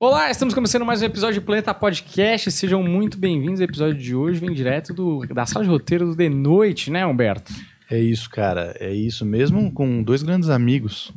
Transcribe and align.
Olá, 0.00 0.30
estamos 0.30 0.54
começando 0.54 0.84
mais 0.84 1.02
um 1.02 1.06
episódio 1.06 1.40
do 1.40 1.44
Planeta 1.44 1.74
Podcast. 1.74 2.52
Sejam 2.52 2.84
muito 2.84 3.18
bem-vindos. 3.18 3.58
O 3.58 3.64
episódio 3.64 3.96
de 3.96 4.14
hoje 4.14 4.38
vem 4.38 4.52
direto 4.52 4.94
do, 4.94 5.26
da 5.26 5.44
sala 5.44 5.64
de 5.64 5.70
roteiro 5.72 6.06
do 6.06 6.14
The 6.14 6.28
Noite, 6.28 6.88
né, 6.88 7.04
Humberto? 7.04 7.52
É 7.90 7.98
isso, 7.98 8.30
cara. 8.30 8.76
É 8.78 8.92
isso 8.94 9.26
mesmo 9.26 9.72
com 9.72 10.00
dois 10.00 10.22
grandes 10.22 10.50
amigos. 10.50 11.10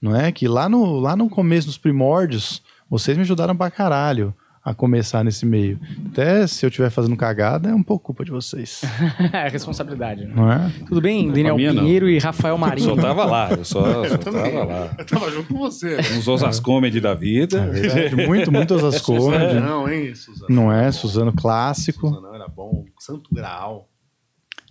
Não 0.00 0.16
é? 0.16 0.32
Que 0.32 0.48
lá 0.48 0.66
no, 0.66 0.98
lá 0.98 1.14
no 1.14 1.28
começo, 1.28 1.66
nos 1.66 1.76
primórdios, 1.76 2.62
vocês 2.88 3.18
me 3.18 3.22
ajudaram 3.22 3.54
pra 3.54 3.70
caralho 3.70 4.34
a 4.64 4.72
começar 4.72 5.24
nesse 5.24 5.44
meio. 5.44 5.78
Até 6.12 6.46
se 6.46 6.64
eu 6.64 6.68
estiver 6.68 6.88
fazendo 6.88 7.16
cagada, 7.16 7.70
é 7.70 7.74
um 7.74 7.82
pouco 7.82 8.06
culpa 8.06 8.24
de 8.24 8.30
vocês. 8.30 8.82
é 9.32 9.48
responsabilidade, 9.48 10.24
né? 10.24 10.32
Não 10.34 10.52
é? 10.52 10.70
Tudo 10.86 11.00
bem, 11.00 11.30
Daniel 11.32 11.56
minha, 11.56 11.72
não. 11.72 11.82
Pinheiro 11.82 12.08
e 12.08 12.18
Rafael 12.18 12.56
Marinho? 12.56 12.94
Só 12.94 12.96
tava 12.96 13.24
lá, 13.24 13.50
eu 13.50 13.64
só, 13.64 13.82
só 14.08 14.18
tava 14.18 14.64
lá. 14.64 14.94
Eu 14.96 15.04
tava 15.04 15.30
junto 15.32 15.52
com 15.52 15.58
você. 15.58 15.96
né? 15.96 16.02
Uns 16.16 16.28
Osas 16.28 16.60
Comedy 16.60 17.00
da 17.00 17.12
vida. 17.12 17.58
É 17.58 17.66
verdade. 17.70 18.26
Muito, 18.26 18.52
muito 18.52 18.74
as 18.74 19.00
comedy. 19.02 19.58
Não, 19.58 19.88
hein, 19.88 20.14
Suzano? 20.14 20.54
Não 20.54 20.72
é? 20.72 20.92
Suzano 20.92 21.32
clássico. 21.32 22.08
Suzano 22.08 22.32
era 22.34 22.46
bom. 22.46 22.84
Santo 23.00 23.34
Graal. 23.34 23.88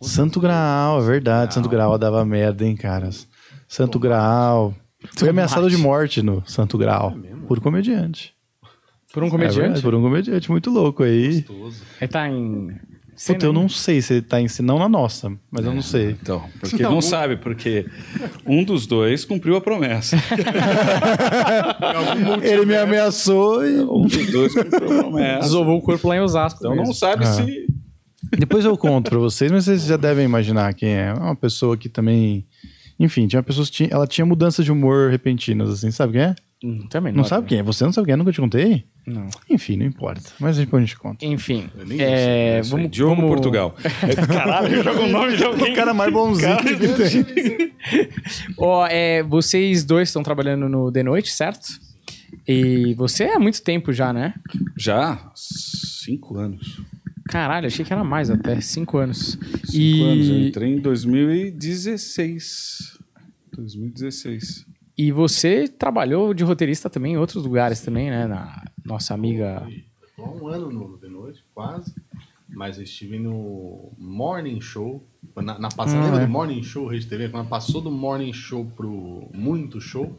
Santo 0.01 0.39
Graal, 0.39 1.01
é 1.01 1.05
verdade. 1.05 1.53
Santo 1.53 1.67
Graal 1.67 1.98
dava 1.98 2.23
merda, 2.23 2.65
hein, 2.65 2.76
caras. 2.77 3.27
Santo 3.67 3.99
Graal. 3.99 4.73
Foi 5.17 5.29
ameaçado 5.29 5.70
de 5.70 5.77
morte 5.77 6.21
no 6.21 6.43
Santo 6.45 6.77
Graal. 6.77 7.13
Por 7.48 7.59
comediante. 7.59 8.34
Por 9.13 9.23
um 9.23 9.27
É 9.27 9.29
comediante? 9.29 9.59
verdade, 9.59 9.81
por 9.81 9.95
um 9.95 10.01
comediante 10.01 10.51
muito 10.51 10.70
louco 10.70 11.03
aí. 11.03 11.41
Gostoso. 11.41 11.81
Ele 11.99 12.07
tá 12.07 12.29
em. 12.29 12.71
Puta, 13.27 13.45
eu 13.45 13.53
não 13.53 13.70
sei 13.70 14.01
se 14.01 14.13
ele 14.15 14.21
tá 14.23 14.41
em 14.41 14.47
não 14.63 14.79
na 14.79 14.89
nossa, 14.89 15.31
mas 15.51 15.63
eu 15.63 15.71
não 15.73 15.81
sei. 15.84 16.17
Então, 16.21 16.43
porque 16.59 16.81
não 16.81 17.01
sabe, 17.01 17.37
porque 17.37 17.85
um 18.47 18.63
dos 18.63 18.87
dois 18.87 19.23
cumpriu 19.25 19.55
a 19.55 19.61
promessa. 19.61 20.17
Ele 22.41 22.65
me 22.65 22.75
ameaçou 22.75 23.65
e. 23.65 23.79
Um 23.81 24.07
dos 24.07 24.31
dois 24.31 24.53
cumpriu 24.53 24.99
a 24.99 25.03
promessa. 25.03 25.39
Desovou 25.41 25.77
o 25.77 25.81
corpo 25.81 26.07
lá 26.07 26.15
em 26.15 26.20
Osasco. 26.21 26.59
Então 26.59 26.71
mesmo. 26.71 26.87
não 26.87 26.93
sabe 26.93 27.23
Ah. 27.25 27.34
se. 27.34 27.67
Depois 28.37 28.63
eu 28.63 28.77
conto 28.77 29.09
pra 29.09 29.20
vocês, 29.20 29.51
mas 29.51 29.65
vocês 29.65 29.84
já 29.85 29.98
devem 29.98 30.23
imaginar 30.26 30.73
quem 30.73 30.89
é. 30.89 31.07
É 31.09 31.13
uma 31.13 31.35
pessoa 31.35 31.76
que 31.76 31.89
também. 31.89 32.45
Enfim, 32.99 33.27
tinha 33.27 33.41
pessoas 33.43 33.70
que 33.70 33.77
tinha, 33.77 33.89
ela 33.91 34.07
tinha 34.07 34.26
mudanças 34.26 34.63
de 34.63 34.71
humor 34.71 35.09
repentinas, 35.09 35.70
assim, 35.70 35.89
sabe 35.91 36.13
quem 36.13 36.21
é? 36.21 36.35
Hum, 36.63 36.85
também 36.90 37.12
Não 37.12 37.23
sabe 37.23 37.48
quem 37.48 37.57
é? 37.57 37.63
Você 37.63 37.84
não 37.84 37.91
sabe 37.91 38.05
quem 38.05 38.13
é? 38.13 38.15
Nunca 38.15 38.31
te 38.31 38.40
contei? 38.40 38.85
Não. 39.07 39.27
Enfim, 39.49 39.77
não 39.77 39.85
importa. 39.85 40.29
Mas 40.40 40.57
depois 40.57 40.84
a 40.84 40.85
gente 40.85 40.95
conta. 40.98 41.26
Enfim. 41.26 41.67
Nem 41.87 41.99
É, 41.99 42.59
Isso 42.59 42.76
aí, 42.76 42.81
vamos, 42.81 42.91
Diogo 42.95 43.15
vamos- 43.15 43.31
Portugal. 43.31 43.76
Caralho, 44.27 44.84
joga 44.84 45.01
o 45.01 45.07
nome 45.09 45.35
de 45.37 45.43
alguém. 45.43 45.73
O 45.73 45.76
cara 45.76 45.91
mais 45.93 46.13
bonzinho 46.13 46.55
que 46.57 46.76
tem. 46.77 47.71
Ó, 48.59 48.85
é, 48.87 49.23
vocês 49.23 49.84
dois 49.84 50.09
estão 50.09 50.21
trabalhando 50.21 50.70
no 50.70 50.91
The 50.91 51.01
Noite, 51.01 51.32
certo? 51.32 51.67
E 52.48 52.93
você 52.95 53.23
é 53.23 53.35
há 53.35 53.39
muito 53.39 53.63
tempo 53.63 53.91
já, 53.91 54.13
né? 54.13 54.35
Já? 54.77 55.32
Cinco 55.35 56.37
anos. 56.37 56.79
Caralho, 57.27 57.65
achei 57.67 57.84
que 57.84 57.91
era 57.93 58.04
mais 58.04 58.29
até. 58.29 58.62
Cinco 58.62 58.99
anos. 58.99 59.35
Cinco 59.65 59.73
e, 59.73 60.04
anos. 60.04 60.27
Eu 60.29 60.48
entrei 60.48 60.70
em 60.73 60.79
2016. 60.79 62.99
2016. 63.55 64.66
E 64.97 65.11
você 65.11 65.67
trabalhou 65.67 66.34
de 66.34 66.44
roteirista 66.44 66.89
também 66.89 67.13
em 67.13 67.17
outros 67.17 67.44
lugares 67.44 67.81
também, 67.81 68.09
né? 68.09 68.28
Na 68.28 68.63
nossa 68.85 69.13
amiga... 69.13 69.67
Um 70.17 70.47
ano 70.47 70.72
no 70.72 70.97
The 70.97 71.07
Noite, 71.07 71.44
quase. 71.53 71.95
Mas 72.47 72.78
eu 72.78 72.83
estive 72.83 73.17
no 73.17 73.91
Morning 73.97 74.59
Show. 74.61 75.03
Na, 75.35 75.57
na 75.57 75.69
passada, 75.69 76.03
lembra 76.03 76.22
é. 76.22 76.25
do 76.25 76.31
Morning 76.31 76.61
Show, 76.61 76.88
Rede 76.88 77.07
TV? 77.07 77.29
Quando 77.29 77.47
passou 77.47 77.81
do 77.81 77.89
Morning 77.89 78.33
Show 78.33 78.66
pro 78.75 79.29
Muito 79.33 79.79
Show, 79.79 80.16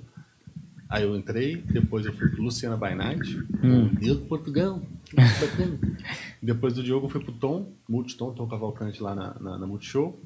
aí 0.88 1.04
eu 1.04 1.14
entrei, 1.14 1.56
depois 1.56 2.04
eu 2.06 2.12
fui 2.14 2.28
pro 2.30 2.42
Luciana 2.42 2.76
by 2.76 2.94
Night, 2.94 3.38
Hum. 3.62 3.90
Deus 3.94 4.18
do 4.18 4.24
Portugal. 4.26 4.80
depois 6.42 6.74
do 6.74 6.82
Diogo 6.82 7.06
eu 7.06 7.10
fui 7.10 7.22
pro 7.22 7.32
Tom, 7.32 7.70
Multitom, 7.88 8.32
Tom 8.32 8.48
Cavalcante 8.48 9.02
lá 9.02 9.14
na, 9.14 9.34
na, 9.38 9.58
na 9.58 9.66
Multishow. 9.66 10.18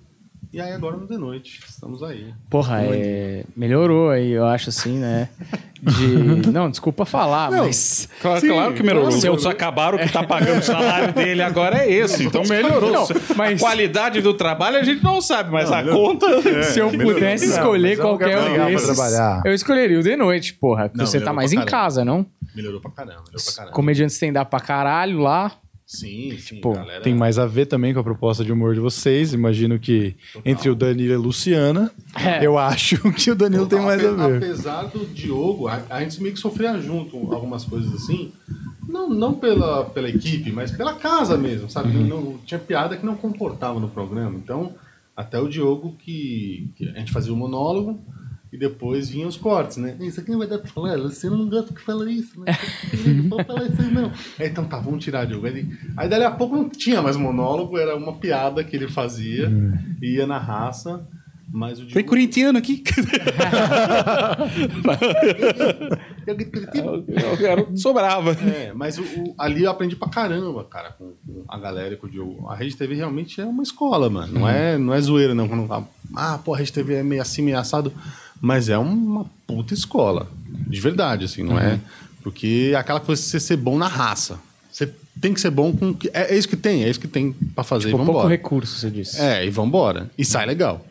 E 0.52 0.60
aí 0.60 0.72
agora 0.72 0.96
no 0.96 1.06
The 1.06 1.18
Noite, 1.18 1.60
estamos 1.68 2.02
aí. 2.02 2.32
Porra, 2.48 2.80
é, 2.84 3.44
melhorou 3.54 4.10
aí, 4.10 4.30
eu 4.30 4.46
acho 4.46 4.70
assim, 4.70 4.98
né? 4.98 5.28
De... 5.82 6.16
Não, 6.50 6.70
desculpa 6.70 7.04
falar, 7.04 7.50
mas... 7.50 8.08
Claro, 8.22 8.40
Sim, 8.40 8.48
claro 8.48 8.72
que 8.74 8.82
melhorou. 8.82 9.08
Os 9.08 9.22
eu- 9.22 9.32
outros 9.32 9.46
acabaram, 9.46 9.98
o 9.98 10.00
que 10.00 10.10
tá 10.10 10.22
pagando 10.22 10.60
o 10.60 10.62
salário 10.64 11.12
dele 11.12 11.42
agora 11.42 11.78
é 11.84 11.92
esse. 11.92 12.24
Então 12.24 12.42
melhorou. 12.48 12.90
Não, 12.90 13.06
mas- 13.36 13.60
A 13.60 13.66
qualidade 13.66 14.22
do 14.22 14.32
trabalho 14.32 14.78
a 14.78 14.82
gente 14.82 15.02
não 15.04 15.20
sabe, 15.20 15.50
mas 15.50 15.70
a 15.70 15.82
conta. 15.82 16.26
Se 16.72 16.78
eu 16.78 16.90
pudesse 16.90 17.46
escolher 17.46 17.92
é 17.92 17.96
qualquer 17.96 18.38
lugar 18.38 18.66
um 18.68 18.70
desses, 18.70 18.86
trabalhar. 18.96 19.42
eu 19.44 19.52
escolheria 19.52 20.00
o 20.00 20.02
The 20.02 20.16
Noite, 20.16 20.54
porra. 20.54 20.84
Porque 20.88 20.98
Não, 20.98 21.06
você 21.06 21.18
tá 21.18 21.24
melhorou 21.24 21.36
mais 21.36 21.52
em 21.52 21.56
caramba. 21.56 21.70
casa, 21.70 22.04
não? 22.04 22.24
Melhorou 22.54 22.80
pra 22.80 22.90
caramba, 22.92 23.18
melhorou 23.26 23.44
pra 23.44 23.52
caramba. 23.54 23.72
Comediante 23.74 24.12
stand-up 24.14 24.50
pra 24.50 24.60
caralho 24.60 25.18
lá. 25.18 25.52
Sim, 25.86 26.36
sim, 26.38 26.56
Tipo, 26.56 26.72
galera. 26.72 27.00
Tem 27.00 27.14
mais 27.14 27.38
a 27.38 27.46
ver 27.46 27.66
também 27.66 27.94
com 27.94 28.00
a 28.00 28.04
proposta 28.04 28.44
de 28.44 28.50
humor 28.50 28.74
de 28.74 28.80
vocês. 28.80 29.32
Imagino 29.32 29.78
que 29.78 30.16
entre 30.44 30.68
o 30.68 30.74
Danilo 30.74 31.12
e 31.12 31.14
a 31.14 31.18
Luciana, 31.18 31.92
É. 32.14 32.44
eu 32.44 32.58
acho 32.58 32.96
que 33.14 33.30
o 33.30 33.36
Danilo 33.36 33.68
tem 33.68 33.80
mais 33.80 34.04
a 34.04 34.10
ver. 34.10 34.36
Apesar 34.38 34.82
do 34.88 35.06
Diogo, 35.06 35.68
a, 35.68 35.80
a 35.88 36.00
gente 36.02 36.20
meio 36.20 36.34
que 36.34 36.40
sofria 36.40 36.76
junto 36.80 37.32
algumas 37.32 37.64
coisas 37.64 37.94
assim. 37.94 38.32
Não, 38.88 39.08
não 39.08 39.34
pela, 39.34 39.84
pela 39.84 40.08
equipe, 40.08 40.50
mas 40.50 40.72
pela 40.72 40.94
casa 40.94 41.36
mesmo, 41.36 41.70
sabe? 41.70 41.96
Uhum. 41.96 42.06
Não, 42.06 42.38
tinha 42.44 42.58
piada 42.58 42.96
que 42.96 43.06
não 43.06 43.16
comportava 43.16 43.78
no 43.78 43.88
programa. 43.88 44.36
Então, 44.36 44.74
até 45.16 45.38
o 45.40 45.48
Diogo 45.48 45.94
que, 46.00 46.68
que 46.74 46.88
a 46.88 46.98
gente 46.98 47.12
fazia 47.12 47.32
o 47.32 47.36
monólogo 47.36 48.00
e 48.56 48.58
depois 48.58 49.08
vinham 49.10 49.28
os 49.28 49.36
cortes, 49.36 49.76
né? 49.76 49.96
Isso 50.00 50.18
aqui 50.18 50.30
não 50.30 50.38
vai 50.38 50.48
dar 50.48 50.58
pra 50.58 50.70
falar, 50.70 50.96
você 50.98 51.28
não 51.28 51.46
gosta 51.48 51.74
que 51.74 51.80
fala 51.82 52.10
isso, 52.10 52.40
né? 52.40 52.46
Não 53.06 53.28
pode 53.28 53.44
falar 53.46 53.64
isso 53.66 53.82
aí, 53.82 53.90
não. 53.92 54.10
Aí, 54.38 54.48
então 54.48 54.64
tá, 54.64 54.78
vamos 54.78 55.04
tirar, 55.04 55.26
Diogo. 55.26 55.46
Aí, 55.46 55.68
aí 55.96 56.08
dali 56.08 56.24
a 56.24 56.30
pouco 56.30 56.56
não 56.56 56.68
tinha 56.68 57.02
mais 57.02 57.16
monólogo, 57.16 57.76
era 57.78 57.94
uma 57.94 58.14
piada 58.14 58.64
que 58.64 58.74
ele 58.74 58.88
fazia, 58.88 59.48
Uhum. 59.48 59.76
ia 60.02 60.26
na 60.26 60.38
raça. 60.38 61.06
Mas 61.48 61.78
o 61.78 61.82
Tem 61.82 61.88
Diogo. 61.92 62.08
corintiano 62.08 62.58
aqui. 62.58 62.82
Eu 66.26 67.36
quero 67.36 67.76
sobrava. 67.78 68.32
É, 68.32 68.72
mas 68.74 68.98
o, 68.98 69.02
o- 69.02 69.34
ali 69.38 69.62
eu 69.64 69.70
aprendi 69.70 69.94
pra 69.96 70.08
caramba, 70.08 70.64
cara, 70.64 70.90
com, 70.92 71.12
com 71.26 71.44
a 71.48 71.58
galera 71.58 71.94
e 71.94 71.96
com 71.96 72.06
o 72.06 72.10
Diogo. 72.10 72.48
A 72.48 72.54
Rede 72.56 72.76
TV 72.76 72.94
realmente 72.94 73.40
é 73.40 73.44
uma 73.44 73.62
escola, 73.62 74.10
mano. 74.10 74.32
Não, 74.40 74.48
é, 74.48 74.76
não 74.76 74.92
é 74.92 75.00
zoeira, 75.00 75.34
não. 75.34 75.48
Quando 75.48 75.66
fala, 75.66 75.88
ah, 76.14 76.38
pô, 76.44 76.54
a 76.54 76.58
Rede 76.58 76.72
TV 76.72 76.94
é 76.94 77.02
meio 77.02 77.22
assim, 77.22 77.42
meio 77.42 77.58
assado. 77.58 77.92
Mas 78.40 78.68
é 78.68 78.78
uma 78.78 79.26
puta 79.46 79.74
escola. 79.74 80.28
De 80.48 80.80
verdade, 80.80 81.24
assim, 81.24 81.42
não 81.42 81.58
é? 81.58 81.78
Porque 82.22 82.70
é 82.72 82.76
aquela 82.76 83.00
coisa 83.00 83.22
de 83.22 83.28
você 83.28 83.40
ser 83.40 83.56
bom 83.56 83.78
na 83.78 83.88
raça. 83.88 84.38
Você 84.70 84.92
tem 85.20 85.32
que 85.32 85.40
ser 85.40 85.50
bom 85.50 85.72
com. 85.72 85.96
É, 86.12 86.34
é 86.34 86.38
isso 86.38 86.48
que 86.48 86.56
tem, 86.56 86.84
é 86.84 86.90
isso 86.90 87.00
que 87.00 87.08
tem 87.08 87.32
pra 87.54 87.64
fazer 87.64 87.86
Tipo, 87.86 87.96
e 87.96 87.98
pouco 87.98 88.12
vambora. 88.12 88.28
recurso, 88.28 88.78
você 88.78 88.90
disse. 88.90 89.20
É, 89.20 89.44
e 89.46 89.50
vambora. 89.50 90.10
E 90.18 90.24
sai 90.24 90.44
legal. 90.46 90.84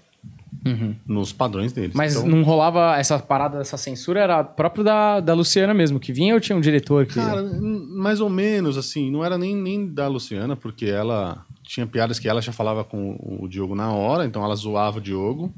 Nos 1.05 1.31
padrões 1.31 1.71
deles. 1.71 1.91
Mas 1.93 2.15
Então, 2.15 2.27
não 2.27 2.41
rolava 2.41 2.97
essa 2.97 3.19
parada, 3.19 3.59
essa 3.59 3.77
censura, 3.77 4.19
era 4.19 4.43
próprio 4.43 4.83
da, 4.83 5.19
da 5.19 5.33
Luciana 5.35 5.75
mesmo, 5.75 5.99
que 5.99 6.11
vinha 6.11 6.33
ou 6.33 6.39
tinha 6.39 6.55
um 6.57 6.61
diretor 6.61 7.05
que... 7.05 7.13
Cara, 7.13 7.43
mais 7.43 8.19
ou 8.19 8.29
menos, 8.31 8.75
assim, 8.75 9.11
não 9.11 9.23
era 9.23 9.37
nem, 9.37 9.55
nem 9.55 9.85
da 9.87 10.07
Luciana, 10.07 10.55
porque 10.55 10.87
ela 10.87 11.45
tinha 11.63 11.85
piadas 11.85 12.17
que 12.17 12.27
ela 12.27 12.41
já 12.41 12.51
falava 12.51 12.83
com 12.83 13.15
o 13.39 13.47
Diogo 13.47 13.75
na 13.75 13.91
hora, 13.91 14.25
então 14.25 14.43
ela 14.43 14.55
zoava 14.55 14.97
o 14.97 15.01
Diogo, 15.01 15.53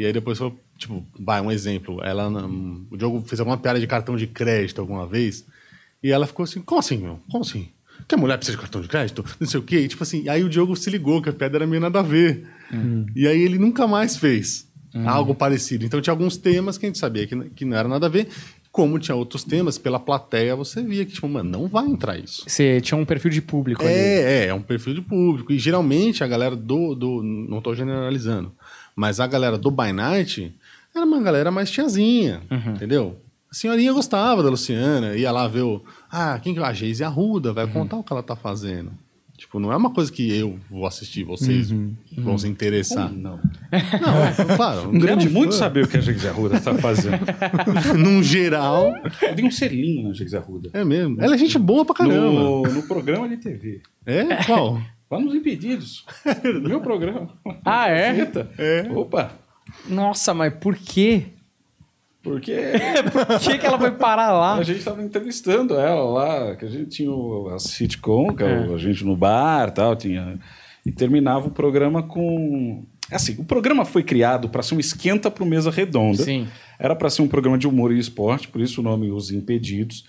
e 0.00 0.06
aí 0.06 0.12
depois 0.12 0.38
falou, 0.38 0.58
tipo, 0.78 1.06
vai, 1.18 1.40
um 1.40 1.50
exemplo, 1.50 2.00
ela, 2.02 2.28
hum, 2.28 2.86
o 2.90 2.96
Diogo 2.96 3.22
fez 3.26 3.38
alguma 3.40 3.58
piada 3.58 3.78
de 3.78 3.86
cartão 3.86 4.16
de 4.16 4.26
crédito 4.26 4.80
alguma 4.80 5.06
vez, 5.06 5.44
e 6.02 6.10
ela 6.10 6.26
ficou 6.26 6.44
assim, 6.44 6.60
como 6.62 6.78
assim, 6.78 6.98
meu? 6.98 7.20
Como 7.30 7.44
assim? 7.44 7.68
Que 8.08 8.14
a 8.14 8.18
mulher 8.18 8.36
precisa 8.38 8.56
de 8.56 8.62
cartão 8.62 8.80
de 8.80 8.88
crédito? 8.88 9.24
Não 9.38 9.46
sei 9.46 9.60
o 9.60 9.62
quê, 9.62 9.80
e, 9.80 9.88
tipo 9.88 10.02
assim, 10.02 10.28
aí 10.28 10.42
o 10.42 10.48
Diogo 10.48 10.74
se 10.74 10.88
ligou 10.90 11.20
que 11.20 11.28
a 11.28 11.32
piada 11.32 11.58
era 11.58 11.66
meio 11.66 11.80
nada 11.80 12.00
a 12.00 12.02
ver, 12.02 12.46
e 13.14 13.26
aí 13.26 13.42
ele 13.42 13.58
nunca 13.58 13.86
mais 13.86 14.16
fez 14.16 14.68
algo 15.04 15.34
parecido, 15.34 15.84
então 15.84 16.00
tinha 16.00 16.12
alguns 16.12 16.36
temas 16.36 16.76
que 16.76 16.86
a 16.86 16.88
gente 16.88 16.98
sabia 16.98 17.26
que, 17.26 17.50
que 17.50 17.64
não 17.64 17.76
era 17.76 17.88
nada 17.88 18.06
a 18.06 18.08
ver, 18.08 18.28
como 18.72 18.98
tinha 18.98 19.16
outros 19.16 19.42
temas, 19.42 19.78
pela 19.78 19.98
plateia 19.98 20.54
você 20.54 20.82
via 20.82 21.04
que, 21.04 21.12
tipo, 21.12 21.28
mano, 21.28 21.50
não 21.50 21.66
vai 21.66 21.86
entrar 21.86 22.18
isso. 22.18 22.44
Você 22.46 22.80
tinha 22.80 22.96
um 22.96 23.04
perfil 23.04 23.30
de 23.30 23.42
público 23.42 23.82
ali. 23.82 23.92
É, 23.92 24.44
é, 24.44 24.46
é 24.46 24.54
um 24.54 24.62
perfil 24.62 24.94
de 24.94 25.02
público. 25.02 25.52
E 25.52 25.58
geralmente 25.58 26.22
a 26.22 26.26
galera 26.26 26.54
do. 26.54 26.94
do 26.94 27.22
não 27.22 27.58
estou 27.58 27.74
generalizando, 27.74 28.52
mas 29.00 29.18
a 29.18 29.26
galera 29.26 29.56
do 29.56 29.70
By 29.70 29.94
Night 29.94 30.54
era 30.94 31.06
uma 31.06 31.22
galera 31.22 31.50
mais 31.50 31.70
tiazinha, 31.70 32.42
entendeu? 32.66 33.18
A 33.50 33.54
senhorinha 33.54 33.94
gostava 33.94 34.42
da 34.42 34.50
Luciana, 34.50 35.16
ia 35.16 35.32
lá 35.32 35.48
ver 35.48 35.62
o. 35.62 35.82
Ah, 36.12 36.38
quem 36.38 36.52
que 36.52 36.60
é? 36.60 36.62
A 36.62 36.72
Geise 36.74 37.02
Arruda, 37.02 37.50
vai 37.50 37.66
contar 37.66 37.96
o 37.96 38.04
que 38.04 38.12
ela 38.12 38.22
tá 38.22 38.36
fazendo. 38.36 38.92
Tipo, 39.38 39.58
não 39.58 39.72
é 39.72 39.76
uma 39.76 39.88
coisa 39.88 40.12
que 40.12 40.30
eu 40.30 40.58
vou 40.68 40.86
assistir, 40.86 41.24
vocês 41.24 41.70
vão 42.18 42.36
se 42.36 42.46
interessar. 42.46 43.10
Não. 43.10 43.40
Não, 43.72 44.56
claro, 44.56 44.90
Um 44.90 44.98
grande 44.98 45.30
muito 45.30 45.54
saber 45.54 45.84
o 45.84 45.88
que 45.88 45.96
a 45.96 46.00
Jegues 46.02 46.26
Arruda 46.26 46.58
está 46.58 46.74
fazendo. 46.74 47.24
num 47.96 48.22
geral. 48.22 48.92
Eu 49.22 49.34
dei 49.34 49.46
um 49.46 49.50
selinho 49.50 50.08
na 50.08 50.12
Jegues 50.12 50.34
Arruda. 50.34 50.68
É 50.74 50.84
mesmo. 50.84 51.16
Ela 51.18 51.36
é 51.36 51.38
gente 51.38 51.58
boa 51.58 51.86
pra 51.86 51.94
caramba. 51.94 52.30
No, 52.30 52.62
no 52.64 52.82
programa 52.82 53.26
de 53.30 53.38
TV. 53.38 53.80
É? 54.04 54.44
Qual? 54.44 54.78
Lá 55.10 55.18
nos 55.18 55.34
Impedidos. 55.34 56.04
Meu 56.62 56.80
programa. 56.80 57.28
Ah, 57.64 57.90
é? 57.90 58.16
Eita. 58.20 58.48
Opa. 58.94 59.32
Nossa, 59.88 60.32
mas 60.32 60.52
por 60.54 60.76
quê? 60.76 61.24
Porque 62.22 62.52
Por 63.12 63.40
que, 63.40 63.58
que 63.58 63.66
ela 63.66 63.78
foi 63.78 63.90
parar 63.92 64.30
lá? 64.32 64.56
a 64.56 64.62
gente 64.62 64.78
estava 64.78 65.02
entrevistando 65.02 65.74
ela 65.74 66.04
lá, 66.04 66.54
que 66.56 66.64
a 66.66 66.68
gente 66.68 66.90
tinha 66.90 67.10
o- 67.10 67.48
a 67.48 67.58
sitcom, 67.58 68.34
que 68.34 68.42
é. 68.42 68.60
o- 68.68 68.74
a 68.74 68.78
gente 68.78 69.04
no 69.04 69.16
bar 69.16 69.68
e 69.68 69.72
tal, 69.72 69.96
tinha. 69.96 70.38
E 70.84 70.92
terminava 70.92 71.48
o 71.48 71.50
programa 71.50 72.02
com. 72.02 72.84
Assim, 73.10 73.36
o 73.38 73.44
programa 73.44 73.84
foi 73.84 74.02
criado 74.02 74.48
para 74.48 74.62
ser 74.62 74.74
um 74.74 74.80
esquenta 74.80 75.30
para 75.30 75.44
mesa 75.46 75.70
redonda. 75.70 76.22
Sim. 76.22 76.46
Era 76.78 76.94
para 76.94 77.10
ser 77.10 77.22
um 77.22 77.28
programa 77.28 77.56
de 77.58 77.66
humor 77.66 77.92
e 77.92 77.98
esporte, 77.98 78.48
por 78.48 78.60
isso 78.60 78.80
o 78.80 78.84
nome 78.84 79.10
Os 79.10 79.30
Impedidos. 79.32 80.04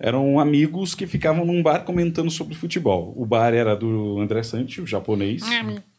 Eram 0.00 0.40
amigos 0.40 0.94
que 0.94 1.06
ficavam 1.06 1.44
num 1.44 1.62
bar 1.62 1.80
comentando 1.84 2.30
sobre 2.30 2.54
futebol. 2.54 3.12
O 3.16 3.26
bar 3.26 3.52
era 3.52 3.76
do 3.76 4.18
André 4.18 4.42
Santi, 4.42 4.80
o 4.80 4.86
japonês, 4.86 5.42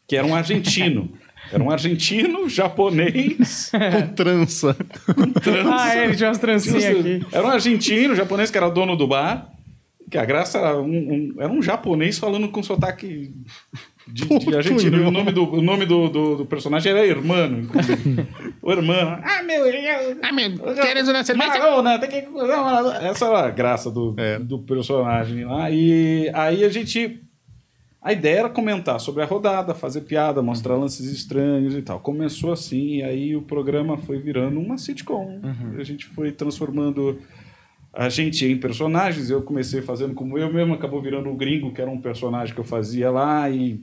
que 0.08 0.16
era 0.16 0.26
um 0.26 0.34
argentino. 0.34 1.12
Era 1.52 1.62
um 1.62 1.70
argentino, 1.70 2.48
japonês, 2.48 3.70
Com 3.70 4.14
trança. 4.14 4.76
trans. 5.42 5.66
Ah, 5.72 5.94
é, 5.96 6.04
ele 6.04 6.16
tinha 6.16 6.28
umas 6.28 6.38
trancinhas 6.38 6.84
aqui. 6.84 7.26
Era 7.32 7.46
um 7.46 7.50
argentino, 7.50 8.14
japonês 8.14 8.50
que 8.50 8.58
era 8.58 8.68
dono 8.68 8.96
do 8.96 9.06
bar. 9.06 9.48
Que 10.10 10.18
a 10.18 10.24
graça 10.24 10.58
era 10.58 10.78
um, 10.80 10.84
um- 10.84 11.34
era 11.38 11.50
um 11.50 11.62
japonês 11.62 12.18
falando 12.18 12.48
com 12.48 12.62
sotaque 12.62 13.32
de, 14.06 14.26
de 14.38 14.56
argentino. 14.56 14.96
E 14.96 15.00
o 15.00 15.10
nome, 15.10 15.32
do, 15.32 15.44
o 15.54 15.62
nome 15.62 15.86
do, 15.86 16.08
do, 16.08 16.36
do 16.38 16.46
personagem 16.46 16.90
era 16.92 17.06
Hermano. 17.06 17.60
inclusive. 17.60 18.26
o 18.62 18.72
Hermano. 18.72 19.20
Ah, 19.22 19.42
meu. 19.42 19.64
eu- 19.66 20.18
Ah, 20.22 20.32
meu, 20.32 20.50
queres 20.74 21.08
uma 21.08 21.22
cerveja? 21.24 21.48
Maradona, 21.48 21.98
tem 21.98 22.08
que- 22.10 22.28
Essa 23.06 23.26
era 23.26 23.38
a 23.46 23.50
graça 23.50 23.90
do, 23.90 24.14
É. 24.18 24.38
do 24.38 24.58
personagem 24.60 25.44
lá. 25.44 25.70
E 25.70 26.30
aí 26.34 26.64
a 26.64 26.68
gente. 26.68 27.20
A 28.04 28.12
ideia 28.12 28.40
era 28.40 28.48
comentar 28.50 28.98
sobre 28.98 29.22
a 29.22 29.26
rodada, 29.26 29.74
fazer 29.76 30.00
piada, 30.00 30.42
mostrar 30.42 30.74
lances 30.74 31.06
estranhos 31.06 31.76
e 31.76 31.82
tal. 31.82 32.00
Começou 32.00 32.50
assim, 32.50 32.96
e 32.96 33.02
aí 33.04 33.36
o 33.36 33.42
programa 33.42 33.96
foi 33.96 34.18
virando 34.18 34.58
uma 34.58 34.76
sitcom. 34.76 35.40
A 35.78 35.84
gente 35.84 36.06
foi 36.06 36.32
transformando 36.32 37.20
a 37.92 38.08
gente 38.08 38.44
em 38.44 38.56
personagens. 38.56 39.30
Eu 39.30 39.40
comecei 39.42 39.82
fazendo 39.82 40.14
como 40.14 40.36
eu 40.36 40.52
mesmo, 40.52 40.74
acabou 40.74 41.00
virando 41.00 41.28
o 41.30 41.36
gringo, 41.36 41.72
que 41.72 41.80
era 41.80 41.88
um 41.88 42.00
personagem 42.00 42.52
que 42.52 42.60
eu 42.60 42.64
fazia 42.64 43.08
lá, 43.08 43.48
e 43.48 43.80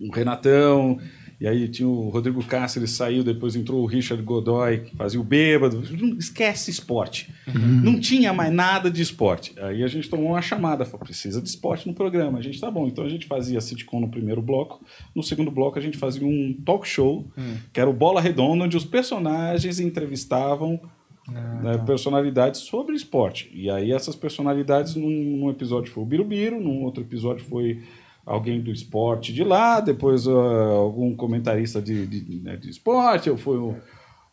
o 0.00 0.10
Renatão. 0.12 0.98
E 1.40 1.46
aí 1.46 1.68
tinha 1.68 1.88
o 1.88 2.08
Rodrigo 2.08 2.42
Cáceres, 2.42 2.90
saiu, 2.90 3.22
depois 3.22 3.54
entrou 3.54 3.80
o 3.80 3.86
Richard 3.86 4.20
Godoy, 4.24 4.78
que 4.78 4.96
fazia 4.96 5.20
o 5.20 5.24
bêbado. 5.24 5.80
Esquece 6.18 6.68
esporte. 6.68 7.32
Não 7.54 8.00
tinha 8.00 8.32
mais 8.32 8.52
nada 8.52 8.90
de 8.90 9.00
esporte. 9.00 9.54
Aí 9.56 9.84
a 9.84 9.86
gente 9.86 10.10
tomou 10.10 10.30
uma 10.30 10.42
chamada, 10.42 10.84
falou, 10.84 11.06
precisa 11.06 11.40
de 11.40 11.48
esporte 11.48 11.86
no 11.86 11.94
programa. 11.94 12.40
A 12.40 12.42
gente, 12.42 12.60
tá 12.60 12.68
bom. 12.68 12.88
Então 12.88 13.04
a 13.04 13.08
gente 13.08 13.26
fazia 13.26 13.60
sitcom 13.60 14.00
no 14.00 14.08
primeiro 14.08 14.42
bloco. 14.42 14.84
No 15.14 15.22
segundo 15.22 15.48
bloco 15.48 15.78
a 15.78 15.82
gente 15.82 15.96
fazia 15.96 16.26
um 16.26 16.52
talk 16.64 16.88
show, 16.88 17.30
que 17.72 17.78
era 17.78 17.88
o 17.88 17.92
Bola 17.92 18.20
Redonda, 18.20 18.64
onde 18.64 18.76
os 18.76 18.84
personagens 18.84 19.78
entrevistavam 19.78 20.80
né, 21.28 21.78
personalidades 21.86 22.62
sobre 22.62 22.96
esporte. 22.96 23.50
E 23.54 23.70
aí 23.70 23.92
essas 23.92 24.16
personalidades, 24.16 24.96
num, 24.96 25.08
num 25.08 25.50
episódio 25.50 25.92
foi 25.92 26.02
o 26.02 26.06
Birubiru, 26.06 26.58
num 26.58 26.82
outro 26.82 27.02
episódio 27.02 27.44
foi 27.44 27.82
alguém 28.28 28.60
do 28.60 28.70
esporte 28.70 29.32
de 29.32 29.42
lá, 29.42 29.80
depois 29.80 30.28
ah, 30.28 30.30
algum 30.30 31.16
comentarista 31.16 31.80
de, 31.80 32.06
de, 32.06 32.40
né, 32.40 32.56
de 32.56 32.68
esporte, 32.68 33.30
ou 33.30 33.38
foi 33.38 33.56
o, 33.56 33.74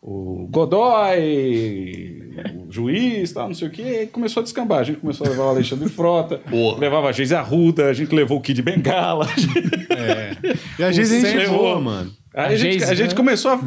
o 0.02 0.46
Godoy, 0.50 2.34
o 2.66 2.70
juiz, 2.70 3.32
tal, 3.32 3.48
não 3.48 3.54
sei 3.54 3.68
o 3.68 3.70
quê, 3.70 4.02
e 4.02 4.06
começou 4.06 4.42
a 4.42 4.44
descambar. 4.44 4.80
A 4.80 4.84
gente 4.84 5.00
começou 5.00 5.26
a 5.26 5.30
levar 5.30 5.44
o 5.44 5.48
Alexandre 5.48 5.88
Frota, 5.88 6.40
levava 6.78 7.08
a 7.08 7.12
Geise 7.12 7.34
Arruda, 7.34 7.86
a 7.86 7.92
gente 7.94 8.14
levou 8.14 8.38
o 8.38 8.40
Kid 8.40 8.60
Bengala. 8.62 9.26
E 10.78 10.84
às 10.84 10.96
vezes 10.96 11.24
a 11.24 11.28
gente 11.28 11.46
voa, 11.46 11.80
mano. 11.80 12.12
Aí 12.34 12.44
a, 12.44 12.48
A 12.48 12.56
gente, 12.56 12.72
Geise, 12.72 12.92
a 12.92 12.94
gente 12.94 13.10
né? 13.10 13.16
começou 13.16 13.50
a. 13.50 13.60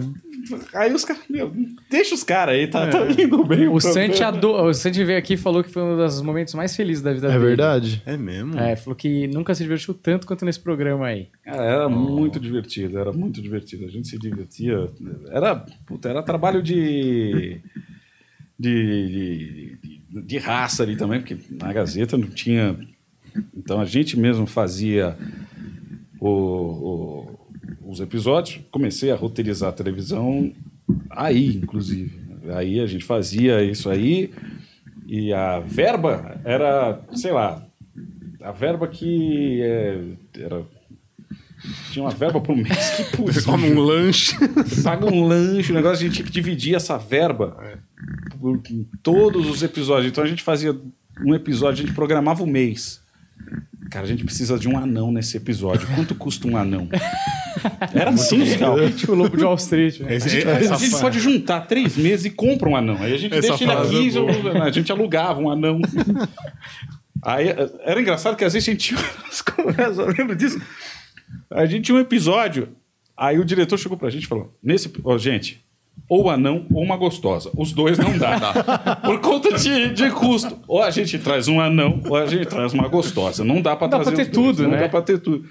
Aí 0.74 0.94
os 0.94 1.04
caras, 1.06 1.24
meu, 1.30 1.52
deixa 1.90 2.16
os 2.16 2.24
caras 2.24 2.56
aí, 2.56 2.68
tá, 2.68 2.88
tá 2.88 3.06
indo 3.12 3.44
bem. 3.44 3.68
O 3.68 3.72
programa. 3.78 3.82
Santi, 3.82 4.24
ado... 4.24 4.52
o 4.52 4.74
Santi 4.74 5.04
veio 5.04 5.18
aqui 5.20 5.34
e 5.34 5.38
falou 5.38 5.64
que 5.64 5.70
foi 5.72 5.82
um 5.84 5.96
dos 5.98 6.22
momentos 6.22 6.54
mais 6.54 6.76
felizes 6.76 7.02
da 7.04 7.14
vida 7.14 7.28
É 7.28 7.32
dele. 7.32 7.46
verdade? 7.46 8.02
É 8.06 8.18
mesmo? 8.18 8.58
É, 8.58 8.76
falou 8.76 8.96
que 8.96 9.28
nunca 9.28 9.54
se 9.56 9.64
divertiu 9.64 9.94
tanto 9.94 10.26
quanto 10.28 10.46
nesse 10.46 10.60
programa 10.60 11.08
aí. 11.08 11.28
Cara, 11.44 11.64
era 11.64 11.90
muito 11.90 12.40
divertido, 12.40 12.98
era 12.98 13.12
muito 13.12 13.42
divertido. 13.42 13.86
A 13.86 13.90
gente 13.90 14.08
se 14.08 14.18
divertia. 14.18 14.88
Era, 15.32 15.56
puta, 15.86 16.10
era 16.10 16.24
trabalho 16.24 16.62
de, 16.64 17.60
de, 18.58 19.78
de, 19.82 20.22
de 20.24 20.38
raça 20.38 20.84
ali 20.84 20.96
também, 20.96 21.20
porque 21.22 21.38
na 21.52 21.72
Gazeta 21.72 22.18
não 22.18 22.28
tinha. 22.30 22.78
Então 23.56 23.80
a 23.80 23.86
gente 23.86 24.20
mesmo 24.20 24.46
fazia 24.48 25.16
o- 26.20 26.28
o- 26.28 27.39
os 27.90 28.00
episódios. 28.00 28.62
Comecei 28.72 29.12
a 29.12 29.16
roteirizar 29.16 29.70
a 29.70 29.74
televisão 29.74 30.52
aí, 31.10 31.58
inclusive. 31.58 32.20
Aí 32.54 32.80
a 32.80 32.86
gente 32.86 33.04
fazia 33.04 33.64
isso 33.64 33.90
aí. 33.90 34.32
E 35.08 35.34
a 35.34 35.60
verba 35.60 36.40
era, 36.44 37.02
sei 37.14 37.32
lá, 37.32 37.66
a 38.42 38.52
verba 38.52 38.88
que 38.88 39.62
é, 39.62 40.02
era. 40.40 40.62
Tinha 41.92 42.06
uma 42.06 42.12
verba 42.12 42.40
por 42.40 42.56
mês 42.56 42.90
que 42.92 43.18
putz, 43.18 43.36
Você 43.42 43.42
come 43.44 43.70
um 43.70 43.80
lanche. 43.80 44.34
paga 44.82 45.06
um 45.06 45.28
lanche, 45.28 45.72
o 45.72 45.76
negócio, 45.76 46.06
a 46.06 46.08
gente 46.08 46.16
tinha 46.16 46.26
que 46.26 46.32
dividir 46.32 46.76
essa 46.76 46.98
verba 46.98 47.58
por 48.40 48.62
todos 49.04 49.50
os 49.50 49.62
episódios. 49.62 50.12
Então 50.12 50.24
a 50.24 50.28
gente 50.28 50.42
fazia 50.42 50.80
um 51.26 51.36
episódio, 51.36 51.84
a 51.84 51.86
gente 51.88 51.96
programava 51.96 52.44
o 52.44 52.48
mês. 52.48 53.02
Cara, 53.90 54.06
a 54.06 54.08
gente 54.08 54.24
precisa 54.24 54.58
de 54.58 54.70
um 54.70 54.78
anão 54.78 55.12
nesse 55.12 55.36
episódio. 55.36 55.88
Quanto 55.96 56.14
custa 56.16 56.48
um 56.48 56.56
anão? 56.56 56.88
Era 57.94 58.10
assim. 58.12 58.42
Tipo 58.96 59.12
o 59.12 59.16
Lobo 59.16 59.36
de 59.38 59.44
Wall 59.44 59.56
Street, 59.56 60.00
né? 60.00 60.16
Esse- 60.16 60.48
A 60.48 60.52
essa 60.52 60.76
gente 60.78 60.92
fa- 60.92 61.00
pode 61.02 61.20
juntar 61.20 61.62
três 61.62 61.96
meses 61.98 62.26
e 62.26 62.30
compra 62.30 62.70
um 62.70 62.76
anão. 62.76 62.98
Aí 63.00 63.14
a 63.14 63.18
gente 63.18 63.34
Essa 63.34 63.50
deixa 63.50 63.64
ele 63.64 63.72
frase 63.74 63.90
aqui, 64.18 64.58
é 64.58 64.62
a 64.62 64.72
gente 64.72 64.92
alugava 64.92 65.40
um 65.40 65.50
anão. 65.50 65.80
Aí 67.22 67.48
era 67.84 68.00
engraçado 68.00 68.36
que 68.38 68.46
às 68.46 68.54
vezes 68.54 68.68
a 68.68 68.72
gente 68.72 68.88
tinha 68.96 69.00
umas 69.26 69.42
conversas, 69.42 69.98
eu 69.98 70.08
lembro 70.08 70.36
disso. 70.36 70.62
A 71.52 71.66
gente 71.66 71.84
tinha 71.86 71.98
um 71.98 72.00
episódio, 72.02 72.70
aí 73.18 73.38
o 73.38 73.44
diretor 73.46 73.78
chegou 73.78 73.98
pra 73.98 74.10
gente 74.10 74.24
e 74.24 74.28
falou: 74.28 74.58
nesse, 74.64 74.90
ó, 75.04 75.18
gente, 75.18 75.62
ou 76.08 76.30
anão 76.30 76.66
ou 76.72 76.82
uma 76.82 76.96
gostosa. 76.96 77.52
Os 77.58 77.74
dois 77.74 77.98
não 78.00 78.18
dá. 78.18 78.40
Por 79.04 79.20
conta 79.20 79.58
de, 79.58 79.90
de 79.94 80.10
custo. 80.12 80.58
Ou 80.68 80.82
a 80.82 80.90
gente 80.92 81.20
traz 81.20 81.48
um 81.50 81.60
anão, 81.60 82.02
ou 82.08 82.16
a 82.16 82.26
gente 82.26 82.46
traz 82.46 82.74
uma 82.74 82.88
gostosa. 82.88 83.44
Não 83.44 83.62
dá 83.62 83.76
pra 83.76 83.88
Não 83.88 83.98
dá 83.98 84.04
trazer 84.04 84.16
pra 84.16 84.22
os 84.24 84.28
ter 84.30 84.34
dois, 84.34 84.56
tudo, 84.56 84.64
não 84.64 84.72
né? 84.72 84.80
dá 84.80 84.90
pra 84.90 85.02
ter 85.02 85.20
tudo. 85.20 85.46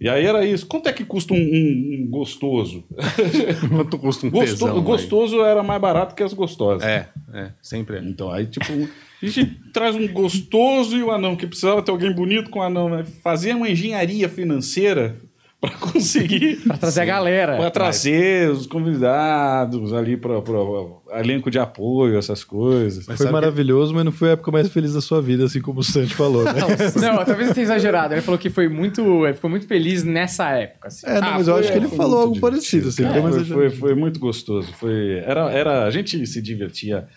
E 0.00 0.08
aí 0.08 0.24
era 0.24 0.44
isso. 0.46 0.66
Quanto 0.66 0.88
é 0.88 0.92
que 0.92 1.04
custa 1.04 1.34
um, 1.34 1.36
um- 1.36 1.98
um 2.02 2.06
gostoso? 2.10 2.84
Quanto 3.68 3.98
custa 3.98 4.26
um 4.26 4.30
Gosto- 4.30 4.50
tesão? 4.52 4.76
o 4.78 4.82
gostoso 4.82 5.40
era 5.42 5.62
mais 5.62 5.80
barato 5.80 6.14
que 6.14 6.22
as 6.22 6.32
gostosas. 6.32 6.82
aí? 6.86 6.92
É, 6.94 7.06
é, 7.34 7.50
sempre 7.60 7.96
é. 7.96 8.00
Então, 8.00 8.30
aí, 8.30 8.46
tipo, 8.46 8.72
a 8.72 9.26
gente 9.26 9.44
traz 9.72 9.96
um 9.96 10.06
gostoso 10.08 10.96
e 10.96 11.02
o 11.02 11.10
anão, 11.10 11.34
que 11.34 11.46
precisava 11.46 11.82
ter 11.82 11.90
alguém 11.90 12.12
bonito 12.12 12.48
com 12.50 12.60
o 12.60 12.62
anão, 12.62 12.88
né? 12.88 13.04
Fazia 13.22 13.56
uma 13.56 13.68
engenharia 13.68 14.28
financeira 14.28 15.16
para 15.60 15.70
conseguir. 15.70 16.56
Pra 16.68 16.76
trazer 16.78 17.00
a 17.00 17.04
galera. 17.04 17.56
Para 17.56 17.70
trazer 17.70 18.50
os 18.50 18.66
convidados 18.66 19.92
ali 19.92 20.16
para 20.16 20.38
o 20.38 21.02
elenco 21.12 21.50
de 21.50 21.58
apoio, 21.58 22.16
essas 22.18 22.44
coisas. 22.44 23.06
Mas 23.06 23.16
Foi 23.16 23.26
sabe 23.26 23.28
que- 23.28 23.32
maravilhoso, 23.32 23.94
mas 23.94 24.04
não 24.04 24.12
foi 24.12 24.28
a 24.30 24.32
época 24.32 24.50
mais 24.52 24.68
feliz 24.68 24.92
da 24.94 25.00
sua 25.00 25.20
vida, 25.20 25.44
assim 25.44 25.60
como 25.60 25.80
o 25.80 25.82
Santi 25.82 26.14
falou, 26.14 26.44
né? 26.44 26.52
Não, 27.00 27.24
talvez 27.26 27.52
tenha 27.52 27.64
exagerado. 27.64 28.14
Ele 28.14 28.20
falou 28.22 28.38
que 28.38 28.50
foi 28.50 28.68
muito, 28.68 29.24
ele 29.24 29.34
ficou 29.34 29.50
muito 29.50 29.66
feliz 29.66 30.04
nessa 30.04 30.50
época. 30.50 30.88
assim. 30.88 31.06
É, 31.06 31.20
não, 31.20 31.28
Ah, 31.28 31.32
mas 31.38 31.48
eu 31.48 31.54
foi- 31.54 31.62
acho 31.62 31.72
que 31.72 31.78
ele 31.78 31.88
falou 31.88 32.18
algo 32.20 32.40
parecido, 32.40 32.88
assim. 32.88 33.04
É, 33.04 33.20
mas 33.20 33.34
foi, 33.36 33.44
foi, 33.44 33.70
foi 33.70 33.94
muito 33.94 34.20
gostoso. 34.20 34.72
Foi, 34.74 35.18
era, 35.24 35.50
era, 35.50 35.84
a 35.84 35.90
gente 35.90 36.24
se 36.26 36.40
divertia 36.40 37.08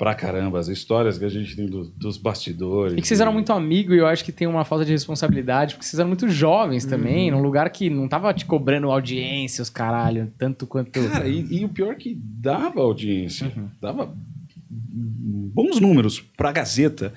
pra 0.00 0.14
caramba, 0.14 0.58
as 0.58 0.68
histórias 0.68 1.18
que 1.18 1.26
a 1.26 1.28
gente 1.28 1.54
tem 1.54 1.66
do- 1.66 1.84
dos 1.94 2.16
bastidores. 2.16 2.96
E 2.96 3.02
que 3.02 3.06
vocês 3.06 3.20
eram 3.20 3.34
muito 3.34 3.52
amigos 3.52 3.94
e 3.94 3.98
eu 3.98 4.06
acho 4.06 4.24
que 4.24 4.32
tem 4.32 4.48
uma 4.48 4.64
falta 4.64 4.82
de 4.82 4.92
responsabilidade, 4.92 5.74
porque 5.74 5.84
vocês 5.86 6.00
eram 6.00 6.08
muito 6.08 6.26
jovens 6.26 6.86
também, 6.86 7.30
num 7.30 7.42
lugar 7.42 7.68
que 7.68 7.90
não 7.90 8.08
tava 8.08 8.32
te 8.32 8.46
cobrando 8.46 8.90
audiência, 8.90 9.60
os 9.60 9.68
caralho, 9.68 10.32
tanto 10.38 10.66
quanto. 10.66 10.90
Cara, 10.90 11.28
e, 11.28 11.46
e 11.60 11.64
o 11.66 11.68
pior 11.68 11.92
é 11.92 11.96
que 11.96 12.18
dava 12.18 12.80
audiência, 12.80 13.52
dava 13.78 14.10
bons 15.52 15.78
números 15.80 16.20
pra 16.36 16.50
Gazeta 16.52 17.12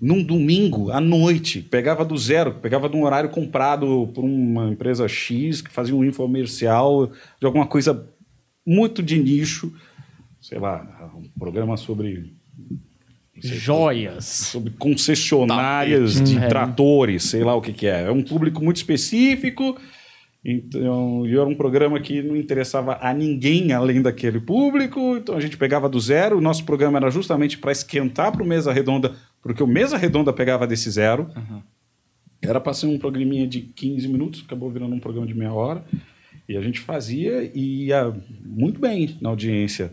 num 0.00 0.22
domingo 0.22 0.90
à 0.92 1.00
noite. 1.00 1.60
Pegava 1.60 2.04
do 2.04 2.16
zero, 2.16 2.54
pegava 2.54 2.88
de 2.88 2.96
um 2.96 3.02
horário 3.04 3.30
comprado 3.30 4.08
por 4.14 4.22
uma 4.24 4.68
empresa 4.68 5.08
X 5.08 5.60
que 5.60 5.72
fazia 5.72 5.94
um 5.96 6.04
infomercial 6.04 7.10
de 7.40 7.46
alguma 7.46 7.66
coisa 7.66 8.06
muito 8.66 9.02
de 9.02 9.18
nicho, 9.18 9.72
sei 10.40 10.58
lá, 10.58 11.10
um 11.16 11.28
programa 11.38 11.76
sobre 11.76 12.34
Joias. 13.40 14.24
sobre 14.24 14.72
concessionárias 14.72 16.20
de 16.20 16.36
Hum, 16.36 16.42
é. 16.42 16.48
tratores, 16.48 17.24
sei 17.24 17.44
lá 17.44 17.54
o 17.54 17.60
que, 17.60 17.72
que 17.72 17.86
é. 17.86 18.04
É 18.04 18.10
um 18.10 18.22
público 18.22 18.62
muito 18.62 18.78
específico. 18.78 19.78
Então, 20.44 21.26
e 21.26 21.32
era 21.32 21.46
um 21.46 21.54
programa 21.54 22.00
que 22.00 22.22
não 22.22 22.34
interessava 22.36 22.98
a 23.00 23.12
ninguém 23.12 23.72
além 23.72 24.00
daquele 24.02 24.40
público. 24.40 25.16
Então 25.16 25.36
a 25.36 25.40
gente 25.40 25.56
pegava 25.56 25.88
do 25.88 26.00
zero. 26.00 26.38
O 26.38 26.40
nosso 26.40 26.64
programa 26.64 26.98
era 26.98 27.10
justamente 27.10 27.58
para 27.58 27.70
esquentar 27.72 28.32
para 28.32 28.42
o 28.42 28.46
Mesa 28.46 28.72
Redonda, 28.72 29.14
porque 29.42 29.62
o 29.62 29.66
Mesa 29.66 29.96
Redonda 29.96 30.32
pegava 30.32 30.66
desse 30.66 30.90
zero. 30.90 31.28
Era 32.40 32.60
para 32.60 32.72
ser 32.72 32.86
um 32.86 32.98
programinha 32.98 33.46
de 33.46 33.60
15 33.60 34.08
minutos, 34.08 34.42
acabou 34.46 34.70
virando 34.70 34.94
um 34.94 35.00
programa 35.00 35.26
de 35.26 35.34
meia 35.34 35.52
hora. 35.52 35.84
E 36.48 36.56
a 36.56 36.60
gente 36.62 36.80
fazia 36.80 37.50
e 37.54 37.86
ia 37.86 38.14
muito 38.44 38.80
bem 38.80 39.16
na 39.20 39.28
audiência. 39.28 39.92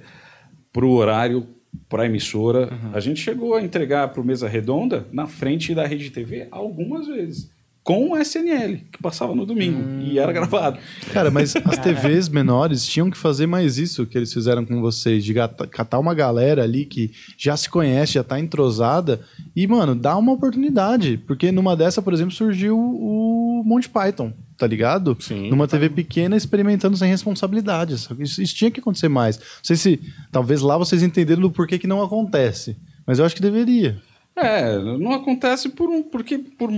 Para 0.75 0.85
o 0.85 0.91
horário, 0.91 1.47
para 1.87 2.03
a 2.03 2.05
emissora. 2.05 2.67
A 2.93 2.99
gente 2.99 3.21
chegou 3.21 3.55
a 3.55 3.61
entregar 3.61 4.09
para 4.09 4.21
o 4.21 4.25
Mesa 4.25 4.45
Redonda 4.45 5.07
na 5.09 5.25
frente 5.25 5.73
da 5.73 5.87
Rede 5.87 6.09
TV 6.09 6.49
algumas 6.51 7.07
vezes. 7.07 7.49
Com 7.85 8.09
o 8.13 8.17
SNL, 8.17 8.77
que 8.91 8.99
passava 8.99 9.35
no 9.35 9.45
domingo 9.45 10.01
e 10.01 10.17
era 10.17 10.33
gravado. 10.33 10.79
Cara, 11.13 11.29
mas 11.29 11.55
as 11.55 11.77
TVs 11.77 12.27
menores 12.27 12.83
tinham 12.83 13.11
que 13.11 13.17
fazer 13.17 13.45
mais 13.45 13.77
isso 13.77 14.07
que 14.07 14.17
eles 14.17 14.33
fizeram 14.33 14.65
com 14.65 14.81
vocês, 14.81 15.23
de 15.23 15.31
gata- 15.31 15.67
catar 15.67 15.99
uma 15.99 16.15
galera 16.15 16.63
ali 16.63 16.83
que 16.85 17.11
já 17.37 17.55
se 17.55 17.69
conhece, 17.69 18.13
já 18.13 18.23
tá 18.23 18.39
entrosada, 18.39 19.21
e, 19.55 19.67
mano, 19.67 19.93
dá 19.93 20.17
uma 20.17 20.31
oportunidade. 20.31 21.17
Porque 21.27 21.51
numa 21.51 21.75
dessa, 21.75 22.01
por 22.01 22.11
exemplo, 22.11 22.33
surgiu 22.33 22.75
o 22.75 23.61
Monty 23.63 23.87
Python, 23.87 24.33
tá 24.57 24.65
ligado? 24.65 25.15
Sim. 25.19 25.51
Numa 25.51 25.67
TV 25.67 25.87
pequena, 25.91 26.35
experimentando 26.35 26.97
sem 26.97 27.07
responsabilidades. 27.07 28.09
Isso, 28.19 28.41
isso 28.41 28.55
tinha 28.55 28.71
que 28.71 28.79
acontecer 28.79 29.09
mais. 29.09 29.37
Não 29.37 29.43
sei 29.61 29.75
se, 29.75 29.99
talvez 30.31 30.61
lá 30.61 30.75
vocês 30.75 31.03
entenderam 31.03 31.43
do 31.43 31.51
porquê 31.51 31.77
que 31.77 31.85
não 31.85 32.01
acontece, 32.01 32.75
mas 33.05 33.19
eu 33.19 33.25
acho 33.25 33.35
que 33.35 33.43
deveria. 33.43 34.01
É, 34.35 34.75
não 34.79 35.11
acontece 35.11 35.69
por 35.69 35.87
um. 35.87 36.01
Porque 36.01 36.39
por, 36.39 36.71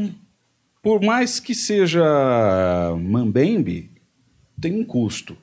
por 0.88 1.04
mais 1.04 1.38
que 1.38 1.54
seja 1.54 2.02
Mambembe, 2.98 3.92
tem 4.58 4.74
um 4.74 4.86
custo. 4.86 5.36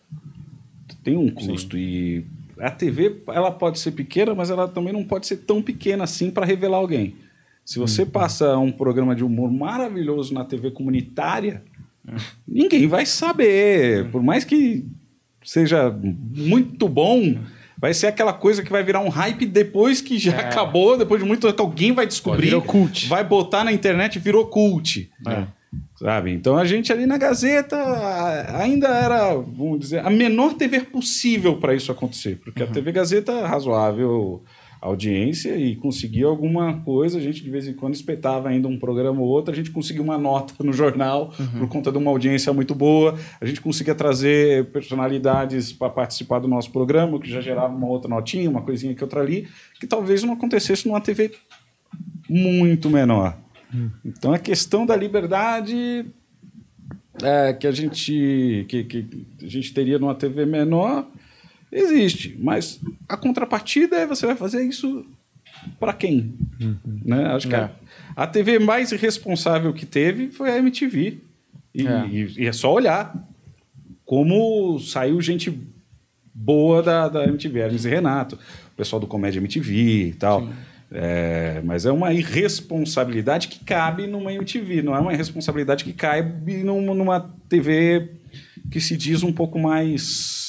Tem 1.03 1.19
um 1.19 1.29
custo. 1.29 1.77
E 1.77 2.25
a 2.59 2.71
TV, 2.71 3.21
ela 3.27 3.51
pode 3.51 3.79
ser 3.79 3.93
pequena, 3.93 4.35
mas 4.35 4.49
ela 4.49 4.67
também 4.67 4.95
não 4.95 5.05
pode 5.05 5.27
ser 5.27 5.37
tão 5.37 5.61
pequena 5.61 6.05
assim 6.05 6.31
para 6.31 6.47
revelar 6.47 6.79
alguém. 6.79 7.17
Se 7.63 7.79
você 7.79 8.07
passa 8.07 8.57
um 8.57 8.73
programa 8.73 9.15
de 9.15 9.23
humor 9.23 9.53
maravilhoso 9.53 10.33
na 10.33 10.47
TV 10.47 10.71
comunitária, 10.71 11.63
ninguém 12.49 12.87
vai 12.87 13.05
saber. 13.05 14.11
Por 14.11 14.23
mais 14.23 14.47
que 14.47 14.87
seja 15.45 15.91
muito 15.93 16.89
bom, 16.89 17.37
vai 17.85 17.93
ser 17.93 18.07
aquela 18.07 18.33
coisa 18.33 18.63
que 18.63 18.73
vai 18.73 18.83
virar 18.83 19.01
um 19.01 19.11
hype 19.11 19.45
depois 19.45 20.01
que 20.01 20.17
já 20.19 20.39
acabou, 20.41 20.97
depois 20.97 21.21
de 21.21 21.29
muito 21.29 21.47
tempo, 21.47 21.63
alguém 21.63 21.93
vai 21.93 22.07
descobrir, 22.07 22.47
Virou 22.47 22.63
cult. 22.63 23.07
vai 23.09 23.23
botar 23.23 23.63
na 23.63 23.71
internet 23.71 24.17
e 24.17 24.19
virou 24.19 24.47
cult. 24.47 25.11
Sabe? 25.97 26.33
Então 26.33 26.57
a 26.57 26.65
gente 26.65 26.91
ali 26.91 27.05
na 27.05 27.19
Gazeta 27.19 27.77
ainda 28.59 28.89
era, 28.89 29.35
vamos 29.35 29.81
dizer, 29.81 29.99
a 29.99 30.09
menor 30.09 30.55
TV 30.55 30.81
possível 30.81 31.59
para 31.59 31.75
isso 31.75 31.93
acontecer, 31.93 32.41
porque 32.43 32.63
a 32.63 32.67
TV 32.67 32.91
Gazeta 32.91 33.33
é 33.33 33.45
razoável 33.45 34.43
audiência 34.85 35.57
e 35.57 35.75
conseguia 35.77 36.27
alguma 36.27 36.81
coisa, 36.81 37.19
a 37.19 37.21
gente 37.21 37.43
de 37.43 37.51
vez 37.51 37.67
em 37.67 37.73
quando 37.73 37.95
espetava 37.95 38.51
ainda 38.51 38.69
um 38.69 38.79
programa 38.79 39.21
ou 39.21 39.27
outro, 39.27 39.51
a 39.51 39.57
gente 39.57 39.71
conseguia 39.71 40.03
uma 40.03 40.19
nota 40.19 40.63
no 40.63 40.73
jornal 40.73 41.33
por 41.59 41.69
conta 41.69 41.91
de 41.91 41.97
uma 41.97 42.11
audiência 42.11 42.53
muito 42.53 42.75
boa, 42.75 43.19
a 43.41 43.47
gente 43.47 43.63
conseguia 43.63 43.95
trazer 43.95 44.67
personalidades 44.67 45.73
para 45.73 45.89
participar 45.89 46.39
do 46.39 46.47
nosso 46.47 46.71
programa, 46.71 47.19
que 47.19 47.31
já 47.31 47.41
gerava 47.41 47.75
uma 47.75 47.87
outra 47.87 48.11
notinha, 48.11 48.49
uma 48.51 48.61
coisinha 48.61 48.95
que 48.95 49.03
outra 49.03 49.21
ali, 49.21 49.49
que 49.81 49.87
talvez 49.87 50.23
não 50.23 50.35
acontecesse 50.35 50.87
numa 50.87 51.01
TV 51.01 51.33
muito 52.29 52.91
menor. 52.91 53.39
Então 54.05 54.33
a 54.33 54.39
questão 54.39 54.85
da 54.85 54.95
liberdade 54.95 56.07
é, 57.23 57.53
que 57.53 57.67
a 57.67 57.73
gente 57.73 58.67
que, 58.69 58.85
que 58.85 59.27
a 59.43 59.49
gente 59.49 59.73
teria 59.73 59.99
numa 59.99 60.15
TV 60.15 60.45
menor 60.45 61.07
existe, 61.75 62.37
mas 62.41 62.81
a 63.09 63.17
contrapartida 63.17 63.97
é 63.97 64.07
você 64.07 64.25
vai 64.27 64.37
fazer 64.37 64.63
isso 64.65 65.05
para 65.81 65.93
quem, 65.93 66.35
né? 67.05 67.27
Acho 67.27 67.49
que 67.49 67.55
É. 67.55 67.59
a, 68.17 68.23
a 68.25 68.27
TV 68.27 68.59
mais 68.59 68.93
irresponsável 68.93 69.73
que 69.73 69.85
teve 69.85 70.31
foi 70.31 70.51
a 70.51 70.59
MTV 70.59 71.19
e 71.75 71.87
É. 71.87 72.07
e- 72.09 72.35
e 72.43 72.47
é 72.47 72.53
só 72.53 72.73
olhar 72.73 73.13
como 74.05 74.79
saiu 74.79 75.21
gente 75.21 75.53
boa 76.35 76.83
da, 76.83 77.09
da 77.09 77.25
MTV, 77.25 77.59
Hermes 77.61 77.85
e 77.85 77.89
Renato, 77.89 78.37
o 78.37 78.77
pessoal 78.77 79.01
do 79.01 79.07
Comédia 79.07 79.39
MTV 79.41 80.09
e 80.09 80.13
tal. 80.15 80.49
É, 80.97 81.61
mas 81.65 81.87
é 81.87 81.91
uma 81.93 82.13
irresponsabilidade 82.13 83.49
que 83.49 83.65
cabe 83.65 84.07
numa 84.07 84.33
MTV, 84.33 84.83
não 84.83 84.95
é 84.95 85.01
uma 85.01 85.13
irresponsabilidade 85.13 85.83
que 85.83 85.93
cabe 85.93 86.59
numa, 86.63 86.95
numa 86.95 87.21
TV 87.49 88.11
que 88.71 88.81
se 88.81 88.97
diz 88.97 89.23
um 89.23 89.33
pouco 89.33 89.59
mais 89.59 90.44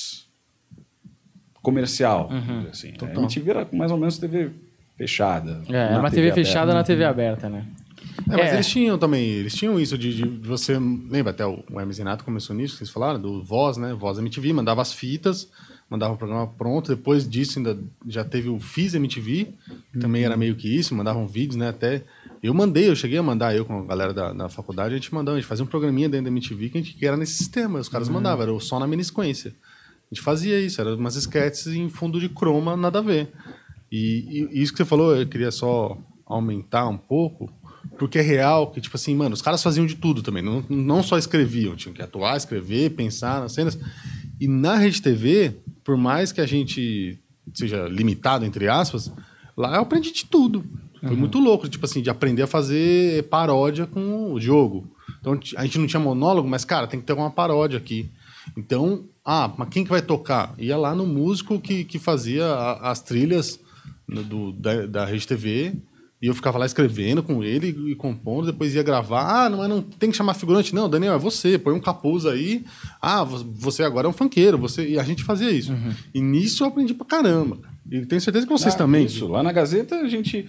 comercial. 1.65 2.29
dizer 2.29 2.69
Assim. 2.69 2.93
A 3.01 3.19
MTV 3.19 3.49
era 3.51 3.67
mais 3.73 3.91
ou 3.91 3.97
menos 3.97 4.17
TV 4.17 4.51
fechada. 4.97 5.61
É, 5.67 5.73
é 5.75 5.89
na 5.91 5.99
uma 5.99 6.09
TV, 6.09 6.29
aberta. 6.31 6.35
fechada 6.35 6.73
na 6.73 6.83
TV 6.83 7.03
aberta, 7.03 7.49
né? 7.49 7.65
É, 8.29 8.37
mas 8.37 8.51
É. 8.51 8.53
eles 8.53 8.67
tinham 8.67 8.97
também, 8.97 9.25
eles 9.27 9.53
tinham 9.53 9.77
isso 9.79 9.97
de, 9.97 10.13
de 10.15 10.25
você. 10.47 10.77
Lembra 10.79 11.31
até 11.31 11.45
o, 11.45 11.61
o 11.69 11.79
Hermes 11.79 11.97
Renato 11.97 12.23
começou 12.23 12.55
nisso, 12.55 12.73
que 12.73 12.77
vocês 12.79 12.89
falaram, 12.89 13.19
do 13.19 13.43
Voz, 13.43 13.75
né? 13.77 13.93
Voz 13.93 14.17
MTV, 14.17 14.53
mandava 14.53 14.81
as 14.81 14.93
fitas, 14.93 15.49
mandava 15.89 16.13
o 16.13 16.17
programa 16.17 16.47
pronto. 16.47 16.95
Depois 16.95 17.27
disso, 17.29 17.59
ainda 17.59 17.77
já 18.07 18.23
teve 18.23 18.47
o 18.47 18.57
Fiz 18.59 18.93
MTV, 18.95 19.49
que 19.91 19.99
também 19.99 20.23
era 20.23 20.37
meio 20.37 20.55
que 20.55 20.73
isso, 20.73 20.95
mandavam 20.95 21.27
vídeos, 21.27 21.57
né? 21.57 21.69
Até. 21.69 22.03
Eu 22.41 22.53
mandei, 22.53 22.87
eu 22.89 22.95
cheguei 22.95 23.17
a 23.17 23.23
mandar, 23.23 23.55
eu 23.55 23.65
com 23.65 23.79
a 23.79 23.83
galera 23.85 24.13
da, 24.13 24.31
da 24.31 24.47
faculdade, 24.49 24.93
a 24.93 24.97
gente 24.97 25.13
mandava, 25.13 25.35
a 25.35 25.39
gente 25.39 25.47
fazia 25.49 25.65
um 25.65 25.67
programinha 25.67 26.07
dentro 26.07 26.25
da 26.25 26.31
MTV 26.31 26.69
que, 26.69 26.77
a 26.77 26.81
gente, 26.81 26.93
que 26.93 27.05
era 27.05 27.17
nesse 27.17 27.33
sistema, 27.33 27.79
os 27.79 27.89
caras 27.89 28.07
mandavam, 28.07 28.43
era 28.43 28.59
só 28.59 28.79
na 28.79 28.85
minissequência. 28.87 29.53
A 30.11 30.15
gente 30.15 30.23
fazia 30.23 30.59
isso, 30.59 30.79
era 30.79 30.95
umas 30.95 31.15
sketches 31.15 31.67
em 31.67 31.89
fundo 31.89 32.19
de 32.19 32.29
croma, 32.29 32.77
nada 32.77 32.99
a 32.99 33.01
ver. 33.01 33.31
E, 33.91 34.49
e 34.53 34.61
isso 34.61 34.71
que 34.71 34.77
você 34.77 34.85
falou, 34.85 35.15
eu 35.15 35.27
queria 35.27 35.51
só 35.51 35.97
aumentar 36.25 36.87
um 36.87 36.97
pouco, 36.97 37.51
porque 37.97 38.19
é 38.19 38.21
real 38.21 38.71
que, 38.71 38.81
tipo 38.81 38.95
assim, 38.95 39.15
mano, 39.15 39.33
os 39.33 39.41
caras 39.41 39.61
faziam 39.61 39.85
de 39.85 39.95
tudo 39.95 40.21
também, 40.21 40.43
não, 40.43 40.63
não 40.69 41.03
só 41.03 41.17
escreviam, 41.17 41.75
tinham 41.75 41.93
que 41.93 42.01
atuar, 42.01 42.37
escrever, 42.37 42.91
pensar 42.91 43.41
nas 43.41 43.53
cenas. 43.53 43.77
E 44.39 44.47
na 44.47 44.75
Rede 44.75 45.01
TV, 45.01 45.55
por 45.83 45.97
mais 45.97 46.31
que 46.31 46.41
a 46.41 46.45
gente 46.45 47.19
seja 47.53 47.87
limitado, 47.87 48.45
entre 48.45 48.67
aspas, 48.67 49.11
lá 49.55 49.75
eu 49.75 49.81
aprendi 49.81 50.11
de 50.11 50.25
tudo. 50.25 50.63
Foi 51.01 51.15
muito 51.15 51.37
louco, 51.37 51.69
tipo 51.69 51.85
assim, 51.85 52.01
de 52.01 52.09
aprender 52.09 52.41
a 52.41 52.47
fazer 52.47 53.23
paródia 53.29 53.85
com 53.85 54.33
o 54.33 54.41
jogo. 54.41 54.89
Então 55.19 55.39
a 55.55 55.63
gente 55.63 55.77
não 55.77 55.85
tinha 55.85 55.99
monólogo, 55.99 56.47
mas, 56.47 56.65
cara, 56.65 56.87
tem 56.87 56.99
que 56.99 57.05
ter 57.05 57.13
uma 57.13 57.29
paródia 57.29 57.77
aqui. 57.77 58.09
Então, 58.57 59.05
ah, 59.25 59.51
mas 59.57 59.69
quem 59.69 59.83
que 59.83 59.89
vai 59.89 60.01
tocar? 60.01 60.53
Ia 60.57 60.77
lá 60.77 60.93
no 60.93 61.05
músico 61.07 61.59
que, 61.59 61.83
que 61.83 61.97
fazia 61.99 62.45
a- 62.45 62.91
as 62.91 63.01
trilhas 63.01 63.59
no- 64.07 64.23
do, 64.23 64.51
da, 64.51 64.85
da 64.85 65.05
Rede 65.05 65.27
TV 65.27 65.73
e 66.21 66.27
eu 66.27 66.33
ficava 66.35 66.57
lá 66.57 66.65
escrevendo 66.65 67.21
com 67.21 67.43
ele 67.43 67.67
e 67.91 67.95
compondo, 67.95 68.45
depois 68.47 68.73
ia 68.73 68.81
gravar. 68.83 69.45
Ah, 69.45 69.49
não, 69.49 69.67
não 69.67 69.81
tem 69.81 70.09
que 70.11 70.15
chamar 70.17 70.33
figurante. 70.35 70.73
Não, 70.73 70.89
Daniel, 70.89 71.13
é 71.13 71.17
você, 71.19 71.57
põe 71.57 71.73
um 71.73 71.79
capuz 71.79 72.25
aí. 72.25 72.63
Ah, 73.01 73.23
vo- 73.23 73.43
você 73.53 73.83
agora 73.83 74.07
é 74.07 74.09
um 74.09 74.13
funkeiro. 74.13 74.57
Você... 74.57 74.87
E 74.87 74.97
a 74.99 75.03
gente 75.03 75.23
fazia 75.23 75.51
isso. 75.51 75.73
E 76.13 76.21
nisso 76.21 76.63
eu 76.63 76.67
aprendi 76.67 76.93
pra 76.93 77.05
caramba. 77.05 77.57
E 77.91 78.05
tenho 78.05 78.21
certeza 78.21 78.45
que 78.47 78.51
vocês 78.53 78.73
Ah, 78.73 78.77
também. 78.77 79.05
Isso, 79.05 79.27
lá 79.27 79.43
na 79.43 79.51
Gazeta 79.51 79.95
a 79.97 80.07
gente 80.07 80.47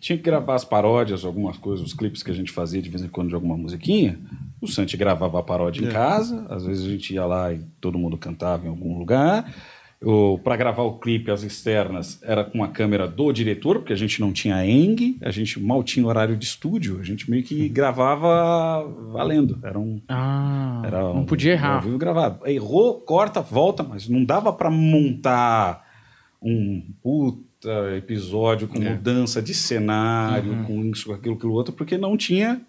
tinha 0.00 0.16
que 0.16 0.22
gravar 0.24 0.54
as 0.54 0.64
paródias, 0.64 1.24
algumas 1.24 1.56
coisas, 1.58 1.84
os 1.84 1.92
clipes 1.92 2.22
que 2.22 2.30
a 2.30 2.34
gente 2.34 2.52
fazia 2.52 2.80
de 2.80 2.88
vez 2.88 3.02
em 3.02 3.08
quando 3.08 3.28
de 3.28 3.34
alguma 3.34 3.56
musiquinha. 3.56 4.18
O 4.60 4.66
Santi 4.66 4.96
gravava 4.96 5.38
a 5.38 5.42
paródia 5.42 5.84
É. 5.84 5.88
em 5.88 5.92
casa, 5.92 6.46
às 6.48 6.64
vezes 6.64 6.84
a 6.86 6.88
gente 6.90 7.14
ia 7.14 7.24
lá 7.24 7.52
e 7.52 7.60
todo 7.80 7.98
mundo 7.98 8.16
cantava 8.16 8.66
em 8.66 8.68
algum 8.68 8.98
lugar. 8.98 9.52
Para 10.44 10.56
gravar 10.56 10.84
o 10.84 10.98
clipe, 11.00 11.28
as 11.28 11.42
externas, 11.42 12.20
era 12.22 12.44
com 12.44 12.62
a 12.62 12.68
câmera 12.68 13.08
do 13.08 13.32
diretor, 13.32 13.78
porque 13.80 13.92
a 13.92 13.96
gente 13.96 14.20
não 14.20 14.32
tinha 14.32 14.64
ENG, 14.64 15.18
a 15.20 15.30
gente 15.32 15.58
mal 15.60 15.82
tinha 15.82 16.06
horário 16.06 16.36
de 16.36 16.44
estúdio, 16.44 17.00
a 17.00 17.02
gente 17.02 17.28
meio 17.28 17.42
Uhum. 17.42 17.48
que 17.48 17.68
gravava 17.68 18.84
valendo. 19.10 19.58
Era 19.60 19.76
um, 19.76 20.00
Ah, 20.08 20.82
era 20.84 21.00
não 21.00 21.22
um- 21.22 21.24
podia 21.26 21.52
Ao 21.52 21.58
errar. 21.58 21.78
vivo 21.80 21.98
gravado. 21.98 22.46
Errou, 22.46 23.00
corta, 23.00 23.40
volta, 23.40 23.82
mas 23.82 24.08
não 24.08 24.24
dava 24.24 24.52
para 24.52 24.70
montar 24.70 25.84
um 26.40 26.80
puta 27.02 27.68
episódio 27.96 28.68
com 28.68 28.78
mudança 28.80 29.42
de 29.42 29.52
cenário, 29.52 30.64
com 30.64 30.84
isso, 30.84 31.06
com 31.06 31.12
aquilo, 31.14 31.34
aquilo 31.34 31.52
outro, 31.54 31.72
porque 31.72 31.98
não 31.98 32.16
tinha 32.16 32.60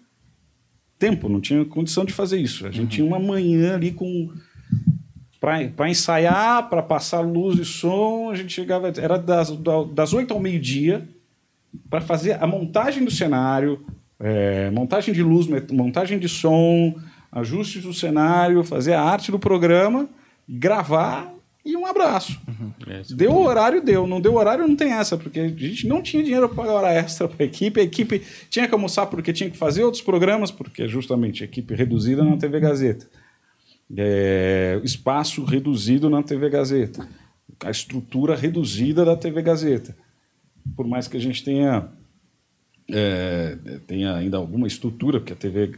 tempo, 1.00 1.28
não 1.28 1.40
tinha 1.40 1.64
condição 1.64 2.04
de 2.04 2.12
fazer 2.12 2.38
isso. 2.38 2.66
A 2.66 2.70
gente 2.70 2.90
tinha 2.96 3.06
uma 3.06 3.18
manhã 3.18 3.74
ali 3.74 3.90
com 3.90 4.30
para 5.40 5.88
ensaiar, 5.88 6.68
para 6.68 6.82
passar 6.82 7.20
luz 7.20 7.58
e 7.58 7.64
som, 7.64 8.28
a 8.30 8.34
gente 8.36 8.52
chegava 8.52 8.92
era 8.98 9.16
das 9.18 9.50
da- 9.56 9.84
das 9.84 10.12
8 10.12 10.34
ao 10.34 10.38
meio-dia 10.40 11.08
para 11.88 12.00
fazer 12.02 12.32
a 12.42 12.46
montagem 12.46 13.02
do 13.04 13.10
cenário, 13.10 13.80
é, 14.18 14.70
montagem 14.70 15.14
de 15.14 15.22
luz, 15.22 15.46
montagem 15.72 16.18
de 16.18 16.28
som, 16.28 16.94
ajustes 17.32 17.82
do 17.84 17.94
cenário, 17.94 18.62
fazer 18.62 18.92
a 18.92 19.02
arte 19.02 19.30
do 19.30 19.38
programa, 19.38 20.08
gravar 20.46 21.32
e 21.64 21.76
um 21.76 21.84
abraço. 21.84 22.40
É, 22.86 23.02
isso 23.02 23.14
Deu 23.14 23.32
o 23.32 23.44
horário, 23.44 23.82
deu. 23.82 24.06
Não 24.06 24.20
deu 24.20 24.34
horário, 24.34 24.66
não 24.66 24.74
tem 24.74 24.92
essa, 24.92 25.16
porque 25.16 25.40
a 25.40 25.48
gente 25.48 25.86
não 25.86 26.02
tinha 26.02 26.22
dinheiro 26.22 26.48
para 26.48 26.56
pagar 26.56 26.72
hora 26.72 26.92
extra 26.92 27.28
para 27.28 27.44
a 27.44 27.46
equipe. 27.46 27.80
A 27.80 27.84
equipe 27.84 28.22
tinha 28.48 28.66
que 28.66 28.74
almoçar 28.74 29.06
porque 29.06 29.32
tinha 29.32 29.50
que 29.50 29.56
fazer 29.56 29.84
outros 29.84 30.02
programas, 30.02 30.50
porque 30.50 30.84
é 30.84 30.88
justamente 30.88 31.42
a 31.42 31.46
equipe 31.46 31.74
reduzida 31.74 32.24
na 32.24 32.36
TV 32.36 32.60
Gazeta. 32.60 33.06
É, 33.96 34.80
espaço 34.82 35.44
reduzido 35.44 36.08
na 36.08 36.22
TV 36.22 36.48
Gazeta. 36.48 37.06
A 37.62 37.70
estrutura 37.70 38.34
reduzida 38.34 39.04
da 39.04 39.16
TV 39.16 39.42
Gazeta. 39.42 39.94
Por 40.74 40.86
mais 40.86 41.08
que 41.08 41.16
a 41.16 41.20
gente 41.20 41.44
tenha, 41.44 41.88
é, 42.90 43.58
tenha 43.86 44.14
ainda 44.14 44.38
alguma 44.38 44.66
estrutura, 44.66 45.20
porque 45.20 45.34
a 45.34 45.36
TV 45.36 45.74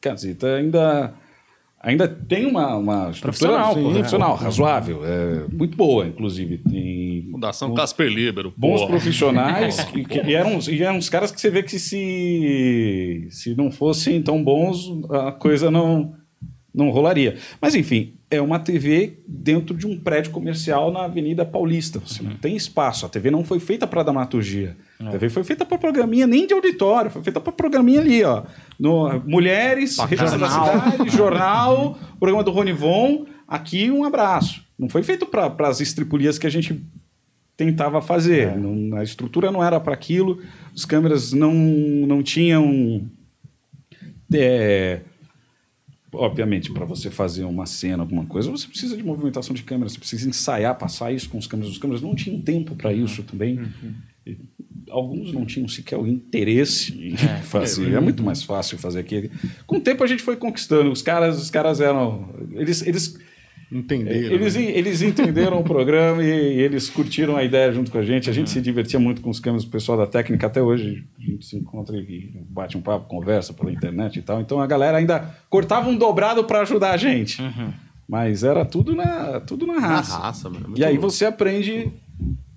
Gazeta 0.00 0.54
ainda, 0.54 1.14
ainda 1.84 2.08
tem 2.08 2.46
uma, 2.46 2.76
uma 2.76 3.10
estrutura 3.10 3.20
Profissional, 3.52 3.74
sim, 3.74 3.84
né? 3.86 3.92
profissional 3.94 4.34
razoável, 4.36 5.00
é, 5.04 5.44
muito 5.52 5.76
boa, 5.76 6.06
inclusive. 6.06 6.58
Tem, 6.58 7.28
Fundação 7.30 7.74
Casper 7.74 8.08
Libero. 8.08 8.52
bons 8.56 8.78
porra. 8.80 8.90
profissionais 8.90 9.78
e, 9.94 10.04
que- 10.04 10.22
e 10.22 10.34
eram, 10.34 10.56
uns- 10.56 10.68
e 10.68 10.82
eram 10.82 10.96
uns 10.96 11.08
caras 11.08 11.30
que 11.30 11.40
você 11.40 11.50
vê 11.50 11.62
que 11.62 11.78
se, 11.78 13.26
se 13.30 13.54
não 13.54 13.70
fossem 13.70 14.22
tão 14.22 14.42
bons, 14.42 14.78
a 15.10 15.32
coisa 15.32 15.70
não, 15.70 16.12
não 16.74 16.90
rolaria. 16.90 17.36
Mas 17.60 17.74
enfim, 17.74 18.14
é 18.34 18.40
uma 18.42 18.58
TV 18.58 19.18
dentro 19.26 19.76
de 19.76 19.86
um 19.86 19.98
prédio 19.98 20.30
comercial 20.32 20.92
na 20.92 21.04
Avenida 21.04 21.44
Paulista. 21.44 21.98
Você 22.00 22.22
não 22.22 22.34
tem 22.36 22.56
espaço. 22.56 23.06
A 23.06 23.08
TV 23.08 23.30
não 23.30 23.44
foi 23.44 23.60
feita 23.60 23.86
para 23.86 24.02
dramaturgia. 24.02 24.76
A 25.00 25.10
TV 25.10 25.28
foi 25.28 25.44
feita 25.44 25.64
para 25.64 25.78
programinha 25.78 26.26
nem 26.26 26.46
de 26.46 26.54
auditório, 26.54 27.10
foi 27.10 27.22
feita 27.22 27.40
para 27.40 27.52
programinha 27.52 28.00
ali, 28.00 28.22
ó. 28.24 28.42
No, 28.78 29.20
mulheres, 29.26 29.98
revista 29.98 30.38
da 30.38 30.48
cidade, 30.48 31.10
jornal, 31.16 31.98
programa 32.18 32.42
do 32.42 32.50
Rony 32.50 32.72
Von. 32.72 33.26
Aqui 33.46 33.90
um 33.90 34.04
abraço. 34.04 34.64
Não 34.78 34.88
foi 34.88 35.02
feito 35.02 35.26
para 35.26 35.52
as 35.68 35.80
estripulias 35.80 36.38
que 36.38 36.46
a 36.46 36.50
gente 36.50 36.84
tentava 37.56 38.00
fazer. 38.02 38.56
Não- 38.56 38.96
a 38.96 39.02
estrutura 39.04 39.50
não 39.52 39.62
era 39.62 39.78
para 39.78 39.94
aquilo, 39.94 40.40
as 40.74 40.84
câmeras 40.84 41.32
não, 41.32 41.52
não 41.54 42.22
tinham. 42.22 43.08
é, 44.32 45.00
obviamente, 46.14 46.72
para 46.72 46.84
você 46.84 47.10
fazer 47.10 47.44
uma 47.44 47.66
cena, 47.66 48.02
alguma 48.02 48.26
coisa, 48.26 48.50
você 48.50 48.66
precisa 48.66 48.96
de 48.96 49.02
movimentação 49.02 49.54
de 49.54 49.62
câmera, 49.62 49.88
você 49.88 49.98
precisa 49.98 50.28
ensaiar, 50.28 50.76
passar 50.76 51.12
isso 51.12 51.28
com 51.28 51.38
os 51.38 51.46
câmeras. 51.46 51.72
Os 51.72 51.78
câmeras 51.78 52.02
não 52.02 52.14
tinham 52.14 52.40
tempo 52.40 52.74
para 52.74 52.92
isso 52.92 53.22
também. 53.22 53.60
E 54.26 54.36
Alguns 54.90 55.32
não 55.32 55.46
tinham 55.46 55.66
sequer 55.66 55.98
o 55.98 56.06
interesse 56.06 56.92
em 56.92 57.16
fazer. 57.44 57.94
É 57.94 58.00
muito 58.00 58.22
mais 58.22 58.42
fácil 58.42 58.78
fazer 58.78 59.00
aquilo. 59.00 59.30
Com 59.66 59.76
o 59.76 59.80
tempo 59.80 60.04
a 60.04 60.06
gente 60.06 60.22
foi 60.22 60.36
conquistando. 60.36 60.90
Os 60.90 61.02
caras, 61.02 61.40
os 61.40 61.50
caras 61.50 61.80
eram. 61.80 62.28
Eles, 62.52 62.86
eles 62.86 63.18
Entenderam. 63.72 64.34
eles, 64.34 64.54
né? 64.56 64.62
eles 64.62 65.02
entenderam 65.02 65.60
o 65.60 65.64
programa 65.64 66.22
e, 66.22 66.26
e 66.28 66.60
eles 66.60 66.88
curtiram 66.90 67.36
a 67.36 67.42
ideia 67.44 67.72
junto 67.72 67.90
com 67.90 67.98
a 67.98 68.02
gente. 68.02 68.28
A 68.30 68.32
gente 68.32 68.50
se 68.50 68.60
divertia 68.60 68.98
muito 69.00 69.20
com 69.20 69.30
os 69.30 69.40
câmeras 69.40 69.64
do 69.64 69.70
pessoal 69.70 69.98
da 69.98 70.06
técnica. 70.06 70.46
Até 70.46 70.62
hoje 70.62 71.04
a 71.18 71.22
gente 71.22 71.44
se 71.46 71.56
encontra 71.56 71.96
e 71.96 72.30
bate 72.48 72.76
um 72.76 72.80
papo, 72.80 73.06
conversa 73.08 73.52
pela 73.52 73.72
internet 73.72 74.18
e 74.18 74.22
tal. 74.22 74.40
Então 74.40 74.60
a 74.60 74.66
galera 74.66 74.98
ainda 74.98 75.34
cortava 75.50 75.88
um 75.88 75.96
dobrado 75.96 76.44
para 76.44 76.60
ajudar 76.60 76.92
a 76.92 76.96
gente. 76.96 77.42
Mas 78.06 78.44
era 78.44 78.64
tudo 78.64 78.94
na, 78.94 79.40
tudo 79.40 79.66
na 79.66 79.74
Na 79.80 79.88
raça. 79.88 80.18
raça, 80.18 80.50
mano. 80.50 80.68
muito 80.68 80.80
e 80.80 80.84
aí 80.84 80.92
louco. 80.96 81.10
você 81.10 81.24
aprende. 81.24 81.90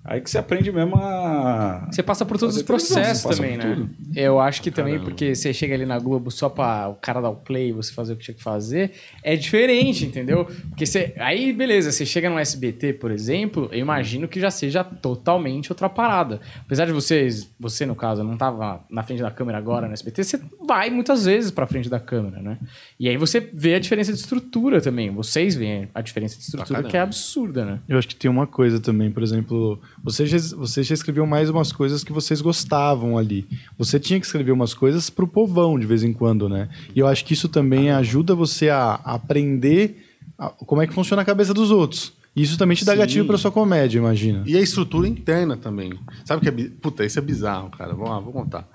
Aí 0.08 0.22
que 0.22 0.30
você 0.30 0.38
aprende 0.38 0.72
mesmo 0.72 0.96
a. 0.96 1.86
Você 1.92 2.02
passa 2.02 2.24
por 2.24 2.38
todos 2.38 2.56
os 2.56 2.62
processos 2.62 3.36
também, 3.36 3.58
né? 3.58 3.86
Eu 4.16 4.40
acho 4.40 4.62
que 4.62 4.70
também, 4.70 4.94
Caramba. 4.94 5.10
porque 5.10 5.34
você 5.34 5.52
chega 5.52 5.74
ali 5.74 5.84
na 5.84 5.98
Globo 5.98 6.30
só 6.30 6.48
pra 6.48 6.88
o 6.88 6.94
cara 6.94 7.20
dar 7.20 7.28
o 7.28 7.36
play 7.36 7.68
e 7.68 7.72
você 7.72 7.92
fazer 7.92 8.14
o 8.14 8.16
que 8.16 8.24
tinha 8.24 8.34
que 8.34 8.42
fazer, 8.42 8.92
é 9.22 9.36
diferente, 9.36 10.06
entendeu? 10.06 10.46
Porque 10.70 10.86
você. 10.86 11.12
Aí, 11.18 11.52
beleza, 11.52 11.92
você 11.92 12.06
chega 12.06 12.30
no 12.30 12.38
SBT, 12.38 12.94
por 12.94 13.10
exemplo, 13.10 13.68
eu 13.70 13.80
imagino 13.80 14.26
que 14.26 14.40
já 14.40 14.50
seja 14.50 14.82
totalmente 14.82 15.70
outra 15.70 15.90
parada. 15.90 16.40
Apesar 16.64 16.86
de 16.86 16.92
vocês, 16.92 17.50
você 17.60 17.84
no 17.84 17.94
caso, 17.94 18.24
não 18.24 18.38
tava 18.38 18.82
na 18.90 19.02
frente 19.02 19.20
da 19.20 19.30
câmera 19.30 19.58
agora 19.58 19.86
no 19.86 19.92
SBT, 19.92 20.24
você 20.24 20.40
vai 20.66 20.88
muitas 20.88 21.26
vezes 21.26 21.50
pra 21.50 21.66
frente 21.66 21.90
da 21.90 22.00
câmera, 22.00 22.40
né? 22.40 22.56
E 22.98 23.10
aí 23.10 23.18
você 23.18 23.40
vê 23.52 23.74
a 23.74 23.78
diferença 23.78 24.10
de 24.10 24.18
estrutura 24.18 24.80
também. 24.80 25.10
Vocês 25.10 25.54
veem 25.54 25.90
a 25.94 26.00
diferença 26.00 26.38
de 26.38 26.44
estrutura 26.44 26.82
que 26.82 26.96
é 26.96 27.00
absurda, 27.00 27.66
né? 27.66 27.80
Eu 27.86 27.98
acho 27.98 28.08
que 28.08 28.16
tem 28.16 28.30
uma 28.30 28.46
coisa 28.46 28.80
também, 28.80 29.10
por 29.10 29.22
exemplo, 29.22 29.78
vocês 30.02 30.28
já, 30.30 30.38
vocês 30.56 30.86
já 30.86 30.94
escreviam 30.94 31.26
mais 31.26 31.50
umas 31.50 31.72
coisas 31.72 32.02
que 32.04 32.12
vocês 32.12 32.40
gostavam 32.40 33.18
ali. 33.18 33.46
Você 33.76 33.98
tinha 34.00 34.18
que 34.20 34.26
escrever 34.26 34.52
umas 34.52 34.72
coisas 34.74 35.10
pro 35.10 35.26
povão 35.26 35.78
de 35.78 35.86
vez 35.86 36.02
em 36.02 36.12
quando, 36.12 36.48
né? 36.48 36.68
E 36.94 36.98
eu 36.98 37.06
acho 37.06 37.24
que 37.24 37.34
isso 37.34 37.48
também 37.48 37.90
ajuda 37.90 38.34
você 38.34 38.68
a 38.70 38.94
aprender 39.04 40.04
a- 40.38 40.48
como 40.50 40.80
é 40.82 40.86
que 40.86 40.94
funciona 40.94 41.22
a 41.22 41.24
cabeça 41.24 41.52
dos 41.52 41.70
outros. 41.70 42.12
E 42.36 42.42
isso 42.42 42.56
também 42.56 42.76
te 42.76 42.84
dá 42.84 42.92
Sim. 42.92 42.98
gatilho 42.98 43.24
pra 43.26 43.36
sua 43.36 43.50
comédia, 43.50 43.98
imagina. 43.98 44.44
E 44.46 44.56
a 44.56 44.60
estrutura 44.60 45.08
interna 45.08 45.56
também. 45.56 45.92
Sabe 46.24 46.38
o 46.38 46.52
que 46.52 46.62
é. 46.62 46.70
Puta, 46.80 47.04
isso 47.04 47.18
é 47.18 47.22
bizarro, 47.22 47.68
cara. 47.70 47.92
Vamos 47.94 48.10
lá, 48.10 48.20
vou 48.20 48.32
contar. 48.32 48.68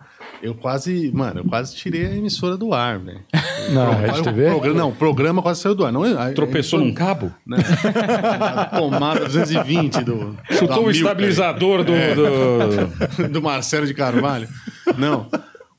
Eu 0.44 0.54
quase. 0.54 1.10
Mano, 1.14 1.40
eu 1.40 1.46
quase 1.46 1.74
tirei 1.76 2.06
a 2.06 2.16
emissora 2.16 2.58
do 2.58 2.74
ar, 2.74 3.00
velho. 3.00 3.22
Na 3.72 3.86
Pro- 3.86 3.96
Rede 3.98 4.22
TV? 4.24 4.50
programa- 4.50 4.78
não, 4.80 4.90
o 4.90 4.96
programa 4.96 5.41
quase 5.41 5.62
saiu 5.62 5.74
do 5.74 5.86
ar. 5.86 5.91
Não, 5.94 6.04
a- 6.04 6.28
a- 6.28 6.34
Tropeçou 6.34 6.80
a- 6.80 6.84
num 6.84 6.94
cabo? 6.94 7.32
né? 7.48 7.58
A 8.62 8.65
tomada 8.78 9.22
220 9.26 10.04
do. 10.04 10.38
Chutou 10.52 10.86
o 10.88 10.91
estabilizador 10.91 11.84
do. 11.86 11.94
do- 11.94 13.28
do 13.32 13.41
Marcelo 13.41 13.88
de 13.88 13.94
Carvalho. 13.94 14.48
Não. 14.98 15.28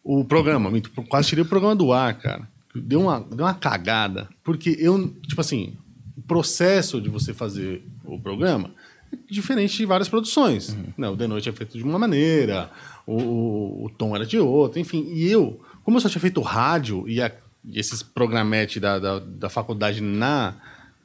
O 0.02 0.24
programa, 0.24 0.70
quase 1.08 1.28
tirei 1.28 1.42
o 1.44 1.46
programa 1.48 1.76
do 1.76 1.92
ar, 1.92 2.14
cara. 2.14 2.42
Deu 2.74 3.02
uma, 3.02 3.20
deu 3.20 3.44
uma 3.46 3.54
cagada. 3.54 4.28
Porque 4.42 4.76
eu, 4.80 5.08
tipo 5.28 5.40
assim, 5.40 5.74
o 6.16 6.22
processo 6.22 7.00
de 7.00 7.08
você 7.08 7.32
fazer 7.32 7.84
o 8.04 8.18
programa 8.18 8.70
é 9.12 9.16
diferente 9.32 9.76
de 9.76 9.86
várias 9.86 10.08
produções. 10.08 10.76
Não, 10.96 11.12
o 11.12 11.16
The 11.16 11.26
Noite 11.26 11.48
é 11.48 11.52
feito 11.52 11.78
de 11.78 11.84
uma 11.84 11.98
maneira, 11.98 12.68
o, 13.06 13.14
o, 13.20 13.84
o 13.86 13.90
tom 13.90 14.14
era 14.14 14.24
de 14.26 14.38
outra, 14.38 14.80
enfim. 14.80 15.06
E 15.12 15.30
eu, 15.30 15.60
como 15.82 15.96
eu 15.96 16.00
só 16.00 16.08
tinha 16.08 16.20
feito 16.20 16.40
rádio 16.40 17.04
e, 17.08 17.20
a- 17.20 17.32
e 17.64 17.78
esses 17.78 18.02
programetes 18.02 18.80
da, 18.80 18.98
da, 18.98 19.18
da 19.18 19.48
faculdade 19.48 20.00
na, 20.00 20.54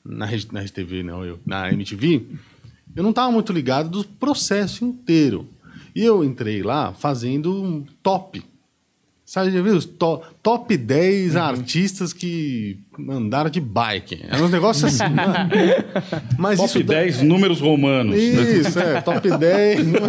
na, 0.04 0.26
na 0.52 0.60
Rede 0.60 0.72
TV, 0.74 1.04
não, 1.04 1.24
eu, 1.26 1.40
na 1.46 1.72
MTV, 1.72 2.26
eu 2.96 3.04
não 3.04 3.10
estava 3.12 3.32
muito 3.32 3.52
ligado 3.54 3.90
do 3.90 4.04
processo 4.04 4.84
inteiro. 4.86 5.48
E 5.96 6.04
eu 6.04 6.24
entrei 6.24 6.62
lá 6.64 6.94
fazendo 6.94 7.52
um 7.64 7.84
top. 8.04 8.44
Sabe, 9.32 9.52
já 9.52 9.62
viu? 9.62 9.76
os 9.76 9.86
To- 9.86 10.24
top 10.42 10.76
10 10.76 11.36
Uhum. 11.36 11.42
artistas 11.42 12.12
que 12.14 12.80
andaram 13.08 13.48
de 13.48 13.62
bike. 13.62 14.26
Era 14.28 14.44
um 14.44 14.48
negócio 14.50 14.88
assim, 14.88 15.04
mano. 15.04 15.50
Mas 16.36 16.58
Top 16.58 16.68
isso 16.68 16.84
dá- 16.84 16.96
10 16.96 17.22
números 17.22 17.62
romanos. 17.62 18.16
Isso, 18.18 18.80
é, 18.80 19.00
top 19.02 19.30
10. 19.38 19.86
mano. 19.86 20.08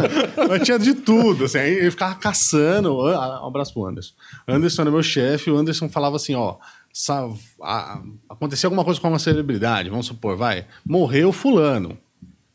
Mas 0.48 0.62
tinha 0.62 0.78
de 0.78 0.94
tudo. 0.94 1.44
Assim, 1.44 1.58
aí 1.58 1.84
eu 1.84 1.90
ficava 1.90 2.14
caçando. 2.14 2.98
Ah, 3.08 3.42
Um 3.44 3.48
abraço 3.48 3.74
pro 3.74 3.84
Anderson. 3.84 4.14
Anderson 4.48 4.80
era 4.80 4.90
meu 4.90 5.02
chefe. 5.02 5.50
O 5.50 5.56
Anderson 5.58 5.90
falava 5.90 6.16
assim: 6.16 6.34
ó, 6.34 6.56
aconteceu 8.28 8.68
alguma 8.68 8.84
coisa 8.84 8.98
com 9.00 9.08
uma 9.08 9.18
celebridade, 9.18 9.90
vamos 9.90 10.06
supor, 10.06 10.34
vai, 10.36 10.64
morreu 10.84 11.30
Fulano. 11.30 11.98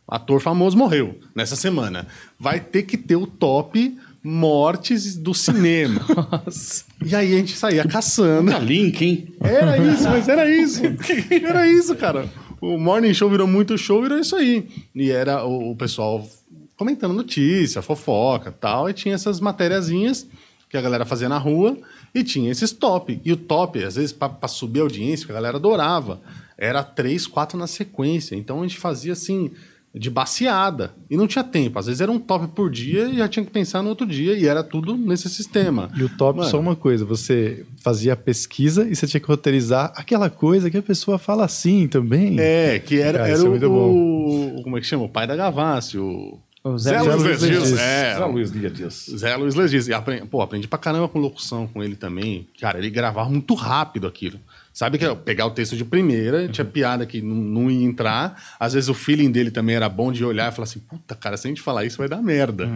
Ator 0.08 0.40
famoso 0.40 0.78
morreu 0.78 1.20
nessa 1.36 1.56
semana. 1.56 2.08
Vai 2.40 2.60
ter 2.60 2.84
que 2.84 2.96
ter 2.98 3.16
o 3.16 3.26
top 3.26 3.98
mortes 4.26 5.16
do 5.16 5.36
cinema. 5.36 6.02
Nossa. 6.46 6.84
E 7.06 7.16
aí 7.16 7.36
a 7.36 7.38
gente 7.38 7.56
saía 7.56 7.88
caçando. 7.88 8.52
Puta 8.52 8.64
link, 8.64 9.06
hein? 9.06 9.28
Era 9.40 9.78
isso, 9.78 10.04
mas 10.10 10.28
era 10.28 10.50
isso. 10.50 10.82
Era 11.30 11.68
isso, 11.70 11.96
cara. 11.96 12.28
O 12.60 12.76
Morning 12.80 13.14
Show 13.14 13.30
virou 13.30 13.46
muito 13.46 13.78
show, 13.78 14.02
virou 14.02 14.18
isso 14.18 14.36
aí. 14.36 14.68
E 14.96 15.12
era 15.12 15.46
o, 15.46 15.72
o 15.72 15.76
pessoal 15.76 16.28
comentando 16.76 17.14
notícia, 17.14 17.84
fofoca 17.84 18.52
tal. 18.52 18.90
E 18.90 18.94
tinha 18.94 19.14
essas 19.14 19.40
matériazinhas 19.40 20.26
que 20.68 20.76
a 20.76 20.82
galera 20.82 21.06
fazia 21.06 21.30
na 21.30 21.38
rua. 21.38 21.78
E 22.14 22.24
tinha 22.24 22.52
esses 22.52 22.72
top. 22.72 23.22
E 23.24 23.32
o 23.32 23.38
top, 23.38 23.84
às 23.84 23.96
vezes, 23.96 24.12
para 24.12 24.48
subir 24.48 24.80
a 24.80 24.84
audiência, 24.84 25.28
que 25.28 25.32
a 25.32 25.36
galera 25.36 25.58
adorava, 25.58 26.20
era 26.58 26.82
três, 26.82 27.28
quatro 27.28 27.60
na 27.60 27.68
sequência. 27.68 28.36
Então 28.36 28.62
a 28.62 28.64
gente 28.64 28.80
fazia 28.80 29.14
assim, 29.14 29.52
de 29.98 30.10
baseada. 30.10 30.92
E 31.10 31.16
não 31.16 31.26
tinha 31.28 31.44
tempo. 31.44 31.80
Às 31.80 31.86
vezes 31.86 32.02
era 32.02 32.12
um 32.12 32.20
top 32.20 32.48
por 32.50 32.70
dia 32.70 33.06
e 33.06 33.18
já 33.18 33.28
tinha 33.28 33.46
que 33.46 33.52
pensar 33.52 33.82
no 33.82 33.90
outro 33.90 34.06
dia. 34.06 34.34
E 34.38 34.46
era 34.46 34.64
tudo 34.64 34.98
nesse 34.98 35.30
sistema. 35.30 35.90
E 35.96 36.04
o 36.04 36.10
top, 36.10 36.40
Mano. 36.40 36.50
só 36.52 36.60
uma 36.60 36.76
coisa, 36.76 37.06
você 37.06 37.66
fazia 37.82 38.14
a 38.14 38.16
pesquisa 38.18 38.88
e 38.88 38.96
você 38.96 39.08
tinha 39.08 39.22
que 39.22 39.28
roteirizar 39.28 39.94
aquela 39.96 40.30
coisa 40.30 40.70
que 40.70 40.78
a 40.78 40.82
pessoa 40.82 41.18
fala 41.18 41.46
assim 41.46 41.88
também. 41.88 42.36
É, 42.40 42.80
que 42.80 43.00
era, 43.00 43.20
Cara, 43.20 43.30
era 43.30 43.38
isso 43.38 43.46
é 43.64 43.68
o, 43.68 44.58
o- 44.60 44.64
Como 44.64 44.78
é 44.78 44.82
que 44.82 44.88
chama? 44.88 45.04
O 45.06 45.10
pai 45.10 45.26
da 45.28 45.36
Gavassi, 45.36 45.98
o. 45.98 46.40
O 46.64 46.80
Zé, 46.80 46.98
Zé 46.98 47.02
Luiz 47.04 47.22
Luiz 47.24 47.42
Legis. 47.44 47.60
Legis. 47.60 47.78
É, 47.80 48.16
Zé 48.18 48.26
Luiz 48.26 48.52
Dias 48.52 48.74
Dias. 48.74 49.06
Zé 49.18 49.36
Luiz 49.36 49.54
Legis. 49.54 49.88
E 49.88 49.94
aprendi, 49.94 50.26
pô, 50.26 50.42
aprendi 50.42 50.68
pra 50.68 50.80
caramba 50.80 51.08
com 51.08 51.20
locução 51.20 51.68
com 51.68 51.84
ele 51.84 51.96
também. 51.96 52.48
Cara, 52.60 52.80
ele 52.80 52.90
gravava 52.90 53.30
muito 53.30 53.54
rápido 53.54 54.08
aquilo. 54.08 54.40
Sabe 54.76 54.98
que 54.98 55.06
é 55.06 55.16
pegar 55.16 55.46
o 55.46 55.52
texto 55.52 55.78
de 55.78 55.86
primeira, 55.86 56.50
tinha 56.50 56.66
piada 56.66 57.06
que 57.06 57.22
não, 57.22 57.34
não 57.34 57.72
ia 57.72 57.86
entrar. 57.86 58.58
Às 58.60 58.74
vezes 58.74 58.90
o 58.90 58.94
feeling 58.94 59.32
dele 59.32 59.50
também 59.50 59.74
era 59.74 59.88
bom 59.88 60.12
de 60.12 60.26
olhar 60.26 60.52
e 60.52 60.54
falar 60.54 60.66
assim: 60.66 60.80
puta, 60.80 61.16
cara, 61.16 61.38
se 61.38 61.48
a 61.48 61.50
gente 61.50 61.62
falar 61.62 61.86
isso 61.86 61.98
vai 61.98 62.10
dar 62.10 62.22
merda. 62.22 62.68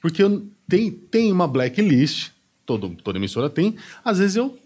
Porque 0.00 0.22
eu, 0.22 0.48
tem, 0.66 0.90
tem 0.90 1.30
uma 1.30 1.46
blacklist, 1.46 2.30
todo, 2.64 2.96
toda 3.04 3.18
emissora 3.18 3.50
tem. 3.50 3.76
Às 4.02 4.18
vezes 4.18 4.36
eu 4.36 4.58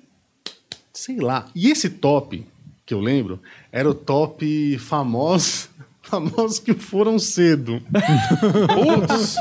sei 0.93 1.17
lá. 1.17 1.49
E 1.57 1.69
esse 1.69 1.91
top 1.91 2.47
que 2.87 2.95
eu 2.95 3.01
lembro 3.01 3.43
era 3.73 3.91
o 3.91 3.95
top 3.95 4.79
famosos, 6.09 6.59
que 6.59 6.75
foram 6.75 7.19
cedo. 7.19 7.81
Putz, 8.75 9.37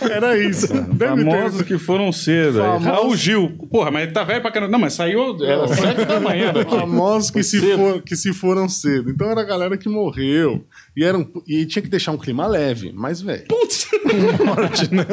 Era 0.10 0.38
isso. 0.38 0.68
Deve 0.68 1.24
famosos 1.24 1.58
ter. 1.58 1.64
que 1.64 1.78
foram 1.78 2.10
cedo. 2.12 2.58
Famosos- 2.58 2.86
Raul 2.86 3.16
Gil. 3.16 3.50
Porra, 3.70 3.90
mas 3.90 4.12
tá 4.12 4.24
velho 4.24 4.40
pra 4.42 4.50
caramba. 4.50 4.72
Não, 4.72 4.78
mas 4.78 4.94
saiu. 4.94 5.36
Era 5.44 5.68
7 5.68 6.04
da 6.04 6.20
manhã 6.20 6.52
daqui. 6.52 6.70
Famosos 6.70 7.30
que 7.30 7.42
se, 7.42 7.60
for, 7.60 8.02
que 8.02 8.16
se 8.16 8.32
foram 8.32 8.68
cedo. 8.68 9.10
Então 9.10 9.30
era 9.30 9.40
a 9.40 9.44
galera 9.44 9.76
que 9.76 9.88
morreu. 9.88 10.64
E, 10.96 11.04
era 11.04 11.16
um- 11.18 11.26
e 11.46 11.64
tinha 11.66 11.82
que 11.82 11.88
deixar 11.88 12.12
um 12.12 12.18
clima 12.18 12.46
leve. 12.46 12.92
Mas, 12.94 13.20
velho. 13.20 13.44
Putz. 13.48 13.86
morte, 14.44 14.94
né? 14.94 15.04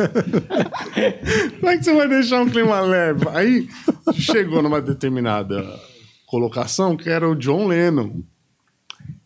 Como 1.59 1.71
é 1.71 1.77
que 1.77 1.83
você 1.83 1.93
vai 1.93 2.07
deixar 2.07 2.41
um 2.41 2.49
clima 2.49 2.79
leve? 2.81 3.25
Aí 3.33 3.67
chegou 4.13 4.61
numa 4.61 4.81
determinada 4.81 5.63
colocação 6.27 6.95
que 6.97 7.09
era 7.09 7.27
o 7.29 7.35
John 7.35 7.67
Lennon. 7.67 8.21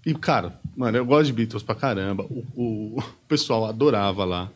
E, 0.10 0.14
cara, 0.16 0.58
mano, 0.76 0.98
eu 0.98 1.06
gosto 1.06 1.26
de 1.28 1.34
Beatles 1.34 1.64
pra 1.64 1.76
caramba. 1.76 2.24
O, 2.24 2.46
o- 2.56 3.00
o 3.00 3.04
pessoal 3.28 3.66
adorava 3.66 4.24
lá. 4.24 4.50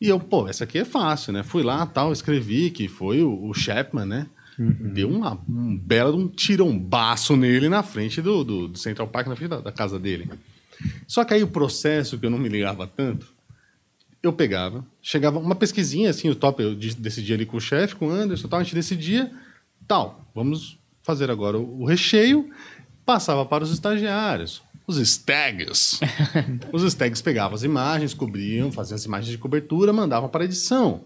E 0.00 0.08
eu, 0.08 0.20
pô, 0.20 0.46
essa 0.46 0.64
aqui 0.64 0.78
é 0.78 0.84
fácil, 0.84 1.32
né? 1.32 1.42
Fui 1.42 1.62
lá, 1.62 1.84
tal, 1.86 2.12
escrevi 2.12 2.70
que 2.70 2.86
foi 2.86 3.22
o, 3.22 3.48
o 3.48 3.52
Chapman, 3.54 4.04
né? 4.06 4.26
Deu 4.58 5.10
uma, 5.10 5.38
um 5.48 5.76
belo 5.76 6.16
um 6.18 6.28
tirombaço 6.28 7.36
nele 7.36 7.68
na 7.68 7.82
frente 7.82 8.22
do, 8.22 8.42
do, 8.44 8.68
do 8.68 8.78
Central 8.78 9.08
Park, 9.08 9.26
na 9.26 9.36
frente 9.36 9.50
da, 9.50 9.60
da 9.60 9.72
casa 9.72 9.98
dele. 9.98 10.30
Só 11.08 11.24
que 11.24 11.34
aí 11.34 11.42
o 11.42 11.48
processo, 11.48 12.18
que 12.18 12.24
eu 12.26 12.30
não 12.30 12.38
me 12.38 12.48
ligava 12.48 12.86
tanto, 12.86 13.26
eu 14.22 14.32
pegava, 14.32 14.84
chegava 15.02 15.38
uma 15.38 15.54
pesquisinha, 15.54 16.10
assim, 16.10 16.28
o 16.30 16.34
top, 16.34 16.62
eu 16.62 16.74
de- 16.74 16.94
decidia 16.96 17.34
ali 17.36 17.44
com 17.46 17.56
o 17.56 17.60
chefe, 17.60 17.96
com 17.96 18.08
o 18.08 18.10
Anderson, 18.10 18.48
tal, 18.48 18.60
a 18.60 18.62
gente 18.62 18.74
decidia, 18.74 19.30
tal, 19.86 20.26
vamos 20.34 20.78
fazer 21.02 21.30
agora 21.30 21.58
o, 21.58 21.82
o 21.82 21.86
recheio, 21.86 22.50
passava 23.04 23.44
para 23.46 23.62
os 23.62 23.70
estagiários, 23.70 24.62
os 24.86 24.98
stags. 24.98 26.00
os 26.72 26.82
stags 26.84 27.20
pegavam 27.20 27.54
as 27.54 27.62
imagens, 27.62 28.14
cobriam, 28.14 28.70
faziam 28.70 28.96
as 28.96 29.04
imagens 29.04 29.30
de 29.30 29.38
cobertura, 29.38 29.92
mandavam 29.92 30.28
para 30.28 30.42
a 30.42 30.44
edição. 30.44 31.02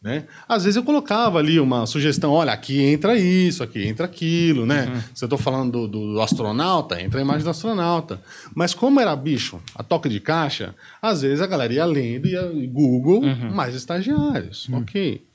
Né? 0.00 0.26
Às 0.48 0.62
vezes 0.62 0.76
eu 0.76 0.84
colocava 0.84 1.38
ali 1.40 1.58
uma 1.58 1.84
sugestão, 1.84 2.30
olha, 2.30 2.52
aqui 2.52 2.80
entra 2.80 3.18
isso, 3.18 3.64
aqui 3.64 3.84
entra 3.84 4.06
aquilo, 4.06 4.64
né? 4.64 5.02
Se 5.12 5.24
eu 5.24 5.26
estou 5.26 5.38
falando 5.38 5.88
do, 5.88 6.12
do 6.14 6.20
astronauta, 6.20 7.02
entra 7.02 7.18
a 7.18 7.22
imagem 7.22 7.42
do 7.42 7.50
astronauta. 7.50 8.22
Mas 8.54 8.74
como 8.74 9.00
era 9.00 9.14
bicho, 9.16 9.60
a 9.74 9.82
toca 9.82 10.08
de 10.08 10.20
caixa, 10.20 10.72
às 11.02 11.22
vezes 11.22 11.40
a 11.40 11.48
galera 11.48 11.72
ia 11.72 11.84
lendo, 11.84 12.28
ia 12.28 12.42
Google, 12.68 13.22
mais 13.52 13.74
estagiários, 13.74 14.68
ok. 14.72 15.27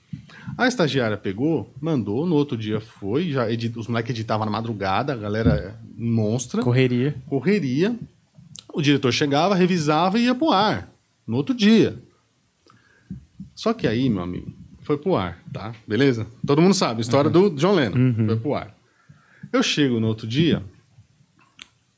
A 0.58 0.68
estagiária 0.68 1.18
pegou, 1.18 1.74
mandou, 1.82 2.26
no 2.26 2.36
outro 2.36 2.58
dia 2.58 2.80
foi, 2.82 3.32
já 3.32 3.50
edi- 3.52 3.72
os 3.76 3.88
moleques 3.88 4.12
editavam 4.12 4.46
na 4.46 4.52
madrugada, 4.52 5.14
a 5.14 5.16
galera 5.16 5.80
monstra 5.98 6.62
Correria. 6.62 7.16
correria. 7.28 7.96
O 8.74 8.82
diretor 8.82 9.12
chegava, 9.12 9.56
revisava 9.56 10.20
e 10.20 10.26
ia 10.26 10.36
pro 10.36 10.52
ar. 10.52 10.90
No 11.26 11.38
outro 11.38 11.54
dia. 11.56 11.98
Só 13.56 13.74
que 13.74 13.88
aí, 13.88 14.10
meu 14.10 14.22
amigo, 14.24 14.52
foi 14.82 14.98
pro 14.98 15.16
ar, 15.16 15.40
tá? 15.54 15.74
Beleza? 15.88 16.28
Todo 16.46 16.62
mundo 16.62 16.74
sabe, 16.74 17.00
a 17.00 17.02
história 17.02 17.30
do 17.30 17.50
John 17.52 17.74
Lennon. 17.74 18.26
Foi 18.26 18.36
pro 18.38 18.54
ar. 18.56 18.76
Eu 19.52 19.62
chego 19.64 20.00
no 20.00 20.08
outro 20.08 20.26
dia, 20.28 20.64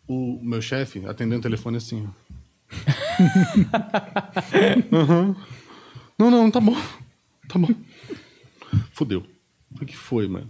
o 0.08 0.40
meu 0.44 0.62
chefe 0.62 1.04
atendendo 1.06 1.40
o 1.40 1.44
telefone 1.44 1.78
assim. 1.78 2.08
Aham. 4.92 5.36
Não, 6.18 6.32
não, 6.32 6.50
tá 6.50 6.62
bom. 6.62 6.78
Tá 7.50 7.60
bom. 7.60 7.68
Fudeu. 8.96 9.24
O 9.80 9.86
que 9.86 9.96
foi, 9.96 10.28
mano? 10.28 10.50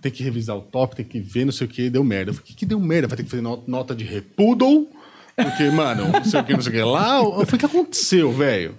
Tem 0.00 0.10
que 0.10 0.22
revisar 0.24 0.56
o 0.56 0.62
top, 0.62 0.96
tem 0.96 1.04
que 1.04 1.20
ver, 1.20 1.44
não 1.44 1.52
sei 1.52 1.66
o 1.66 1.70
que, 1.70 1.88
deu 1.88 2.02
merda. 2.02 2.32
O 2.32 2.34
que, 2.34 2.54
que 2.54 2.66
deu 2.66 2.80
merda? 2.80 3.06
Vai 3.08 3.16
ter 3.16 3.22
que 3.24 3.30
fazer 3.30 3.42
no- 3.42 3.62
nota 3.66 3.94
de 3.94 4.04
repoodle? 4.04 4.88
Porque, 5.36 5.70
mano, 5.70 6.08
não 6.10 6.24
sei 6.24 6.40
o 6.40 6.44
que, 6.44 6.52
não 6.54 6.60
sei 6.62 6.72
o 6.72 6.74
que 6.74 6.82
lá. 6.82 7.20
O 7.22 7.46
que 7.46 7.64
aconteceu, 7.66 8.32
velho? 8.32 8.76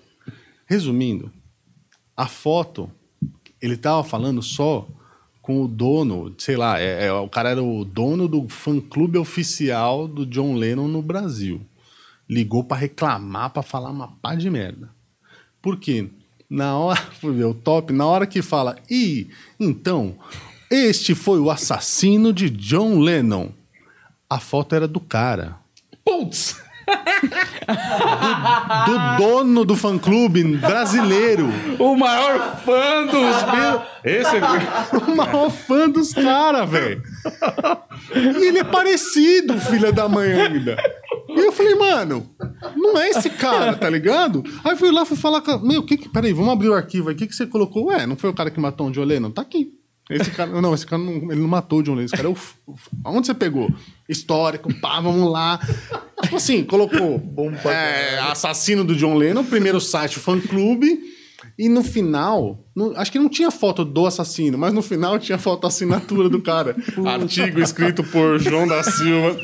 Resumindo, 0.65 1.31
a 2.17 2.27
foto, 2.27 2.91
ele 3.61 3.77
tava 3.77 4.03
falando 4.03 4.41
só 4.41 4.87
com 5.41 5.63
o 5.63 5.67
dono, 5.67 6.33
sei 6.37 6.55
lá, 6.57 6.79
é, 6.79 7.05
é, 7.07 7.13
o 7.13 7.29
cara 7.29 7.49
era 7.51 7.63
o 7.63 7.83
dono 7.85 8.27
do 8.27 8.47
fã-clube 8.47 9.17
oficial 9.17 10.07
do 10.07 10.25
John 10.25 10.55
Lennon 10.55 10.87
no 10.87 11.01
Brasil. 11.01 11.61
Ligou 12.29 12.63
pra 12.63 12.77
reclamar, 12.77 13.51
pra 13.51 13.61
falar 13.63 13.89
uma 13.89 14.07
pá 14.07 14.35
de 14.35 14.49
merda. 14.49 14.89
Por 15.61 15.77
quê? 15.79 16.09
Na 16.51 16.77
hora, 16.77 16.99
o 17.23 17.53
top, 17.53 17.93
na 17.93 18.05
hora 18.05 18.27
que 18.27 18.41
fala, 18.41 18.75
e 18.89 19.29
então, 19.57 20.15
este 20.69 21.15
foi 21.15 21.39
o 21.39 21.49
assassino 21.49 22.33
de 22.33 22.49
John 22.49 22.99
Lennon. 22.99 23.51
A 24.29 24.37
foto 24.37 24.75
era 24.75 24.85
do 24.85 24.99
cara. 24.99 25.55
Putz! 26.03 26.59
Do 28.85 29.17
dono 29.17 29.63
do 29.63 29.77
fã-clube 29.77 30.43
brasileiro. 30.57 31.47
O 31.79 31.95
maior 31.95 32.57
fã 32.65 33.05
dos 33.05 33.43
Beatles. 33.43 33.87
Esse 34.03 34.35
O 35.07 35.15
maior 35.15 35.49
fã 35.49 35.89
dos 35.89 36.13
caras, 36.13 36.69
velho. 36.69 37.01
E 38.13 38.47
ele 38.47 38.59
é 38.59 38.63
parecido, 38.63 39.57
filha 39.59 39.91
da 39.91 40.09
mãe 40.09 40.33
ainda. 40.33 40.77
E 41.35 41.39
eu 41.39 41.51
falei, 41.51 41.75
mano, 41.75 42.29
não 42.75 42.97
é 42.99 43.09
esse 43.09 43.29
cara, 43.29 43.73
tá 43.75 43.89
ligado? 43.89 44.43
Aí 44.63 44.75
fui 44.75 44.91
lá, 44.91 45.05
fui 45.05 45.17
falar 45.17 45.41
com. 45.41 45.57
Meu, 45.59 45.83
que 45.83 45.97
que. 45.97 46.09
Peraí, 46.09 46.33
vamos 46.33 46.51
abrir 46.51 46.69
o 46.69 46.73
arquivo 46.73 47.09
aí. 47.09 47.15
O 47.15 47.17
que, 47.17 47.27
que 47.27 47.35
você 47.35 47.45
colocou? 47.47 47.85
Ué, 47.87 48.05
não 48.05 48.15
foi 48.15 48.29
o 48.29 48.33
cara 48.33 48.49
que 48.51 48.59
matou 48.59 48.87
o 48.87 48.91
John 48.91 49.03
Lennon? 49.03 49.31
Tá 49.31 49.41
aqui. 49.41 49.69
Esse 50.09 50.29
cara. 50.31 50.59
Não, 50.61 50.73
esse 50.73 50.85
cara 50.85 51.01
não, 51.01 51.13
ele 51.31 51.39
não 51.39 51.47
matou 51.47 51.79
o 51.79 51.83
John 51.83 51.93
Lennon. 51.93 52.05
Esse 52.05 52.15
cara 52.15 52.27
é 52.27 52.31
o. 52.31 52.35
f- 52.35 52.55
o 52.67 52.73
f- 52.73 52.89
Aonde 53.03 53.27
você 53.27 53.33
pegou? 53.33 53.69
Histórico, 54.09 54.73
pá, 54.81 54.99
vamos 54.99 55.31
lá. 55.31 55.57
Tipo 56.21 56.35
assim, 56.35 56.63
colocou. 56.65 57.21
é, 57.65 58.19
assassino 58.19 58.83
do 58.83 58.93
John 58.95 59.15
Lennon, 59.15 59.43
primeiro 59.45 59.79
site, 59.79 60.19
fã 60.19 60.39
clube. 60.39 60.99
E 61.57 61.67
no 61.69 61.83
final, 61.83 62.65
acho 62.95 63.11
que 63.11 63.19
não 63.19 63.29
tinha 63.29 63.51
foto 63.51 63.83
do 63.85 64.05
assassino, 64.05 64.57
mas 64.57 64.73
no 64.73 64.81
final 64.81 65.17
tinha 65.19 65.37
foto 65.37 65.61
da 65.61 65.67
assinatura 65.69 66.27
do 66.29 66.41
cara. 66.41 66.75
Artigo 67.05 67.59
escrito 67.59 68.03
por 68.03 68.39
João 68.39 68.67
da 68.67 68.83
Silva. 68.83 69.37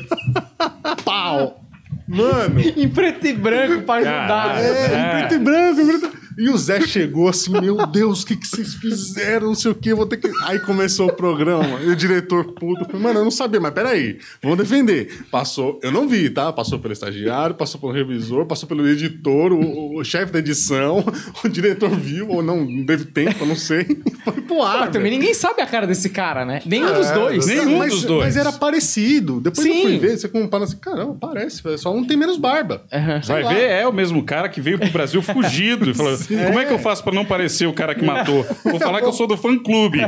Pau! 1.05 1.61
Mano! 2.07 2.59
Em 2.59 2.87
preto 2.87 3.27
e 3.27 3.33
branco 3.33 3.81
pra 3.83 3.95
ajudar. 3.95 4.57
É, 4.59 4.67
É. 4.67 4.85
em 4.97 5.09
preto 5.19 5.33
e 5.35 5.39
branco, 5.39 5.81
em 5.81 5.87
preto... 5.87 6.16
E 6.37 6.49
o 6.49 6.57
Zé 6.57 6.81
chegou 6.81 7.27
assim, 7.27 7.51
meu 7.51 7.87
Deus, 7.87 8.21
o 8.21 8.27
que, 8.27 8.35
que 8.35 8.47
vocês 8.47 8.75
fizeram? 8.75 9.47
Não 9.47 9.55
sei 9.55 9.71
o 9.71 9.75
que, 9.75 9.91
vou 9.91 10.05
ter 10.05 10.17
que. 10.17 10.29
Aí 10.43 10.59
começou 10.59 11.07
o 11.07 11.13
programa, 11.13 11.81
e 11.81 11.89
o 11.89 11.95
diretor 11.95 12.53
puto, 12.53 12.85
falei, 12.85 13.01
mano, 13.01 13.19
eu 13.19 13.23
não 13.23 13.31
sabia, 13.31 13.59
mas 13.59 13.73
peraí, 13.73 14.19
vamos 14.41 14.59
defender. 14.59 15.25
Passou, 15.31 15.79
eu 15.81 15.91
não 15.91 16.07
vi, 16.07 16.29
tá? 16.29 16.53
Passou 16.53 16.77
pelo 16.77 16.93
estagiário, 16.93 17.55
passou 17.55 17.81
pelo 17.81 17.91
revisor, 17.91 18.45
passou 18.45 18.69
pelo 18.69 18.87
editor, 18.87 19.51
o, 19.51 19.97
o 19.97 20.03
chefe 20.03 20.31
da 20.31 20.37
edição, 20.37 21.03
o 21.43 21.49
diretor 21.49 21.89
viu, 21.89 22.29
ou 22.29 22.43
não, 22.43 22.63
não 22.63 22.85
teve 22.85 23.05
tempo, 23.05 23.37
eu 23.39 23.47
não 23.47 23.55
sei. 23.55 23.85
Foi 24.23 24.41
pro 24.41 24.61
ar. 24.61 24.85
Pô, 24.85 24.91
também 24.91 25.11
ninguém 25.11 25.33
sabe 25.33 25.61
a 25.61 25.65
cara 25.65 25.87
desse 25.87 26.09
cara, 26.09 26.45
né? 26.45 26.61
Nenhum 26.65 26.93
dos 26.93 27.09
dois. 27.09 27.47
Nenhum 27.47 27.79
mas, 27.79 27.93
dos 27.93 28.03
dois. 28.03 28.25
Mas 28.25 28.37
era 28.37 28.51
parecido. 28.51 29.41
Depois 29.41 29.65
eu 29.65 29.73
Sim. 29.73 29.81
fui 29.81 29.97
ver, 29.97 30.19
você 30.19 30.27
compara 30.27 30.65
assim, 30.65 30.77
caramba, 30.77 31.17
parece, 31.19 31.63
só 31.79 31.91
um 31.91 32.05
tem 32.05 32.15
menos 32.15 32.37
barba. 32.37 32.83
Aham. 32.93 33.21
Vai 33.25 33.41
lá. 33.41 33.53
ver, 33.53 33.69
é 33.69 33.87
o 33.87 33.93
mesmo 33.93 34.21
cara 34.23 34.47
que 34.49 34.61
veio 34.61 34.77
pro 34.77 34.91
Brasil 34.91 35.19
fugido. 35.23 35.89
E 35.89 35.93
falou: 35.95 36.15
como 36.27 36.59
é 36.59 36.65
que 36.65 36.73
eu 36.73 36.79
faço 36.79 37.03
pra 37.03 37.13
não 37.13 37.23
parecer 37.25 37.65
o 37.67 37.73
cara 37.73 37.93
que 37.95 38.03
matou? 38.05 38.45
Vou 38.63 38.79
falar 38.79 38.99
que 38.99 39.05
eu 39.07 39.13
sou 39.13 39.27
do 39.27 39.37
fã 39.37 39.57
clube. 39.57 39.99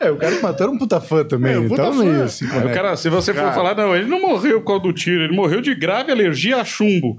É, 0.00 0.10
o 0.10 0.16
cara 0.16 0.36
que 0.36 0.42
matou 0.42 0.66
era 0.66 0.70
um 0.74 0.78
puta 0.78 1.00
fã 1.00 1.24
também. 1.24 1.54
É, 1.54 1.58
um 1.58 1.68
puta 1.68 1.82
então, 1.82 1.92
fã. 1.92 2.04
meio 2.04 2.22
assim, 2.22 2.44
Aí 2.44 2.50
o 2.50 2.54
conecta. 2.54 2.74
cara, 2.74 2.96
se 2.96 3.08
você 3.10 3.34
for 3.34 3.52
falar, 3.52 3.74
não, 3.74 3.94
ele 3.96 4.06
não 4.06 4.20
morreu 4.20 4.60
por 4.60 4.66
causa 4.68 4.82
do 4.84 4.92
tiro, 4.92 5.24
ele 5.24 5.34
morreu 5.34 5.60
de 5.60 5.74
grave 5.74 6.12
alergia 6.12 6.56
a 6.58 6.64
chumbo. 6.64 7.18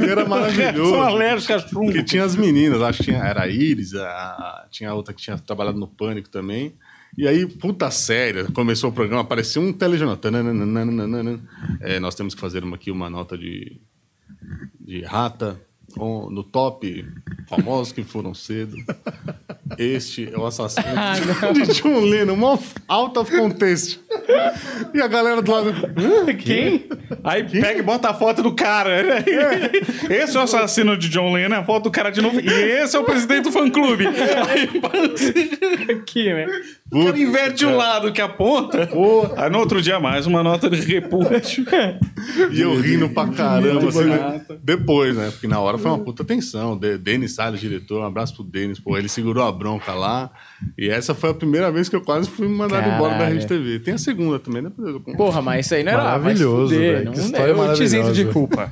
E 0.00 0.04
era 0.10 0.24
maravilhoso. 0.24 0.90
São 0.90 1.02
alérgicos 1.02 1.56
a 1.64 1.68
chumbo. 1.68 1.92
Que 1.92 2.02
tinha 2.02 2.24
as 2.24 2.34
meninas, 2.34 2.82
acho 2.82 2.98
que 2.98 3.04
tinha, 3.04 3.18
era 3.18 3.42
a 3.42 3.48
Iris, 3.48 3.94
a- 3.94 4.04
a- 4.08 4.66
tinha 4.70 4.92
outra 4.92 5.14
que 5.14 5.22
tinha 5.22 5.38
trabalhado 5.38 5.78
no 5.78 5.86
Pânico 5.86 6.28
também. 6.28 6.74
E 7.16 7.28
aí, 7.28 7.46
puta 7.46 7.90
séria, 7.90 8.44
começou 8.52 8.90
o 8.90 8.92
programa, 8.92 9.20
apareceu 9.22 9.62
um 9.62 9.72
telejornal. 9.72 10.16
Tananana. 10.16 11.38
É, 11.80 12.00
nós 12.00 12.14
temos 12.14 12.34
que 12.34 12.40
fazer 12.40 12.64
uma, 12.64 12.76
aqui 12.76 12.90
uma 12.90 13.08
nota 13.10 13.36
de, 13.38 13.80
de 14.80 15.02
rata 15.02 15.60
com- 15.96 16.28
no 16.30 16.42
top, 16.42 17.04
famosos 17.48 17.92
que 17.92 18.02
foram 18.02 18.34
cedo. 18.34 18.76
Este 19.78 20.32
é 20.32 20.36
o 20.38 20.44
assassino 20.46 20.84
de, 21.54 21.66
de 21.66 21.80
John 21.82 22.00
Lennon, 22.00 22.36
mó 22.36 22.58
out 22.88 23.18
of 23.18 23.30
context. 23.30 23.98
E 24.94 25.00
a 25.00 25.06
galera 25.08 25.40
do 25.42 25.50
lado. 25.50 25.70
"Hã? 25.70 26.34
Quem? 26.34 26.86
Aí 27.24 27.44
pega 27.44 27.78
e 27.78 27.82
bota 27.82 28.10
a 28.10 28.14
foto 28.14 28.42
do 28.42 28.54
cara. 28.54 29.02
Esse 30.10 30.36
é 30.36 30.40
o 30.40 30.42
assassino 30.42 30.96
de 30.96 31.08
John 31.08 31.32
Lennon, 31.32 31.56
a 31.56 31.64
foto 31.64 31.84
do 31.84 31.90
cara 31.90 32.10
de 32.10 32.20
novo. 32.20 32.40
E 32.40 32.48
esse 32.48 32.96
é 32.96 32.98
o 32.98 33.04
presidente 33.04 33.44
do 33.44 33.52
fã-clube. 33.52 34.06
Aí 34.48 34.68
Aqui, 35.96 36.32
né? 36.32 36.46
O 36.92 37.04
cara 37.06 37.18
inverte 37.18 37.64
o 37.64 37.76
lado 37.76 38.12
que 38.12 38.20
aponta. 38.20 38.88
Aí 39.36 39.50
no 39.50 39.58
outro 39.58 39.80
dia 39.80 39.98
mais 39.98 40.26
uma 40.26 40.42
nota 40.42 40.68
de 40.68 40.80
repúdio. 40.80 41.30
E 42.52 42.60
eu 42.60 42.78
rindo 42.80 43.08
pra 43.08 43.26
caramba, 43.28 43.88
assim, 43.88 44.04
né? 44.04 44.40
Depois, 44.62 45.16
né? 45.16 45.30
Porque 45.30 45.46
na 45.48 45.58
hora 45.60 45.78
foi 45.78 45.90
uma 45.90 45.98
puta 45.98 46.24
tensão. 46.24 46.76
De- 46.76 46.98
Denis 46.98 47.34
Salles, 47.34 47.60
diretor, 47.60 48.00
um 48.00 48.04
abraço 48.06 48.34
pro 48.34 48.44
Denis. 48.44 48.78
Pô, 48.78 48.96
ele 48.96 49.08
segurou 49.08 49.44
a 49.44 49.50
bronca 49.50 49.92
lá. 49.92 50.30
E 50.78 50.88
essa 50.88 51.14
foi 51.14 51.30
a 51.30 51.34
primeira 51.34 51.70
vez 51.72 51.88
que 51.88 51.96
eu 51.96 52.00
quase 52.00 52.28
fui 52.30 52.46
mandado 52.46 52.88
embora 52.88 53.12
da 53.14 53.18
Caralho. 53.18 53.34
Rede 53.34 53.46
TV. 53.46 53.78
Tem 53.80 53.94
a 53.94 53.98
segunda 53.98 54.38
também, 54.38 54.62
né? 54.62 54.70
Porra, 55.16 55.42
mas 55.42 55.66
isso 55.66 55.74
aí 55.74 55.82
não 55.82 55.92
era 55.92 56.02
Maravilhoso, 56.04 56.74
fuder, 56.74 56.92
velho. 56.94 57.04
Não, 57.06 57.12
Que 57.12 57.20
história 57.20 57.50
eu 57.52 57.74
te 57.74 57.82
isento 57.82 58.12
de 58.12 58.24
culpa. 58.26 58.70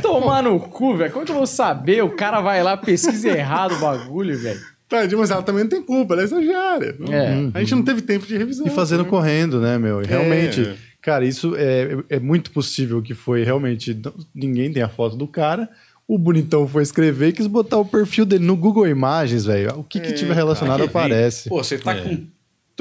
Tomar 0.00 0.42
no 0.42 0.60
cu, 0.60 0.96
velho. 0.96 1.10
Como 1.12 1.24
que 1.24 1.32
eu 1.32 1.36
vou 1.36 1.46
saber? 1.46 2.02
O 2.04 2.10
cara 2.10 2.40
vai 2.40 2.62
lá, 2.62 2.76
pesquisa 2.76 3.28
errado 3.30 3.74
o 3.74 3.78
bagulho, 3.80 4.38
velho. 4.38 4.60
Tadinho, 4.92 5.18
mas 5.20 5.30
ela 5.30 5.42
também 5.42 5.64
não 5.64 5.70
tem 5.70 5.82
culpa, 5.82 6.14
ela 6.14 6.22
é 6.22 6.24
estagiária. 6.26 6.96
É. 7.10 7.50
A 7.54 7.60
gente 7.60 7.74
não 7.74 7.82
teve 7.82 8.02
tempo 8.02 8.26
de 8.26 8.36
revisar. 8.36 8.66
E 8.66 8.70
fazendo 8.70 9.04
né? 9.04 9.08
correndo, 9.08 9.60
né, 9.60 9.78
meu? 9.78 10.02
E 10.02 10.06
Realmente, 10.06 10.60
É. 10.60 10.74
cara, 11.00 11.24
isso 11.24 11.54
é, 11.56 11.96
é 12.10 12.18
muito 12.20 12.50
possível 12.50 13.00
que 13.00 13.14
foi 13.14 13.42
realmente. 13.42 13.98
Ninguém 14.34 14.72
tem 14.72 14.82
a 14.82 14.88
foto 14.88 15.16
do 15.16 15.26
cara. 15.26 15.68
O 16.06 16.18
bonitão 16.18 16.68
foi 16.68 16.82
escrever 16.82 17.28
e 17.28 17.32
quis 17.32 17.46
botar 17.46 17.78
o 17.78 17.84
perfil 17.86 18.26
dele 18.26 18.44
no 18.44 18.56
Google 18.56 18.86
Imagens, 18.86 19.46
velho. 19.46 19.78
O 19.78 19.84
que, 19.84 19.98
que 19.98 20.12
tiver 20.12 20.34
relacionado 20.34 20.82
aparece. 20.84 21.48
Pô, 21.48 21.62
você 21.62 21.78
tá 21.78 21.94
com 21.94 22.26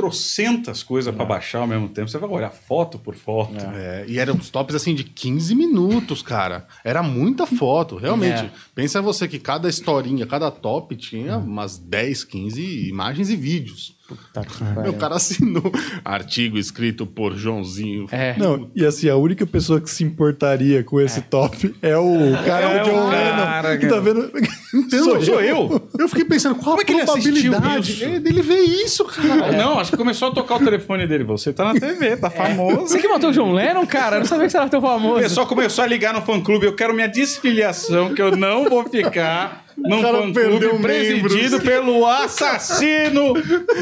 trocentas 0.02 0.82
coisas 0.82 1.14
pra 1.14 1.24
baixar 1.24 1.60
ao 1.60 1.68
mesmo 1.68 1.88
tempo. 1.88 2.10
Você 2.10 2.18
vai 2.18 2.28
olhar 2.28 2.50
foto 2.50 2.98
por 2.98 3.14
foto. 3.14 3.56
É, 3.76 4.04
e 4.08 4.18
eram 4.18 4.34
uns 4.34 4.50
tops 4.50 4.74
assim 4.74 4.96
de 4.96 5.04
15 5.04 5.54
minutos, 5.54 6.24
cara. 6.24 6.66
Era 6.84 7.04
muita 7.04 7.46
foto, 7.46 7.98
realmente. 7.98 8.46
É. 8.46 8.52
Pensa 8.74 9.00
você 9.00 9.28
que 9.28 9.38
cada 9.38 9.70
historinha, 9.70 10.26
cada 10.26 10.50
top 10.50 10.96
tinha 10.96 11.38
umas 11.38 11.78
10, 11.78 12.24
15 12.24 12.90
imagens 12.90 13.30
e 13.30 13.36
vídeos. 13.36 13.96
Tá 14.34 14.44
que 14.44 14.64
Meu 14.64 14.74
pariu. 14.76 14.94
cara 14.94 15.16
assinou 15.16 15.72
artigo 16.04 16.58
escrito 16.58 17.06
por 17.06 17.36
Joãozinho. 17.36 18.08
É. 18.12 18.36
Não, 18.38 18.70
e 18.76 18.86
assim, 18.86 19.10
a 19.10 19.16
única 19.16 19.46
pessoa 19.46 19.80
que 19.82 19.90
se 19.90 20.04
importaria 20.04 20.84
com 20.84 21.00
esse 21.02 21.22
top 21.22 21.76
é 21.82 21.98
o 21.98 22.18
cara 22.46 22.66
É 22.66 22.84
John 22.84 23.06
o 23.06 23.10
Lennon. 23.10 23.80
Que 23.80 23.88
tá 23.88 24.00
vendo. 24.00 24.32
Então, 24.74 25.04
Sou 25.04 25.22
Sou 25.22 25.42
eu? 25.42 25.90
Eu 26.00 26.08
fiquei 26.08 26.24
pensando, 26.26 26.56
qual 26.56 26.78
Como 26.78 26.82
é 26.82 26.86
que 26.86 26.94
ele 26.94 27.02
a 27.02 27.04
assistiu 27.04 27.52
probabilidade 27.52 27.92
isso? 27.92 28.06
é 28.06 28.20
dele 28.20 28.42
ver 28.42 28.60
isso, 28.62 29.06
cara? 29.06 29.52
Não, 29.52 29.80
acho 29.80 29.92
que 29.92 29.98
começou 29.98 30.30
a 30.30 30.32
tocar 30.32 30.56
o 30.56 30.60
telefone 30.60 31.06
dele. 31.08 31.24
Você 31.26 31.52
tá 31.52 31.66
na 31.74 31.80
TV, 31.80 32.16
tá 32.18 32.30
famoso. 32.30 32.88
Você 32.88 33.00
que 33.00 33.08
matou 33.08 33.30
o 33.30 33.34
John 33.34 33.52
Lennon, 33.54 33.86
cara? 33.86 34.16
Eu 34.16 34.20
não 34.20 34.26
sabia 34.28 34.46
que 34.46 34.52
você 34.52 34.58
era 34.58 34.70
tão 34.70 34.80
O 34.80 34.84
famoso. 34.84 35.20
pessoal 35.22 35.46
começou 35.46 35.84
a 35.84 35.88
ligar 35.88 36.14
no 36.14 36.22
fã-clube. 36.22 36.66
Eu 36.66 36.76
quero 36.76 36.94
minha 36.94 37.08
desfiliação, 37.08 38.14
que 38.14 38.22
eu 38.22 38.36
não 38.36 38.70
vou 38.70 38.84
ficar 38.86 39.66
num 39.84 40.02
cara 40.02 40.18
fã-clube 40.18 40.34
perdeu 40.34 40.80
presidido 40.80 41.58
membros. 41.58 41.64
pelo 41.64 42.06
assassino 42.08 43.34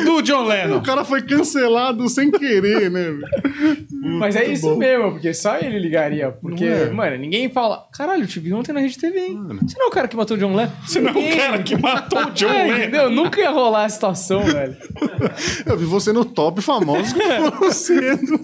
do 0.05 0.21
John 0.21 0.45
Lennon. 0.45 0.77
O 0.77 0.81
cara 0.83 1.03
foi 1.03 1.21
cancelado 1.21 2.07
sem 2.09 2.31
querer, 2.31 2.89
né? 2.89 3.13
Mas 4.19 4.35
é 4.35 4.45
isso 4.45 4.75
mesmo, 4.77 5.11
porque 5.11 5.33
só 5.33 5.57
ele 5.57 5.77
ligaria. 5.79 6.31
Porque, 6.31 6.65
Não 6.65 6.75
é? 6.75 6.89
mano, 6.91 7.17
ninguém 7.17 7.49
fala. 7.49 7.85
Caralho, 7.93 8.23
eu 8.23 8.27
te 8.27 8.39
vi 8.39 8.53
ontem 8.53 8.71
na 8.73 8.79
Rede 8.79 8.97
TV, 8.97 9.19
hein? 9.19 9.39
Você 9.61 9.77
não 9.77 9.85
é 9.85 9.89
o 9.89 9.91
cara 9.91 10.07
que 10.07 10.15
matou 10.15 10.35
o 10.35 10.39
John 10.39 10.55
Lennon? 10.55 10.71
Você 10.85 10.99
não 11.01 11.09
é 11.09 11.13
o 11.33 11.37
cara 11.37 11.63
que 11.63 11.77
matou 11.77 12.21
o 12.21 12.31
John 12.31 12.49
É, 12.49 12.63
Lennon. 12.63 12.77
entendeu? 12.77 13.09
Nunca 13.09 13.41
ia 13.41 13.49
rolar 13.51 13.85
a 13.85 13.89
situação, 13.89 14.41
velho. 14.43 14.75
Eu 15.65 15.77
vi 15.77 15.85
você 15.85 16.11
no 16.13 16.23
top 16.25 16.61
famoso 16.61 17.13
que 17.13 17.21
foram 17.21 17.71
cedo. 17.71 18.39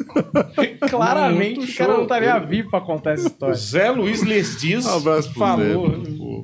Claramente 0.89 1.57
Muito 1.59 1.71
o 1.71 1.75
cara 1.75 1.93
não 1.93 2.03
estaria 2.03 2.39
vivo 2.39 2.69
pra 2.69 2.81
contar 2.81 3.11
essa 3.13 3.27
história. 3.27 3.55
Zé 3.55 3.89
Luiz 3.91 4.21
Les 4.23 4.57
Dias 4.59 4.85
Um 4.85 4.97
abraço 4.97 5.29
pro 5.29 5.39
falou. 5.39 5.89
Zé. 5.89 5.95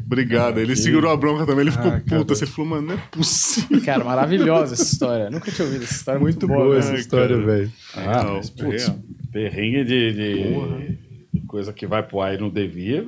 Obrigado. 0.05 0.59
Ele 0.59 0.75
segurou 0.75 1.11
a 1.11 1.17
bronca 1.17 1.45
também, 1.45 1.61
ele 1.61 1.71
ficou 1.71 1.91
puto. 2.01 2.33
Assim, 2.33 2.43
ele 2.45 2.51
falou, 2.51 2.69
mano, 2.71 2.87
não 2.87 2.93
é 2.95 2.97
possível. 3.11 3.81
Cara, 3.83 4.03
maravilhosa 4.03 4.73
essa 4.73 4.83
história. 4.83 5.29
Nunca 5.29 5.51
tinha 5.51 5.65
ouvido 5.65 5.83
essa 5.83 5.93
história. 5.93 6.19
Muito 6.19 6.47
boa, 6.47 6.63
boa 6.63 6.73
né? 6.73 6.79
essa 6.79 6.95
história, 6.95 7.37
velho. 7.37 7.71
Ah, 7.95 8.23
Não, 8.23 8.33
mas, 8.37 8.49
putz, 8.49 8.89
é. 8.89 8.95
perrengue 9.31 9.83
de, 9.83 10.13
de- 10.13 11.11
de 11.33 11.39
coisa 11.47 11.71
que 11.71 11.87
vai 11.87 12.03
pro 12.03 12.19
ar 12.19 12.33
e 12.33 12.37
não 12.37 12.49
devia, 12.49 13.05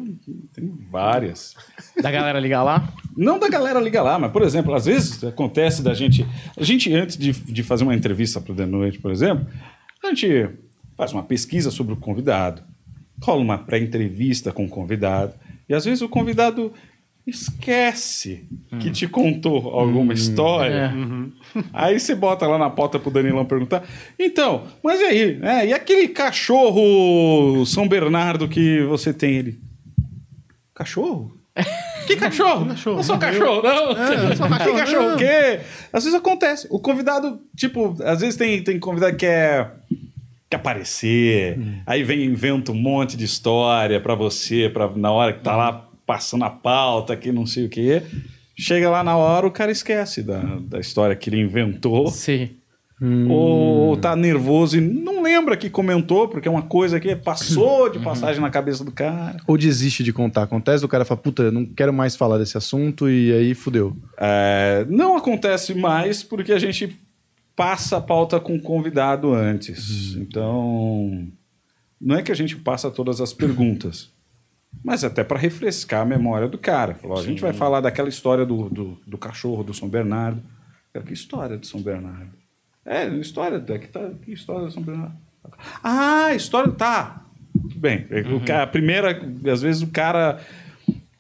tem 0.54 0.74
várias. 0.90 1.56
Da 2.02 2.10
galera 2.10 2.40
ligar 2.40 2.64
lá? 2.64 2.88
Não 3.18 3.38
da 3.38 3.50
galera 3.50 3.82
liga 3.82 4.02
lá, 4.02 4.18
mas, 4.18 4.32
por 4.32 4.42
exemplo, 4.44 4.74
às 4.74 4.86
vezes 4.86 5.22
acontece 5.26 5.82
da 5.84 5.94
gente. 5.94 6.26
A 6.58 6.64
gente, 6.64 6.94
antes 6.94 7.18
de, 7.18 7.34
de 7.34 7.64
fazer 7.64 7.84
uma 7.84 7.94
entrevista 7.94 8.40
pro 8.40 8.56
The 8.56 8.66
Noite, 8.66 8.98
por 9.00 9.12
exemplo, 9.12 9.46
a 10.02 10.08
gente 10.08 10.48
faz 10.96 11.12
uma 11.12 11.24
pesquisa 11.24 11.70
sobre 11.70 11.94
o 11.94 11.98
convidado, 11.98 12.62
rola 13.22 13.42
uma 13.42 13.58
pré-entrevista 13.58 14.54
com 14.54 14.64
o 14.66 14.70
convidado, 14.70 15.34
e 15.68 15.74
às 15.74 15.86
vezes 15.86 16.02
o 16.02 16.10
convidado 16.10 16.74
esquece 17.26 18.46
que 18.82 18.92
te 18.92 19.08
contou 19.08 19.70
alguma 19.70 20.14
história. 20.14 20.94
É. 21.56 21.62
Aí 21.72 22.00
você 22.00 22.14
bota 22.14 22.46
lá 22.46 22.58
na 22.58 22.70
pauta 22.70 23.00
pro 23.00 23.12
Danilão 23.12 23.46
perguntar. 23.46 23.84
Então, 24.20 24.66
mas 24.84 25.00
e 25.00 25.04
aí? 25.04 25.36
né? 25.38 25.68
e 25.68 25.74
aquele 25.74 26.10
cachorro 26.10 27.66
São 27.66 27.88
Bernardo 27.88 28.48
que 28.50 28.84
você 28.84 29.14
tem 29.14 29.36
ele? 29.36 29.60
Cachorro? 30.76 31.38
Que 32.08 32.16
cachorro? 32.18 32.66
Cachorro, 32.66 33.00
Eu 33.00 33.04
sou 33.04 33.18
cachorro, 33.18 33.62
não. 33.62 33.92
É, 33.92 34.32
eu 34.32 34.36
sou 34.36 34.48
que 34.48 34.58
cachorro, 34.58 34.78
cachorro 34.78 35.08
não. 35.08 35.16
o 35.16 35.18
quê? 35.18 35.60
Às 35.94 36.04
vezes 36.04 36.20
acontece. 36.20 36.68
O 36.70 36.80
convidado, 36.80 37.40
tipo, 37.56 37.96
às 38.04 38.20
vezes 38.20 38.36
tem, 38.36 38.64
tem 38.64 38.80
convidado 38.80 39.14
que 39.14 39.20
quer, 39.20 39.72
quer 40.54 40.58
aparecer, 40.58 41.58
aí 41.86 42.04
vem 42.04 42.20
e 42.20 42.26
inventa 42.26 42.72
um 42.72 42.76
monte 42.76 43.18
de 43.18 43.26
história 43.26 44.00
pra 44.00 44.14
você, 44.14 44.70
pra, 44.70 44.90
na 44.96 45.12
hora 45.12 45.34
que 45.34 45.42
tá 45.42 45.56
lá 45.56 45.90
passando 46.06 46.46
a 46.46 46.50
pauta, 46.50 47.16
que 47.16 47.32
não 47.32 47.46
sei 47.46 47.66
o 47.66 47.70
quê. 47.70 48.04
Chega 48.56 48.90
lá 48.90 49.04
na 49.04 49.18
hora, 49.18 49.48
o 49.48 49.52
cara 49.52 49.72
esquece 49.72 50.22
da, 50.22 50.42
da 50.62 50.80
história 50.80 51.16
que 51.16 51.30
ele 51.30 51.42
inventou. 51.42 52.08
Sim. 52.10 52.52
Ou 53.30 53.98
tá 53.98 54.16
nervoso 54.16 54.78
e 54.78 54.82
não 54.82 55.22
lembra 55.22 55.58
que 55.58 55.70
comentou, 55.70 56.28
porque 56.30 56.48
é 56.48 56.52
uma 56.52 56.62
coisa 56.62 57.02
que 57.02 57.14
passou 57.16 57.90
de 57.90 58.00
passagem 58.00 58.40
na 58.40 58.50
cabeça 58.50 58.86
do 58.86 58.92
cara. 58.92 59.36
Ou 59.46 59.58
desiste 59.58 60.04
de 60.04 60.14
contar. 60.14 60.44
Acontece, 60.44 60.86
o 60.86 60.88
cara 60.88 61.04
fala, 61.04 61.20
puta, 61.20 61.44
eu 61.44 61.52
não 61.52 61.66
quero 61.66 61.92
mais 61.92 62.16
falar 62.16 62.38
desse 62.38 62.58
assunto 62.58 63.10
e 63.10 63.34
aí 63.34 63.54
fudeu. 63.54 63.98
É, 64.18 64.86
não 64.88 65.18
acontece 65.18 65.74
mais 65.74 66.24
porque 66.24 66.54
a 66.54 66.60
gente 66.60 66.98
passa 67.56 67.98
a 67.98 68.02
pauta 68.02 68.40
com 68.40 68.56
o 68.56 68.62
convidado 68.62 69.34
antes. 69.34 70.16
Então, 70.16 71.28
não 72.00 72.16
é 72.18 72.22
que 72.24 72.32
a 72.32 72.36
gente 72.36 72.56
passa 72.56 72.90
todas 72.90 73.22
as 73.22 73.32
perguntas, 73.34 74.12
mas 74.84 75.04
até 75.04 75.24
para 75.24 75.38
refrescar 75.40 76.02
a 76.02 76.06
memória 76.06 76.48
do 76.48 76.58
cara. 76.58 76.96
Falou, 76.96 77.18
a 77.20 77.24
gente 77.24 77.42
vai 77.42 77.54
falar 77.54 77.82
daquela 77.82 78.10
história 78.10 78.46
do, 78.46 78.70
do, 78.70 78.98
do 79.06 79.18
cachorro 79.18 79.64
do 79.64 79.74
São 79.74 79.88
Bernardo. 79.88 80.42
Cara, 80.92 81.06
que 81.06 81.14
história 81.14 81.58
do 81.58 81.66
São 81.66 81.82
Bernardo? 81.82 82.32
É, 82.86 83.08
história, 83.08 83.60
da- 83.60 83.80
que, 83.80 83.88
tá, 83.88 84.10
que 84.24 84.32
história 84.34 84.66
do 84.66 84.72
São 84.72 84.84
Bernardo? 84.84 85.16
Ah, 85.84 86.34
história, 86.36 86.72
tá. 86.72 87.26
Tudo 87.54 87.80
bem. 87.80 88.06
O 88.36 88.40
cara, 88.42 88.64
a 88.64 88.68
primeira, 88.68 89.22
às 89.52 89.62
vezes 89.62 89.82
o 89.82 89.88
cara... 89.88 90.40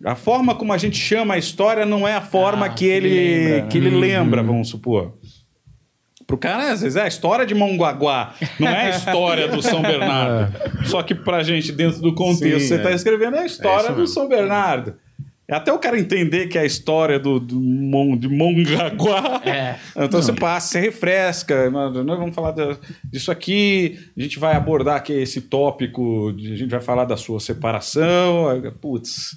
A 0.05 0.15
forma 0.15 0.53
como 0.53 0.73
a 0.73 0.77
gente 0.77 0.97
chama 0.97 1.35
a 1.35 1.37
história 1.37 1.85
não 1.85 2.05
é 2.05 2.13
a 2.13 2.19
forma 2.21 2.65
Ah, 2.65 2.69
que 2.69 2.79
que 2.79 2.85
ele, 2.85 3.07
ele 3.07 3.37
lembra, 3.45 3.61
né? 3.63 3.67
que 3.69 3.77
ele 3.77 3.89
lembra, 3.89 4.43
vamos 4.43 4.67
supor. 4.67 5.13
Pro 6.25 6.37
cara, 6.37 6.71
às 6.71 6.81
vezes, 6.81 6.95
é 6.95 7.01
a 7.03 7.07
história 7.07 7.45
de 7.45 7.53
Mongaguá, 7.53 8.33
não 8.59 8.67
é 8.69 8.87
a 8.87 8.89
história 8.89 9.47
do 9.47 9.61
São 9.61 9.81
Bernardo. 9.81 10.53
Só 10.87 11.03
que 11.03 11.13
pra 11.13 11.43
gente, 11.43 11.71
dentro 11.71 12.01
do 12.01 12.13
contexto, 12.15 12.59
Sim, 12.61 12.67
você 12.67 12.75
é. 12.75 12.77
tá 12.79 12.91
escrevendo 12.91 13.35
é 13.35 13.41
a 13.41 13.45
história 13.45 13.87
isso 13.89 13.95
do. 13.95 14.07
São 14.07 14.27
Bernardo. 14.27 14.95
É 15.45 15.55
até 15.55 15.73
o 15.73 15.77
cara 15.77 15.99
entender 15.99 16.47
que 16.47 16.57
é 16.57 16.61
a 16.61 16.65
história 16.65 17.19
do, 17.19 17.37
do 17.37 17.59
Mon- 17.59 18.15
de 18.17 18.29
Mongaguá. 18.29 19.41
É. 19.45 19.75
Então 20.05 20.21
você 20.21 20.31
passa, 20.31 20.67
você 20.69 20.79
refresca. 20.79 21.69
Nós 21.69 22.17
vamos 22.17 22.33
falar 22.33 22.55
disso 23.11 23.29
aqui, 23.29 23.99
a 24.17 24.21
gente 24.21 24.39
vai 24.39 24.55
abordar 24.55 24.95
aqui 24.95 25.11
esse 25.13 25.41
tópico, 25.41 26.31
de- 26.35 26.53
a 26.53 26.55
gente 26.55 26.71
vai 26.71 26.79
falar 26.81 27.03
da 27.05 27.17
sua 27.17 27.39
separação. 27.41 28.47
Putz, 28.81 29.35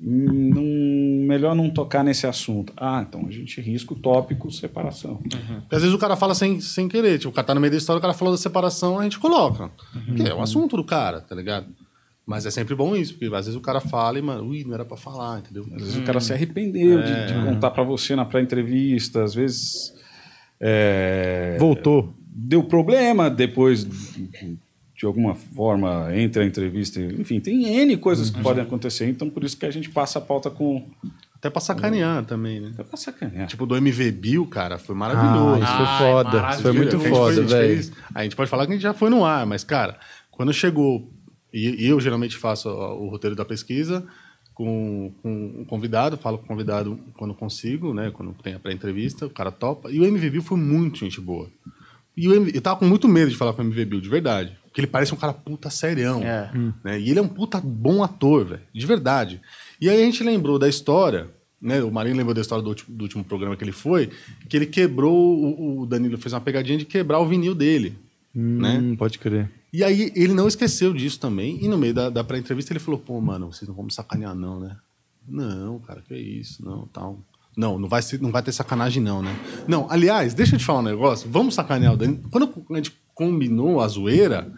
não- 0.00 1.26
melhor 1.26 1.54
não 1.54 1.68
tocar 1.70 2.04
nesse 2.04 2.26
assunto. 2.26 2.72
Ah, 2.76 3.04
então 3.06 3.26
a 3.26 3.30
gente 3.30 3.60
risca 3.60 3.92
o 3.94 3.96
tópico 3.98 4.50
separação. 4.50 5.16
Porque 5.16 5.74
às 5.74 5.82
vezes 5.82 5.94
o 5.94 5.98
cara 5.98 6.16
fala 6.16 6.34
sem, 6.34 6.60
sem 6.60 6.88
querer. 6.88 7.18
Tipo, 7.18 7.30
o 7.30 7.32
cara 7.32 7.46
tá 7.46 7.54
no 7.54 7.60
meio 7.60 7.70
da 7.70 7.76
história, 7.78 7.98
o 7.98 8.02
cara 8.02 8.14
falou 8.14 8.32
da 8.32 8.38
separação, 8.38 8.98
a 8.98 9.02
gente 9.02 9.18
coloca. 9.18 9.70
Que 10.14 10.22
é 10.22 10.34
o 10.34 10.40
assunto 10.40 10.76
do 10.76 10.84
cara, 10.84 11.20
tá 11.20 11.34
ligado? 11.34 11.66
Mas 12.24 12.44
é 12.44 12.50
sempre 12.50 12.74
bom 12.74 12.96
isso, 12.96 13.12
porque 13.14 13.26
às 13.26 13.46
vezes 13.46 13.54
o 13.54 13.60
cara 13.60 13.80
fala 13.80 14.18
e, 14.18 14.22
mano, 14.22 14.48
ui, 14.48 14.64
não 14.64 14.74
era 14.74 14.84
pra 14.84 14.96
falar, 14.96 15.38
entendeu? 15.38 15.64
Às 15.74 15.82
vezes 15.82 15.96
o 15.96 16.02
cara 16.02 16.20
se 16.20 16.32
arrependeu 16.32 17.00
de, 17.02 17.26
de 17.26 17.34
contar 17.44 17.70
pra 17.70 17.84
você 17.84 18.16
na 18.16 18.24
pré-entrevista, 18.24 19.22
às 19.22 19.32
vezes 19.34 19.94
é, 20.60 21.56
Voltou. 21.58 22.14
deu 22.28 22.64
problema 22.64 23.30
depois 23.30 23.84
de 24.96 25.04
alguma 25.04 25.34
forma 25.34 26.08
entre 26.16 26.42
a 26.42 26.46
entrevista, 26.46 26.98
enfim, 27.00 27.38
tem 27.38 27.66
N 27.66 27.96
coisas 27.98 28.30
que 28.30 28.40
podem 28.40 28.62
acontecer, 28.62 29.06
então 29.06 29.28
por 29.28 29.44
isso 29.44 29.56
que 29.56 29.66
a 29.66 29.70
gente 29.70 29.90
passa 29.90 30.18
a 30.18 30.22
pauta 30.22 30.50
com 30.50 30.88
Até 31.34 31.50
pra 31.50 31.60
sacanear 31.60 32.24
também, 32.24 32.60
né? 32.60 32.70
até 32.72 32.82
pra 32.82 32.96
sacanear. 32.96 33.46
Tipo, 33.46 33.66
do 33.66 33.76
MV 33.76 34.10
Bill, 34.12 34.46
cara, 34.46 34.78
foi 34.78 34.94
maravilhoso. 34.94 35.62
Ah, 35.62 35.64
isso 35.64 35.76
foi 35.76 35.86
Ai, 35.86 36.12
foda. 36.12 36.50
Isso 36.50 36.62
foi 36.62 36.72
muito 36.72 36.88
Que 36.88 36.96
a 36.96 37.08
gente 37.08 37.16
foda, 37.18 37.40
a 37.42 37.44
velho. 37.44 37.92
A 38.14 38.22
gente 38.22 38.36
pode 38.36 38.50
falar 38.50 38.64
que 38.64 38.72
a 38.72 38.74
gente 38.74 38.82
já 38.82 38.94
foi 38.94 39.10
no 39.10 39.22
ar, 39.22 39.44
mas, 39.44 39.62
cara, 39.62 39.98
quando 40.30 40.52
chegou. 40.52 41.12
E 41.52 41.86
eu 41.86 42.00
geralmente 42.00 42.36
faço 42.36 42.68
o 42.68 43.08
roteiro 43.08 43.36
da 43.36 43.44
pesquisa 43.44 44.06
com, 44.54 45.12
com 45.22 45.60
um 45.60 45.64
convidado, 45.66 46.16
falo 46.16 46.38
com 46.38 46.44
o 46.44 46.48
convidado 46.48 46.98
quando 47.14 47.34
consigo, 47.34 47.92
né? 47.92 48.10
Quando 48.10 48.32
tem 48.42 48.54
a 48.54 48.58
pré-entrevista, 48.58 49.26
o 49.26 49.30
cara 49.30 49.50
topa. 49.50 49.90
E 49.90 50.00
o 50.00 50.04
MV 50.04 50.30
Bill 50.30 50.42
foi 50.42 50.58
muito 50.58 50.98
gente 50.98 51.20
boa. 51.20 51.48
E 52.16 52.28
o 52.28 52.34
MV, 52.34 52.52
eu 52.54 52.62
tava 52.62 52.78
com 52.78 52.86
muito 52.86 53.06
medo 53.06 53.30
de 53.30 53.36
falar 53.36 53.52
com 53.52 53.62
o 53.62 53.64
MV 53.66 53.84
Bill, 53.84 54.00
de 54.00 54.08
verdade. 54.08 54.56
Porque 54.76 54.82
ele 54.82 54.88
parece 54.88 55.14
um 55.14 55.16
cara 55.16 55.32
puta 55.32 55.70
serião. 55.70 56.22
É. 56.22 56.50
Né? 56.84 57.00
E 57.00 57.08
ele 57.08 57.18
é 57.18 57.22
um 57.22 57.28
puta 57.28 57.58
bom 57.58 58.02
ator, 58.02 58.44
velho. 58.44 58.62
De 58.74 58.84
verdade. 58.84 59.40
E 59.80 59.88
aí 59.88 60.02
a 60.02 60.04
gente 60.04 60.22
lembrou 60.22 60.58
da 60.58 60.68
história, 60.68 61.30
né? 61.58 61.82
O 61.82 61.90
Marinho 61.90 62.14
lembrou 62.14 62.34
da 62.34 62.42
história 62.42 62.62
do 62.62 62.68
último, 62.68 62.94
do 62.94 63.02
último 63.02 63.24
programa 63.24 63.56
que 63.56 63.64
ele 63.64 63.72
foi, 63.72 64.10
que 64.46 64.54
ele 64.54 64.66
quebrou, 64.66 65.16
o, 65.16 65.80
o 65.80 65.86
Danilo 65.86 66.18
fez 66.18 66.34
uma 66.34 66.42
pegadinha 66.42 66.76
de 66.76 66.84
quebrar 66.84 67.20
o 67.20 67.26
vinil 67.26 67.54
dele. 67.54 67.96
Né? 68.34 68.78
Hum, 68.78 68.96
Pode 68.96 69.18
crer. 69.18 69.50
E 69.72 69.82
aí 69.82 70.12
ele 70.14 70.34
não 70.34 70.46
esqueceu 70.46 70.92
disso 70.92 71.18
também. 71.18 71.58
E 71.64 71.68
no 71.68 71.78
meio 71.78 71.94
da, 71.94 72.10
da 72.10 72.22
pré-entrevista 72.22 72.70
ele 72.70 72.78
falou: 72.78 73.00
pô, 73.00 73.18
mano, 73.18 73.50
vocês 73.50 73.66
não 73.66 73.74
vão 73.74 73.86
me 73.86 73.92
sacanear, 73.92 74.34
não, 74.34 74.60
né? 74.60 74.76
Não, 75.26 75.78
cara, 75.78 76.02
que 76.06 76.14
isso, 76.14 76.62
não, 76.62 76.86
tal. 76.88 77.18
Não, 77.56 77.78
não 77.78 77.88
vai, 77.88 78.02
ser, 78.02 78.20
não 78.20 78.30
vai 78.30 78.42
ter 78.42 78.52
sacanagem, 78.52 79.02
não, 79.02 79.22
né? 79.22 79.34
Não, 79.66 79.90
aliás, 79.90 80.34
deixa 80.34 80.54
eu 80.54 80.58
te 80.58 80.66
falar 80.66 80.80
um 80.80 80.82
negócio. 80.82 81.30
Vamos 81.30 81.54
sacanear 81.54 81.94
o 81.94 81.96
Danilo. 81.96 82.28
Quando 82.30 82.52
a 82.70 82.76
gente 82.76 82.94
combinou 83.14 83.80
a 83.80 83.88
zoeira, 83.88 84.52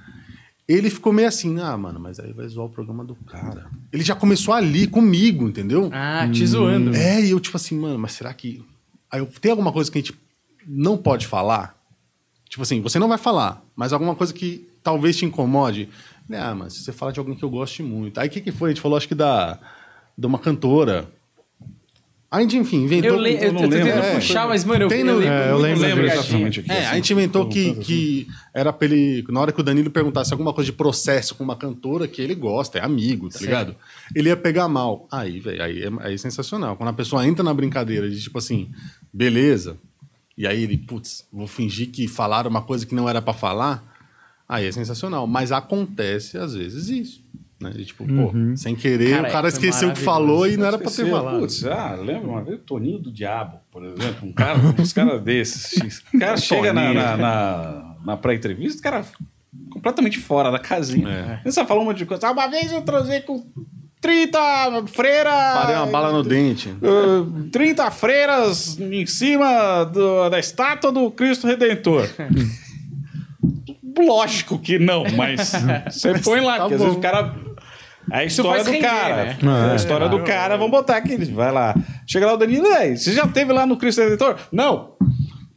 ele 0.68 0.90
ficou 0.90 1.12
meio 1.12 1.26
assim, 1.26 1.58
ah, 1.60 1.76
mano, 1.78 1.98
mas 1.98 2.20
aí 2.20 2.32
vai 2.32 2.46
zoar 2.46 2.66
o 2.66 2.70
programa 2.70 3.02
do 3.02 3.14
cara. 3.14 3.70
Ele 3.90 4.04
já 4.04 4.14
começou 4.14 4.52
ali 4.52 4.86
comigo, 4.86 5.48
entendeu? 5.48 5.88
Ah, 5.92 6.28
te 6.30 6.46
zoando. 6.46 6.94
É, 6.94 7.24
e 7.24 7.30
eu 7.30 7.40
tipo 7.40 7.56
assim, 7.56 7.78
mano, 7.78 7.98
mas 7.98 8.12
será 8.12 8.34
que. 8.34 8.62
Aí 9.10 9.20
eu, 9.20 9.26
tem 9.26 9.50
alguma 9.50 9.72
coisa 9.72 9.90
que 9.90 9.96
a 9.96 10.00
gente 10.02 10.14
não 10.66 10.98
pode 10.98 11.26
falar? 11.26 11.74
Tipo 12.50 12.62
assim, 12.62 12.82
você 12.82 12.98
não 12.98 13.08
vai 13.08 13.16
falar, 13.16 13.64
mas 13.74 13.94
alguma 13.94 14.14
coisa 14.14 14.32
que 14.34 14.68
talvez 14.82 15.16
te 15.16 15.24
incomode. 15.24 15.88
Ah, 16.30 16.54
mas 16.54 16.74
se 16.74 16.84
você 16.84 16.92
fala 16.92 17.12
de 17.12 17.18
alguém 17.18 17.34
que 17.34 17.44
eu 17.44 17.50
goste 17.50 17.82
muito. 17.82 18.18
Aí 18.20 18.28
o 18.28 18.30
que, 18.30 18.42
que 18.42 18.52
foi? 18.52 18.70
A 18.70 18.74
gente 18.74 18.82
falou, 18.82 18.98
acho 18.98 19.08
que 19.08 19.14
da, 19.14 19.58
de 20.16 20.26
uma 20.26 20.38
cantora. 20.38 21.08
A 22.30 22.40
gente, 22.42 22.58
enfim, 22.58 22.84
inventou. 22.84 23.12
Eu, 23.12 23.16
le... 23.18 23.34
eu, 23.42 23.52
não 23.54 23.62
tô 23.62 23.68
lembro. 23.68 23.86
tentando 23.86 24.04
É, 24.04 24.14
puxar, 24.16 24.46
mas, 24.48 24.62
mano, 24.62 24.84
eu, 24.84 24.88
tem 24.88 24.98
eu 25.00 25.06
no- 25.06 25.12
lembro. 25.14 25.34
é, 25.34 25.50
eu 25.50 25.56
lembro 25.58 25.80
lembro 25.80 26.06
exatamente 26.06 26.60
aqui. 26.60 26.70
É, 26.70 26.78
assim, 26.80 26.86
a 26.86 26.94
gente 26.96 27.12
inventou 27.14 27.48
que, 27.48 27.70
assim. 27.70 27.80
que 27.80 28.28
era 28.54 28.70
pra 28.70 28.86
ele. 28.86 29.24
Na 29.30 29.40
hora 29.40 29.50
que 29.50 29.58
o 29.60 29.62
Danilo 29.64 29.90
perguntasse 29.90 30.32
alguma 30.34 30.52
coisa 30.52 30.70
de 30.70 30.76
processo 30.76 31.34
com 31.34 31.42
uma 31.42 31.56
cantora 31.56 32.06
que 32.06 32.20
ele 32.20 32.34
gosta, 32.34 32.78
é 32.78 32.84
amigo, 32.84 33.30
tá 33.30 33.38
Sim. 33.38 33.46
ligado? 33.46 33.74
Ele 34.14 34.28
ia 34.28 34.36
pegar 34.36 34.68
mal. 34.68 35.08
Aí, 35.10 35.40
velho, 35.40 35.62
aí, 35.62 35.82
é, 35.82 35.88
aí 36.00 36.14
é 36.14 36.18
sensacional. 36.18 36.76
Quando 36.76 36.90
a 36.90 36.92
pessoa 36.92 37.26
entra 37.26 37.42
na 37.42 37.54
brincadeira 37.54 38.10
de 38.10 38.20
tipo 38.20 38.36
assim, 38.36 38.68
beleza, 39.10 39.78
e 40.36 40.46
aí 40.46 40.62
ele, 40.64 40.76
putz, 40.76 41.26
vou 41.32 41.46
fingir 41.46 41.88
que 41.90 42.06
falaram 42.06 42.50
uma 42.50 42.60
coisa 42.62 42.84
que 42.84 42.94
não 42.94 43.08
era 43.08 43.22
pra 43.22 43.32
falar, 43.32 43.82
aí 44.46 44.66
é 44.66 44.72
sensacional. 44.72 45.26
Mas 45.26 45.50
acontece, 45.50 46.36
às 46.36 46.52
vezes, 46.54 46.88
isso. 46.90 47.22
Né? 47.60 47.70
De, 47.70 47.84
tipo, 47.86 48.06
pô, 48.06 48.32
sem 48.56 48.76
querer, 48.76 49.10
Cara, 49.16 49.28
o 49.28 49.32
cara 49.32 49.50
foi 49.50 49.58
esqueceu 49.58 49.88
o 49.88 49.92
que 49.92 50.00
falou 50.00 50.46
e 50.46 50.56
não 50.56 50.66
era 50.66 50.78
pra 50.78 50.90
ter 50.90 51.10
falado. 51.10 51.40
Putz, 51.40 51.64
ah, 51.64 51.96
lembra 52.00 52.28
uma 52.28 52.42
vez 52.44 52.56
o 52.58 52.62
Toninho 52.62 53.00
do 53.00 53.10
Diabo, 53.10 53.58
por 53.72 53.84
exemplo. 53.84 54.28
Um 54.28 54.32
cara, 54.32 54.58
uns 54.78 54.92
caras 54.92 55.20
desses. 55.22 55.72
X. 55.72 56.02
O 56.14 56.18
cara 56.20 56.36
chega 56.38 56.72
na, 56.72 56.94
na, 56.94 57.16
na, 57.16 57.94
na 58.04 58.16
pré-entrevista, 58.16 58.78
o 58.78 58.82
cara 58.82 59.04
completamente 59.70 60.18
fora 60.20 60.52
da 60.52 60.58
casinha. 60.60 61.08
É. 61.08 61.40
Ele 61.44 61.52
só 61.52 61.66
falou 61.66 61.82
um 61.82 61.86
monte 61.86 61.98
de 61.98 62.06
coisa. 62.06 62.28
Ah, 62.28 62.30
uma 62.30 62.46
vez 62.46 62.70
eu 62.70 62.82
transei 62.82 63.22
com 63.22 63.44
30 64.00 64.38
freiras. 64.86 65.32
Parei 65.32 65.74
uma 65.74 65.86
bala 65.86 66.12
no 66.12 66.22
dente. 66.22 66.68
Uh, 66.68 67.48
30 67.50 67.90
freiras 67.90 68.78
em 68.78 69.04
cima 69.04 69.82
do- 69.82 70.28
da 70.28 70.38
estátua 70.38 70.92
do 70.92 71.10
Cristo 71.10 71.48
Redentor. 71.48 72.08
Lógico 73.98 74.58
que 74.60 74.78
não, 74.78 75.02
mas 75.16 75.52
você 75.90 76.16
põe 76.20 76.40
lá, 76.40 76.56
tá 76.56 76.60
porque 76.60 76.74
às 76.74 76.80
vezes 76.82 76.96
o 76.96 77.00
cara. 77.00 77.34
É 78.10 78.18
a 78.18 78.24
história 78.24 78.64
do 78.64 78.70
render, 78.70 78.86
cara. 78.86 79.24
né? 79.24 79.68
É 79.68 79.72
a 79.72 79.76
história 79.76 80.08
do 80.08 80.22
cara, 80.22 80.56
vamos 80.56 80.70
botar 80.70 80.96
aqui. 80.96 81.16
Vai 81.26 81.52
lá. 81.52 81.74
Chega 82.06 82.26
lá 82.26 82.34
o 82.34 82.36
Danilo, 82.36 82.66
e 82.66 82.72
aí, 82.72 82.96
você 82.96 83.12
já 83.12 83.26
teve 83.26 83.52
lá 83.52 83.66
no 83.66 83.76
Cristo 83.76 84.00
Redentor? 84.00 84.36
Não. 84.52 84.92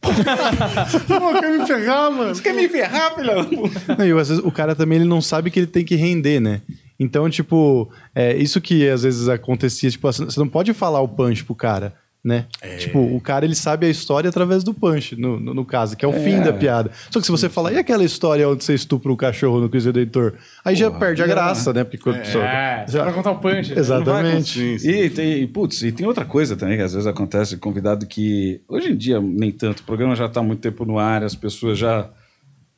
Pô, 0.02 1.40
quer 1.40 1.58
me 1.58 1.66
pegar, 1.66 2.10
mano? 2.10 2.34
Você 2.34 2.42
quer 2.42 2.54
me 2.54 2.68
ferrar, 2.68 3.14
puta? 3.14 3.96
Não, 3.96 4.04
e 4.06 4.12
às 4.20 4.28
vezes 4.28 4.44
o 4.44 4.50
cara 4.50 4.74
também 4.74 4.96
ele 4.98 5.08
não 5.08 5.20
sabe 5.20 5.50
que 5.50 5.60
ele 5.60 5.66
tem 5.66 5.84
que 5.84 5.94
render, 5.94 6.40
né? 6.40 6.60
Então, 6.98 7.28
tipo, 7.30 7.90
é 8.14 8.36
isso 8.36 8.60
que 8.60 8.88
às 8.88 9.02
vezes 9.02 9.28
acontecia, 9.28 9.90
tipo, 9.90 10.10
você 10.10 10.38
não 10.38 10.48
pode 10.48 10.72
falar 10.72 11.00
o 11.00 11.08
punch 11.08 11.44
pro 11.44 11.54
cara, 11.54 11.94
né? 12.24 12.46
Tipo, 12.78 12.98
o 13.00 13.20
cara 13.20 13.44
ele 13.44 13.54
sabe 13.54 13.84
a 13.86 13.88
história 13.90 14.28
através 14.30 14.62
do 14.62 14.72
punch, 14.72 15.16
no, 15.16 15.40
no, 15.40 15.52
no 15.54 15.64
caso, 15.64 15.96
que 15.96 16.04
é 16.04 16.08
o 16.08 16.12
fim 16.12 16.40
da 16.40 16.52
piada. 16.52 16.90
Só 17.10 17.18
que 17.18 17.26
se 17.26 17.32
você 17.32 17.48
falar, 17.48 17.72
e 17.72 17.78
aquela 17.78 18.04
história 18.04 18.48
onde 18.48 18.62
você 18.62 18.74
estupra 18.74 19.10
um 19.10 19.16
cachorro 19.16 19.60
no 19.60 19.68
Cristo 19.68 19.86
Redentor? 19.86 20.34
Aí 20.64 20.76
já 20.76 20.88
perde 20.90 21.20
a 21.22 21.26
graça, 21.26 21.72
né? 21.72 21.82
Porque 21.84 21.98
quando 21.98 22.16
a 22.16 22.18
pessoa- 22.20 22.44
É, 22.44 22.84
já- 22.88 23.02
pra 23.02 23.12
contar 23.12 23.32
o 23.32 23.38
punch. 23.38 23.70
né? 23.74 23.80
Exatamente. 23.80 24.60
E 24.84 25.10
tem, 25.10 25.46
putz, 25.48 25.82
e 25.82 25.90
tem 25.90 26.06
outra 26.06 26.24
coisa 26.24 26.54
também 26.56 26.76
que 26.76 26.82
às 26.82 26.92
vezes 26.92 27.06
acontece, 27.08 27.56
convidado 27.56 28.06
que 28.06 28.60
hoje 28.68 28.92
em 28.92 28.96
dia 28.96 29.20
nem 29.20 29.50
tanto, 29.50 29.80
o 29.80 29.84
programa 29.84 30.14
já 30.14 30.26
está 30.26 30.38
há 30.40 30.42
muito 30.44 30.60
tempo 30.60 30.84
no 30.84 30.98
ar, 30.98 31.24
as 31.24 31.34
pessoas 31.34 31.76
já 31.78 32.08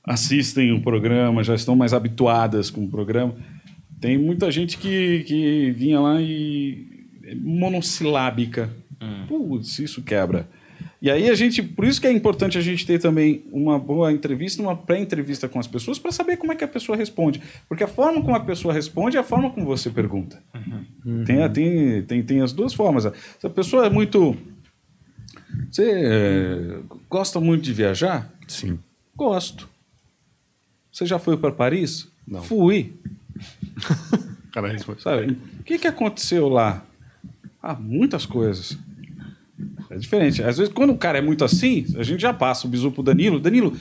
assistem 0.06 0.72
o 0.72 0.80
programa, 0.82 1.42
já 1.42 1.54
estão 1.54 1.74
mais 1.76 1.92
habituadas 1.92 2.70
com 2.70 2.84
o 2.84 2.88
programa. 2.88 3.34
Tem 4.00 4.18
muita 4.18 4.50
gente 4.50 4.76
que, 4.76 5.24
que 5.26 5.70
vinha 5.72 5.98
lá 6.00 6.20
e 6.20 6.86
é 7.24 7.34
monossilábica. 9.04 9.48
Putz, 9.48 9.78
isso 9.78 10.02
quebra. 10.02 10.48
E 11.00 11.10
aí 11.10 11.28
a 11.28 11.34
gente, 11.34 11.62
por 11.62 11.84
isso 11.84 12.00
que 12.00 12.06
é 12.06 12.12
importante 12.12 12.56
a 12.56 12.60
gente 12.60 12.86
ter 12.86 12.98
também 12.98 13.44
uma 13.52 13.78
boa 13.78 14.10
entrevista, 14.12 14.62
uma 14.62 14.74
pré-entrevista 14.76 15.48
com 15.48 15.58
as 15.58 15.66
pessoas 15.66 15.98
para 15.98 16.10
saber 16.10 16.36
como 16.38 16.52
é 16.52 16.56
que 16.56 16.64
a 16.64 16.68
pessoa 16.68 16.96
responde, 16.96 17.42
porque 17.68 17.84
a 17.84 17.88
forma 17.88 18.22
como 18.22 18.34
a 18.34 18.40
pessoa 18.40 18.72
responde 18.72 19.16
é 19.16 19.20
a 19.20 19.24
forma 19.24 19.50
como 19.50 19.66
você 19.66 19.90
pergunta. 19.90 20.42
Tem, 21.26 21.42
a- 21.42 21.48
tem, 21.48 22.02
tem, 22.02 22.22
tem 22.22 22.40
as 22.40 22.52
duas 22.52 22.72
formas. 22.72 23.04
Se 23.38 23.46
a 23.46 23.50
pessoa 23.50 23.86
é 23.86 23.90
muito. 23.90 24.34
Você 25.70 25.90
é, 25.90 26.78
gosta 27.08 27.38
muito 27.38 27.62
de 27.62 27.72
viajar? 27.72 28.32
Sim. 28.48 28.78
Gosto. 29.16 29.68
Você 30.90 31.04
já 31.06 31.18
foi 31.18 31.36
para 31.36 31.52
Paris? 31.52 32.08
Não. 32.26 32.42
Fui. 32.42 32.92
Cara, 34.52 34.68
responde. 34.72 35.02
Sabe? 35.02 35.36
O 35.60 35.62
que, 35.64 35.78
que 35.78 35.86
aconteceu 35.86 36.48
lá? 36.48 36.84
Ah, 37.62 37.74
muitas 37.74 38.24
coisas. 38.26 38.78
É 39.94 39.98
diferente. 39.98 40.42
Às 40.42 40.58
vezes, 40.58 40.72
quando 40.72 40.90
o 40.90 40.98
cara 40.98 41.18
é 41.18 41.20
muito 41.20 41.44
assim, 41.44 41.86
a 41.96 42.02
gente 42.02 42.20
já 42.20 42.32
passa 42.32 42.66
o 42.66 42.70
bisu 42.70 42.90
pro 42.90 43.02
Danilo. 43.02 43.38
Danilo, 43.38 43.76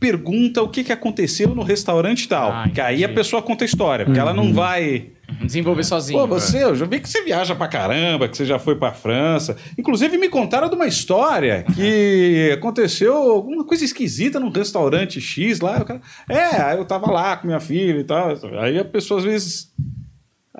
pergunta 0.00 0.62
o 0.62 0.68
que, 0.68 0.82
que 0.82 0.92
aconteceu 0.92 1.54
no 1.54 1.62
restaurante 1.62 2.26
tal. 2.26 2.50
Ah, 2.50 2.68
que 2.72 2.80
aí 2.80 3.04
a 3.04 3.08
pessoa 3.08 3.42
conta 3.42 3.64
a 3.64 3.66
história, 3.66 4.04
porque 4.06 4.18
ela 4.18 4.32
não 4.32 4.52
vai. 4.52 5.10
Desenvolver 5.44 5.84
sozinho. 5.84 6.18
Pô, 6.20 6.26
você, 6.26 6.64
eu 6.64 6.74
já 6.74 6.86
vi 6.86 7.00
que 7.00 7.08
você 7.08 7.22
viaja 7.22 7.54
pra 7.54 7.68
caramba, 7.68 8.26
que 8.28 8.36
você 8.36 8.46
já 8.46 8.58
foi 8.58 8.76
pra 8.76 8.92
França. 8.92 9.58
Inclusive, 9.76 10.16
me 10.16 10.30
contaram 10.30 10.70
de 10.70 10.74
uma 10.74 10.86
história 10.86 11.66
que 11.74 12.50
aconteceu 12.54 13.14
alguma 13.14 13.62
coisa 13.62 13.84
esquisita 13.84 14.40
num 14.40 14.48
restaurante 14.50 15.20
X 15.20 15.60
lá. 15.60 15.84
Cara, 15.84 16.00
é, 16.30 16.62
aí 16.62 16.78
eu 16.78 16.84
tava 16.86 17.10
lá 17.10 17.36
com 17.36 17.46
minha 17.46 17.60
filha 17.60 18.00
e 18.00 18.04
tal. 18.04 18.38
Aí 18.58 18.78
a 18.78 18.84
pessoa 18.86 19.20
às 19.20 19.24
vezes. 19.26 19.70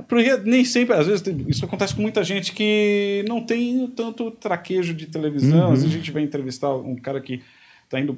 Porque 0.07 0.37
nem 0.45 0.65
sempre, 0.65 0.95
às 0.95 1.07
vezes, 1.07 1.25
isso 1.49 1.65
acontece 1.65 1.95
com 1.95 2.03
muita 2.03 2.23
gente 2.23 2.53
que 2.53 3.25
não 3.29 3.45
tem 3.45 3.87
tanto 3.89 4.31
traquejo 4.31 4.95
de 4.95 5.07
televisão. 5.07 5.73
Às 5.73 5.83
vezes 5.83 5.95
a 5.95 5.99
gente 5.99 6.11
vai 6.11 6.23
entrevistar 6.23 6.75
um 6.75 6.97
cara 6.97 7.21
que 7.21 7.43
tá 7.89 7.99
indo 7.99 8.17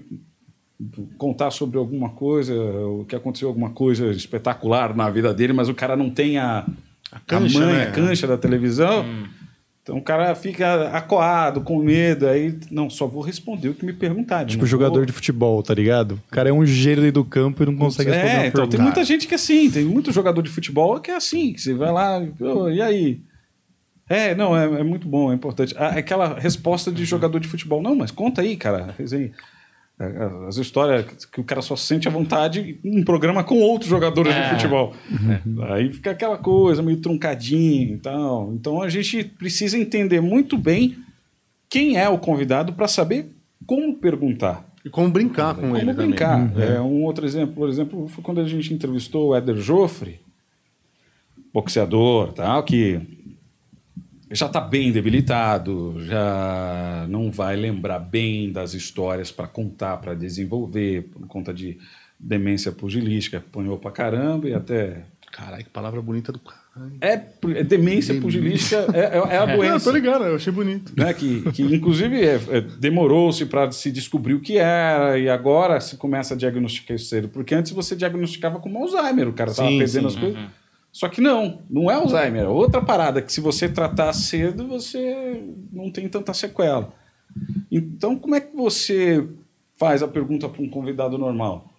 contar 1.18 1.50
sobre 1.50 1.78
alguma 1.78 2.10
coisa, 2.10 2.54
o 2.54 3.04
que 3.04 3.14
aconteceu, 3.14 3.48
alguma 3.48 3.70
coisa 3.70 4.10
espetacular 4.10 4.96
na 4.96 5.10
vida 5.10 5.32
dele, 5.34 5.52
mas 5.52 5.68
o 5.68 5.74
cara 5.74 5.94
não 5.94 6.10
tem 6.10 6.38
a, 6.38 6.66
a 7.12 7.20
cancha, 7.20 7.58
manha, 7.58 7.72
né? 7.72 7.82
a 7.84 7.90
cancha 7.90 8.26
da 8.26 8.38
televisão. 8.38 9.04
Então 9.82 9.96
o 9.96 10.02
cara 10.02 10.34
fica 10.34 10.88
acuado, 10.90 11.62
com 11.62 11.78
medo, 11.82 12.28
aí, 12.28 12.56
não, 12.70 12.90
só 12.90 13.06
vou 13.06 13.22
responder 13.22 13.70
o 13.70 13.74
que 13.74 13.84
me 13.84 13.92
perguntarem. 13.94 14.46
Tipo 14.46 14.66
jogador 14.66 14.96
vou- 14.98 15.06
de 15.06 15.12
futebol, 15.12 15.62
tá 15.62 15.72
ligado? 15.74 16.20
O 16.28 16.30
cara 16.30 16.50
é 16.50 16.52
um 16.52 16.64
gênio 16.66 17.10
do 17.10 17.24
campo 17.24 17.62
e 17.62 17.66
não 17.66 17.76
consegue 17.76 18.10
responder 18.10 18.30
É, 18.36 18.46
então 18.46 18.60
tem 18.62 18.70
pergunta. 18.70 18.82
muita 18.82 19.04
gente 19.04 19.26
que 19.26 19.34
é 19.34 19.36
assim, 19.36 19.70
tem 19.70 19.84
muito 19.84 20.12
jogador 20.12 20.42
de 20.42 20.50
futebol 20.50 21.00
que 21.00 21.10
é 21.10 21.16
assim, 21.16 21.52
que 21.52 21.60
você 21.60 21.72
vai 21.74 21.90
lá, 21.90 22.22
"Ô, 22.40 22.68
e 22.68 22.80
aí? 22.82 23.20
É, 24.08 24.34
não, 24.34 24.56
é, 24.56 24.64
é 24.80 24.82
muito 24.82 25.08
bom, 25.08 25.30
é 25.32 25.34
importante. 25.34 25.74
Ah, 25.78 25.88
Aquela 25.98 26.38
resposta 26.38 26.90
de 26.92 27.04
jogador 27.04 27.38
de 27.38 27.48
futebol, 27.48 27.80
não, 27.80 27.94
mas 27.94 28.10
conta 28.10 28.42
aí, 28.42 28.56
cara, 28.56 28.94
resenha. 28.98 29.30
É, 30.00 30.46
As 30.48 30.56
histórias 30.56 31.26
que 31.26 31.40
o 31.40 31.44
cara 31.44 31.60
só 31.60 31.76
sente 31.76 32.08
à 32.08 32.10
vontade 32.10 32.78
em 32.82 33.00
um 33.00 33.04
programa 33.04 33.44
com 33.44 33.58
outros 33.60 33.90
jogadores 33.90 34.34
de 34.34 34.48
futebol. 34.48 34.94
Aí 35.68 35.92
fica 35.92 36.12
aquela 36.12 36.38
coisa 36.38 36.82
meio 36.82 36.96
truncadinha 36.96 37.94
e 37.94 37.98
tal. 37.98 38.50
Então 38.54 38.80
a 38.80 38.88
gente 38.88 39.22
precisa 39.22 39.76
entender 39.78 40.22
muito 40.22 40.56
bem 40.56 40.96
quem 41.68 41.98
é 41.98 42.08
o 42.08 42.18
convidado 42.18 42.72
para 42.72 42.88
saber 42.88 43.30
como 43.66 43.94
perguntar. 43.96 44.66
E 44.82 44.88
como 44.88 45.10
brincar 45.10 45.54
com 45.54 45.60
Como 45.60 45.76
ele 45.76 45.92
brincar. 45.92 46.48
também. 46.48 46.66
É, 46.66 46.80
um 46.80 47.04
outro 47.04 47.26
exemplo, 47.26 47.54
por 47.54 47.68
exemplo, 47.68 48.08
foi 48.08 48.24
quando 48.24 48.40
a 48.40 48.48
gente 48.48 48.72
entrevistou 48.72 49.28
o 49.28 49.34
Éder 49.36 49.56
Joffre, 49.56 50.18
boxeador, 51.52 52.32
tal, 52.32 52.62
que 52.62 53.00
já 54.30 54.46
está 54.46 54.60
bem 54.60 54.92
debilitado, 54.92 55.96
já 56.06 57.06
não 57.08 57.30
vai 57.30 57.56
lembrar 57.56 57.98
bem 57.98 58.52
das 58.52 58.74
histórias 58.74 59.30
para 59.32 59.46
contar, 59.46 59.96
para 59.98 60.14
desenvolver, 60.14 61.02
por 61.12 61.26
conta 61.26 61.52
de 61.52 61.78
demência 62.18 62.70
pugilística, 62.70 63.38
apanhou 63.38 63.78
pra 63.78 63.90
caramba 63.90 64.48
e 64.48 64.54
até 64.54 65.04
Caralho, 65.32 65.62
que 65.64 65.70
palavra 65.70 66.02
bonita 66.02 66.32
do 66.32 66.40
caralho. 66.40 66.92
é, 67.00 67.22
é 67.56 67.62
demência 67.64 68.20
pugilística 68.20 68.84
é, 68.92 69.16
é- 69.16 69.34
é 69.34 69.38
a 69.38 69.46
Não, 69.46 69.56
doença 69.56 69.90
tô 69.90 69.96
ligado, 69.96 70.24
eu 70.24 70.34
achei 70.34 70.52
bonito. 70.52 70.92
né, 70.96 71.14
que, 71.14 71.42
que 71.52 71.62
inclusive 71.62 72.20
é, 72.20 72.34
é, 72.50 72.60
demorou-se 72.60 73.46
para 73.46 73.70
se 73.72 73.90
descobrir 73.92 74.34
o 74.34 74.40
que 74.40 74.58
era 74.58 75.18
e 75.18 75.28
agora 75.28 75.80
se 75.80 75.96
começa 75.96 76.34
a 76.34 76.36
diagnosticar 76.36 76.96
isso 76.96 77.06
cedo, 77.06 77.28
porque 77.28 77.54
antes 77.54 77.70
você 77.72 77.94
diagnosticava 77.96 78.58
como 78.58 78.78
Alzheimer, 78.82 79.28
o 79.28 79.32
cara 79.32 79.50
estava 79.52 79.68
perdendo 79.68 80.10
sim. 80.10 80.16
as 80.16 80.16
coisas. 80.16 80.40
Só 80.92 81.08
que 81.08 81.20
não, 81.20 81.62
não 81.70 81.90
é 81.90 81.94
Alzheimer, 81.94 82.44
é 82.44 82.48
outra 82.48 82.82
parada 82.82 83.22
que 83.22 83.32
se 83.32 83.40
você 83.40 83.68
tratar 83.68 84.12
cedo, 84.12 84.66
você 84.66 85.42
não 85.72 85.90
tem 85.90 86.08
tanta 86.08 86.34
sequela. 86.34 86.92
Então, 87.70 88.16
como 88.16 88.34
é 88.34 88.40
que 88.40 88.54
você 88.54 89.26
faz 89.76 90.02
a 90.02 90.08
pergunta 90.08 90.48
para 90.48 90.62
um 90.62 90.68
convidado 90.68 91.16
normal? 91.16 91.72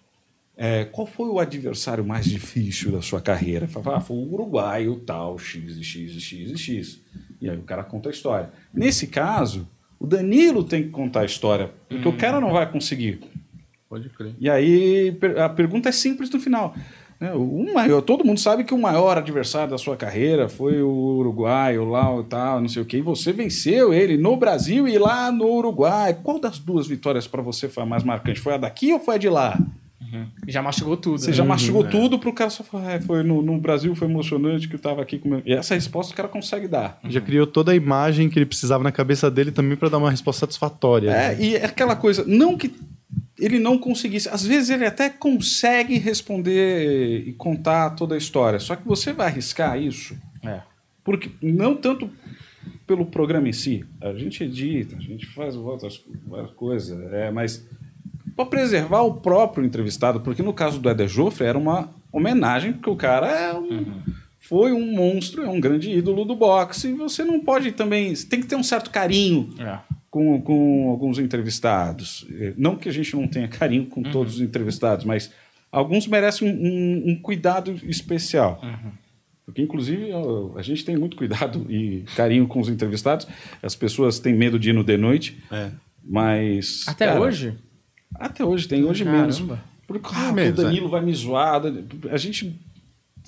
É, 0.55 0.85
qual 0.85 1.07
foi 1.07 1.27
o 1.27 1.39
adversário 1.39 2.05
mais 2.05 2.25
difícil 2.25 2.91
da 2.91 3.01
sua 3.01 3.19
carreira? 3.19 3.67
Fala, 3.67 3.97
ah, 3.97 3.99
foi 3.99 4.15
o 4.15 4.33
uruguaio 4.33 4.95
tal, 4.99 5.37
X, 5.37 5.81
X, 5.81 6.21
X, 6.21 6.59
X. 6.59 7.01
E 7.41 7.49
aí 7.49 7.57
o 7.57 7.63
cara 7.63 7.83
conta 7.83 8.09
a 8.09 8.11
história. 8.11 8.51
Nesse 8.73 9.07
caso, 9.07 9.67
o 9.99 10.05
Danilo 10.05 10.63
tem 10.63 10.83
que 10.83 10.89
contar 10.89 11.21
a 11.21 11.25
história, 11.25 11.71
porque 11.89 12.07
o 12.07 12.17
cara 12.17 12.39
não 12.39 12.51
vai 12.51 12.71
conseguir. 12.71 13.21
Pode 13.89 14.09
crer. 14.09 14.33
E 14.39 14.49
aí 14.49 15.17
a 15.37 15.49
pergunta 15.49 15.89
é 15.89 15.91
simples 15.91 16.29
no 16.29 16.39
final. 16.39 16.75
É, 17.21 17.31
o 17.33 17.71
maior, 17.71 18.01
todo 18.01 18.25
mundo 18.25 18.39
sabe 18.39 18.63
que 18.63 18.73
o 18.73 18.77
maior 18.79 19.15
adversário 19.15 19.69
da 19.69 19.77
sua 19.77 19.95
carreira 19.95 20.49
foi 20.49 20.81
o 20.81 20.89
Uruguai, 20.89 21.77
o 21.77 21.85
lá 21.85 22.19
e 22.19 22.23
tal, 22.23 22.59
não 22.59 22.67
sei 22.67 22.81
o 22.81 22.85
quê. 22.85 22.97
E 22.97 23.01
você 23.01 23.31
venceu 23.31 23.93
ele 23.93 24.17
no 24.17 24.35
Brasil 24.35 24.87
e 24.87 24.97
lá 24.97 25.31
no 25.31 25.45
Uruguai. 25.45 26.17
Qual 26.23 26.39
das 26.39 26.57
duas 26.57 26.87
vitórias 26.87 27.27
para 27.27 27.43
você 27.43 27.69
foi 27.69 27.83
a 27.83 27.85
mais 27.85 28.03
marcante? 28.03 28.39
Foi 28.39 28.55
a 28.55 28.57
daqui 28.57 28.91
ou 28.91 28.99
foi 28.99 29.15
a 29.15 29.17
de 29.19 29.29
lá? 29.29 29.55
Já 30.47 30.61
mastigou 30.61 30.97
tudo. 30.97 31.19
Você 31.19 31.27
né? 31.27 31.33
já 31.33 31.43
mastigou 31.43 31.83
tudo 31.83 32.19
pro 32.19 32.33
cara 32.33 32.49
só 32.49 32.63
falar, 32.63 32.93
é, 32.93 32.99
foi 32.99 33.23
no, 33.23 33.41
no 33.41 33.57
Brasil 33.59 33.95
foi 33.95 34.07
emocionante 34.07 34.67
que 34.67 34.75
eu 34.75 34.79
tava 34.79 35.01
aqui 35.01 35.17
com. 35.17 35.41
E 35.45 35.53
essa 35.53 35.75
resposta 35.75 36.11
o 36.11 36.15
cara 36.15 36.27
consegue 36.27 36.67
dar. 36.67 36.99
Já 37.07 37.21
criou 37.21 37.47
toda 37.47 37.71
a 37.71 37.75
imagem 37.75 38.29
que 38.29 38.37
ele 38.37 38.45
precisava 38.45 38.83
na 38.83 38.91
cabeça 38.91 39.31
dele 39.31 39.51
também 39.51 39.77
para 39.77 39.89
dar 39.89 39.99
uma 39.99 40.11
resposta 40.11 40.41
satisfatória. 40.41 41.11
É, 41.11 41.37
e 41.39 41.55
é 41.55 41.65
aquela 41.65 41.95
coisa, 41.95 42.25
não 42.27 42.57
que 42.57 42.73
ele 43.43 43.59
não 43.59 43.77
conseguisse, 43.77 44.29
às 44.29 44.45
vezes 44.45 44.69
ele 44.69 44.85
até 44.85 45.09
consegue 45.09 45.97
responder 45.97 47.27
e 47.27 47.33
contar 47.33 47.91
toda 47.91 48.15
a 48.15 48.17
história, 48.17 48.59
só 48.59 48.75
que 48.75 48.87
você 48.87 49.11
vai 49.11 49.27
arriscar 49.27 49.81
isso, 49.81 50.15
É. 50.43 50.61
porque 51.03 51.29
não 51.41 51.75
tanto 51.75 52.09
pelo 52.85 53.05
programa 53.05 53.49
em 53.49 53.53
si, 53.53 53.83
a 53.99 54.13
gente 54.13 54.43
edita, 54.43 54.95
a 54.95 55.01
gente 55.01 55.25
faz 55.27 55.55
outras 55.55 56.03
várias 56.27 56.51
coisas, 56.51 57.11
é, 57.13 57.31
mas 57.31 57.65
para 58.35 58.45
preservar 58.45 59.01
o 59.01 59.15
próprio 59.15 59.65
entrevistado, 59.65 60.21
porque 60.21 60.41
no 60.43 60.53
caso 60.53 60.79
do 60.79 60.89
Eder 60.89 61.07
Joffre 61.07 61.45
era 61.45 61.57
uma 61.57 61.89
homenagem, 62.11 62.73
porque 62.73 62.89
o 62.89 62.95
cara 62.95 63.27
é 63.27 63.53
um, 63.57 64.01
foi 64.39 64.71
um 64.73 64.93
monstro, 64.93 65.43
é 65.43 65.49
um 65.49 65.59
grande 65.59 65.89
ídolo 65.91 66.25
do 66.25 66.35
boxe, 66.35 66.89
e 66.89 66.93
você 66.93 67.23
não 67.23 67.39
pode 67.39 67.71
também, 67.71 68.13
tem 68.13 68.39
que 68.41 68.47
ter 68.47 68.55
um 68.55 68.63
certo 68.63 68.89
carinho 68.91 69.49
É. 69.59 69.79
com, 70.11 70.39
com 70.41 70.89
alguns 70.89 71.17
entrevistados. 71.17 72.27
Eh, 72.29 72.53
Não 72.57 72.75
que 72.75 72.87
a 72.87 72.91
gente 72.91 73.15
não 73.15 73.27
tenha 73.27 73.47
carinho 73.47 73.85
com 73.87 74.03
todos 74.03 74.35
os 74.35 74.41
entrevistados, 74.41 75.05
mas 75.05 75.31
alguns 75.71 76.05
merecem 76.05 76.47
um, 76.47 76.51
um- 76.53 77.11
um 77.11 77.15
cuidado 77.21 77.73
especial. 77.83 78.61
Porque, 79.45 79.61
inclusive, 79.61 80.09
a 80.55 80.61
gente 80.61 80.85
tem 80.85 80.95
muito 80.95 81.17
cuidado 81.17 81.65
e 81.69 82.03
carinho 82.15 82.45
com 82.47 82.59
os 82.59 82.69
entrevistados. 82.69 83.27
As 83.63 83.75
pessoas 83.75 84.19
têm 84.19 84.35
medo 84.35 84.59
de 84.59 84.69
ir 84.69 84.73
no 84.73 84.83
de 84.83 84.95
noite, 84.97 85.41
É. 85.51 85.71
mas. 86.03 86.85
Até 86.87 87.07
cara, 87.07 87.19
hoje? 87.21 87.57
Até 88.13 88.45
hoje, 88.45 88.67
tem 88.67 88.83
hoje 88.83 89.03
Caramba. 89.03 89.21
menos. 89.21 89.43
Porque 89.87 90.09
ah, 90.13 90.31
menos, 90.31 90.59
o 90.59 90.63
Danilo 90.63 90.89
vai 90.89 91.01
me 91.01 91.13
zoar. 91.13 91.61
A 92.11 92.17
gente 92.17 92.59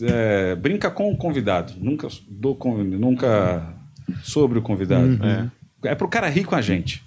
é, 0.02 0.56
brinca 0.56 0.90
com 0.92 1.12
o 1.12 1.18
convidado, 1.18 1.74
nunca, 1.78 2.08
do, 2.30 2.58
nunca 2.98 3.74
sobre 4.22 4.60
o 4.60 4.62
convidado. 4.62 5.20
É, 5.26 5.50
é 5.84 5.96
pro 5.96 6.08
cara 6.08 6.28
rir 6.30 6.44
com 6.46 6.56
a 6.56 6.62
gente. 6.62 7.04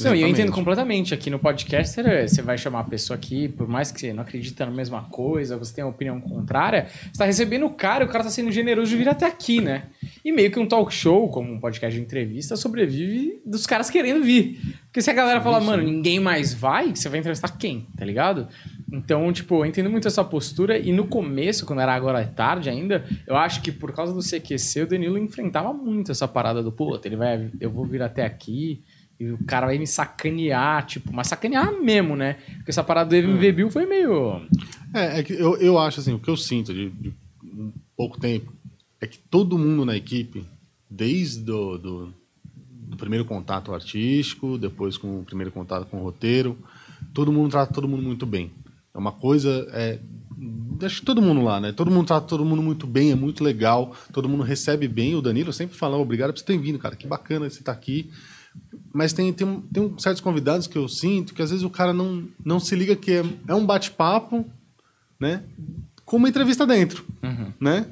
Não, 0.00 0.14
e 0.14 0.22
eu 0.22 0.28
entendo 0.28 0.52
completamente. 0.52 1.14
Aqui 1.14 1.30
no 1.30 1.38
podcast, 1.38 2.00
é, 2.00 2.26
você 2.26 2.42
vai 2.42 2.56
chamar 2.56 2.80
a 2.80 2.84
pessoa 2.84 3.16
aqui, 3.16 3.48
por 3.48 3.68
mais 3.68 3.90
que 3.90 4.00
você 4.00 4.12
não 4.12 4.22
acredita 4.22 4.64
na 4.66 4.72
mesma 4.72 5.02
coisa, 5.04 5.56
você 5.56 5.74
tem 5.74 5.84
uma 5.84 5.90
opinião 5.90 6.20
contrária, 6.20 6.86
você 7.12 7.18
tá 7.18 7.24
recebendo 7.24 7.66
o 7.66 7.70
cara 7.70 8.04
e 8.04 8.06
o 8.06 8.10
cara 8.10 8.24
tá 8.24 8.30
sendo 8.30 8.50
generoso 8.50 8.90
de 8.90 8.96
vir 8.96 9.08
até 9.08 9.26
aqui, 9.26 9.60
né? 9.60 9.84
E 10.24 10.32
meio 10.32 10.50
que 10.50 10.58
um 10.58 10.66
talk 10.66 10.92
show, 10.92 11.28
como 11.28 11.52
um 11.52 11.60
podcast 11.60 11.98
de 11.98 12.04
entrevista, 12.04 12.56
sobrevive 12.56 13.40
dos 13.44 13.66
caras 13.66 13.90
querendo 13.90 14.22
vir. 14.22 14.60
Porque 14.84 15.00
se 15.00 15.10
a 15.10 15.14
galera 15.14 15.40
fala, 15.40 15.60
mano, 15.60 15.82
ninguém 15.82 16.18
mais 16.18 16.52
vai, 16.52 16.94
você 16.94 17.08
vai 17.08 17.20
entrevistar 17.20 17.56
quem, 17.56 17.86
tá 17.96 18.04
ligado? 18.04 18.48
Então, 18.92 19.32
tipo, 19.32 19.54
eu 19.54 19.66
entendo 19.66 19.88
muito 19.88 20.08
essa 20.08 20.24
postura. 20.24 20.76
E 20.76 20.92
no 20.92 21.06
começo, 21.06 21.64
quando 21.64 21.80
era 21.80 21.94
agora 21.94 22.20
é 22.20 22.24
tarde 22.24 22.68
ainda, 22.68 23.04
eu 23.26 23.36
acho 23.36 23.62
que 23.62 23.70
por 23.70 23.92
causa 23.92 24.12
do 24.12 24.20
CQC, 24.20 24.82
o 24.82 24.86
Danilo 24.88 25.16
enfrentava 25.16 25.72
muito 25.72 26.10
essa 26.10 26.26
parada 26.26 26.62
do, 26.62 26.72
pô, 26.72 26.98
ele 27.04 27.16
vai, 27.16 27.50
eu 27.60 27.70
vou 27.70 27.86
vir 27.86 28.02
até 28.02 28.24
aqui. 28.24 28.82
E 29.20 29.32
o 29.32 29.44
cara 29.44 29.66
vai 29.66 29.76
me 29.76 29.86
sacanear, 29.86 30.86
tipo, 30.86 31.12
mas 31.12 31.28
sacanear 31.28 31.78
mesmo, 31.78 32.16
né? 32.16 32.38
Porque 32.56 32.70
essa 32.70 32.82
parada 32.82 33.10
do 33.10 33.14
MV 33.14 33.52
Bill 33.52 33.70
foi 33.70 33.84
meio. 33.84 34.40
É, 34.94 35.20
é 35.20 35.22
que 35.22 35.34
eu, 35.34 35.58
eu 35.58 35.78
acho 35.78 36.00
assim, 36.00 36.14
o 36.14 36.18
que 36.18 36.30
eu 36.30 36.38
sinto 36.38 36.72
de, 36.72 36.88
de 36.88 37.12
um 37.44 37.70
pouco 37.94 38.18
tempo 38.18 38.50
é 38.98 39.06
que 39.06 39.18
todo 39.18 39.58
mundo 39.58 39.84
na 39.84 39.94
equipe, 39.94 40.42
desde 40.88 41.40
do, 41.42 41.76
do, 41.76 42.14
do 42.72 42.96
primeiro 42.96 43.26
contato 43.26 43.74
artístico, 43.74 44.56
depois 44.56 44.96
com 44.96 45.20
o 45.20 45.24
primeiro 45.24 45.52
contato 45.52 45.84
com 45.84 45.98
o 45.98 46.02
roteiro, 46.02 46.56
todo 47.12 47.30
mundo 47.30 47.50
trata 47.50 47.74
todo 47.74 47.86
mundo 47.86 48.02
muito 48.02 48.24
bem. 48.24 48.50
É 48.94 48.98
uma 48.98 49.12
coisa. 49.12 49.68
É, 49.72 49.98
acho 50.82 51.00
que 51.00 51.06
todo 51.06 51.20
mundo 51.20 51.42
lá, 51.42 51.60
né? 51.60 51.72
Todo 51.72 51.90
mundo 51.90 52.06
trata 52.06 52.26
todo 52.26 52.42
mundo 52.42 52.62
muito 52.62 52.86
bem, 52.86 53.10
é 53.10 53.14
muito 53.14 53.44
legal, 53.44 53.94
todo 54.14 54.30
mundo 54.30 54.42
recebe 54.42 54.88
bem. 54.88 55.14
O 55.14 55.20
Danilo 55.20 55.52
sempre 55.52 55.76
fala, 55.76 55.98
obrigado 55.98 56.32
por 56.32 56.38
você 56.38 56.46
ter 56.46 56.56
vindo, 56.56 56.78
cara, 56.78 56.96
que 56.96 57.06
bacana 57.06 57.50
você 57.50 57.58
estar 57.58 57.72
aqui. 57.72 58.10
Mas 58.92 59.12
tem, 59.12 59.32
tem, 59.32 59.60
tem 59.72 59.82
um- 59.82 59.98
certos 59.98 60.20
convidados 60.20 60.66
que 60.66 60.76
eu 60.76 60.88
sinto 60.88 61.34
que 61.34 61.42
às 61.42 61.50
vezes 61.50 61.64
o 61.64 61.70
cara 61.70 61.92
não, 61.92 62.24
não 62.44 62.58
se 62.58 62.74
liga 62.74 62.96
que 62.96 63.12
é, 63.12 63.24
é 63.48 63.54
um 63.54 63.64
bate-papo, 63.64 64.44
né? 65.18 65.42
Com 66.04 66.16
uma 66.16 66.28
entrevista 66.28 66.66
dentro, 66.66 67.04
né? 67.60 67.86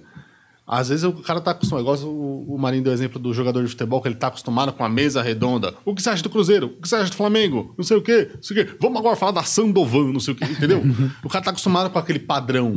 Às 0.67 0.91
vezes 0.91 1.05
o 1.05 1.13
cara 1.15 1.41
tá 1.41 1.53
acostumado, 1.53 1.83
igual 1.83 1.97
o, 2.11 2.55
o 2.55 2.59
Marinho 2.59 2.83
deu 2.83 2.93
o 2.93 2.95
exemplo 2.95 3.19
do 3.19 3.33
jogador 3.33 3.63
de 3.63 3.69
futebol, 3.71 4.03
que 4.03 4.09
ele 4.09 4.17
tá 4.17 4.27
acostumado 4.27 4.71
com 4.73 4.85
a 4.85 4.89
mesa 4.89 5.23
redonda. 5.23 5.75
O 5.83 5.95
que 5.95 6.03
você 6.03 6.11
acha 6.11 6.23
do 6.23 6.29
Cruzeiro? 6.29 6.67
O 6.67 6.83
que 6.83 6.89
você 6.89 6.97
acha 6.97 7.11
do 7.11 7.17
Flamengo? 7.17 7.75
Não 7.79 7.85
sei 7.85 7.97
o 7.97 8.03
quê, 8.03 8.31
não 8.35 8.43
sei 8.43 8.63
o 8.63 8.67
quê. 8.67 8.77
Vamos 8.79 8.99
agora 8.99 9.17
falar 9.17 9.33
da 9.33 9.43
Sandovan, 9.45 10.13
não 10.13 10.21
sei 10.21 10.35
o 10.35 10.37
quê, 10.37 10.45
entendeu? 10.45 10.83
o 11.25 11.29
cara 11.31 11.45
tá 11.45 11.51
acostumado 11.53 11.89
com 11.91 11.99
aquele 11.99 12.19
padrão. 12.19 12.75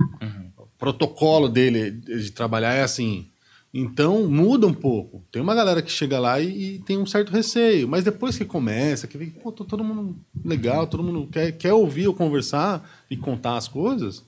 O 0.58 0.68
protocolo 0.78 1.50
dele 1.50 1.92
de 1.92 2.32
trabalhar 2.32 2.72
é 2.74 2.84
assim. 2.84 3.28
Então, 3.74 4.28
muda 4.28 4.68
um 4.68 4.74
pouco. 4.74 5.24
Tem 5.32 5.42
uma 5.42 5.56
galera 5.56 5.82
que 5.82 5.90
chega 5.92 6.20
lá 6.20 6.40
e, 6.42 6.76
e 6.76 6.80
tem 6.80 6.98
um 6.98 7.06
certo 7.06 7.32
receio. 7.32 7.88
Mas 7.88 8.04
depois 8.04 8.38
que 8.38 8.44
começa, 8.44 9.08
que 9.08 9.18
vem, 9.18 9.30
pô, 9.30 9.52
todo 9.52 9.84
mundo 9.84 10.16
legal, 10.44 10.86
todo 10.88 11.02
mundo 11.02 11.28
quer, 11.32 11.54
quer 11.54 11.74
ouvir 11.74 12.08
ou 12.08 12.14
conversar 12.14 12.90
e 13.10 13.16
contar 13.16 13.56
as 13.56 13.68
coisas, 13.70 14.24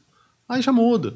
aí 0.48 0.62
já 0.62 0.72
muda. 0.72 1.14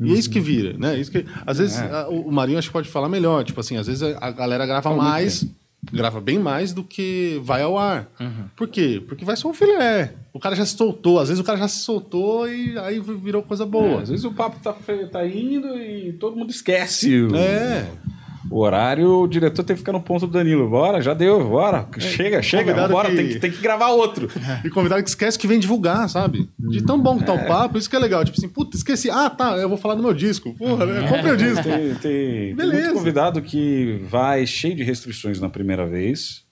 E 0.00 0.10
é 0.12 0.14
isso 0.18 0.30
que 0.30 0.40
vira, 0.40 0.76
né? 0.78 0.98
Isso 0.98 1.10
que, 1.12 1.24
às 1.46 1.58
vezes, 1.58 1.76
a- 1.78 2.08
o 2.08 2.32
Marinho 2.32 2.58
acho 2.58 2.68
que 2.68 2.72
pode 2.72 2.88
falar 2.88 3.08
melhor. 3.08 3.44
Tipo 3.44 3.60
assim, 3.60 3.76
às 3.76 3.86
vezes 3.86 4.02
a, 4.02 4.16
a 4.18 4.30
galera 4.32 4.64
grava 4.66 4.82
Fala 4.82 4.96
mais, 4.96 5.44
grava 5.92 6.20
bem 6.20 6.38
mais 6.38 6.72
do 6.72 6.84
que 6.84 7.40
vai 7.42 7.62
ao 7.62 7.78
ar. 7.78 8.10
Por 8.56 8.68
quê? 8.68 9.02
Porque 9.08 9.24
vai 9.24 9.36
só 9.36 9.48
um 9.48 9.54
filé. 9.54 10.14
O 10.32 10.38
cara 10.38 10.54
já 10.54 10.64
se 10.66 10.76
soltou. 10.76 11.18
Às 11.18 11.28
vezes 11.28 11.40
o 11.40 11.44
cara 11.44 11.58
já 11.58 11.68
se 11.68 11.78
soltou 11.80 12.48
e 12.48 12.78
aí 12.78 13.00
virou 13.00 13.42
coisa 13.42 13.64
É, 13.64 13.66
boa. 13.66 14.02
às 14.02 14.08
vezes 14.10 14.24
o 14.24 14.32
papo 14.32 14.58
tá, 14.62 14.74
tá 15.10 15.26
indo 15.26 15.68
e 15.78 16.12
todo 16.14 16.36
mundo 16.36 16.50
esquece. 16.50 17.22
o- 17.22 17.34
É. 17.34 17.86
O 18.19 18.19
horário, 18.58 19.20
o 19.22 19.28
diretor 19.28 19.62
tem 19.62 19.74
que 19.76 19.80
ficar 19.80 19.92
no 19.92 20.00
ponto 20.00 20.26
do 20.26 20.32
Danilo. 20.32 20.68
Bora, 20.68 21.00
já 21.00 21.14
deu, 21.14 21.48
bora. 21.48 21.86
Chega, 21.98 22.42
chega, 22.42 22.64
convidado 22.64 22.92
bora, 22.92 23.10
que- 23.10 23.16
tem, 23.16 23.28
que, 23.28 23.38
tem 23.38 23.50
que 23.50 23.60
gravar 23.62 23.88
outro. 23.90 24.28
E 24.64 24.70
convidado 24.70 25.02
que 25.02 25.08
esquece 25.08 25.38
que 25.38 25.46
vem 25.46 25.58
divulgar, 25.60 26.08
sabe? 26.08 26.48
De 26.58 26.82
tão 26.82 27.00
bom 27.00 27.18
que 27.18 27.24
tá 27.24 27.32
o 27.32 27.46
papo, 27.46 27.78
isso 27.78 27.88
que 27.88 27.94
é 27.96 27.98
legal. 27.98 28.24
Tipo 28.24 28.36
assim, 28.38 28.48
puta, 28.48 28.76
esqueci. 28.76 29.08
Ah, 29.10 29.30
tá, 29.30 29.56
eu 29.56 29.68
vou 29.68 29.78
falar 29.78 29.94
do 29.94 30.02
meu 30.02 30.12
disco. 30.14 30.52
Porra, 30.54 30.86
né? 30.86 31.08
compre 31.08 31.30
o 31.30 31.36
disco. 31.36 31.62
Tem, 31.62 31.94
tem, 31.94 31.96
tem 32.00 32.54
Beleza. 32.56 32.82
muito 32.84 32.94
convidado 32.98 33.40
que 33.42 34.00
vai 34.08 34.46
cheio 34.46 34.74
de 34.74 34.82
restrições 34.82 35.40
na 35.40 35.48
primeira 35.48 35.86
vez 35.86 36.42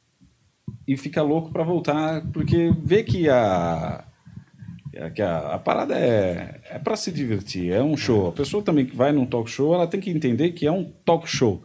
e 0.86 0.96
fica 0.96 1.22
louco 1.22 1.51
pra 1.51 1.64
voltar, 1.64 2.22
porque 2.32 2.72
vê 2.84 3.03
que 3.03 3.28
a. 3.28 4.05
Que 5.14 5.22
a, 5.22 5.55
a 5.55 5.59
parada 5.59 5.94
é, 5.96 6.61
é 6.70 6.78
para 6.78 6.96
se 6.96 7.12
divertir, 7.12 7.70
é 7.72 7.82
um 7.82 7.96
show. 7.96 8.28
A 8.28 8.32
pessoa 8.32 8.62
também 8.62 8.84
que 8.84 8.96
vai 8.96 9.12
num 9.12 9.24
talk 9.26 9.49
show, 9.51 9.72
ela 9.74 9.86
tem 9.86 10.01
que 10.01 10.11
entender 10.11 10.51
que 10.51 10.66
é 10.66 10.72
um 10.72 10.84
talk 11.05 11.28
show. 11.30 11.62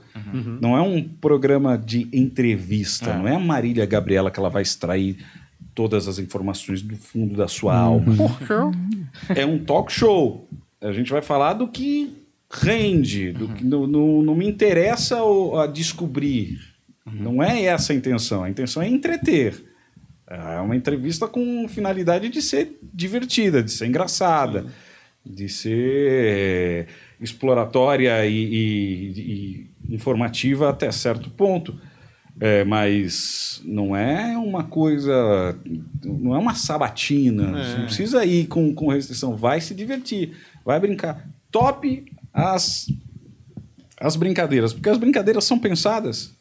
Não 0.61 0.77
é 0.77 0.81
um 0.81 1.01
programa 1.03 1.77
de 1.77 2.07
entrevista, 2.13 3.11
não 3.17 3.27
é 3.27 3.35
a 3.35 3.39
Marília 3.39 3.85
Gabriela 3.85 4.29
que 4.29 4.39
ela 4.39 4.49
vai 4.49 4.61
extrair 4.61 5.17
todas 5.73 6.07
as 6.07 6.19
informações 6.19 6.81
do 6.83 6.95
fundo 6.95 7.35
da 7.35 7.47
sua 7.47 7.75
alma. 7.75 8.13
é 9.35 9.43
um 9.45 9.57
talk 9.57 9.91
show. 9.91 10.47
A 10.79 10.91
gente 10.91 11.11
vai 11.11 11.21
falar 11.23 11.53
do 11.53 11.67
que 11.67 12.15
rende, 12.51 13.31
do 13.31 13.47
que 13.47 13.63
não, 13.65 13.87
não, 13.87 14.21
não 14.21 14.35
me 14.35 14.47
interessa 14.47 15.23
o- 15.23 15.57
a 15.57 15.65
descobrir. 15.65 16.59
Não 17.11 17.41
é 17.41 17.63
essa 17.63 17.91
a 17.93 17.95
intenção. 17.95 18.43
A 18.43 18.49
intenção 18.49 18.81
é 18.83 18.87
entreter. 18.87 19.72
É 20.35 20.59
uma 20.59 20.75
entrevista 20.75 21.27
com 21.27 21.67
finalidade 21.67 22.29
de 22.29 22.41
ser 22.41 22.77
divertida, 22.93 23.61
de 23.61 23.71
ser 23.71 23.85
engraçada, 23.87 24.65
de 25.25 25.47
ser 25.47 26.87
exploratória 27.21 28.25
e, 28.25 28.33
e- 28.43 29.67
e 29.89 29.93
informativa 29.95 30.69
até 30.69 30.91
certo 30.91 31.29
ponto. 31.29 31.79
É, 32.39 32.63
mas 32.63 33.61
não 33.63 33.95
é 33.95 34.35
uma 34.37 34.63
coisa. 34.63 35.55
Não 36.03 36.33
é 36.35 36.39
uma 36.39 36.55
sabatina. 36.55 37.43
Você 37.63 37.77
não 37.77 37.85
precisa 37.85 38.25
ir 38.25 38.47
com, 38.47 38.73
com 38.73 38.87
restrição. 38.87 39.35
Vai 39.35 39.61
se 39.61 39.75
divertir, 39.75 40.35
vai 40.65 40.79
brincar. 40.79 41.29
Top 41.51 42.03
as, 42.33 42.87
as 43.99 44.15
brincadeiras, 44.15 44.73
porque 44.73 44.89
as 44.89 44.97
brincadeiras 44.97 45.43
são 45.43 45.59
pensadas 45.59 46.33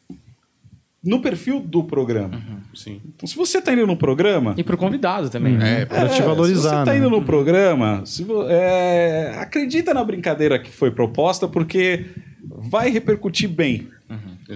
no 1.03 1.21
perfil 1.21 1.59
do 1.59 1.83
programa. 1.83 2.41
Sim. 2.73 3.01
Então, 3.05 3.27
se 3.27 3.35
você 3.35 3.57
está 3.57 3.73
indo 3.73 3.85
no 3.85 3.97
programa. 3.97 4.53
E 4.57 4.63
pro 4.63 4.77
convidado 4.77 5.29
também. 5.29 5.57
né? 5.57 5.81
É, 5.81 5.85
Pra 5.85 6.07
te 6.07 6.15
Se 6.15 6.21
valorizar, 6.21 6.69
você 6.79 6.85
tá 6.85 6.91
né? 6.93 6.97
indo 6.97 7.09
no 7.09 7.21
programa, 7.23 8.01
se 8.05 8.25
é, 8.47 9.35
acredita 9.37 9.93
na 9.93 10.03
brincadeira 10.03 10.57
que 10.57 10.71
foi 10.71 10.91
proposta, 10.91 11.47
porque 11.47 12.05
vai 12.45 12.89
repercutir 12.89 13.49
bem. 13.49 13.87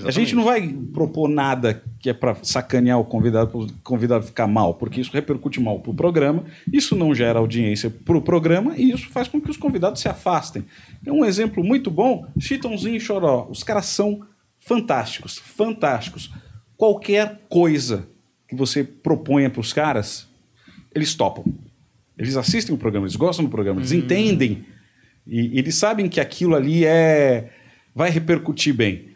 A 0.06 0.12
gente 0.12 0.36
não 0.36 0.43
vai 0.43 0.68
propor 0.93 1.28
nada 1.28 1.82
que 2.00 2.10
é 2.10 2.14
para 2.14 2.36
sacanear 2.43 3.00
o 3.00 3.06
convidado, 3.06 3.50
para 3.50 3.60
o 3.60 3.68
convidado 3.84 4.26
ficar 4.26 4.45
mal, 4.45 4.76
porque 4.76 5.02
isso 5.02 5.12
repercute 5.12 5.60
mal 5.60 5.80
para 5.80 5.91
o 5.91 5.95
programa, 5.95 6.43
isso 6.72 6.95
não 6.95 7.16
gera 7.16 7.39
audiência 7.39 7.89
para 7.89 8.16
o 8.16 8.22
programa 8.22 8.76
e 8.78 8.91
isso 8.91 9.10
faz 9.10 9.28
com 9.28 9.41
que 9.41 9.50
os 9.50 9.58
convidados 9.58 10.00
se 10.02 10.08
afastem. 10.08 10.64
É 11.04 11.12
um 11.12 11.26
exemplo 11.26 11.64
muito 11.64 11.89
bom, 11.89 12.28
Chitãozinho 12.38 12.98
e 12.98 13.00
Choró. 13.00 13.48
Os 13.50 13.64
caras 13.64 13.86
são 13.88 14.22
fantásticos, 14.68 15.38
fantásticos. 15.38 16.30
Qualquer 16.76 17.39
coisa 17.47 18.07
que 18.47 18.55
você 18.55 18.84
proponha 18.84 19.49
para 19.49 19.61
os 19.61 19.72
caras, 19.72 20.28
eles 20.93 21.15
topam. 21.15 21.45
Eles 22.18 22.36
assistem 22.36 22.76
o 22.76 22.78
programa, 22.78 23.05
eles 23.05 23.15
gostam 23.15 23.45
do 23.45 23.51
programa, 23.51 23.80
eles 23.80 23.91
entendem 23.91 24.65
e, 25.26 25.57
eles 25.57 25.76
sabem 25.76 26.09
que 26.09 26.20
aquilo 26.20 26.55
ali 26.55 26.86
é 26.86 27.49
vai 27.95 28.09
repercutir 28.09 28.74
bem 28.74 29.09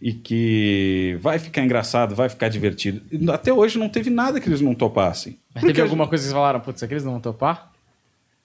e 0.00 0.12
que 0.12 1.16
vai 1.20 1.38
ficar 1.38 1.62
engraçado, 1.62 2.14
vai 2.14 2.28
ficar 2.28 2.48
divertido. 2.48 3.00
Até 3.30 3.52
hoje 3.52 3.78
não 3.78 3.88
teve 3.88 4.10
nada 4.10 4.40
que 4.40 4.48
eles 4.48 4.60
não 4.60 4.74
topassem. 4.74 5.38
Mas 5.54 5.62
Porque 5.62 5.74
teve 5.74 5.82
alguma 5.82 6.06
coisa 6.06 6.22
que 6.22 6.26
vocês 6.26 6.34
falaram, 6.34 6.60
putz, 6.60 6.82
aqui 6.82 6.94
eles 6.94 7.04
não 7.04 7.12
vão 7.12 7.20
topar? 7.20 7.72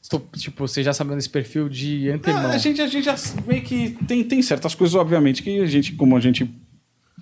Estou, 0.01 0.19
tipo, 0.35 0.67
você 0.67 0.81
já 0.81 0.93
sabendo 0.93 1.19
esse 1.19 1.29
perfil 1.29 1.69
de 1.69 2.09
antemão. 2.09 2.47
Ah, 2.47 2.53
a, 2.53 2.57
gente, 2.57 2.81
a 2.81 2.87
gente 2.87 3.05
já 3.05 3.15
vê 3.45 3.61
que 3.61 3.91
tem, 4.07 4.23
tem 4.23 4.41
certas 4.41 4.73
coisas, 4.73 4.95
obviamente, 4.95 5.43
que 5.43 5.59
a 5.59 5.65
gente, 5.67 5.93
como 5.93 6.17
a 6.17 6.19
gente 6.19 6.49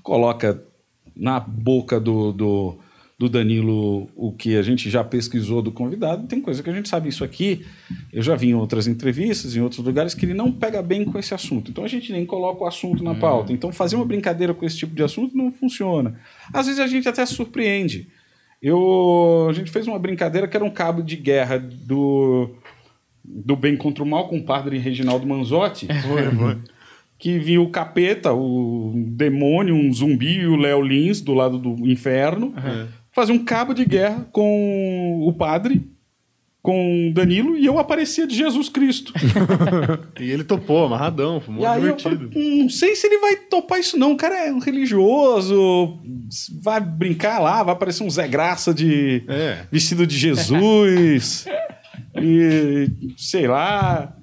coloca 0.01 0.63
na 1.13 1.39
boca 1.39 1.99
do, 1.99 2.31
do, 2.31 2.77
do 3.19 3.27
Danilo 3.27 4.09
o 4.15 4.31
que 4.31 4.55
a 4.55 4.61
gente 4.61 4.89
já 4.89 5.03
pesquisou 5.03 5.61
do 5.61 5.73
convidado, 5.73 6.25
tem 6.25 6.39
coisa 6.39 6.63
que 6.63 6.69
a 6.69 6.73
gente 6.73 6.87
sabe. 6.87 7.09
Isso 7.09 7.25
aqui, 7.25 7.65
eu 8.13 8.21
já 8.21 8.33
vi 8.37 8.51
em 8.51 8.55
outras 8.55 8.87
entrevistas, 8.87 9.57
em 9.57 9.61
outros 9.61 9.85
lugares, 9.85 10.13
que 10.13 10.25
ele 10.25 10.33
não 10.33 10.49
pega 10.49 10.81
bem 10.81 11.03
com 11.03 11.19
esse 11.19 11.33
assunto. 11.33 11.69
Então 11.69 11.83
a 11.83 11.87
gente 11.87 12.13
nem 12.13 12.25
coloca 12.25 12.63
o 12.63 12.67
assunto 12.67 13.03
na 13.03 13.13
pauta. 13.13 13.51
Então 13.51 13.73
fazer 13.73 13.97
uma 13.97 14.05
brincadeira 14.05 14.53
com 14.53 14.65
esse 14.65 14.77
tipo 14.77 14.95
de 14.95 15.03
assunto 15.03 15.35
não 15.35 15.51
funciona. 15.51 16.17
Às 16.53 16.67
vezes 16.67 16.79
a 16.79 16.87
gente 16.87 17.09
até 17.09 17.25
surpreende. 17.25 18.07
Eu, 18.61 19.47
a 19.49 19.53
gente 19.53 19.69
fez 19.69 19.85
uma 19.85 19.99
brincadeira 19.99 20.47
que 20.47 20.55
era 20.55 20.65
um 20.65 20.71
cabo 20.71 21.01
de 21.01 21.15
guerra 21.17 21.57
do, 21.57 22.55
do 23.29 23.55
bem 23.55 23.77
contra 23.77 24.03
o 24.03 24.07
mal 24.07 24.27
com 24.27 24.37
o 24.37 24.43
padre 24.43 24.77
Reginaldo 24.79 25.27
Manzotti. 25.27 25.87
Que 27.21 27.37
vinha 27.37 27.59
o 27.61 27.69
capeta, 27.69 28.31
o 28.33 28.93
demônio, 28.95 29.75
um 29.75 29.91
zumbi 29.93 30.37
e 30.39 30.47
o 30.47 30.55
Léo 30.55 30.81
Lins 30.81 31.19
do 31.19 31.33
lado 31.33 31.57
do 31.57 31.85
inferno. 31.85 32.53
Fazer 33.11 33.33
um 33.33 33.43
cabo 33.43 33.73
de 33.73 33.83
guerra 33.83 34.25
com 34.31 35.19
o 35.27 35.33
padre, 35.33 35.85
com 36.61 37.11
Danilo, 37.13 37.57
e 37.57 37.65
eu 37.65 37.77
aparecia 37.77 38.25
de 38.25 38.33
Jesus 38.35 38.69
Cristo. 38.69 39.11
E 40.17 40.31
ele 40.31 40.43
topou, 40.45 40.85
amarradão, 40.85 41.39
foi 41.41 41.53
muito 41.55 41.73
divertido. 41.75 42.29
falei, 42.31 42.31
"Hum, 42.35 42.63
não 42.63 42.69
sei 42.69 42.95
se 42.95 43.07
ele 43.07 43.17
vai 43.19 43.35
topar 43.35 43.79
isso 43.79 43.97
não. 43.97 44.13
O 44.13 44.17
cara 44.17 44.47
é 44.47 44.51
um 44.53 44.59
religioso, 44.59 45.99
vai 46.61 46.79
brincar 46.79 47.39
lá, 47.39 47.63
vai 47.63 47.73
aparecer 47.73 48.03
um 48.03 48.09
Zé 48.09 48.27
Graça 48.29 48.73
de 48.73 49.23
É. 49.27 49.59
vestido 49.71 50.05
de 50.07 50.17
Jesus 50.17 51.45
e 52.15 53.13
sei 53.17 53.47
lá. 53.47 54.15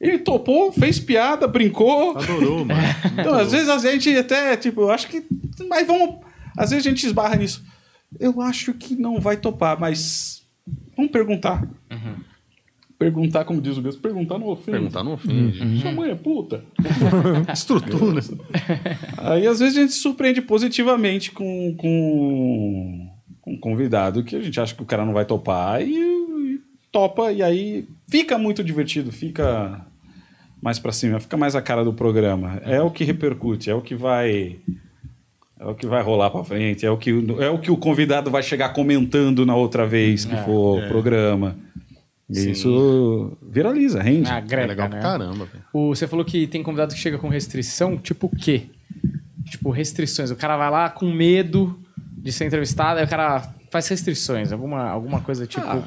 Ele 0.00 0.18
topou, 0.18 0.72
fez 0.72 0.98
piada, 0.98 1.46
brincou. 1.46 2.16
Adorou, 2.18 2.64
mano. 2.64 2.80
Então, 3.18 3.34
às 3.34 3.52
vezes 3.52 3.68
a 3.68 3.78
gente 3.78 4.10
até, 4.16 4.56
tipo, 4.56 4.82
eu 4.82 4.90
acho 4.90 5.08
que. 5.08 5.24
Mas 5.68 5.86
vamos. 5.86 6.16
Às 6.56 6.70
vezes 6.70 6.86
a 6.86 6.90
gente 6.90 7.06
esbarra 7.06 7.36
nisso. 7.36 7.64
Eu 8.18 8.40
acho 8.40 8.74
que 8.74 8.96
não 8.96 9.20
vai 9.20 9.36
topar, 9.36 9.78
mas. 9.78 10.42
Vamos 10.96 11.12
perguntar. 11.12 11.66
Perguntar, 13.02 13.44
como 13.44 13.60
diz 13.60 13.76
o 13.76 13.82
Gus, 13.82 13.96
perguntar 13.96 14.38
não 14.38 14.46
ofende. 14.46 14.78
Perguntar 14.78 15.02
não 15.02 15.14
ofende. 15.14 15.80
Sua 15.80 15.90
mãe 15.90 16.10
é 16.10 16.14
puta. 16.14 16.64
Estrutura. 17.52 18.20
Aí 19.18 19.44
às 19.44 19.58
vezes 19.58 19.76
a 19.76 19.80
gente 19.80 19.92
se 19.92 19.98
surpreende 19.98 20.40
positivamente 20.40 21.32
com, 21.32 21.74
com, 21.76 23.10
com 23.40 23.54
um 23.54 23.58
convidado 23.58 24.22
que 24.22 24.36
a 24.36 24.40
gente 24.40 24.60
acha 24.60 24.72
que 24.72 24.82
o 24.82 24.86
cara 24.86 25.04
não 25.04 25.12
vai 25.12 25.24
topar 25.24 25.82
e 25.82 25.96
topa, 26.92 27.32
e 27.32 27.42
aí 27.42 27.88
fica 28.08 28.36
muito 28.38 28.62
divertido, 28.62 29.10
fica 29.10 29.84
mais 30.62 30.78
pra 30.78 30.92
cima, 30.92 31.18
fica 31.18 31.36
mais 31.36 31.56
a 31.56 31.62
cara 31.62 31.82
do 31.82 31.92
programa. 31.92 32.60
É 32.64 32.80
o 32.80 32.90
que 32.90 33.02
repercute, 33.02 33.70
é 33.70 33.74
o 33.74 33.80
que 33.80 33.94
vai. 33.94 34.58
É 35.58 35.64
o 35.64 35.74
que 35.74 35.86
vai 35.86 36.02
rolar 36.02 36.30
pra 36.30 36.44
frente, 36.44 36.84
é 36.84 36.90
o 36.90 36.96
que, 36.96 37.10
é 37.40 37.48
o, 37.48 37.58
que 37.58 37.70
o 37.70 37.76
convidado 37.76 38.30
vai 38.30 38.42
chegar 38.42 38.70
comentando 38.70 39.46
na 39.46 39.54
outra 39.54 39.86
vez 39.86 40.24
que 40.24 40.36
for 40.38 40.84
o 40.84 40.88
programa. 40.88 41.56
E 42.28 42.50
isso 42.50 43.36
viraliza, 43.42 44.02
rende. 44.02 44.28
Ah, 44.30 44.42
É 44.48 44.66
legal 44.66 44.88
né? 44.88 44.98
pra 44.98 45.10
caramba, 45.10 45.44
velho. 45.44 45.64
O, 45.72 45.94
você 45.94 46.08
falou 46.08 46.24
que 46.24 46.46
tem 46.46 46.62
convidado 46.62 46.94
que 46.94 47.00
chega 47.00 47.18
com 47.18 47.28
restrição, 47.28 47.96
tipo 47.96 48.26
o 48.26 48.30
quê? 48.30 48.66
Tipo, 49.44 49.70
restrições. 49.70 50.30
O 50.30 50.36
cara 50.36 50.56
vai 50.56 50.70
lá 50.70 50.88
com 50.90 51.12
medo 51.12 51.78
de 52.16 52.32
ser 52.32 52.46
entrevistado, 52.46 52.98
aí 52.98 53.04
o 53.04 53.08
cara 53.08 53.52
faz 53.70 53.86
restrições, 53.88 54.50
alguma, 54.52 54.88
alguma 54.88 55.20
coisa 55.20 55.46
tipo. 55.46 55.64
Ah, 55.66 55.82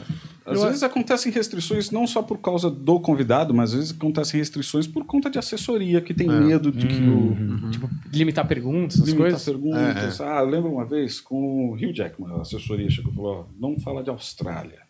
às 0.45 0.63
vezes 0.63 0.83
acontecem 0.83 1.31
restrições 1.31 1.89
não 1.91 2.05
só 2.05 2.21
por 2.21 2.37
causa 2.37 2.69
do 2.69 2.99
convidado, 2.99 3.53
mas 3.53 3.71
às 3.71 3.75
vezes 3.79 3.91
acontecem 3.91 4.39
restrições 4.39 4.85
por 4.85 5.03
conta 5.05 5.29
de 5.29 5.39
assessoria 5.39 6.01
que 6.01 6.13
tem 6.13 6.27
medo 6.29 6.71
de 6.71 6.85
que 6.87 7.01
o 7.09 7.71
Tipo, 7.71 7.89
limitar 8.13 8.47
perguntas, 8.47 8.95
essas 8.97 9.07
limitar 9.07 9.31
coisas. 9.31 9.43
perguntas. 9.43 10.21
Ah, 10.21 10.39
eu 10.41 10.45
lembro 10.49 10.71
uma 10.71 10.85
vez 10.85 11.19
com 11.19 11.69
o 11.69 11.73
Hugh 11.73 11.93
Jackman, 11.93 12.31
a 12.37 12.41
assessoria 12.41 12.89
chegou 12.89 13.11
e 13.11 13.15
falou: 13.15 13.31
ó, 13.39 13.45
não 13.59 13.79
fala 13.79 14.03
de 14.03 14.09
Austrália. 14.09 14.85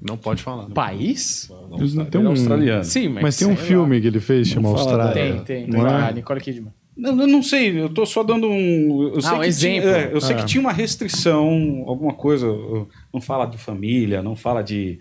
Não 0.00 0.16
pode 0.16 0.42
falar. 0.42 0.66
País? 0.70 1.48
Não, 1.48 1.78
Eles 1.78 1.94
ele 1.94 2.08
é 2.12 2.18
um- 2.18 2.28
australiano. 2.28 2.84
Sim, 2.84 3.08
mas. 3.08 3.22
Mas 3.22 3.36
tem 3.36 3.46
um 3.46 3.56
filme 3.56 4.00
que 4.00 4.06
ele 4.08 4.18
fez, 4.20 4.48
chama 4.48 4.68
Austrália. 4.70 5.04
Lá. 5.04 5.12
Tem, 5.12 5.44
tem. 5.44 5.66
Não 5.68 5.84
tem 5.84 5.94
é? 5.94 6.08
a 6.08 6.10
Nicole 6.12 6.40
Kidman. 6.40 6.72
Não, 6.96 7.18
eu 7.20 7.26
não 7.26 7.42
sei, 7.42 7.80
eu 7.80 7.88
tô 7.88 8.04
só 8.04 8.22
dando 8.22 8.46
um. 8.48 9.12
Eu 9.14 9.20
sei 9.20 9.30
Ah, 9.30 9.34
um 9.36 9.40
que 9.40 9.46
exemplo. 9.46 9.80
Tinha, 9.82 9.92
é, 9.96 10.10
eu 10.14 10.20
sei 10.20 10.34
Ah. 10.36 10.38
que 10.38 10.46
tinha 10.46 10.60
uma 10.60 10.72
restrição, 10.72 11.84
alguma 11.86 12.12
coisa. 12.14 12.46
Não 13.12 13.20
fala 13.20 13.46
de 13.46 13.56
família, 13.58 14.22
não 14.22 14.36
fala 14.36 14.62
de 14.62 14.98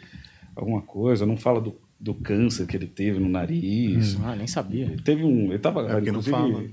alguma 0.56 0.82
coisa, 0.82 1.26
não 1.26 1.36
fala 1.36 1.60
do, 1.60 1.76
do 2.00 2.14
câncer 2.14 2.66
que 2.66 2.78
ele 2.78 2.88
teve 2.88 3.20
no 3.20 3.28
nariz. 3.28 4.18
Ah, 4.24 4.36
nem 4.38 4.48
sabia. 4.48 4.86
Ele 4.86 5.02
teve 5.02 5.24
um. 5.24 5.50
Ele 5.50 5.60
tava. 5.60 5.82
É 5.82 6.00
não 6.12 6.22
fala. 6.24 6.64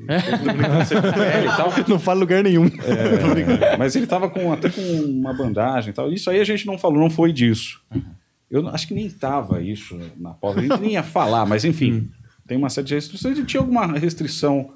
Não 1.89 1.99
fala 1.99 2.21
lugar 2.21 2.43
nenhum. 2.43 2.67
É, 2.67 3.77
mas 3.79 3.95
ele 3.97 4.07
tava 4.07 4.29
com, 4.31 4.53
até 4.53 4.69
com 4.71 4.81
uma 4.81 5.33
bandagem 5.35 5.91
e 5.91 5.93
tal. 5.93 6.13
Isso 6.13 6.31
aí 6.31 6.41
a 6.41 6.45
gente 6.45 6.67
não 6.67 6.79
falou, 6.79 6.99
não 6.99 7.11
foi 7.11 7.33
disso. 7.33 7.81
Eu 8.51 8.63
não- 8.63 8.71
acho 8.71 8.87
que 8.89 8.95
nem 8.95 9.09
tava 9.11 9.61
isso 9.61 9.99
na 10.17 10.31
pauta. 10.31 10.61
A 10.61 10.63
gente 10.63 10.81
nem 10.81 10.93
ia 10.93 11.03
falar, 11.03 11.45
mas 11.47 11.65
enfim. 11.65 12.09
Tem 12.47 12.57
uma 12.57 12.71
série 12.71 12.87
de 12.87 12.95
restrições 12.95 13.39
e 13.39 13.45
tinha 13.45 13.61
alguma 13.61 13.87
restrição 13.99 14.71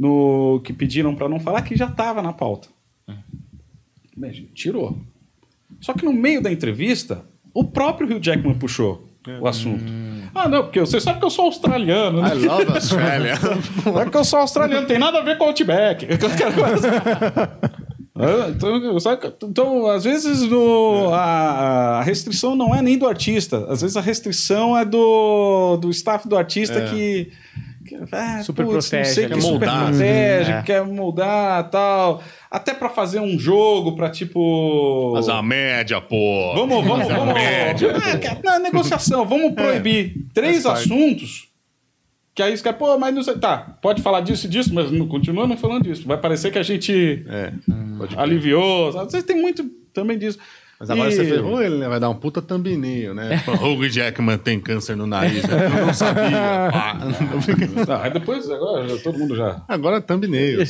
no 0.00 0.60
que 0.64 0.72
pediram 0.72 1.14
para 1.14 1.28
não 1.28 1.38
falar 1.38 1.60
que 1.60 1.76
já 1.76 1.84
estava 1.86 2.22
na 2.22 2.32
pauta. 2.32 2.68
Bem, 4.16 4.30
a 4.30 4.32
gente 4.32 4.52
tirou. 4.54 4.96
Só 5.80 5.92
que 5.92 6.04
no 6.06 6.12
meio 6.12 6.42
da 6.42 6.50
entrevista, 6.50 7.22
o 7.52 7.64
próprio 7.64 8.08
Hugh 8.08 8.20
Jackman 8.22 8.54
puxou 8.54 9.08
o 9.40 9.46
assunto. 9.46 9.84
Ah, 10.34 10.48
não, 10.48 10.62
porque 10.62 10.80
você 10.80 10.98
sabe 11.00 11.18
que 11.18 11.24
eu 11.26 11.30
sou 11.30 11.44
australiano, 11.46 12.22
né? 12.22 12.30
I 12.34 12.46
love 12.46 12.72
Australia. 12.72 13.34
É 14.06 14.08
que 14.10 14.16
eu 14.16 14.24
sou 14.24 14.38
australiano, 14.38 14.86
tem 14.86 14.98
nada 14.98 15.18
a 15.18 15.22
ver 15.22 15.36
com 15.36 15.44
o 15.44 15.48
Outback. 15.48 16.06
Ah, 18.22 18.50
Então, 18.50 19.00
sabe, 19.00 19.32
então, 19.44 19.86
às 19.86 20.04
vezes 20.04 20.42
no- 20.42 21.08
a, 21.12 21.98
a 22.00 22.02
restrição 22.02 22.54
não 22.54 22.74
é 22.74 22.82
nem 22.82 22.98
do 22.98 23.06
artista, 23.06 23.64
às 23.70 23.80
vezes 23.80 23.96
a 23.96 24.00
restrição 24.02 24.76
é 24.76 24.84
do, 24.84 25.78
do 25.78 25.88
staff 25.90 26.28
do 26.28 26.36
artista 26.36 26.82
que, 26.90 27.26
que 27.26 27.32
ah, 28.12 28.42
Super 28.42 28.64
putz, 28.64 28.74
não 28.74 28.80
protege, 28.90 29.14
sei, 29.14 29.28
quer 29.28 29.34
que 29.34 29.40
super 29.40 29.52
moldar, 29.68 29.86
protege, 29.88 30.50
né? 30.50 30.62
quer 30.64 30.84
moldar 30.84 31.70
tal. 31.70 32.22
Até 32.50 32.74
pra 32.74 32.88
fazer 32.88 33.20
um 33.20 33.38
jogo 33.38 33.94
pra 33.96 34.10
tipo. 34.10 35.12
Mas 35.14 35.28
a 35.28 35.42
média, 35.42 36.00
pô. 36.00 36.52
Vamos, 36.54 36.84
vamos, 36.84 36.98
Mas 37.06 37.10
a 37.10 37.16
vamos. 37.18 37.34
média. 37.34 37.88
É, 38.12 38.16
cara, 38.18 38.40
na 38.42 38.58
negociação, 38.58 39.24
vamos 39.24 39.52
proibir 39.54 40.14
três 40.34 40.62
faz 40.62 40.80
parte. 40.80 40.92
assuntos. 40.92 41.48
Que 42.34 42.42
aí 42.42 42.54
os 42.54 42.62
caras, 42.62 42.78
pô, 42.78 42.96
mas 42.98 43.14
não 43.14 43.22
sei. 43.22 43.36
Tá, 43.38 43.76
pode 43.82 44.02
falar 44.02 44.20
disso 44.20 44.46
e 44.46 44.48
disso, 44.48 44.72
mas 44.72 44.90
não, 44.90 45.06
continua 45.06 45.46
não 45.46 45.56
falando 45.56 45.82
disso. 45.84 46.06
Vai 46.06 46.16
parecer 46.16 46.50
que 46.50 46.58
a 46.58 46.62
gente 46.62 47.24
É. 47.28 47.52
Aliviou. 48.16 48.88
Às 48.98 49.12
vezes 49.12 49.26
tem 49.26 49.36
muito 49.40 49.64
também 49.92 50.16
disso. 50.18 50.38
Mas 50.80 50.88
agora 50.88 51.10
E- 51.10 51.14
você 51.14 51.24
ferrou 51.26 51.62
ele? 51.62 51.86
Vai 51.86 52.00
dar 52.00 52.08
um 52.08 52.14
puta 52.14 52.40
thumbnail, 52.40 53.14
né? 53.14 53.40
Pô, 53.44 53.52
Hugh 53.52 53.86
Jackman 53.90 54.38
tem 54.38 54.58
câncer 54.58 54.96
no 54.96 55.06
nariz. 55.06 55.42
né? 55.44 55.66
Eu 55.78 55.86
não 55.86 55.92
sabia. 55.94 56.70
Aí 58.02 58.10
depois, 58.14 58.48
agora 58.50 58.96
todo 58.98 59.18
mundo 59.18 59.36
já. 59.36 59.62
Agora 59.68 59.98
é 59.98 60.00
thumbnail. 60.00 60.64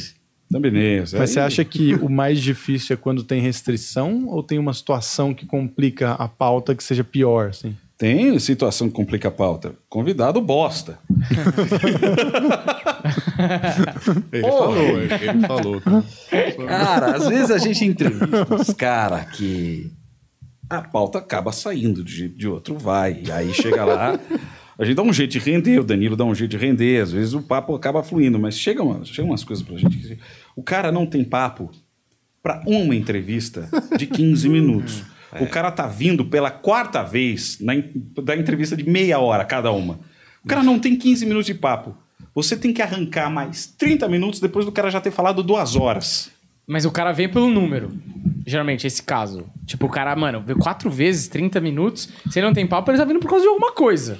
Também 0.50 0.72
nesse. 0.72 1.16
Mas 1.16 1.30
Aí- 1.30 1.34
você 1.34 1.38
acha 1.40 1.64
que 1.64 1.94
o 1.94 2.08
mais 2.08 2.40
difícil 2.40 2.94
é 2.94 2.96
quando 2.96 3.22
tem 3.22 3.40
restrição 3.40 4.26
ou 4.26 4.42
tem 4.42 4.58
uma 4.58 4.74
situação 4.74 5.32
que 5.32 5.46
complica 5.46 6.10
a 6.14 6.26
pauta 6.26 6.74
que 6.74 6.82
seja 6.82 7.04
pior, 7.04 7.50
assim? 7.50 7.76
Tem 7.96 8.36
situação 8.40 8.88
que 8.88 8.94
complica 8.94 9.28
a 9.28 9.30
pauta. 9.30 9.74
Convidado 9.88 10.40
bosta. 10.40 10.98
Ele 14.32 14.42
falou, 14.42 14.76
ele, 15.00 15.14
ele 15.14 15.46
falou. 15.46 15.82
Cara, 16.66 17.16
às 17.16 17.28
vezes 17.28 17.50
a 17.50 17.58
gente 17.58 17.84
entrevista 17.84 18.46
uns 18.54 18.72
caras 18.72 19.24
que 19.36 19.90
a 20.70 20.80
pauta 20.82 21.18
acaba 21.18 21.50
saindo 21.50 22.04
de 22.04 22.28
de 22.28 22.46
outro, 22.46 22.78
vai. 22.78 23.20
E 23.26 23.32
aí 23.32 23.52
chega 23.52 23.84
lá, 23.84 24.18
a 24.78 24.84
gente 24.84 24.94
dá 24.94 25.02
um 25.02 25.12
jeito 25.12 25.32
de 25.32 25.38
render, 25.40 25.80
o 25.80 25.84
Danilo 25.84 26.16
dá 26.16 26.24
um 26.24 26.34
jeito 26.34 26.52
de 26.52 26.56
render, 26.56 27.02
às 27.02 27.12
vezes 27.12 27.34
o 27.34 27.42
papo 27.42 27.74
acaba 27.74 28.02
fluindo, 28.04 28.38
mas 28.38 28.56
chega, 28.56 28.82
uma, 28.82 29.04
chega 29.04 29.26
umas 29.26 29.42
coisas 29.42 29.66
pra 29.66 29.76
gente. 29.76 30.18
O 30.54 30.62
cara 30.62 30.92
não 30.92 31.04
tem 31.04 31.24
papo 31.24 31.70
para 32.42 32.62
uma 32.66 32.94
entrevista 32.94 33.68
de 33.98 34.06
15 34.06 34.48
minutos. 34.48 35.02
O 35.40 35.46
cara 35.46 35.70
tá 35.70 35.86
vindo 35.86 36.24
pela 36.24 36.50
quarta 36.50 37.02
vez 37.02 37.58
na, 37.60 37.74
da 38.22 38.36
entrevista 38.36 38.76
de 38.76 38.88
meia 38.88 39.18
hora 39.18 39.44
cada 39.44 39.70
uma. 39.70 40.00
O 40.44 40.48
cara 40.48 40.62
não 40.62 40.78
tem 40.78 40.96
15 40.96 41.26
minutos 41.26 41.46
de 41.46 41.54
papo. 41.54 41.94
Você 42.34 42.56
tem 42.56 42.72
que 42.72 42.80
arrancar 42.80 43.28
mais 43.28 43.66
30 43.66 44.08
minutos 44.08 44.40
depois 44.40 44.64
do 44.64 44.72
cara 44.72 44.90
já 44.90 45.00
ter 45.00 45.10
falado 45.10 45.42
duas 45.42 45.76
horas. 45.76 46.30
Mas 46.66 46.84
o 46.84 46.90
cara 46.90 47.12
vem 47.12 47.28
pelo 47.28 47.50
número. 47.50 47.92
Geralmente, 48.46 48.86
esse 48.86 49.02
caso. 49.02 49.44
Tipo, 49.66 49.86
o 49.86 49.88
cara, 49.88 50.14
mano, 50.16 50.42
veio 50.44 50.58
quatro 50.58 50.90
vezes, 50.90 51.28
30 51.28 51.60
minutos. 51.60 52.08
Se 52.30 52.38
ele 52.38 52.46
não 52.46 52.54
tem 52.54 52.66
papo, 52.66 52.90
ele 52.90 52.98
tá 52.98 53.04
vindo 53.04 53.20
por 53.20 53.28
causa 53.28 53.42
de 53.44 53.48
alguma 53.48 53.72
coisa. 53.72 54.18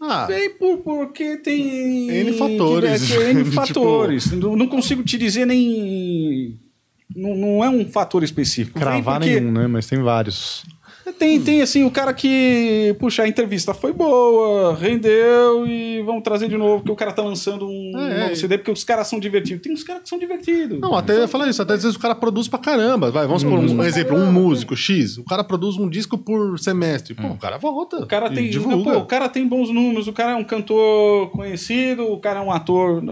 Ah, 0.00 0.26
Vem 0.26 0.50
por, 0.56 0.78
porque 0.78 1.36
tem. 1.36 2.10
N 2.10 2.32
fatores. 2.36 3.06
que- 3.06 3.14
N 3.18 3.44
Tipo- 3.44 3.52
fatores. 3.54 4.32
não, 4.32 4.56
não 4.56 4.66
consigo 4.66 5.02
te 5.04 5.16
dizer 5.16 5.46
nem. 5.46 6.58
Não, 7.14 7.36
não 7.36 7.64
é 7.64 7.68
um 7.70 7.86
fator 7.88 8.24
específico. 8.24 8.78
Vem 8.78 8.88
Cravar 8.88 9.20
porque 9.20 9.38
nenhum, 9.38 9.52
né? 9.52 9.66
Mas 9.68 9.86
tem 9.86 10.00
vários. 10.02 10.64
Tem, 11.18 11.40
tem 11.40 11.62
assim, 11.62 11.84
o 11.84 11.90
cara 11.90 12.12
que. 12.14 12.94
Puxa, 12.98 13.22
a 13.24 13.28
entrevista 13.28 13.74
foi 13.74 13.92
boa, 13.92 14.74
rendeu 14.74 15.66
e 15.66 16.00
vamos 16.02 16.22
trazer 16.22 16.48
de 16.48 16.56
novo, 16.56 16.78
porque 16.78 16.92
o 16.92 16.96
cara 16.96 17.12
tá 17.12 17.22
lançando 17.22 17.66
um 17.66 17.92
É, 17.96 18.18
novo 18.20 18.32
é. 18.32 18.34
CD, 18.34 18.58
porque 18.58 18.70
os 18.70 18.84
caras 18.84 19.06
são 19.08 19.18
divertidos. 19.18 19.62
Tem 19.62 19.72
uns 19.72 19.82
caras 19.82 20.02
que 20.02 20.08
são 20.08 20.18
divertidos. 20.18 20.80
Não, 20.80 20.94
até 20.94 21.22
eu 21.22 21.28
falar 21.28 21.48
isso, 21.48 21.60
até 21.62 21.74
às 21.74 21.82
vezes 21.82 21.96
o 21.96 22.00
cara 22.00 22.14
produz 22.14 22.46
pra 22.48 22.58
caramba. 22.58 23.10
Vai, 23.10 23.26
vamos 23.26 23.42
supor, 23.42 23.58
um, 23.58 23.78
um 23.78 23.82
exemplo, 23.84 24.16
um 24.16 24.32
músico 24.32 24.76
X, 24.76 25.18
o 25.18 25.24
cara 25.24 25.42
produz 25.42 25.76
um 25.76 25.88
disco 25.88 26.16
por 26.16 26.58
semestre. 26.58 27.14
Pô, 27.14 27.28
o 27.28 27.38
cara 27.38 27.58
volta. 27.58 27.98
O 27.98 28.06
cara 28.06 28.30
tem. 28.30 28.48
divulga. 28.50 28.92
Pô, 28.92 28.98
o 28.98 29.06
cara 29.06 29.28
tem 29.28 29.46
bons 29.46 29.70
números, 29.70 30.06
o 30.08 30.12
cara 30.12 30.32
é 30.32 30.36
um 30.36 30.44
cantor 30.44 31.30
conhecido, 31.30 32.04
o 32.04 32.18
cara 32.20 32.40
é 32.40 32.42
um 32.42 32.52
ator. 32.52 33.02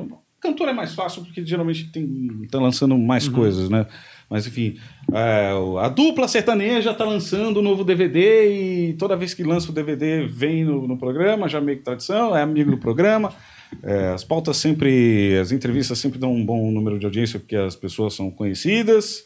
Cantor 0.40 0.68
é 0.68 0.72
mais 0.72 0.94
fácil 0.94 1.22
porque 1.22 1.44
geralmente 1.44 1.90
tem, 1.92 2.08
tá 2.50 2.58
lançando 2.58 2.96
mais 2.96 3.28
coisas, 3.28 3.68
né? 3.68 3.86
Mas 4.30 4.46
enfim, 4.46 4.76
é, 5.12 5.50
a 5.80 5.88
dupla 5.88 6.28
sertaneja 6.28 6.94
tá 6.94 7.04
lançando 7.04 7.58
um 7.58 7.62
novo 7.62 7.82
DVD 7.82 8.48
e 8.90 8.92
toda 8.94 9.16
vez 9.16 9.34
que 9.34 9.42
lança 9.42 9.70
o 9.70 9.74
DVD 9.74 10.24
vem 10.24 10.64
no, 10.64 10.86
no 10.86 10.96
programa, 10.96 11.48
já 11.48 11.60
meio 11.60 11.78
que 11.78 11.84
tradição, 11.84 12.36
é 12.36 12.40
amigo 12.40 12.70
do 12.70 12.78
programa. 12.78 13.34
É, 13.82 14.08
as 14.08 14.22
pautas 14.24 14.56
sempre, 14.56 15.36
as 15.40 15.50
entrevistas 15.52 15.98
sempre 15.98 16.18
dão 16.18 16.32
um 16.32 16.44
bom 16.44 16.70
número 16.70 16.98
de 16.98 17.04
audiência 17.06 17.38
porque 17.40 17.56
as 17.56 17.74
pessoas 17.76 18.14
são 18.14 18.30
conhecidas 18.30 19.24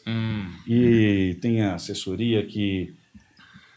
e 0.67 1.37
tem 1.41 1.61
a 1.61 1.75
assessoria 1.75 2.43
que 2.45 2.93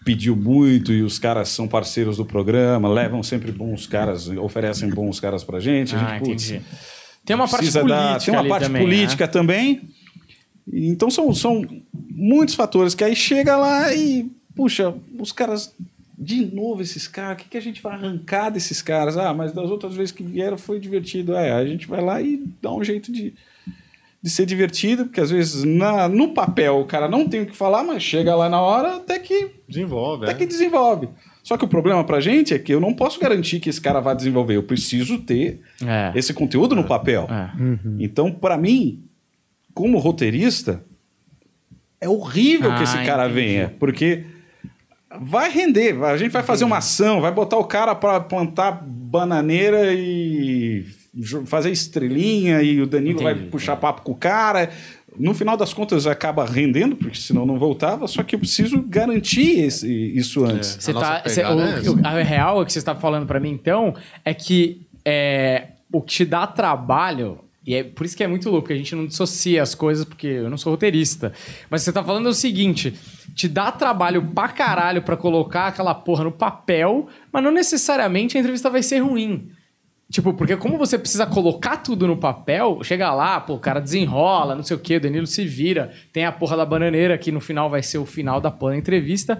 pediu 0.05 0.35
muito 0.37 0.93
e 0.93 1.03
os 1.03 1.19
caras 1.19 1.51
são 1.51 1.69
parceiros 1.69 2.17
do 2.17 2.25
programa, 2.25 2.89
levam 2.89 3.23
sempre 3.23 3.53
bons 3.53 3.87
caras, 3.87 4.29
oferecem 4.29 4.89
bons 4.89 5.21
caras 5.21 5.45
pra 5.45 5.61
gente. 5.61 5.95
A 5.95 5.99
gente, 5.99 6.09
Ah, 6.13 6.21
putz. 6.21 6.55
Tem 7.25 7.37
uma 7.37 7.47
parte 7.47 7.71
política 7.71 7.85
dar- 7.87 8.19
tem 8.21 8.33
uma 8.35 8.45
parte 8.49 8.63
também, 8.65 8.81
né? 8.83 8.89
política 8.89 9.29
também. 9.29 9.83
Então 10.73 11.11
são, 11.11 11.33
são 11.35 11.65
muitos 12.11 12.55
fatores 12.55 12.95
que 12.95 13.03
aí 13.05 13.15
chega 13.17 13.57
lá 13.57 13.95
e, 13.95 14.31
puxa, 14.55 14.95
os 15.19 15.33
caras. 15.33 15.75
De 16.21 16.45
novo 16.47 16.83
esses 16.83 17.07
caras, 17.07 17.35
o 17.35 17.45
que, 17.45 17.51
que 17.51 17.57
a 17.57 17.63
gente 17.63 17.81
vai 17.81 17.93
arrancar 17.93 18.51
desses 18.51 18.83
caras? 18.83 19.17
Ah, 19.17 19.33
mas 19.33 19.53
das 19.53 19.71
outras 19.71 19.95
vezes 19.95 20.11
que 20.11 20.25
vieram 20.25 20.59
foi 20.59 20.81
divertido. 20.81 21.33
É, 21.37 21.53
a 21.53 21.65
gente 21.65 21.87
vai 21.87 22.01
lá 22.03 22.21
e 22.21 22.43
dá 22.61 22.75
um 22.75 22.83
jeito 22.83 23.13
de, 23.13 23.33
de 24.21 24.29
ser 24.29 24.45
divertido, 24.45 25.05
porque 25.05 25.21
às 25.21 25.31
vezes 25.31 25.63
na, 25.63 26.09
no 26.09 26.35
papel 26.35 26.81
o 26.81 26.85
cara 26.87 27.07
não 27.09 27.29
tem 27.29 27.43
o 27.43 27.47
que 27.47 27.57
falar, 27.57 27.85
mas 27.85 28.03
chega 28.03 28.35
lá 28.35 28.49
na 28.49 28.61
hora 28.61 28.97
até 28.97 29.17
que 29.21 29.51
Desenvolve, 29.69 30.25
até 30.25 30.33
é. 30.33 30.35
que 30.35 30.47
desenvolve. 30.47 31.09
Só 31.45 31.57
que 31.57 31.65
o 31.65 31.69
problema 31.69 32.03
pra 32.03 32.19
gente 32.21 32.53
é 32.53 32.59
que 32.59 32.75
eu 32.75 32.81
não 32.81 32.93
posso 32.93 33.21
garantir 33.21 33.61
que 33.61 33.71
esse 33.71 33.81
cara 33.81 34.01
vai 34.01 34.17
desenvolver. 34.17 34.57
Eu 34.57 34.65
preciso 34.65 35.19
ter 35.21 35.61
É. 35.87 36.11
esse 36.17 36.35
conteúdo 36.35 36.75
no 36.75 36.83
papel. 36.83 37.29
É. 37.31 37.51
Então, 38.01 38.33
pra 38.33 38.59
mim, 38.59 39.05
como 39.79 39.97
roteirista, 39.99 40.83
é 42.01 42.09
horrível 42.09 42.71
que 42.75 42.81
Ah, 42.81 42.83
esse 42.83 42.97
cara 43.05 43.27
entendi. 43.27 43.41
venha, 43.41 43.75
porque 43.79 44.25
vai 45.21 45.49
render. 45.51 46.03
A 46.03 46.17
gente 46.17 46.33
vai 46.33 46.43
fazer 46.43 46.65
uma 46.65 46.79
ação, 46.79 47.21
vai 47.21 47.31
botar 47.31 47.57
o 47.59 47.65
cara 47.65 47.95
pra 47.95 48.19
plantar 48.19 48.73
bananeira 48.85 49.95
e 49.95 50.85
fazer 51.47 51.71
estrelinha 51.71 52.61
e 52.61 52.81
o 52.81 52.87
Danilo 52.89 53.23
vai 53.23 53.35
Entendi, 53.35 53.51
puxar 53.51 53.77
papo 53.77 54.03
com 54.03 54.11
o 54.13 54.17
cara. 54.17 54.69
No 55.17 55.33
final 55.33 55.57
das 55.57 55.73
contas, 55.73 56.09
acaba 56.09 56.45
rendendo, 56.45 56.97
porque 56.97 57.19
senão 57.19 57.47
não 57.47 57.57
voltava. 57.57 58.09
Só 58.09 58.25
que 58.25 58.35
eu 58.35 58.39
preciso 58.41 58.83
garantir 58.83 59.61
esse- 59.61 59.89
isso 60.17 60.45
antes. 60.45 60.77
Você 60.81 60.91
A 60.91 60.95
nossa 60.95 61.21
tá, 61.21 61.29
cê- 61.29 61.43
o, 61.43 61.45
é 61.61 61.81
o- 61.91 62.07
a 62.07 62.23
real 62.23 62.65
que 62.67 62.73
você 62.73 62.79
está 62.81 62.97
falando 62.97 63.27
pra 63.27 63.39
mim, 63.39 63.51
então, 63.51 63.95
é 64.25 64.35
que 64.35 64.87
é, 65.05 65.69
o 65.93 66.03
que 66.03 66.13
te 66.17 66.25
dá 66.25 66.47
trabalho, 66.49 67.39
e 67.69 67.75
é 67.75 67.85
por 67.85 68.07
isso 68.07 68.17
que 68.17 68.25
é 68.25 68.27
muito 68.27 68.49
louco, 68.49 68.69
que 68.69 68.73
a 68.73 68.77
gente 68.77 68.97
não 68.97 69.05
dissocia 69.05 69.63
as 69.63 69.75
coisas, 69.75 70.03
porque 70.03 70.27
eu 70.27 70.49
não 70.49 70.57
sou 70.57 70.73
roteirista. 70.73 71.35
Mas 71.69 71.83
você 71.83 71.93
tá 71.93 72.03
falando 72.03 72.25
o 72.29 72.33
seguinte: 72.33 72.95
te 73.35 73.47
dá 73.47 73.71
trabalho 73.71 74.25
pra 74.35 74.49
caralho 74.49 75.03
pra 75.03 75.19
colocar 75.19 75.67
aquela 75.67 75.95
porra 75.95 76.25
no 76.25 76.33
papel, 76.33 77.09
mas 77.31 77.45
não 77.45 77.51
necessariamente 77.51 78.39
a 78.39 78.41
entrevista 78.41 78.71
vai 78.71 78.83
ser 78.83 79.01
ruim. 79.01 79.51
Tipo, 80.11 80.33
porque 80.33 80.57
como 80.57 80.79
você 80.79 80.99
precisa 80.99 81.27
colocar 81.27 81.77
tudo 81.77 82.07
no 82.07 82.17
papel, 82.17 82.79
chega 82.83 83.13
lá, 83.13 83.39
pô, 83.39 83.57
o 83.57 83.61
cara 83.61 83.81
desenrola, 83.81 84.55
não 84.55 84.63
sei 84.63 84.75
o 84.75 84.81
quê, 84.81 84.97
o 84.97 85.01
Danilo 85.01 85.27
se 85.27 85.45
vira, 85.45 85.93
tem 86.11 86.25
a 86.25 86.33
porra 86.33 86.57
da 86.57 86.65
bananeira 86.65 87.19
que 87.19 87.31
no 87.31 87.41
final 87.41 87.69
vai 87.69 87.83
ser 87.83 87.99
o 87.99 88.07
final 88.07 88.41
da 88.41 88.51
porra 88.51 88.73
da 88.73 88.79
entrevista, 88.79 89.39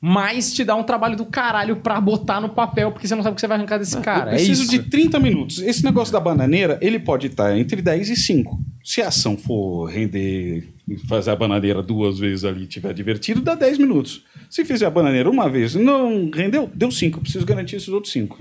mas 0.00 0.54
te 0.54 0.64
dá 0.64 0.74
um 0.74 0.82
trabalho 0.82 1.16
do 1.16 1.26
caralho 1.26 1.76
pra 1.76 2.00
botar 2.00 2.40
no 2.40 2.48
papel, 2.48 2.90
porque 2.90 3.06
você 3.06 3.14
não 3.14 3.22
sabe 3.22 3.32
o 3.32 3.34
que 3.34 3.40
você 3.40 3.46
vai 3.46 3.58
arrancar 3.58 3.78
desse 3.78 3.98
cara. 4.00 4.30
eu 4.30 4.34
É 4.34 4.36
preciso 4.36 4.62
isso. 4.62 4.70
de 4.70 4.78
30 4.90 5.20
minutos. 5.20 5.60
Esse 5.60 5.84
negócio 5.84 6.12
da 6.12 6.18
bananeira, 6.20 6.78
ele 6.80 6.98
pode 6.98 7.26
estar 7.26 7.56
entre 7.58 7.82
10 7.82 8.08
e 8.08 8.16
5. 8.16 8.58
Se 8.82 9.02
a 9.02 9.08
ação 9.08 9.36
for 9.36 9.86
render, 9.90 10.66
fazer 11.06 11.30
a 11.32 11.36
bananeira 11.36 11.82
duas 11.82 12.18
vezes 12.18 12.44
ali 12.46 12.64
e 12.64 12.66
tiver 12.66 12.94
divertido, 12.94 13.42
dá 13.42 13.54
10 13.54 13.76
minutos. 13.76 14.24
Se 14.48 14.64
fizer 14.64 14.86
a 14.86 14.90
bananeira 14.90 15.28
uma 15.28 15.50
vez 15.50 15.74
não 15.74 16.30
rendeu, 16.30 16.70
deu 16.74 16.90
5. 16.90 17.20
Preciso 17.20 17.44
garantir 17.44 17.76
esses 17.76 17.88
outros 17.88 18.12
5. 18.12 18.38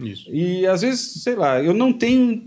Isso. 0.00 0.28
E 0.34 0.66
às 0.66 0.82
vezes, 0.82 1.22
sei 1.22 1.36
lá, 1.36 1.62
eu 1.62 1.72
não 1.72 1.92
tenho 1.92 2.42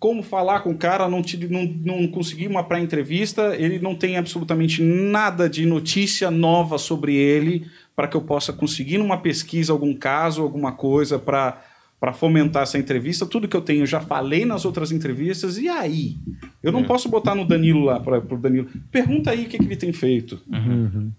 como 0.00 0.22
falar 0.22 0.60
com 0.60 0.70
o 0.70 0.78
cara, 0.78 1.06
não, 1.10 1.20
tive, 1.20 1.46
não, 1.46 1.62
não 1.62 2.08
consegui 2.08 2.46
uma 2.46 2.64
pré-entrevista, 2.64 3.54
ele 3.54 3.78
não 3.78 3.94
tem 3.94 4.16
absolutamente 4.16 4.82
nada 4.82 5.48
de 5.48 5.66
notícia 5.66 6.30
nova 6.30 6.78
sobre 6.78 7.14
ele 7.14 7.66
para 7.94 8.08
que 8.08 8.16
eu 8.16 8.22
possa 8.22 8.50
conseguir 8.50 8.96
numa 8.96 9.18
pesquisa 9.18 9.74
algum 9.74 9.94
caso, 9.94 10.42
alguma 10.42 10.72
coisa 10.72 11.18
para 11.18 11.62
para 12.00 12.14
fomentar 12.14 12.62
essa 12.62 12.78
entrevista. 12.78 13.26
Tudo 13.26 13.46
que 13.46 13.54
eu 13.54 13.60
tenho 13.60 13.82
eu 13.82 13.86
já 13.86 14.00
falei 14.00 14.46
nas 14.46 14.64
outras 14.64 14.90
entrevistas. 14.90 15.58
E 15.58 15.68
aí? 15.68 16.16
Eu 16.62 16.72
não 16.72 16.82
posso 16.82 17.10
botar 17.10 17.34
no 17.34 17.46
Danilo 17.46 17.84
lá 17.84 18.00
para 18.00 18.16
o 18.16 18.38
Danilo. 18.38 18.68
Pergunta 18.90 19.30
aí 19.30 19.44
o 19.44 19.48
que, 19.50 19.58
que 19.58 19.64
ele 19.66 19.76
tem 19.76 19.92
feito. 19.92 20.40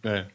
É. 0.04 0.26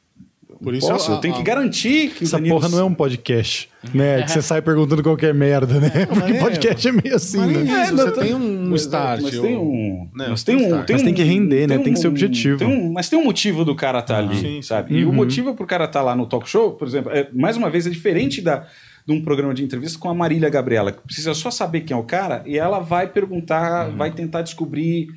Por 0.62 0.74
isso 0.74 0.88
Posso, 0.88 1.11
eu 1.12 1.16
a- 1.16 1.18
tenho 1.18 1.34
a- 1.34 1.36
que 1.36 1.42
garantir 1.42 2.11
que 2.11 2.22
o 2.22 2.24
Essa 2.24 2.36
Danilo 2.36 2.54
porra 2.57 2.68
não 2.68 2.78
é 2.78 2.84
um 2.84 2.94
podcast, 2.94 3.68
né? 3.94 4.22
Que 4.22 4.30
você 4.30 4.40
sai 4.42 4.62
perguntando 4.62 5.02
qualquer 5.02 5.32
merda, 5.34 5.78
né? 5.78 5.90
Porque 6.09 6.32
é. 6.32 6.38
podcast 6.38 6.88
é 6.88 6.92
meio 6.92 7.14
assim, 7.14 7.38
Mas 7.38 7.57
né? 7.57 7.82
isso, 7.84 7.94
não, 7.94 8.04
você 8.07 8.12
tá- 8.12 8.20
tem 8.22 8.34
um 8.34 8.70
Mas, 8.70 8.80
start. 8.82 9.20
Mas 9.22 9.38
tem 9.38 9.57
um. 9.57 10.09
né, 10.14 10.26
mas 10.30 10.42
tem 10.44 10.57
um. 10.57 10.76
Mas 10.88 11.02
tem 11.02 11.14
que 11.14 11.22
render, 11.22 11.66
né? 11.68 11.78
Tem 11.78 11.92
que 11.92 11.98
ser 11.98 12.09
objetivo. 12.09 12.59
tem 12.59 12.68
um- 12.68 12.92
mas 12.92 13.09
tem 13.09 13.18
um 13.18 13.24
motivo 13.24 13.64
do 13.64 13.74
cara 13.74 13.98
estar 14.00 14.18
ali, 14.18 14.34
sim, 14.36 14.42
sim. 14.42 14.62
sabe? 14.62 14.94
E 14.96 15.04
o 15.04 15.12
motivo 15.12 15.54
pro 15.54 15.66
cara 15.66 15.84
estar 15.84 16.02
lá 16.02 16.14
no 16.16 16.26
talk 16.26 16.48
show, 16.48 16.72
por 16.72 16.86
exemplo, 16.88 17.11
é, 17.12 17.28
mais 17.32 17.57
uma 17.57 17.68
vez, 17.70 17.86
é 17.86 17.90
diferente 17.90 18.40
da, 18.40 18.66
de 19.07 19.12
um 19.12 19.22
programa 19.22 19.52
de 19.54 19.62
entrevista 19.62 19.98
com 19.98 20.09
a 20.09 20.14
Marília 20.14 20.48
Gabriela, 20.48 20.90
que 20.92 21.02
precisa 21.02 21.34
só 21.34 21.50
saber 21.50 21.82
quem 21.82 21.94
é 21.96 22.00
o 22.00 22.02
cara 22.04 22.42
e 22.46 22.59
ela 22.59 22.78
vai 22.80 23.07
perguntar, 23.07 23.90
vai 23.90 24.11
tentar 24.11 24.42
descobrir. 24.42 25.09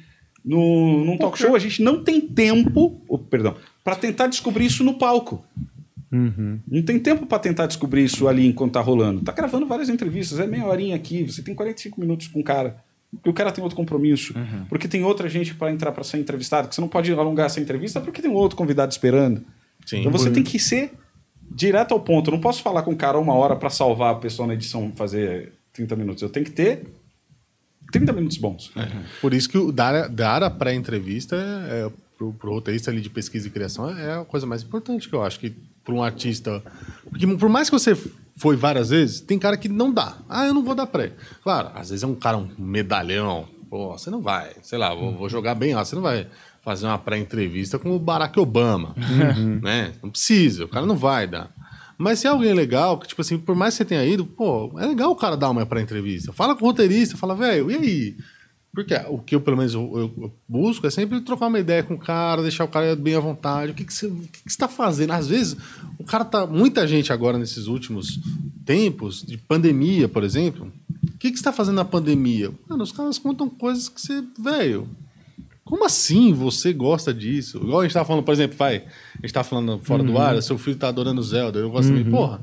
No, 0.46 1.04
num 1.04 1.18
talk 1.18 1.38
show, 1.38 1.54
a 1.54 1.60
gente 1.60 1.84
não 1.84 2.02
tem 2.02 2.22
tempo, 2.22 3.02
oh, 3.10 3.18
perdão, 3.18 3.56
para 3.90 3.96
tentar 3.96 4.28
descobrir 4.28 4.66
isso 4.66 4.84
no 4.84 4.94
palco. 4.94 5.44
Não 6.12 6.82
tem 6.84 7.00
tempo 7.00 7.26
para 7.26 7.40
tentar 7.40 7.66
descobrir 7.66 8.04
isso 8.04 8.28
ali 8.28 8.46
enquanto 8.46 8.74
tá 8.74 8.82
rolando. 8.82 9.22
Tá 9.22 9.32
gravando 9.32 9.66
várias 9.66 9.90
entrevistas, 9.90 10.40
é 10.40 10.46
meia 10.46 10.66
horinha 10.66 10.96
aqui, 10.96 11.24
você 11.24 11.42
tem 11.42 11.56
45 11.56 12.00
minutos 12.00 12.28
com 12.28 12.40
o 12.40 12.44
cara. 12.44 12.78
Porque 13.12 13.30
o 13.32 13.34
cara 13.34 13.52
tem 13.52 13.64
outro 13.64 13.76
compromisso. 13.76 14.36
Porque 14.70 14.88
tem 14.88 15.04
outra 15.04 15.28
gente 15.28 15.56
para 15.56 15.72
entrar 15.72 15.92
para 15.92 16.04
ser 16.04 16.20
entrevistado, 16.20 16.68
que 16.68 16.76
você 16.76 16.82
não 16.82 16.88
pode 16.88 17.12
alongar 17.12 17.48
essa 17.48 17.60
entrevista 17.60 18.00
porque 18.00 18.22
tem 18.22 18.30
um 18.30 18.36
outro 18.36 18.56
convidado 18.56 18.92
esperando. 18.92 19.44
Sim. 19.86 20.02
então 20.02 20.12
você 20.12 20.30
tem 20.30 20.44
que 20.44 20.60
ser 20.60 20.92
direto 21.50 21.94
ao 21.94 22.00
ponto. 22.00 22.30
Eu 22.30 22.34
não 22.34 22.42
posso 22.42 22.62
falar 22.62 22.84
com 22.84 22.92
o 22.92 22.96
cara 22.96 23.18
uma 23.18 23.34
hora 23.34 23.56
para 23.56 23.72
salvar 23.72 24.14
a 24.14 24.18
pessoa 24.18 24.48
na 24.48 24.54
edição 24.54 24.92
fazer 24.96 25.54
30 25.74 25.96
minutos. 25.96 26.22
Eu 26.22 26.30
tenho 26.30 26.46
que 26.46 26.52
ter 26.52 26.86
30 27.92 28.14
minutos 28.14 28.38
bons. 28.38 28.72
Por 29.20 29.34
isso 29.34 29.50
que 29.50 29.58
o 29.58 29.72
dar, 29.72 30.08
dar 30.10 30.44
a 30.44 30.50
pré-entrevista 30.50 31.36
é, 31.36 31.90
pro, 32.20 32.34
pro 32.34 32.52
roteirista 32.52 32.92
ali 32.92 33.00
de 33.00 33.10
pesquisa 33.10 33.48
e 33.48 33.52
criação 33.52 33.98
é 33.98 34.20
a 34.20 34.26
coisa 34.26 34.46
mais 34.46 34.62
importante 34.62 35.08
que 35.08 35.16
eu 35.16 35.24
acho 35.24 35.40
que 35.40 35.56
para 35.84 35.94
um 35.94 36.04
artista. 36.04 36.62
Porque 37.10 37.26
por 37.26 37.48
mais 37.48 37.70
que 37.70 37.80
você 37.80 37.96
foi 38.36 38.58
várias 38.58 38.90
vezes, 38.90 39.22
tem 39.22 39.40
cara 39.40 39.56
que 39.56 39.70
não 39.70 39.92
dá. 39.92 40.18
Ah, 40.28 40.46
eu 40.46 40.54
não 40.54 40.64
vou 40.64 40.76
dar 40.76 40.86
pré. 40.86 41.14
Claro, 41.42 41.72
às 41.74 41.90
vezes 41.90 42.04
é 42.04 42.08
um 42.08 42.14
cara, 42.14 42.38
um 42.38 42.50
medalhão. 42.58 43.48
Pô, 43.70 43.98
você 43.98 44.10
não 44.10 44.22
vai, 44.22 44.52
sei 44.62 44.78
lá, 44.78 44.94
vou, 44.94 45.16
vou 45.16 45.30
jogar 45.30 45.56
bem 45.56 45.74
alto. 45.74 45.88
Você 45.88 45.96
não 45.96 46.02
vai 46.02 46.28
fazer 46.62 46.86
uma 46.86 46.98
pré-entrevista 46.98 47.80
com 47.80 47.96
o 47.96 48.00
Barack 48.00 48.38
Obama. 48.38 48.94
Né? 49.62 49.94
Não 50.04 50.10
precisa, 50.10 50.66
o 50.66 50.68
cara 50.68 50.86
não 50.86 50.98
vai 50.98 51.26
dar. 51.26 51.50
Mas 51.98 52.20
se 52.20 52.28
é 52.28 52.30
alguém 52.30 52.54
legal, 52.54 52.98
que, 52.98 53.08
tipo 53.08 53.22
assim, 53.22 53.38
por 53.38 53.56
mais 53.56 53.74
que 53.74 53.80
você 53.80 53.86
tenha 53.86 54.06
ido, 54.06 54.26
pô, 54.26 54.72
é 54.80 54.86
legal 54.86 55.12
o 55.12 55.16
cara 55.16 55.36
dar 55.36 55.50
uma 55.50 55.66
pré-entrevista. 55.66 56.32
Fala 56.32 56.56
com 56.56 56.64
o 56.64 56.68
roteirista, 56.68 57.18
fala, 57.18 57.36
velho, 57.36 57.70
e 57.70 57.76
aí? 57.76 58.18
Porque 58.74 58.94
o 59.10 59.18
que 59.18 59.34
eu, 59.36 59.42
pelo 59.42 59.58
menos, 59.58 59.74
eu, 59.74 60.14
eu- 60.18 60.34
busco 60.48 60.86
é 60.86 60.90
sempre 60.92 61.20
trocar 61.22 61.48
uma 61.48 61.60
ideia 61.60 61.82
com 61.82 61.96
o 61.96 61.98
cara, 61.98 62.42
deixar 62.44 62.64
o 62.66 62.68
cara 62.68 62.96
bem 62.96 63.16
à 63.16 63.20
vontade. 63.20 63.72
O 63.72 63.76
que, 63.76 63.84
que 63.84 63.94
você 63.94 64.06
o 64.08 64.16
que 64.32 64.44
que 64.44 64.52
você 64.54 64.58
tá 64.58 64.68
fazendo? 64.68 65.12
Às 65.12 65.28
vezes, 65.28 65.58
o 65.98 66.04
cara 66.04 66.24
tá. 66.24 66.46
Muita 66.46 66.88
gente 66.88 67.12
agora, 67.12 67.38
nesses 67.38 67.66
últimos 67.68 68.20
tempos, 68.66 69.24
de 69.24 69.38
pandemia, 69.38 70.08
por 70.08 70.24
exemplo. 70.24 70.72
O 71.04 71.18
que, 71.18 71.32
que 71.32 71.38
você 71.38 71.44
tá 71.44 71.52
fazendo 71.52 71.76
na 71.76 71.86
pandemia? 71.86 72.52
Mano, 72.68 72.84
os 72.84 72.92
caras 72.92 73.18
contam 73.18 73.50
coisas 73.50 73.90
que 73.90 74.00
você. 74.00 74.24
Velho. 74.38 74.88
Como 75.66 75.86
assim 75.86 76.34
você 76.34 76.72
gosta 76.74 77.14
disso? 77.14 77.58
Igual 77.58 77.82
a 77.82 77.84
gente 77.84 77.94
tava 77.94 78.06
falando, 78.06 78.24
por 78.24 78.34
exemplo, 78.34 78.58
vai. 78.58 78.78
A 78.78 79.22
gente 79.22 79.34
tava 79.34 79.48
falando 79.48 79.80
fora 79.84 80.02
do 80.04 80.18
ar, 80.18 80.42
seu 80.42 80.58
filho 80.58 80.78
tá 80.78 80.88
adorando 80.88 81.22
Zelda. 81.22 81.60
Eu 81.60 81.70
gosto 81.70 81.90
também. 81.90 82.06
Porra. 82.12 82.42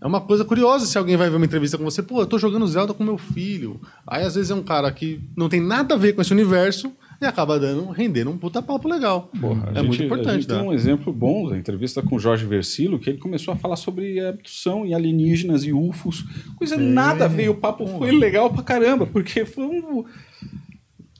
É 0.00 0.06
uma 0.06 0.20
coisa 0.20 0.44
curiosa 0.44 0.86
se 0.86 0.96
alguém 0.96 1.16
vai 1.16 1.28
ver 1.28 1.36
uma 1.36 1.44
entrevista 1.44 1.76
com 1.76 1.82
você, 1.84 2.02
pô, 2.02 2.20
eu 2.20 2.26
tô 2.26 2.38
jogando 2.38 2.66
Zelda 2.68 2.94
com 2.94 3.02
meu 3.02 3.18
filho. 3.18 3.80
Aí 4.06 4.24
às 4.24 4.36
vezes 4.36 4.50
é 4.50 4.54
um 4.54 4.62
cara 4.62 4.90
que 4.92 5.20
não 5.36 5.48
tem 5.48 5.60
nada 5.60 5.94
a 5.94 5.98
ver 5.98 6.12
com 6.12 6.20
esse 6.22 6.32
universo 6.32 6.92
e 7.20 7.26
acaba 7.26 7.58
dando, 7.58 7.88
rendendo 7.90 8.30
um 8.30 8.38
puta 8.38 8.62
papo 8.62 8.88
legal. 8.88 9.28
Porra, 9.40 9.72
a 9.74 9.78
é 9.80 9.82
muito 9.82 9.94
gente- 9.94 10.02
A 10.02 10.06
importante, 10.06 10.34
gente 10.34 10.46
tem 10.46 10.56
né? 10.56 10.62
um 10.62 10.72
exemplo 10.72 11.12
bom 11.12 11.48
da 11.48 11.58
entrevista 11.58 12.00
com 12.00 12.14
o 12.14 12.18
Jorge 12.20 12.46
Versilo, 12.46 12.96
que 13.00 13.10
ele 13.10 13.18
começou 13.18 13.52
a 13.52 13.56
falar 13.56 13.74
sobre 13.74 14.20
abdução 14.24 14.86
e 14.86 14.94
alienígenas 14.94 15.64
e 15.64 15.72
UFOs. 15.72 16.24
Coisa 16.56 16.76
nada 16.76 17.24
a 17.24 17.28
ver, 17.28 17.48
o 17.48 17.56
papo 17.56 17.84
foi 17.98 18.12
legal 18.12 18.52
pra 18.52 18.62
caramba, 18.62 19.04
porque 19.04 19.44
foi 19.44 19.64
um. 19.64 20.04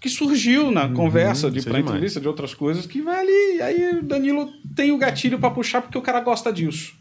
que 0.00 0.08
surgiu 0.08 0.70
na 0.70 0.88
conversa 0.88 1.50
de 1.50 1.58
é 1.58 1.62
pra 1.62 1.80
entrevista 1.80 2.20
de 2.20 2.28
outras 2.28 2.54
coisas 2.54 2.86
que 2.86 3.02
vai 3.02 3.18
ali. 3.20 3.60
Aí 3.60 3.98
o 3.98 4.02
Danilo 4.04 4.48
tem 4.76 4.92
o 4.92 4.98
gatilho 4.98 5.40
pra 5.40 5.50
puxar 5.50 5.82
porque 5.82 5.98
o 5.98 6.02
cara 6.02 6.20
gosta 6.20 6.52
disso. 6.52 6.96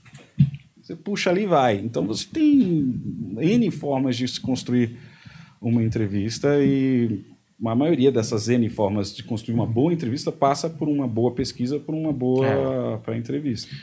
Você 0.87 0.95
puxa 0.95 1.29
ali 1.29 1.43
e 1.43 1.45
vai. 1.45 1.75
Então 1.75 2.07
você 2.07 2.25
tem 2.31 2.95
N 3.37 3.69
formas 3.71 4.15
de 4.15 4.25
se 4.25 4.39
construir 4.39 4.97
uma 5.61 5.83
entrevista 5.83 6.63
e 6.63 7.25
a 7.65 7.75
maioria 7.75 8.09
dessas 8.09 8.47
N 8.47 8.69
formas 8.69 9.13
de 9.13 9.21
construir 9.21 9.53
uma 9.53 9.65
boa 9.65 9.91
entrevista 9.91 10.31
passa 10.31 10.69
por 10.69 10.87
uma 10.87 11.05
boa 11.05 11.33
pesquisa, 11.33 11.77
por 11.77 11.93
uma 11.93 12.13
boa 12.13 13.01
pra 13.03 13.17
entrevista. 13.17 13.75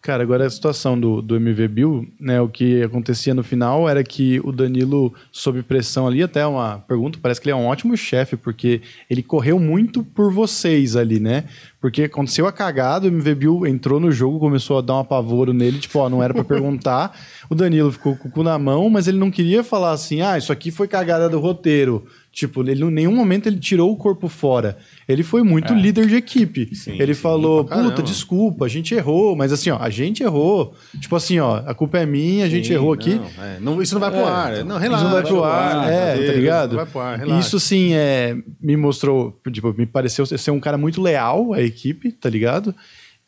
Cara, 0.00 0.22
agora 0.22 0.46
a 0.46 0.50
situação 0.50 0.98
do, 0.98 1.20
do 1.20 1.34
MV 1.34 1.68
Bill, 1.68 2.08
né? 2.20 2.40
O 2.40 2.48
que 2.48 2.82
acontecia 2.82 3.34
no 3.34 3.42
final 3.42 3.88
era 3.88 4.02
que 4.04 4.40
o 4.44 4.52
Danilo, 4.52 5.12
sob 5.32 5.60
pressão 5.62 6.06
ali, 6.06 6.22
até 6.22 6.46
uma 6.46 6.78
pergunta, 6.78 7.18
parece 7.20 7.40
que 7.40 7.48
ele 7.48 7.52
é 7.52 7.56
um 7.56 7.66
ótimo 7.66 7.96
chefe, 7.96 8.36
porque 8.36 8.80
ele 9.10 9.24
correu 9.24 9.58
muito 9.58 10.04
por 10.04 10.32
vocês 10.32 10.94
ali, 10.94 11.18
né? 11.18 11.44
Porque 11.80 12.04
aconteceu 12.04 12.46
a 12.46 12.52
cagada, 12.52 13.06
o 13.06 13.08
MV 13.08 13.34
Bill 13.34 13.66
entrou 13.66 13.98
no 13.98 14.12
jogo, 14.12 14.38
começou 14.38 14.78
a 14.78 14.80
dar 14.80 14.94
um 14.94 15.00
apavoro 15.00 15.52
nele, 15.52 15.80
tipo, 15.80 15.98
ó, 15.98 16.08
não 16.08 16.22
era 16.22 16.32
pra 16.32 16.44
perguntar. 16.44 17.18
O 17.50 17.54
Danilo 17.54 17.90
ficou 17.90 18.16
com 18.16 18.28
o 18.28 18.30
cu 18.30 18.42
na 18.44 18.56
mão, 18.56 18.88
mas 18.88 19.08
ele 19.08 19.18
não 19.18 19.32
queria 19.32 19.64
falar 19.64 19.90
assim, 19.90 20.20
ah, 20.22 20.38
isso 20.38 20.52
aqui 20.52 20.70
foi 20.70 20.86
cagada 20.86 21.28
do 21.28 21.40
roteiro. 21.40 22.06
Tipo, 22.38 22.62
ele, 22.62 22.84
em 22.84 22.90
nenhum 22.92 23.16
momento 23.16 23.48
ele 23.48 23.58
tirou 23.58 23.90
o 23.90 23.96
corpo 23.96 24.28
fora. 24.28 24.78
Ele 25.08 25.24
foi 25.24 25.42
muito 25.42 25.74
líder 25.74 26.06
de 26.06 26.14
equipe. 26.14 26.72
Sim, 26.72 26.92
ele 26.96 27.12
sim, 27.12 27.20
falou, 27.20 27.64
puta, 27.64 28.00
desculpa, 28.00 28.64
a 28.64 28.68
gente 28.68 28.94
errou, 28.94 29.34
mas 29.34 29.52
assim, 29.52 29.70
ó, 29.70 29.78
a 29.80 29.90
gente 29.90 30.22
errou. 30.22 30.72
Tipo 31.00 31.16
assim, 31.16 31.40
ó, 31.40 31.56
a 31.66 31.74
culpa 31.74 31.98
é 31.98 32.06
minha, 32.06 32.44
a 32.44 32.48
gente 32.48 32.68
Sim, 32.68 32.74
errou 32.74 32.92
aqui. 32.92 33.16
Não, 33.16 33.44
é, 33.44 33.58
não, 33.58 33.82
isso 33.82 33.92
não 33.92 34.00
vai 34.00 34.12
pro 34.12 34.20
É, 34.20 34.22
ar. 34.22 34.64
Não, 34.64 34.78
relaxa. 34.78 35.02
Isso 35.02 35.04
não 35.04 35.20
vai 35.20 35.22
pro 35.24 35.42
ar, 35.42 35.84
relaxa, 35.84 35.92
é, 35.92 36.26
tá 36.28 36.32
ligado? 36.32 36.68
Não 36.68 36.76
vai 36.76 36.86
pro 36.86 37.00
ar, 37.00 37.18
relaxa. 37.18 37.40
Isso 37.40 37.58
sim 37.58 37.94
é, 37.94 38.36
me 38.60 38.76
mostrou, 38.76 39.36
tipo, 39.50 39.74
me 39.76 39.84
pareceu 39.84 40.24
ser 40.24 40.52
um 40.52 40.60
cara 40.60 40.78
muito 40.78 41.02
leal 41.02 41.52
à 41.54 41.60
equipe, 41.60 42.12
tá 42.12 42.30
ligado? 42.30 42.72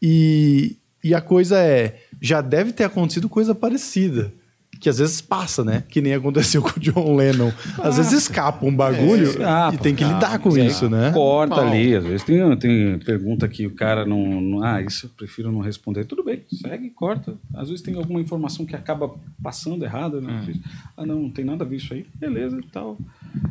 E, 0.01 0.77
e 1.03 1.17
a 1.17 1.21
coisa 1.21 1.59
é, 1.59 1.97
já 2.23 2.41
deve 2.41 2.71
ter 2.71 2.85
acontecido 2.85 3.29
coisa 3.29 3.57
parecida. 3.57 4.33
Que 4.81 4.89
às 4.89 4.99
vezes 4.99 5.21
passa, 5.21 5.63
né? 5.63 5.85
Que 5.91 6.01
nem 6.01 6.15
aconteceu 6.15 6.63
com 6.65 6.71
o 6.71 6.81
John 6.81 7.15
Lennon. 7.15 7.53
Às 7.83 7.99
vezes 7.99 8.13
escapa 8.13 8.65
um 8.65 8.75
bagulho 8.75 9.25
escapa, 9.25 9.75
e 9.75 9.79
tem 9.79 9.95
que 9.95 10.03
cara. 10.03 10.15
lidar 10.15 10.39
com 10.39 10.57
É, 10.57 10.67
isso, 10.67 10.89
né? 10.89 11.11
Corta 11.13 11.57
Mal. 11.57 11.67
ali, 11.69 11.95
às 11.95 12.03
vezes 12.05 12.25
tem, 12.25 12.57
tem 12.57 12.99
pergunta 12.99 13.47
que 13.47 13.67
o 13.67 13.75
cara 13.75 14.07
não, 14.07 14.41
não- 14.41 14.63
Ah, 14.65 14.81
isso 14.81 15.05
eu 15.07 15.11
prefiro 15.17 15.53
não 15.53 15.61
responder. 15.61 16.05
Tudo 16.07 16.25
bem, 16.25 16.43
segue, 16.51 16.89
corta. 16.91 17.35
Às 17.55 17.69
vezes 17.69 17.83
tem 17.83 17.95
alguma 17.95 18.21
informação 18.23 18.65
que 18.65 18.75
acaba 18.75 19.15
passando 19.43 19.85
errada, 19.85 20.19
né? 20.21 20.45
Ah, 20.97 21.05
não, 21.05 21.25
não 21.25 21.31
tem 21.31 21.45
nada 21.45 21.63
a 21.63 21.69
ver 21.69 21.77
isso 21.77 21.93
aí. 21.93 22.07
Beleza 22.15 22.59
e 22.59 22.67
tal. 22.73 22.97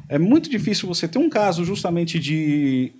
É 0.08 0.18
muito 0.18 0.50
difícil 0.50 0.88
você 0.88 1.08
ter 1.08 1.20
um 1.20 1.30
caso 1.30 1.64
justamente 1.64 2.18
de 2.20 2.92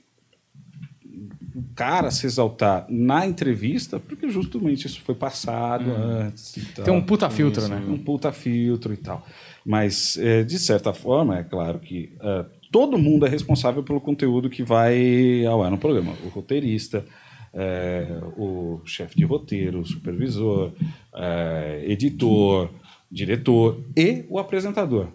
cara 1.80 2.12
se 2.12 2.26
exaltar 2.26 2.86
na 2.90 3.26
entrevista, 3.26 4.02
porque 4.02 4.30
justamente 4.30 4.86
isso 4.86 5.00
foi 5.00 5.16
passado 5.16 5.90
antes. 5.90 6.58
e 6.58 6.66
tal. 6.74 6.84
Tem 6.84 6.94
um 6.94 7.02
puta 7.02 7.30
filtro, 7.30 7.70
né? 7.70 7.82
Um 7.88 7.98
puta 7.98 8.34
filtro 8.34 8.94
e 8.94 8.98
tal. 8.98 9.26
Mas, 9.66 10.18
é, 10.18 10.44
de 10.44 10.60
certa 10.60 10.94
forma, 10.94 11.40
é 11.40 11.44
claro 11.44 11.80
que 11.80 12.12
é, 12.22 12.46
todo 12.70 12.98
mundo 12.98 13.26
é 13.26 13.30
responsável 13.30 13.82
pelo 13.82 14.02
conteúdo 14.02 14.50
que 14.50 14.62
vai 14.62 15.46
ao 15.46 15.64
ar 15.64 15.72
no 15.72 15.78
programa. 15.78 16.12
O 16.26 16.28
roteirista, 16.28 17.06
é, 17.54 18.20
o 18.36 18.82
chefe 18.84 19.16
de 19.16 19.24
roteiro, 19.24 19.80
o 19.80 19.86
supervisor, 19.86 20.74
é, 21.16 21.86
editor, 21.88 22.72
diretor 23.10 23.82
e 23.96 24.26
o 24.28 24.38
apresentador. 24.38 25.08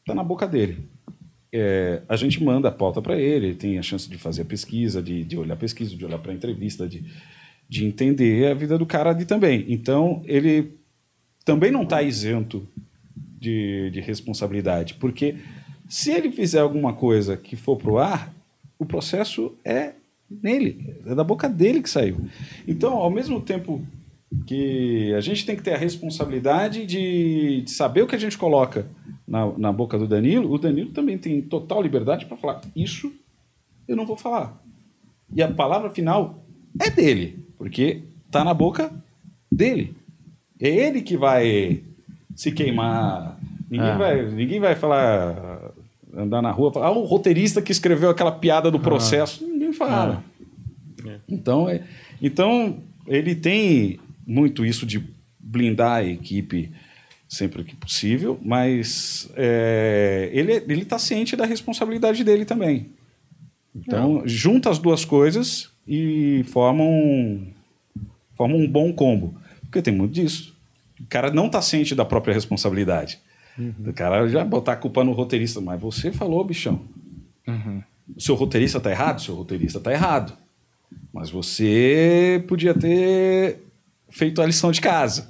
Está 0.00 0.12
na 0.12 0.24
boca 0.24 0.44
dele. 0.48 0.88
É, 1.56 2.02
a 2.08 2.16
gente 2.16 2.42
manda 2.42 2.68
a 2.68 2.72
pauta 2.72 3.00
para 3.00 3.16
ele, 3.16 3.46
ele 3.46 3.54
tem 3.54 3.78
a 3.78 3.82
chance 3.82 4.10
de 4.10 4.18
fazer 4.18 4.42
a 4.42 4.44
pesquisa, 4.44 5.00
de, 5.00 5.22
de 5.22 5.38
olhar 5.38 5.54
a 5.54 5.56
pesquisa, 5.56 5.94
de 5.94 6.04
olhar 6.04 6.18
para 6.18 6.32
a 6.32 6.34
entrevista, 6.34 6.88
de, 6.88 7.04
de 7.68 7.84
entender 7.84 8.50
a 8.50 8.54
vida 8.54 8.76
do 8.76 8.84
cara 8.84 9.10
ali 9.10 9.24
também. 9.24 9.64
Então, 9.68 10.20
ele 10.26 10.72
também 11.44 11.70
não 11.70 11.84
está 11.84 12.02
isento 12.02 12.66
de, 13.38 13.88
de 13.90 14.00
responsabilidade, 14.00 14.94
porque 14.94 15.36
se 15.88 16.10
ele 16.10 16.32
fizer 16.32 16.58
alguma 16.58 16.92
coisa 16.92 17.36
que 17.36 17.54
for 17.54 17.76
para 17.76 17.90
o 17.92 17.98
ar, 17.98 18.34
o 18.76 18.84
processo 18.84 19.56
é 19.64 19.92
nele, 20.28 20.96
é 21.06 21.14
da 21.14 21.22
boca 21.22 21.48
dele 21.48 21.80
que 21.80 21.88
saiu. 21.88 22.28
Então, 22.66 22.94
ao 22.94 23.10
mesmo 23.10 23.40
tempo 23.40 23.86
que 24.44 25.14
a 25.14 25.20
gente 25.20 25.46
tem 25.46 25.54
que 25.54 25.62
ter 25.62 25.74
a 25.74 25.78
responsabilidade 25.78 26.84
de, 26.84 27.62
de 27.62 27.70
saber 27.70 28.02
o 28.02 28.08
que 28.08 28.16
a 28.16 28.18
gente 28.18 28.36
coloca 28.36 28.88
na, 29.34 29.58
na 29.58 29.72
boca 29.72 29.98
do 29.98 30.06
Danilo, 30.06 30.48
o 30.48 30.56
Danilo 30.56 30.90
também 30.90 31.18
tem 31.18 31.42
total 31.42 31.82
liberdade 31.82 32.24
para 32.26 32.36
falar: 32.36 32.60
isso 32.76 33.12
eu 33.88 33.96
não 33.96 34.06
vou 34.06 34.16
falar. 34.16 34.62
E 35.34 35.42
a 35.42 35.50
palavra 35.50 35.90
final 35.90 36.46
é 36.80 36.88
dele, 36.88 37.44
porque 37.58 38.02
está 38.26 38.44
na 38.44 38.54
boca 38.54 38.92
dele. 39.50 39.96
É 40.60 40.68
ele 40.68 41.02
que 41.02 41.16
vai 41.16 41.82
se 42.36 42.52
queimar. 42.52 43.36
Ninguém, 43.68 43.88
Ah. 43.88 43.98
vai, 43.98 44.30
ninguém 44.30 44.60
vai 44.60 44.76
falar, 44.76 45.72
andar 46.16 46.40
na 46.40 46.52
rua, 46.52 46.72
falar, 46.72 46.86
ah, 46.86 46.92
o 46.92 47.02
roteirista 47.02 47.60
que 47.60 47.72
escreveu 47.72 48.10
aquela 48.10 48.30
piada 48.30 48.70
do 48.70 48.78
processo. 48.78 49.44
Ninguém 49.44 49.72
fala. 49.72 50.22
Então, 51.28 51.68
é, 51.68 51.82
então, 52.22 52.78
ele 53.04 53.34
tem 53.34 53.98
muito 54.24 54.64
isso 54.64 54.86
de 54.86 55.02
blindar 55.40 55.96
a 55.96 56.04
equipe 56.04 56.70
sempre 57.34 57.64
que 57.64 57.74
possível, 57.74 58.38
mas 58.42 59.28
é, 59.36 60.30
ele 60.32 60.52
ele 60.52 60.82
está 60.82 60.98
ciente 60.98 61.36
da 61.36 61.44
responsabilidade 61.44 62.22
dele 62.22 62.44
também. 62.44 62.90
Então, 63.74 64.22
junta 64.24 64.70
as 64.70 64.78
duas 64.78 65.04
coisas 65.04 65.70
e 65.86 66.44
formam, 66.46 67.48
formam 68.34 68.58
um 68.58 68.68
bom 68.68 68.92
combo. 68.92 69.34
Porque 69.62 69.82
tem 69.82 69.92
muito 69.92 70.12
disso. 70.12 70.54
O 71.00 71.06
cara 71.06 71.32
não 71.32 71.46
está 71.46 71.60
ciente 71.60 71.94
da 71.94 72.04
própria 72.04 72.32
responsabilidade. 72.32 73.18
O 73.84 73.92
cara 73.92 74.28
já 74.28 74.44
botar 74.44 74.74
a 74.74 74.76
culpa 74.76 75.02
no 75.02 75.12
roteirista. 75.12 75.60
Mas 75.60 75.80
você 75.80 76.12
falou, 76.12 76.44
bichão. 76.44 76.82
O 78.16 78.20
seu 78.20 78.36
roteirista 78.36 78.78
está 78.78 78.90
errado? 78.90 79.20
Seu 79.20 79.34
roteirista 79.34 79.78
está 79.78 79.92
errado. 79.92 80.36
Mas 81.12 81.30
você 81.30 82.44
podia 82.46 82.74
ter 82.74 83.58
feito 84.08 84.40
a 84.40 84.46
lição 84.46 84.70
de 84.70 84.80
casa. 84.80 85.28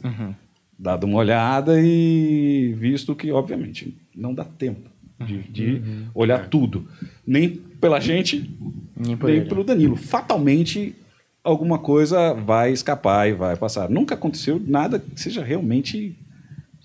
Dado 0.79 1.05
uma 1.07 1.18
olhada 1.18 1.81
e 1.81 2.75
visto 2.77 3.14
que, 3.14 3.31
obviamente, 3.31 3.97
não 4.14 4.35
dá 4.35 4.45
tempo 4.45 4.91
de, 5.25 5.39
de 5.45 5.83
olhar 6.14 6.49
tudo. 6.49 6.89
Nem 7.27 7.49
pela 7.51 8.01
gente, 8.01 8.51
Nem 8.97 9.16
nem 9.16 9.37
ele. 9.37 9.45
pelo 9.47 9.64
Danilo. 9.64 9.97
Fatalmente, 9.97 10.95
alguma 11.43 11.79
coisa 11.79 12.35
vai 12.35 12.72
escapar 12.72 13.29
e 13.29 13.33
vai 13.33 13.57
passar. 13.57 13.89
Nunca 13.89 14.14
aconteceu 14.14 14.61
nada 14.66 14.99
que 14.99 15.20
seja 15.20 15.43
realmente 15.45 16.16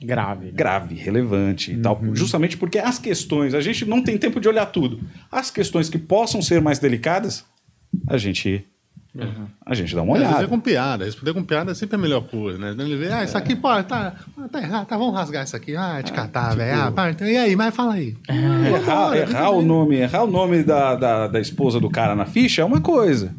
Grave. 0.02 0.46
né? 0.46 0.52
grave, 0.54 0.96
relevante 0.96 1.74
e 1.74 1.78
tal. 1.78 2.00
Justamente 2.14 2.58
porque 2.58 2.78
as 2.80 2.98
questões, 3.00 3.54
a 3.54 3.60
gente 3.62 3.86
não 3.86 4.02
tem 4.02 4.18
tempo 4.18 4.40
de 4.40 4.48
olhar 4.48 4.66
tudo. 4.68 5.00
As 5.32 5.52
questões 5.52 5.90
que 5.90 5.98
possam 5.98 6.42
ser 6.42 6.62
mais 6.62 6.80
delicadas, 6.80 7.44
a 8.08 8.18
gente, 8.18 8.66
a 9.66 9.74
gente 9.74 9.95
dá 9.95 10.01
uma 10.03 10.18
É, 10.18 10.22
é 10.22 10.28
olhada. 10.28 10.47
com 10.47 10.60
piada. 10.60 11.03
Responder 11.05 11.34
com 11.34 11.43
piada 11.43 11.72
é 11.72 11.76
sempre 11.76 11.95
a 11.95 11.99
melhor 11.99 12.22
coisa, 12.22 12.57
né? 12.60 12.76
Ele 12.78 12.95
vê, 12.95 13.12
ah, 13.12 13.24
isso 13.24 13.38
aqui, 13.38 13.55
pô, 13.55 13.68
tá, 13.84 14.14
tá 14.51 14.62
errado, 14.62 14.86
tá, 14.88 14.97
vamos 14.97 15.16
rasgar 15.16 15.43
isso 15.43 15.55
aqui. 15.55 15.76
Ah, 15.76 16.01
te 16.03 16.12
catar, 16.14 16.55
velho. 16.55 16.80
Ah, 16.82 16.91
pá, 16.91 17.10
então, 17.10 17.28
e 17.28 17.36
aí, 17.38 17.55
mas 17.55 17.76
fala 17.76 17.93
aí. 17.93 18.16
Errar, 18.30 19.16
errar 19.18 19.49
o 19.49 19.62
nome, 19.62 19.95
errar 19.97 20.24
o 20.24 20.28
nome 20.32 20.64
da, 20.64 20.95
da, 20.95 21.28
da 21.28 21.39
esposa 21.39 21.80
do 21.80 21.89
cara 21.89 22.16
na 22.16 22.26
ficha 22.26 22.62
é 22.62 22.66
uma 22.66 22.82
coisa. 22.82 23.34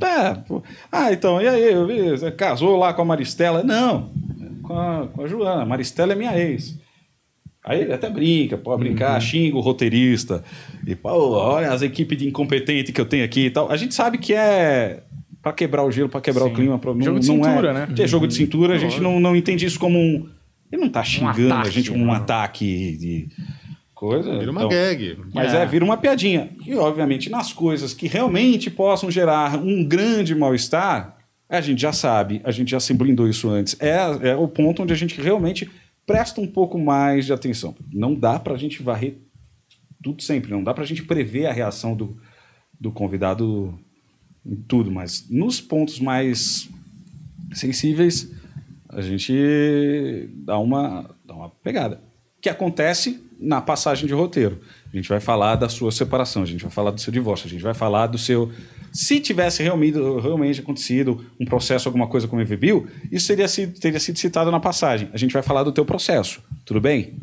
É, 0.00 0.34
pô. 0.46 0.62
ah, 0.90 1.12
então, 1.12 1.40
e 1.40 1.48
aí, 1.48 1.72
eu 1.72 1.86
vi, 1.86 2.10
você 2.10 2.30
casou 2.30 2.76
lá 2.78 2.92
com 2.94 3.02
a 3.02 3.04
Maristela? 3.04 3.62
Não, 3.62 4.10
com 4.62 4.78
a, 4.78 5.06
com 5.08 5.22
a 5.24 5.26
Joana. 5.26 5.64
Maristela 5.64 6.12
é 6.12 6.16
minha 6.16 6.38
ex. 6.38 6.78
Aí 7.66 7.80
ele 7.80 7.92
até 7.92 8.08
brinca, 8.08 8.56
pode 8.56 8.78
brincar, 8.84 9.20
xinga 9.20 9.56
o 9.56 9.60
roteirista. 9.60 10.44
E, 10.86 10.94
pô, 10.94 11.10
olha 11.10 11.72
as 11.72 11.82
equipes 11.82 12.16
de 12.16 12.28
incompetente 12.28 12.92
que 12.92 13.00
eu 13.00 13.04
tenho 13.04 13.24
aqui 13.24 13.46
e 13.46 13.50
tal. 13.50 13.68
A 13.72 13.76
gente 13.76 13.92
sabe 13.92 14.18
que 14.18 14.32
é 14.32 15.02
pra 15.42 15.52
quebrar 15.52 15.82
o 15.84 15.90
gelo, 15.90 16.08
pra 16.08 16.20
quebrar 16.20 16.44
o 16.44 16.52
clima. 16.52 16.78
Pra, 16.78 16.94
não, 16.94 17.02
Jogo 17.02 17.18
de 17.18 17.26
não 17.26 17.34
cintura, 17.42 17.70
é, 17.70 17.72
né? 17.72 17.88
É 17.98 18.06
jogo 18.06 18.28
de 18.28 18.34
cintura, 18.34 18.74
a 18.74 18.78
gente 18.78 19.00
não, 19.00 19.18
não 19.18 19.34
entende 19.34 19.66
isso 19.66 19.80
como 19.80 19.98
um. 19.98 20.28
Ele 20.70 20.80
não 20.82 20.88
tá 20.88 21.02
xingando 21.02 21.52
ataque, 21.52 21.68
a 21.68 21.70
gente 21.72 21.90
como 21.90 22.04
um 22.04 22.06
né? 22.08 22.14
ataque 22.14 22.96
de 22.98 23.28
coisa. 23.92 24.38
Vira 24.38 24.52
uma 24.52 24.60
Então, 24.60 24.68
gag. 24.70 25.18
mas 25.34 25.52
É. 25.52 25.62
é. 25.62 25.66
vira 25.66 25.84
uma 25.84 25.96
piadinha. 25.96 26.50
E, 26.64 26.72
obviamente, 26.76 27.28
nas 27.28 27.52
coisas 27.52 27.92
que 27.92 28.06
realmente 28.06 28.70
possam 28.70 29.10
gerar 29.10 29.58
um 29.58 29.84
grande 29.84 30.36
mal-estar, 30.36 31.16
a 31.48 31.60
gente 31.60 31.80
já 31.82 31.92
sabe, 31.92 32.40
a 32.44 32.52
gente 32.52 32.70
já 32.70 32.78
se 32.78 32.94
blindou 32.94 33.28
isso 33.28 33.48
antes. 33.48 33.76
É, 33.80 33.96
é 34.30 34.36
o 34.36 34.46
ponto 34.46 34.82
onde 34.82 34.92
a 34.92 34.96
gente 34.96 35.20
realmente 35.20 35.68
presta 36.06 36.40
um 36.40 36.46
pouco 36.46 36.78
mais 36.78 37.26
de 37.26 37.32
atenção. 37.32 37.74
Não 37.92 38.14
dá 38.14 38.38
pra 38.38 38.56
gente 38.56 38.82
varrer 38.82 39.18
tudo 40.02 40.22
sempre, 40.22 40.50
não 40.52 40.62
dá 40.62 40.72
pra 40.72 40.84
gente 40.84 41.02
prever 41.02 41.46
a 41.46 41.52
reação 41.52 41.96
do, 41.96 42.16
do 42.78 42.92
convidado 42.92 43.76
em 44.44 44.54
tudo, 44.54 44.90
mas 44.90 45.28
nos 45.28 45.60
pontos 45.60 45.98
mais 45.98 46.68
sensíveis, 47.52 48.30
a 48.88 49.00
gente 49.00 50.30
dá 50.34 50.58
uma, 50.58 51.10
dá 51.24 51.34
uma 51.34 51.50
pegada. 51.50 52.00
Que 52.40 52.48
acontece 52.48 53.20
na 53.38 53.60
passagem 53.60 54.06
de 54.06 54.14
roteiro. 54.14 54.60
A 54.92 54.96
gente 54.96 55.08
vai 55.08 55.20
falar 55.20 55.56
da 55.56 55.68
sua 55.68 55.90
separação, 55.90 56.42
a 56.42 56.46
gente 56.46 56.62
vai 56.62 56.70
falar 56.70 56.92
do 56.92 57.00
seu 57.00 57.12
divórcio, 57.12 57.46
a 57.46 57.50
gente 57.50 57.62
vai 57.62 57.74
falar 57.74 58.06
do 58.06 58.18
seu. 58.18 58.52
Se 58.96 59.20
tivesse 59.20 59.62
realmente, 59.62 59.98
realmente 59.98 60.60
acontecido 60.60 61.22
um 61.38 61.44
processo, 61.44 61.86
alguma 61.86 62.06
coisa 62.06 62.26
com 62.26 62.40
o 62.40 62.56
Bill, 62.56 62.86
isso 63.12 63.26
teria 63.28 63.46
sido, 63.46 63.78
teria 63.78 64.00
sido 64.00 64.18
citado 64.18 64.50
na 64.50 64.58
passagem. 64.58 65.10
A 65.12 65.18
gente 65.18 65.34
vai 65.34 65.42
falar 65.42 65.64
do 65.64 65.70
teu 65.70 65.84
processo. 65.84 66.42
Tudo 66.64 66.80
bem? 66.80 67.14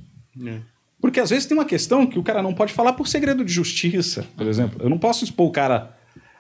Porque 1.02 1.20
às 1.20 1.32
vezes 1.32 1.48
tem 1.48 1.58
uma 1.58 1.66
questão 1.66 2.06
que 2.06 2.20
o 2.20 2.24
cara 2.24 2.44
não 2.44 2.54
pode 2.54 2.72
falar 2.72 2.94
por 2.94 3.08
segredo 3.08 3.44
de 3.44 3.52
justiça, 3.52 4.24
por 4.38 4.46
exemplo. 4.46 4.80
Eu 4.84 4.90
não 4.90 5.00
posso 5.00 5.24
expor 5.24 5.48
o 5.48 5.52
cara. 5.52 5.98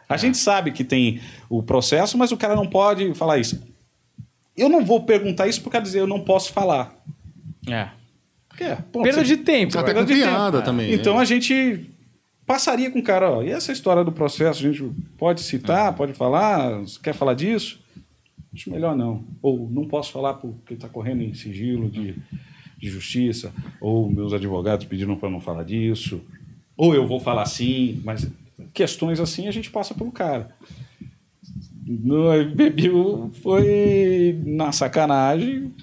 A 0.08 0.18
gente 0.18 0.38
sabe 0.38 0.72
que 0.72 0.84
tem 0.84 1.20
o 1.50 1.64
processo, 1.64 2.16
mas 2.16 2.32
o 2.32 2.38
cara 2.38 2.56
não 2.56 2.68
pode 2.68 3.16
falar 3.16 3.40
isso. 3.40 3.60
Eu 4.56 4.70
não 4.70 4.86
vou 4.86 5.02
perguntar 5.04 5.48
isso 5.48 5.64
porque 5.64 5.82
dizer 5.82 6.02
eu 6.02 6.08
não 6.08 6.20
posso 6.20 6.54
falar. 6.54 6.96
É. 7.68 7.90
Porque, 8.48 8.66
é, 8.66 8.76
ponto, 8.76 9.04
Perda 9.04 9.26
você- 9.26 9.36
de 9.36 9.38
tempo. 9.38 9.80
Até 9.80 9.92
é. 9.92 9.94
com 9.96 10.06
piada 10.06 10.62
também. 10.62 10.94
Então 10.94 11.16
né? 11.16 11.22
a 11.22 11.26
gente 11.26 11.90
passaria 12.46 12.92
com 12.92 13.00
o 13.00 13.04
cara, 13.04 13.30
ó, 13.32 13.42
e 13.44 13.50
essa 13.50 13.72
história 13.72 14.04
do 14.04 14.12
processo, 14.12 14.60
a 14.66 14.72
gente 14.72 14.84
pode 15.18 15.42
citar, 15.42 15.94
pode 15.96 16.14
falar, 16.14 16.82
quer 17.02 17.14
falar 17.14 17.34
disso? 17.34 17.80
Acho 18.54 18.70
melhor 18.70 18.96
não. 18.96 19.24
Ou 19.42 19.68
não 19.70 19.86
posso 19.88 20.12
falar 20.12 20.36
porque 20.36 20.74
está 20.76 20.88
correndo 20.88 21.24
em 21.24 21.34
sigilo 21.34 21.90
de, 21.90 22.16
de 22.78 22.90
justiça, 22.90 23.52
ou 23.82 24.10
meus 24.10 24.34
advogados 24.34 24.86
pediram 24.86 25.16
para 25.16 25.30
não 25.30 25.40
falar 25.40 25.64
disso, 25.64 26.22
ou 26.78 26.94
eu 26.94 27.08
vou 27.08 27.20
falar 27.20 27.46
sim, 27.46 28.02
mas 28.04 28.30
questões 28.74 29.20
assim 29.20 29.48
a 29.48 29.52
gente 29.52 29.70
passa 29.72 29.94
pelo 29.94 30.12
cara. 30.12 30.50
No 31.86 32.30
Bebiu 32.56 33.32
foi 33.42 34.40
na 34.46 34.72
sacanagem, 34.72 35.74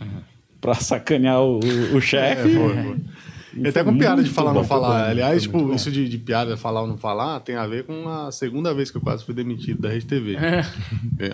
para 0.60 0.74
sacanear 0.74 1.40
o, 1.42 1.58
o 1.58 1.98
É, 1.98 2.00
chefe. 2.00 2.54
foi, 2.54 2.96
foi. 3.50 3.60
E 3.62 3.68
até 3.68 3.84
com 3.84 3.96
piada 3.96 4.22
de 4.22 4.30
falar 4.30 4.50
ou 4.50 4.56
não 4.56 4.64
falar. 4.64 5.04
bom, 5.04 5.10
Aliás, 5.10 5.42
tipo, 5.42 5.66
bom. 5.66 5.74
isso 5.74 5.90
de, 5.90 6.08
de 6.08 6.18
piada 6.18 6.56
falar 6.56 6.82
ou 6.82 6.86
não 6.86 6.96
falar 6.98 7.40
tem 7.40 7.56
a 7.56 7.66
ver 7.66 7.84
com 7.84 8.08
a 8.08 8.30
segunda 8.32 8.72
vez 8.72 8.90
que 8.90 8.96
eu 8.96 9.00
quase 9.00 9.24
fui 9.24 9.34
demitido 9.34 9.82
da 9.82 9.88
Rede 9.88 10.06
TV. 10.06 10.36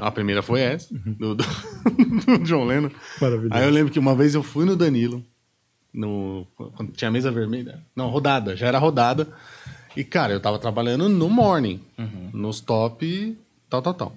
A 0.01 0.11
primeira 0.11 0.43
foi 0.43 0.61
essa, 0.61 0.95
do, 0.95 1.35
do, 1.35 1.45
do 2.25 2.39
John 2.45 2.65
Lennon. 2.65 2.91
Maravilhoso. 3.21 3.55
Aí 3.55 3.65
eu 3.65 3.71
lembro 3.71 3.93
que 3.93 3.99
uma 3.99 4.15
vez 4.15 4.35
eu 4.35 4.43
fui 4.43 4.65
no 4.65 4.77
Danilo, 4.77 5.25
no, 5.93 6.47
quando 6.75 6.93
tinha 6.93 7.11
mesa 7.11 7.31
vermelha. 7.31 7.81
Não, 7.95 8.09
rodada, 8.09 8.57
já 8.57 8.67
era 8.67 8.79
rodada. 8.79 9.29
E, 9.97 10.05
cara, 10.05 10.33
eu 10.35 10.41
tava 10.41 10.59
trabalhando 10.59 11.09
no 11.09 11.31
morning, 11.31 11.81
nos 12.33 12.61
top, 12.61 13.37
tal, 13.71 13.81
tal, 13.81 13.95
tal. 13.95 14.17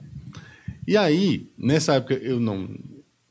E 0.85 0.97
aí, 0.97 1.47
nessa 1.57 1.93
época, 1.93 2.15
eu 2.15 2.39
não, 2.39 2.67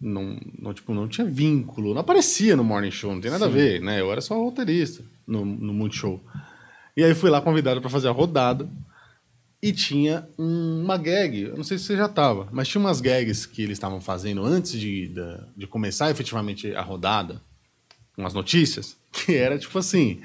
não, 0.00 0.38
não, 0.58 0.72
tipo, 0.74 0.94
não 0.94 1.08
tinha 1.08 1.26
vínculo, 1.26 1.92
não 1.94 2.00
aparecia 2.00 2.56
no 2.56 2.62
Morning 2.64 2.90
Show, 2.90 3.12
não 3.12 3.20
tem 3.20 3.30
nada 3.30 3.46
a 3.46 3.48
ver, 3.48 3.80
né? 3.80 4.00
Eu 4.00 4.10
era 4.12 4.20
só 4.20 4.34
roteirista 4.40 5.02
no, 5.26 5.44
no 5.44 5.72
Multishow. 5.72 6.22
E 6.96 7.02
aí 7.04 7.14
fui 7.14 7.30
lá 7.30 7.40
convidado 7.40 7.80
para 7.80 7.90
fazer 7.90 8.08
a 8.08 8.12
rodada 8.12 8.68
e 9.62 9.72
tinha 9.72 10.28
um- 10.38 10.82
uma 10.84 10.96
gag, 10.96 11.40
eu 11.42 11.56
não 11.56 11.64
sei 11.64 11.78
se 11.78 11.84
você 11.84 11.96
já 11.96 12.08
tava, 12.08 12.48
mas 12.52 12.68
tinha 12.68 12.80
umas 12.80 13.00
gags 13.00 13.44
que 13.44 13.60
eles 13.62 13.72
estavam 13.76 14.00
fazendo 14.00 14.44
antes 14.44 14.72
de, 14.78 15.08
da- 15.08 15.44
de 15.56 15.66
começar 15.66 16.10
efetivamente 16.10 16.72
a 16.74 16.82
rodada, 16.82 17.40
umas 18.16 18.34
notícias, 18.34 18.96
que 19.12 19.34
era 19.34 19.58
tipo 19.58 19.78
assim. 19.78 20.20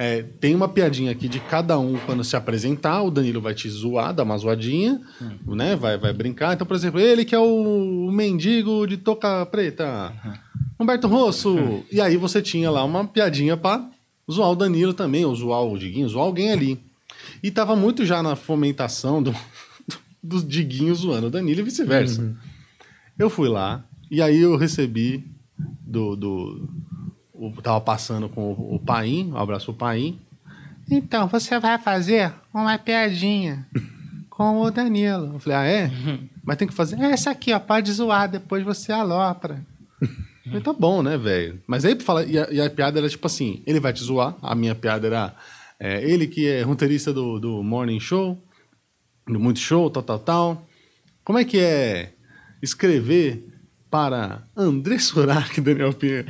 É, 0.00 0.22
tem 0.22 0.54
uma 0.54 0.68
piadinha 0.68 1.10
aqui 1.10 1.26
de 1.26 1.40
cada 1.40 1.76
um 1.76 1.98
quando 2.06 2.22
se 2.22 2.36
apresentar, 2.36 3.02
o 3.02 3.10
Danilo 3.10 3.40
vai 3.40 3.52
te 3.52 3.68
zoar, 3.68 4.14
dar 4.14 4.22
uma 4.22 4.38
zoadinha, 4.38 5.00
né? 5.44 5.74
Vai, 5.74 5.98
vai 5.98 6.12
brincar. 6.12 6.54
Então, 6.54 6.64
por 6.64 6.76
exemplo, 6.76 7.00
ele 7.00 7.24
que 7.24 7.34
é 7.34 7.38
o 7.40 8.08
mendigo 8.12 8.86
de 8.86 8.96
toca 8.96 9.44
preta, 9.46 10.12
Humberto 10.78 11.08
Rosso. 11.08 11.82
E 11.90 12.00
aí 12.00 12.16
você 12.16 12.40
tinha 12.40 12.70
lá 12.70 12.84
uma 12.84 13.08
piadinha 13.08 13.56
pra 13.56 13.90
zoar 14.30 14.52
o 14.52 14.54
Danilo 14.54 14.94
também, 14.94 15.24
ou 15.24 15.34
zoar 15.34 15.64
o 15.64 15.76
Diguinho, 15.76 16.08
zoar 16.08 16.26
alguém 16.26 16.52
ali. 16.52 16.80
E 17.42 17.50
tava 17.50 17.74
muito 17.74 18.06
já 18.06 18.22
na 18.22 18.36
fomentação 18.36 19.20
do, 19.20 19.34
dos 20.22 20.46
Diguinhos 20.46 21.00
zoando 21.00 21.26
o 21.26 21.30
Danilo 21.30 21.58
e 21.58 21.64
vice-versa. 21.64 22.36
Eu 23.18 23.28
fui 23.28 23.48
lá, 23.48 23.84
e 24.08 24.22
aí 24.22 24.38
eu 24.38 24.56
recebi 24.56 25.26
do. 25.58 26.14
do 26.14 26.68
o, 27.38 27.62
tava 27.62 27.80
passando 27.80 28.28
com 28.28 28.52
o, 28.52 28.74
o 28.74 28.78
Paim, 28.78 29.32
um 29.32 29.36
abraço 29.36 29.66
pro 29.66 29.74
Paim. 29.74 30.18
Então, 30.90 31.28
você 31.28 31.58
vai 31.58 31.78
fazer 31.78 32.32
uma 32.52 32.78
piadinha 32.78 33.66
com 34.30 34.60
o 34.60 34.70
Danilo. 34.70 35.34
Eu 35.34 35.38
falei, 35.38 35.58
ah, 35.58 35.64
é? 35.64 35.90
Mas 36.44 36.56
tem 36.56 36.68
que 36.68 36.74
fazer 36.74 37.00
essa 37.00 37.30
aqui, 37.30 37.52
ó, 37.52 37.58
pode 37.58 37.92
zoar, 37.92 38.28
depois 38.28 38.64
você 38.64 38.92
alopra. 38.92 39.64
Falei, 40.44 40.62
tá 40.62 40.72
bom, 40.72 41.02
né, 41.02 41.18
velho? 41.18 41.60
Mas 41.66 41.84
aí, 41.84 41.94
pra 41.94 42.04
falar, 42.04 42.24
e 42.24 42.38
a, 42.38 42.50
e 42.50 42.60
a 42.60 42.70
piada 42.70 42.98
era 42.98 43.08
tipo 43.08 43.26
assim: 43.26 43.62
ele 43.66 43.78
vai 43.78 43.92
te 43.92 44.02
zoar. 44.02 44.34
A 44.40 44.54
minha 44.54 44.74
piada 44.74 45.06
era 45.06 45.34
é, 45.78 46.02
ele 46.02 46.26
que 46.26 46.46
é 46.46 46.62
roteirista 46.62 47.12
do, 47.12 47.38
do 47.38 47.62
Morning 47.62 48.00
Show, 48.00 48.42
do 49.26 49.38
Muito 49.38 49.60
Show, 49.60 49.90
tal, 49.90 50.02
tal, 50.02 50.18
tal. 50.18 50.68
Como 51.22 51.38
é 51.38 51.44
que 51.44 51.58
é 51.58 52.14
escrever 52.62 53.46
para 53.90 54.42
André 54.56 54.98
Surak 54.98 55.60
Daniel 55.62 55.92
Pinheiro? 55.92 56.28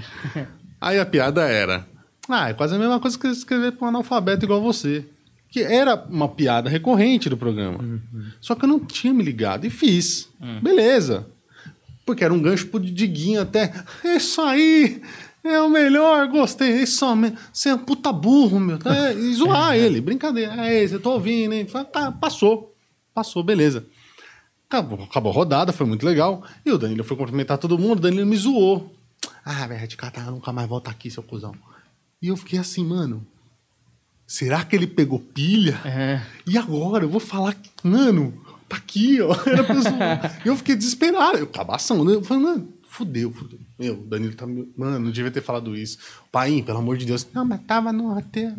Aí 0.80 0.98
a 0.98 1.06
piada 1.06 1.42
era: 1.48 1.86
ah, 2.28 2.48
é 2.50 2.54
quase 2.54 2.74
a 2.74 2.78
mesma 2.78 3.00
coisa 3.00 3.18
que 3.18 3.26
escrever 3.28 3.72
para 3.72 3.86
um 3.86 3.88
analfabeto 3.88 4.44
igual 4.44 4.60
você. 4.60 5.04
Que 5.50 5.62
era 5.62 5.94
uma 5.94 6.28
piada 6.28 6.68
recorrente 6.68 7.30
do 7.30 7.36
programa. 7.36 8.00
Só 8.40 8.54
que 8.54 8.64
eu 8.64 8.68
não 8.68 8.78
tinha 8.80 9.14
me 9.14 9.22
ligado 9.22 9.66
e 9.66 9.70
fiz. 9.70 10.28
Beleza. 10.62 11.26
Porque 12.04 12.22
era 12.22 12.32
um 12.34 12.40
gancho 12.40 12.66
pro 12.68 12.78
Diguinho 12.80 13.40
até. 13.40 13.72
É 14.04 14.16
isso 14.16 14.40
aí! 14.42 15.00
É 15.42 15.60
o 15.62 15.70
melhor, 15.70 16.28
gostei. 16.28 16.72
É 16.72 16.82
isso 16.82 17.16
mesmo. 17.16 17.38
Você 17.52 17.70
é 17.70 17.74
um 17.74 17.78
puta 17.78 18.12
burro, 18.12 18.60
meu. 18.60 18.78
É, 18.84 19.14
e 19.14 19.32
zoar 19.34 19.74
ele, 19.76 20.00
brincadeira. 20.00 20.66
É 20.68 20.82
esse, 20.82 20.94
eu 20.94 21.00
tô 21.00 21.12
ouvindo, 21.12 21.54
hein? 21.54 21.66
Fala, 21.66 21.84
Tá, 21.86 22.12
passou. 22.12 22.74
Passou, 23.14 23.42
beleza. 23.42 23.86
Acabou, 24.68 25.02
acabou 25.04 25.32
a 25.32 25.34
rodada, 25.34 25.72
foi 25.72 25.86
muito 25.86 26.04
legal. 26.04 26.42
E 26.66 26.70
o 26.70 26.76
Danilo 26.76 27.02
foi 27.02 27.16
cumprimentar 27.16 27.56
todo 27.56 27.78
mundo, 27.78 27.98
o 27.98 28.02
Danilo 28.02 28.26
me 28.26 28.36
zoou. 28.36 28.94
Ah, 29.44 29.66
velho, 29.66 29.88
de 29.88 29.96
catar, 29.96 30.30
nunca 30.30 30.52
mais 30.52 30.68
volta 30.68 30.90
aqui, 30.90 31.10
seu 31.10 31.22
cuzão. 31.22 31.54
E 32.20 32.28
eu 32.28 32.36
fiquei 32.36 32.58
assim, 32.58 32.84
mano. 32.84 33.26
Será 34.26 34.62
que 34.64 34.76
ele 34.76 34.86
pegou 34.86 35.18
pilha? 35.18 35.80
É. 35.84 36.20
E 36.46 36.58
agora? 36.58 37.04
Eu 37.04 37.08
vou 37.08 37.20
falar 37.20 37.54
que, 37.54 37.70
mano, 37.82 38.34
tá 38.68 38.76
aqui, 38.76 39.22
ó. 39.22 39.34
Eu 40.44 40.54
fiquei 40.54 40.76
desesperado. 40.76 41.38
Eu, 41.38 41.46
cabação, 41.46 42.04
né? 42.04 42.14
Eu 42.14 42.22
falei, 42.22 42.42
mano, 42.42 42.68
fudeu, 42.82 43.32
fudeu. 43.32 43.58
Meu, 43.78 43.94
o 43.94 44.06
Danilo 44.06 44.34
tá. 44.34 44.46
Mano, 44.46 44.98
não 44.98 45.10
devia 45.10 45.30
ter 45.30 45.40
falado 45.40 45.74
isso. 45.74 45.98
Pai, 46.30 46.62
pelo 46.62 46.78
amor 46.78 46.98
de 46.98 47.06
Deus. 47.06 47.26
Não, 47.32 47.44
mas 47.44 47.62
tava 47.62 47.90
no 47.90 48.12
roteiro. 48.12 48.54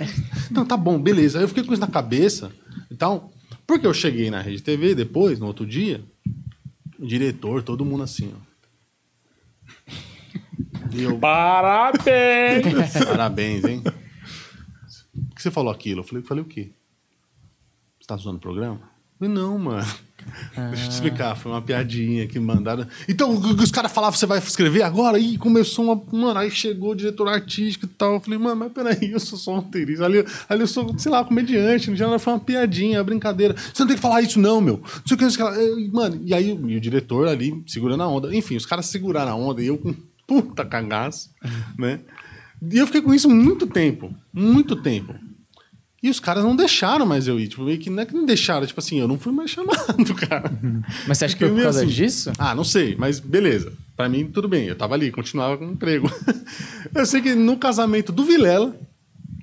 não 0.50 0.66
tá 0.66 0.76
bom, 0.76 1.00
beleza. 1.00 1.38
Aí 1.38 1.44
eu 1.44 1.48
fiquei 1.48 1.64
com 1.64 1.72
isso 1.72 1.80
na 1.80 1.86
cabeça 1.86 2.52
e 2.90 2.94
tal. 2.94 3.32
Porque 3.66 3.86
eu 3.86 3.94
cheguei 3.94 4.30
na 4.30 4.42
Rede 4.42 4.62
TV 4.62 4.94
depois, 4.94 5.40
no 5.40 5.46
outro 5.46 5.64
dia, 5.64 6.04
o 6.98 7.06
diretor, 7.06 7.62
todo 7.62 7.84
mundo 7.84 8.02
assim, 8.02 8.30
ó. 8.34 8.53
E 10.94 11.02
eu, 11.02 11.18
Parabéns! 11.18 12.92
Parabéns, 13.04 13.64
hein? 13.64 13.82
Por 13.82 15.34
que 15.34 15.42
você 15.42 15.50
falou 15.50 15.72
aquilo? 15.72 16.00
Eu 16.00 16.04
falei, 16.04 16.22
falei 16.24 16.42
o 16.44 16.46
quê? 16.46 16.70
Você 18.00 18.06
tá 18.06 18.16
zoando 18.16 18.38
o 18.38 18.40
programa? 18.40 18.74
Eu 18.74 19.26
falei, 19.26 19.34
não, 19.34 19.58
mano. 19.58 19.84
Deixa 20.70 20.84
eu 20.84 20.88
te 20.88 20.92
explicar, 20.92 21.34
foi 21.36 21.50
uma 21.52 21.60
piadinha 21.60 22.26
que 22.26 22.38
mandaram. 22.38 22.86
Então, 23.08 23.34
o 23.34 23.56
que 23.56 23.62
os 23.62 23.70
caras 23.70 23.92
falavam, 23.92 24.16
você 24.16 24.24
vai 24.24 24.38
escrever 24.38 24.82
agora? 24.82 25.18
Ih, 25.18 25.36
começou 25.36 25.84
uma. 25.84 26.02
Mano, 26.12 26.38
aí 26.38 26.50
chegou 26.50 26.92
o 26.92 26.94
diretor 26.94 27.28
artístico 27.28 27.86
e 27.86 27.88
tal. 27.88 28.14
Eu 28.14 28.20
falei, 28.20 28.38
mano, 28.38 28.56
mas 28.56 28.72
peraí, 28.72 29.10
eu 29.10 29.20
sou 29.20 29.38
só 29.38 29.52
um 29.52 29.56
roteirista. 29.56 30.04
Ali, 30.04 30.24
ali 30.48 30.60
eu 30.60 30.66
sou, 30.66 30.96
sei 30.98 31.10
lá, 31.10 31.24
comediante. 31.24 31.90
No 31.90 31.96
geral, 31.96 32.18
foi 32.18 32.32
uma 32.32 32.40
piadinha, 32.40 32.98
uma 32.98 33.04
brincadeira. 33.04 33.54
Você 33.54 33.82
não 33.82 33.88
tem 33.88 33.96
que 33.96 34.02
falar 34.02 34.22
isso, 34.22 34.38
não, 34.38 34.60
meu. 34.60 34.80
Não 34.80 35.06
sei 35.06 35.16
o 35.16 35.18
que, 35.18 35.90
Mano, 35.92 36.20
e 36.24 36.32
aí 36.32 36.50
e 36.50 36.76
o 36.76 36.80
diretor 36.80 37.28
ali 37.28 37.62
segurando 37.66 38.02
a 38.02 38.08
onda. 38.08 38.34
Enfim, 38.34 38.56
os 38.56 38.66
caras 38.66 38.86
seguraram 38.86 39.32
a 39.32 39.34
onda 39.34 39.62
e 39.62 39.66
eu 39.66 39.76
com 39.76 39.94
puta 40.26 40.64
cagaço, 40.64 41.30
né? 41.78 42.00
E 42.70 42.78
eu 42.78 42.86
fiquei 42.86 43.02
com 43.02 43.14
isso 43.14 43.28
muito 43.28 43.66
tempo. 43.66 44.14
Muito 44.32 44.76
tempo. 44.76 45.14
E 46.02 46.10
os 46.10 46.20
caras 46.20 46.44
não 46.44 46.54
deixaram 46.54 47.06
mais 47.06 47.26
eu 47.26 47.40
ir. 47.40 47.48
Tipo, 47.48 47.64
meio 47.64 47.78
que 47.78 47.88
não 47.88 48.02
é 48.02 48.04
que 48.04 48.12
não 48.12 48.26
deixaram, 48.26 48.66
tipo 48.66 48.78
assim, 48.78 49.00
eu 49.00 49.08
não 49.08 49.18
fui 49.18 49.32
mais 49.32 49.50
chamado, 49.50 50.14
cara. 50.28 50.52
Mas 51.06 51.16
você 51.16 51.24
acha 51.24 51.34
que 51.34 51.46
foi 51.46 51.54
por 51.54 51.62
causa 51.62 51.82
assim. 51.82 51.88
disso? 51.88 52.30
Ah, 52.38 52.54
não 52.54 52.62
sei, 52.62 52.94
mas 52.94 53.20
beleza. 53.20 53.72
Pra 53.96 54.06
mim, 54.06 54.26
tudo 54.26 54.46
bem. 54.46 54.66
Eu 54.66 54.76
tava 54.76 54.94
ali, 54.94 55.10
continuava 55.10 55.56
com 55.56 55.66
o 55.66 55.72
emprego. 55.72 56.10
eu 56.94 57.06
sei 57.06 57.22
que 57.22 57.34
no 57.34 57.56
casamento 57.56 58.12
do 58.12 58.22
Vilela, 58.22 58.76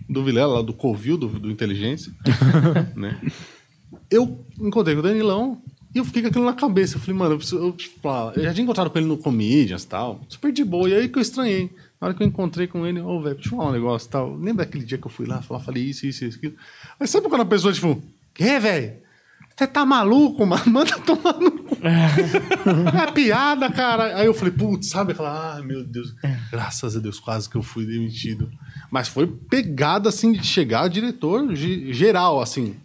do 0.07 0.23
Vilela, 0.23 0.55
lá 0.55 0.61
do 0.61 0.73
Covil, 0.73 1.17
do, 1.17 1.27
do 1.27 1.49
Inteligência, 1.49 2.13
né? 2.95 3.19
Eu 4.09 4.45
encontrei 4.59 4.93
com 4.93 4.99
o 4.99 5.03
Danilão 5.03 5.63
e 5.94 5.98
eu 5.98 6.06
fiquei 6.06 6.22
com 6.22 6.28
aquilo 6.30 6.46
na 6.46 6.54
cabeça. 6.54 6.96
Eu 6.96 7.00
falei, 7.02 7.16
mano, 7.18 7.34
eu, 7.34 7.38
preciso, 7.38 7.58
eu, 7.62 7.72
tipo, 7.74 8.08
ah, 8.10 8.32
eu 8.36 8.44
já 8.44 8.54
tinha 8.54 8.64
encontrado 8.64 8.89
com 8.89 8.98
ele 8.98 9.08
no 9.08 9.18
Comedians 9.18 9.84
e 9.84 9.88
tal, 9.88 10.22
super 10.30 10.52
de 10.52 10.64
boa. 10.64 10.89
E 10.89 10.94
aí 10.94 11.10
que 11.10 11.18
eu 11.18 11.22
estranhei. 11.22 11.70
Na 12.00 12.08
hora 12.08 12.14
que 12.16 12.24
eu 12.24 12.28
encontrei 12.28 12.66
com 12.66 12.86
ele, 12.88 13.00
ô, 13.00 13.22
velho, 13.22 13.36
deixa 13.36 13.50
eu 13.54 13.58
falar 13.58 13.70
um 13.70 13.74
negócio 13.74 14.08
e 14.08 14.10
tal. 14.12 14.34
Lembra 14.36 14.66
daquele 14.66 14.84
dia 14.86 14.98
que 14.98 15.06
eu 15.06 15.12
fui 15.12 15.26
lá, 15.28 15.42
falar, 15.42 15.60
falei 15.60 15.84
isso, 15.84 16.06
isso, 16.08 16.26
isso, 16.26 16.38
aquilo. 16.38 16.56
Mas 17.00 17.10
sabe 17.12 17.30
quando 17.30 17.42
a 17.42 17.46
pessoa, 17.46 17.72
tipo, 17.74 18.02
que, 18.34 18.60
velho? 18.60 18.94
Você 19.56 19.68
tá 19.68 19.86
maluco, 19.86 20.44
mano? 20.46 20.64
Manda 20.72 20.98
tomar 21.00 21.39
no 21.39 21.52
cu. 21.52 21.78
É 21.84 23.12
piada, 23.12 23.70
cara. 23.70 24.18
Aí 24.18 24.26
eu 24.26 24.34
falei, 24.34 24.52
putz, 24.54 24.88
sabe 24.89 25.12
aquela, 25.12 25.56
ai 25.56 25.62
meu 25.62 25.84
Deus, 25.84 26.16
graças 26.50 26.96
a 26.96 27.00
Deus, 27.00 27.20
quase 27.20 27.48
que 27.50 27.56
eu 27.58 27.62
fui 27.62 27.86
demitido. 27.86 28.50
Mas 28.89 29.08
foi 29.08 29.28
pegada 29.28 30.10
assim 30.10 30.32
de 30.32 30.44
chegar 30.44 30.88
diretor 30.88 31.54
ge- 31.56 31.94
geral, 31.94 32.42
assim. 32.42 32.76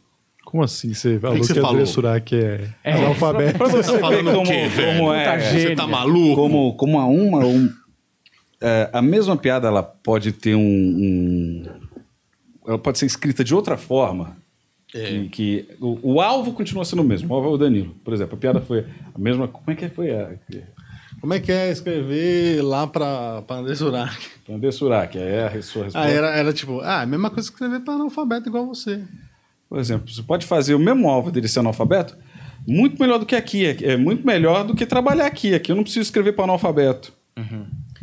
Como 0.46 0.62
assim? 0.62 0.94
Você 0.94 1.18
falou 1.18 1.34
que 1.34 1.40
que, 1.40 1.46
você 1.48 1.54
que 1.54 1.60
falou? 1.60 1.74
André 1.74 1.86
Surak 1.86 2.34
é, 2.36 2.70
analfabeto? 2.84 3.58
Pra 3.58 3.66
você 3.66 3.98
falando 3.98 4.24
ver 4.24 4.30
o 4.30 4.34
como, 4.36 4.46
quê, 4.46 4.68
velho? 4.68 4.98
como 4.98 5.12
é. 5.12 5.40
Você 5.40 5.74
tá 5.74 5.86
maluco? 5.88 6.34
Como, 6.36 6.74
como 6.76 7.00
a 7.00 7.06
uma. 7.06 7.38
um- 7.44 7.68
é, 8.62 8.88
a 8.92 9.02
mesma 9.02 9.36
piada 9.36 9.66
ela 9.66 9.82
pode 9.82 10.30
ter 10.32 10.54
um, 10.54 10.60
um- 10.60 11.62
Ela 12.66 12.78
pode 12.78 12.96
ser 12.98 13.06
escrita 13.06 13.42
de 13.42 13.54
outra 13.54 13.76
forma. 13.76 14.36
Que, 14.86 15.28
que 15.30 15.68
o, 15.80 16.14
o 16.14 16.20
alvo 16.20 16.52
continua 16.52 16.84
sendo 16.84 17.02
o 17.02 17.04
mesmo. 17.04 17.28
O 17.30 17.34
alvo 17.36 17.48
é 17.48 17.50
o 17.50 17.58
Danilo. 17.58 17.94
Por 18.04 18.14
exemplo, 18.14 18.36
a 18.36 18.38
piada 18.38 18.60
foi 18.60 18.86
a 19.14 19.18
mesma. 19.18 19.48
Como 19.48 19.68
é 19.68 19.74
que 19.74 19.88
foi 19.88 20.10
a. 20.10 20.30
Como 21.20 21.34
é 21.34 21.40
que 21.40 21.50
é 21.50 21.72
escrever 21.72 22.62
lá 22.62 22.86
pra, 22.86 23.42
pra 23.42 23.56
André 23.56 23.74
Surak? 23.74 24.16
André 24.48 24.70
Surak, 24.70 25.18
é 25.18 25.46
a 25.46 25.50
sua 25.62 25.84
resposta. 25.84 25.98
Ah, 25.98 26.08
era, 26.08 26.28
era 26.28 26.52
tipo, 26.52 26.80
ah, 26.82 27.00
a 27.02 27.06
mesma 27.06 27.30
coisa 27.30 27.48
que 27.48 27.54
escrever 27.54 27.80
pra 27.80 27.94
analfabeto 27.94 28.48
igual 28.48 28.64
você. 28.66 29.02
Por 29.68 29.78
exemplo, 29.78 30.08
você 30.12 30.22
pode 30.22 30.46
fazer 30.46 30.74
o 30.74 30.78
mesmo 30.78 31.08
alvo 31.08 31.30
dele 31.30 31.48
ser 31.48 31.58
analfabeto 31.60 32.16
muito 32.66 33.00
melhor 33.00 33.18
do 33.18 33.26
que 33.26 33.36
aqui. 33.36 33.64
É 33.84 33.96
muito 33.96 34.26
melhor 34.26 34.64
do 34.64 34.74
que 34.74 34.84
trabalhar 34.84 35.26
aqui. 35.26 35.54
Aqui 35.54 35.70
eu 35.70 35.76
não 35.76 35.82
preciso 35.84 36.02
escrever 36.02 36.32
para 36.32 36.44
analfabeto. 36.44 37.12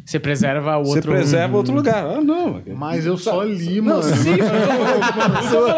Você 0.06 0.20
preserva 0.20 0.78
o 0.78 0.84
Você 0.86 0.96
outro. 0.98 1.12
preserva 1.12 1.58
outro 1.58 1.74
lugar. 1.74 2.06
Ah, 2.06 2.22
não. 2.22 2.62
Mas 2.76 3.06
eu 3.06 3.18
só 3.18 3.42
li, 3.44 3.82
Não, 3.82 3.98
mano. 4.02 4.04
sim, 4.16 4.32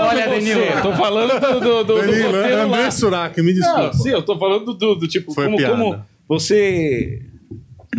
Olha, 0.07 0.23
você, 0.25 0.29
Danilo. 0.29 0.61
Eu 0.61 0.81
tô 0.81 0.93
falando 0.93 1.39
do, 1.39 1.59
do, 1.59 1.59
do, 1.59 1.83
do 1.83 1.95
Danilo, 2.01 2.31
roteiro 2.31 2.61
André 2.61 2.65
lá. 2.65 2.91
Surak, 2.91 3.41
me 3.41 3.53
desculpa. 3.53 3.83
Não, 3.83 3.93
sim, 3.93 4.09
eu 4.09 4.21
tô 4.23 4.37
falando 4.37 4.73
do, 4.73 4.95
do 4.95 5.07
tipo, 5.07 5.33
Foi 5.33 5.45
como, 5.45 5.57
piada. 5.57 5.75
como 5.75 5.99
você. 6.27 7.21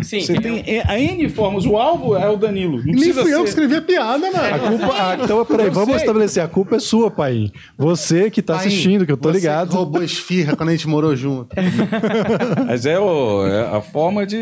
Sim, 0.03 0.21
Você 0.21 0.33
tem- 0.39 0.61
tem 0.63 0.81
a 0.81 0.99
N 0.99 1.27
formas, 1.29 1.65
o 1.65 1.77
alvo 1.77 2.15
é 2.15 2.29
o 2.29 2.35
Danilo. 2.37 2.77
Não 2.77 2.85
Nem 2.93 3.13
fui 3.13 3.21
eu 3.33 3.43
que 3.43 3.49
ser- 3.49 3.61
escrevi 3.61 3.75
a 3.75 3.81
piada, 3.81 4.31
mano. 4.31 4.37
A 4.55 4.59
culpa, 4.59 4.93
ah, 4.97 5.17
então, 5.23 5.45
peraí, 5.45 5.69
vamos 5.69 5.89
sei. 5.89 5.97
estabelecer. 5.97 6.43
A 6.43 6.47
culpa 6.47 6.75
é 6.75 6.79
sua, 6.79 7.09
pai. 7.11 7.51
Você 7.77 8.29
que 8.29 8.41
tá 8.41 8.55
Pai, 8.55 8.67
assistindo, 8.67 9.05
que 9.05 9.11
eu 9.11 9.17
tô 9.17 9.29
você 9.29 9.37
ligado. 9.37 9.69
que 9.69 9.75
roubou 9.75 10.03
esfirra 10.03 10.55
quando 10.55 10.69
a 10.69 10.71
gente 10.73 10.87
morou 10.87 11.15
junto. 11.15 11.55
Mas 12.67 12.85
é, 12.85 12.99
o- 12.99 13.45
é 13.47 13.75
a 13.77 13.81
forma 13.81 14.25
de. 14.25 14.37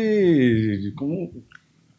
de 0.82 0.92
como. 0.96 1.30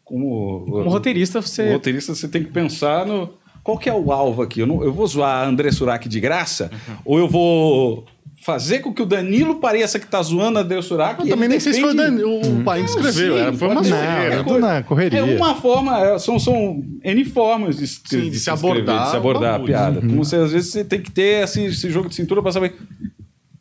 Como. 0.04 0.64
Como 0.66 0.88
roteirista, 0.90 1.40
você. 1.42 1.72
roteirista 1.72 2.14
você 2.14 2.28
tem 2.28 2.42
que 2.42 2.50
pensar 2.50 3.04
no. 3.06 3.30
Qual 3.62 3.76
que 3.76 3.88
é 3.90 3.92
o 3.92 4.10
alvo 4.12 4.40
aqui? 4.40 4.60
Eu, 4.60 4.66
não, 4.66 4.82
eu 4.82 4.92
vou 4.92 5.06
zoar 5.06 5.46
André 5.46 5.70
Surak 5.70 6.08
de 6.08 6.20
graça? 6.20 6.70
Uhum. 6.72 6.94
Ou 7.04 7.18
eu 7.18 7.28
vou 7.28 8.06
fazer 8.48 8.78
com 8.78 8.94
que 8.94 9.02
o 9.02 9.06
Danilo 9.06 9.56
pareça 9.56 9.98
que 10.00 10.06
tá 10.06 10.22
zoando 10.22 10.58
André 10.58 10.80
Surak? 10.80 11.20
Eu 11.20 11.28
também 11.28 11.50
nem 11.50 11.60
sei 11.60 11.74
se 11.74 11.80
foi 11.82 11.90
o, 11.90 11.94
defende- 11.94 12.22
Dan, 12.22 12.26
o, 12.26 12.60
o 12.60 12.64
pai 12.64 12.80
que 12.82 12.88
escreveu. 12.88 13.34
sim, 13.34 13.40
era, 13.42 13.52
foi 13.52 13.68
uma. 13.68 13.74
Não, 13.74 13.84
zoeira. 13.84 14.34
é 14.34 14.58
na 14.58 14.82
correria. 14.82 15.18
É 15.18 15.22
uma 15.22 15.54
forma, 15.54 15.98
é, 16.02 16.18
são, 16.18 16.38
são 16.38 16.82
N 17.04 17.24
formas 17.26 17.76
de, 17.76 17.86
Sim, 17.86 18.30
de 18.30 18.38
se 18.40 18.48
abordar 18.48 19.04
de 19.04 19.10
se 19.10 19.16
abordar 19.16 19.56
a 19.56 19.62
piada. 19.62 20.00
Como 20.00 20.24
você, 20.24 20.36
às 20.36 20.50
vezes 20.52 20.72
você 20.72 20.82
tem 20.82 21.02
que 21.02 21.10
ter 21.10 21.44
esse, 21.44 21.62
esse 21.66 21.90
jogo 21.90 22.08
de 22.08 22.14
cintura 22.14 22.40
para 22.40 22.52
saber. 22.52 22.74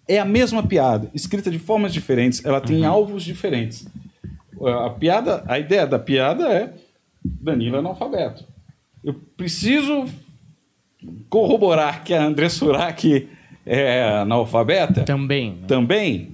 É 0.08 0.20
a 0.20 0.26
mesma 0.26 0.64
piada, 0.64 1.12
escrita 1.14 1.52
de 1.52 1.60
formas 1.60 1.92
diferentes, 1.92 2.46
ela 2.46 2.62
tem 2.62 2.86
alvos 2.86 3.24
diferentes. 3.24 3.86
A 4.86 4.90
piada, 4.90 5.44
a 5.46 5.60
ideia 5.60 5.86
da 5.86 6.00
piada 6.00 6.48
é 6.48 6.74
Danilo 7.26 7.76
é 7.76 7.80
analfabeto. 7.80 8.46
Eu 9.04 9.14
preciso 9.36 10.06
corroborar 11.30 12.06
que 12.06 12.14
a 12.14 12.24
André 12.24 12.48
Surak 12.48 13.28
é 13.68 14.10
analfabeta 14.22 15.02
Também. 15.04 15.60
também? 15.68 16.32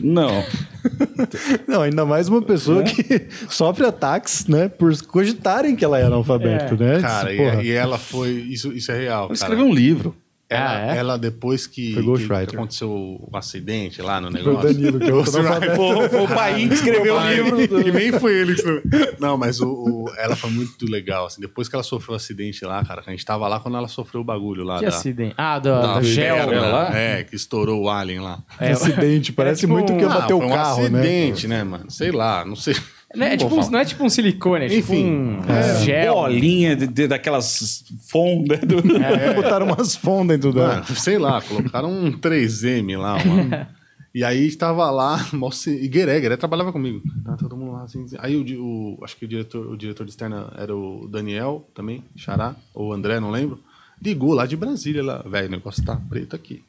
Não. 0.00 0.30
Não, 1.68 1.82
ainda 1.82 2.06
mais 2.06 2.28
uma 2.28 2.40
pessoa 2.42 2.80
É. 2.80 2.84
que 2.84 3.26
sofre 3.48 3.84
ataques, 3.86 4.46
né? 4.46 4.68
Por 4.68 4.96
cogitarem 5.06 5.76
que 5.76 5.84
ela 5.84 5.98
é 5.98 6.04
analfabeto, 6.04 6.74
É. 6.82 6.94
né? 6.94 7.00
Cara, 7.00 7.34
Porra. 7.36 7.62
e, 7.62 7.66
e 7.66 7.72
ela 7.72 7.98
foi. 7.98 8.30
Isso, 8.30 8.72
isso 8.72 8.90
é 8.90 8.98
real. 8.98 9.24
Ela 9.26 9.34
escreveu 9.34 9.66
um 9.66 9.74
livro. 9.74 10.14
Ela, 10.52 10.70
Ah, 10.70 10.94
é? 10.94 10.98
ela, 10.98 11.16
depois 11.16 11.64
que, 11.68 11.94
que, 11.94 12.56
aconteceu 12.56 12.90
o 12.90 13.30
acidente 13.36 14.02
lá 14.02 14.20
no 14.20 14.32
Foi 14.32 14.40
o 14.40 14.44
negócio. 14.46 14.74
Danilo, 14.74 14.98
que 14.98 15.08
é 15.08 15.12
o 15.12 15.20
analfabeto. 15.20 15.76
Foi, 15.76 16.08
foi 16.08 16.20
o 16.22 16.26
pai 16.28 16.68
que 16.68 16.74
escreveu 16.74 17.14
o 17.16 17.28
livro. 17.28 17.80
E 17.86 17.92
nem 17.92 18.10
foi 18.18 18.34
ele 18.34 18.54
que 18.54 18.60
escreveu. 18.60 18.82
Não, 19.20 19.36
mas 19.38 19.60
o, 19.60 19.68
o- 19.68 20.12
ela 20.18 20.34
foi 20.34 20.50
muito 20.50 20.86
legal. 20.90 21.26
Assim, 21.26 21.40
depois 21.40 21.68
que 21.68 21.76
ela 21.76 21.84
sofreu 21.84 22.14
o 22.14 22.16
acidente 22.16 22.64
lá, 22.64 22.84
cara, 22.84 23.00
que 23.00 23.08
a 23.08 23.12
gente 23.12 23.24
tava 23.24 23.46
lá 23.46 23.60
quando 23.60 23.76
ela 23.76 23.86
sofreu 23.86 24.22
o 24.22 24.24
bagulho 24.24 24.64
lá. 24.64 24.80
Que 24.80 24.86
da, 24.86 24.88
acidente? 24.88 25.34
Ah, 25.38 25.58
do, 25.60 25.68
da 25.68 26.02
gel. 26.02 26.34
perna, 26.48 26.60
lá? 26.66 26.98
É, 26.98 27.22
que 27.22 27.36
estourou 27.36 27.82
o 27.84 27.88
alien 27.88 28.18
lá. 28.18 28.40
Que 28.58 28.64
acidente, 28.64 29.32
parece 29.32 29.60
tipo 29.60 29.72
muito 29.72 29.94
que 29.94 30.00
ia 30.00 30.06
Ah, 30.10 30.14
bater 30.20 30.34
foi 30.36 30.36
o 30.36 30.48
um 30.48 30.48
carro, 30.52 30.88
né? 30.88 30.98
acidente, 30.98 31.46
né? 31.46 31.62
mano? 31.62 31.88
Sei 31.90 32.10
lá, 32.10 32.44
não 32.44 32.56
sei. 32.56 32.74
Não 33.14 33.26
é, 33.26 33.30
Não 33.30 33.36
tipo 33.38 33.54
um, 33.60 33.70
não 33.70 33.78
é 33.80 33.84
tipo 33.84 34.04
um 34.04 34.08
silicone, 34.08 34.66
é 34.66 34.68
tipo 34.68 34.92
Enfim, 34.92 35.04
um 35.06 35.40
é, 35.48 35.84
gel. 35.84 36.14
bolinha 36.14 36.76
de, 36.76 36.86
de- 36.86 37.08
daquelas 37.08 37.84
fondas 38.08 38.60
do. 38.60 38.78
É, 39.02 39.34
botaram 39.34 39.66
umas 39.66 39.96
fondas 39.96 40.36
dentro 40.38 40.52
dela. 40.52 40.74
Mano, 40.74 40.86
sei 40.96 41.18
lá, 41.18 41.42
colocaram 41.42 41.90
um 41.90 42.12
3M 42.12 42.96
lá, 42.98 43.24
mano. 43.24 43.66
E 44.12 44.24
aí 44.24 44.50
tava 44.56 44.90
lá, 44.90 45.24
e 45.68 45.86
Gueré, 45.86 46.18
Gueré 46.18 46.36
trabalhava 46.36 46.72
comigo. 46.72 47.00
Tava 47.24 47.36
todo 47.36 47.56
mundo 47.56 47.70
lá 47.74 47.84
assim. 47.84 48.04
Aí 48.18 48.34
o, 48.36 48.60
o- 48.60 49.04
acho 49.04 49.16
que 49.16 49.24
o 49.24 49.28
diretor, 49.28 49.64
o 49.68 49.76
diretor 49.76 50.02
de 50.02 50.10
externa 50.10 50.52
era 50.58 50.74
o 50.74 51.06
Daniel 51.08 51.64
também, 51.72 52.02
Xará, 52.16 52.56
ou 52.74 52.92
André, 52.92 53.20
não 53.20 53.30
lembro. 53.30 53.60
Ligou 54.02 54.32
lá 54.34 54.46
de 54.46 54.56
Brasília, 54.56 55.00
lá, 55.04 55.22
velho, 55.24 55.46
o 55.46 55.50
negócio 55.52 55.84
tá 55.84 55.94
preto 55.94 56.34
aqui. 56.34 56.64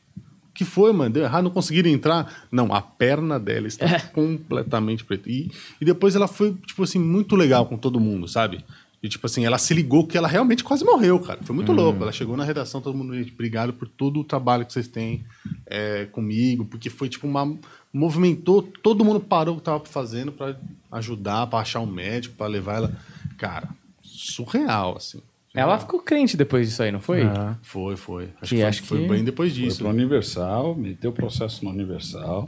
Que 0.54 0.66
foi, 0.66 0.92
mano? 0.92 1.14
Deu 1.14 1.24
errado, 1.24 1.46
não 1.46 1.52
conseguiram 1.52 1.90
entrar. 1.90 2.48
Não, 2.52 2.74
a 2.74 2.82
perna 2.82 3.40
dela 3.40 3.68
está 3.68 4.00
completamente 4.14 5.04
preta. 5.06 5.30
E, 5.30 5.50
e 5.80 5.86
depois 5.86 6.16
ela 6.16 6.28
foi, 6.28 6.54
tipo 6.66 6.84
assim, 6.84 7.00
muito 7.00 7.36
legal 7.36 7.66
com 7.66 7.78
todo 7.78 8.00
mundo, 8.00 8.28
sabe? 8.28 8.64
E, 9.02 9.10
tipo 9.10 9.26
assim, 9.26 9.46
ela 9.46 9.58
se 9.58 9.74
ligou 9.74 10.06
que 10.06 10.16
ela 10.18 10.28
realmente 10.28 10.64
quase 10.64 10.86
morreu, 10.86 11.20
cara. 11.20 11.40
Foi 11.42 11.56
muito 11.56 11.72
louco. 11.72 12.04
Ela 12.04 12.12
chegou 12.12 12.38
na 12.38 12.44
redação, 12.44 12.82
todo 12.82 12.96
mundo, 12.96 13.16
gente, 13.16 13.34
obrigado 13.34 13.74
por 13.74 13.88
todo 13.88 14.20
o 14.20 14.24
trabalho 14.24 14.66
que 14.66 14.74
vocês 14.74 14.88
têm 14.88 15.26
é, 15.66 16.06
comigo, 16.06 16.66
porque 16.66 16.90
foi, 16.90 17.10
tipo, 17.10 17.26
uma... 17.28 17.58
Movimentou, 17.94 18.62
todo 18.62 19.04
mundo 19.04 19.20
parou 19.20 19.56
o 19.56 19.58
que 19.58 19.64
tava 19.64 19.84
fazendo 19.86 20.32
pra 20.32 20.56
ajudar, 20.92 21.48
pra 21.48 21.60
achar 21.60 21.80
um 21.80 21.86
médico, 21.86 22.36
pra 22.36 22.48
levar 22.48 22.76
ela... 22.76 22.98
Cara, 23.38 23.70
surreal, 24.04 24.98
assim. 24.98 25.22
Ela 25.54 25.78
ficou 25.78 26.00
crente 26.00 26.38
depois 26.38 26.68
disso 26.70 26.82
aí, 26.82 26.92
não 26.92 27.02
foi? 27.02 27.24
Ah. 27.24 27.56
Foi, 27.62 27.98
foi. 27.98 28.30
Acho 28.42 28.50
Que 28.50 28.56
que, 28.56 28.56
foi, 28.56 28.64
acho 28.64 28.84
foi 28.84 29.02
que- 29.02 29.08
bem 29.10 29.24
depois 29.24 29.52
Foi 29.54 29.64
disso. 29.64 29.80
pro 29.80 29.90
Universal, 29.90 30.76
meteu 30.76 31.10
o 31.12 31.14
processo 31.14 31.66
na 31.66 31.72
Universal. 31.72 32.48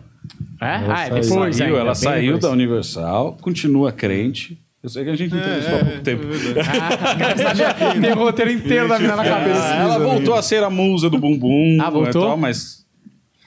É? 0.61 0.65
Ela 0.65 0.93
Ah, 0.95 1.03
é 1.03 1.07
saiu. 1.09 1.21
depois 1.21 1.55
saiu, 1.57 1.67
ainda, 1.67 1.79
ela 1.79 1.95
saiu 1.95 2.21
depois. 2.35 2.41
da 2.43 2.49
Universal, 2.51 3.37
continua 3.41 3.91
crente. 3.91 4.57
Eu 4.81 4.89
sei 4.89 5.03
que 5.05 5.09
a 5.11 5.15
gente 5.15 5.33
entrevistou 5.35 5.75
há 5.79 5.85
pouco 5.85 6.01
tempo. 6.01 6.23
Ah, 7.89 7.93
Tem 8.01 8.11
o 8.11 8.15
roteiro 8.15 8.51
inteiro 8.51 8.87
da 8.87 8.99
mina 8.99 9.15
na 9.15 9.23
cabeça. 9.23 9.63
Ah, 9.73 9.75
ela 9.81 9.99
voltou 9.99 10.33
a 10.35 10.41
ser 10.41 10.63
a 10.63 10.69
musa 10.69 11.09
do 11.09 11.17
bumbum. 11.17 11.77
Ah, 11.81 11.89
voltou? 11.89 12.21
e 12.23 12.25
tal, 12.27 12.37
mas 12.37 12.82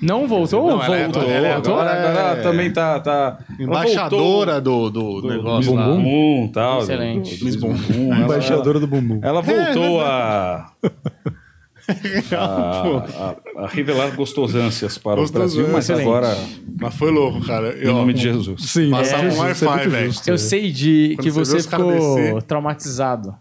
Não 0.01 0.29
voltou 0.29 0.63
ou 0.65 0.71
Não, 0.73 0.83
ela 0.85 0.97
é- 0.97 1.03
voltou? 1.05 1.23
ela 1.23 1.49
é 1.49 1.53
voltou? 1.55 1.73
agora, 1.75 1.91
agora 1.91 2.19
ela 2.21 2.39
é- 2.39 2.43
também 2.43 2.71
tá. 2.73 3.01
tá 3.01 3.39
Embaixadora 3.59 4.61
do, 4.61 4.91
do, 4.91 5.21
do, 5.23 5.29
negócio 5.29 5.71
do 5.73 5.77
lá. 5.79 5.87
bumbum 5.87 6.47
e 6.47 6.53
tal. 6.53 6.81
Excelente. 6.83 7.37
Do, 7.39 7.45
Miss 7.47 7.57
Bumbum. 7.57 8.13
Ela- 8.15 8.25
Embaixadora 8.25 8.79
do 8.81 8.87
bumbum. 8.87 9.21
Ela, 9.23 9.39
ela 9.39 9.43
voltou 9.43 10.03
É, 10.03 10.05
a, 10.05 10.67
a, 12.37 13.37
a- 13.57 13.65
a 13.65 13.67
revelar 13.69 14.15
gostosâncias 14.17 14.99
para 14.99 15.21
o 15.21 15.31
Brasil, 15.31 15.63
mas 15.63 15.89
Gostosâncias. 15.89 16.01
agora, 16.01 16.37
Mas 16.81 16.95
foi 16.95 17.11
louco, 17.11 17.41
cara. 17.47 17.75
em 17.81 17.87
nome 17.87 18.13
de 18.13 18.23
Jesus. 18.23 18.63
Sim, 18.71 18.91
Passar 18.91 19.25
é, 19.25 19.29
um 19.33 19.39
Wi-Fi, 19.39 19.81
é 19.81 19.89
velho. 19.89 20.13
Eu 20.27 20.37
sei 20.39 20.71
de 20.71 21.15
Quando 21.17 21.25
que 21.25 21.31
você 21.31 21.61
você 21.61 21.69
ficou 21.71 21.93
descer. 21.93 22.43
traumatizado. 22.43 23.35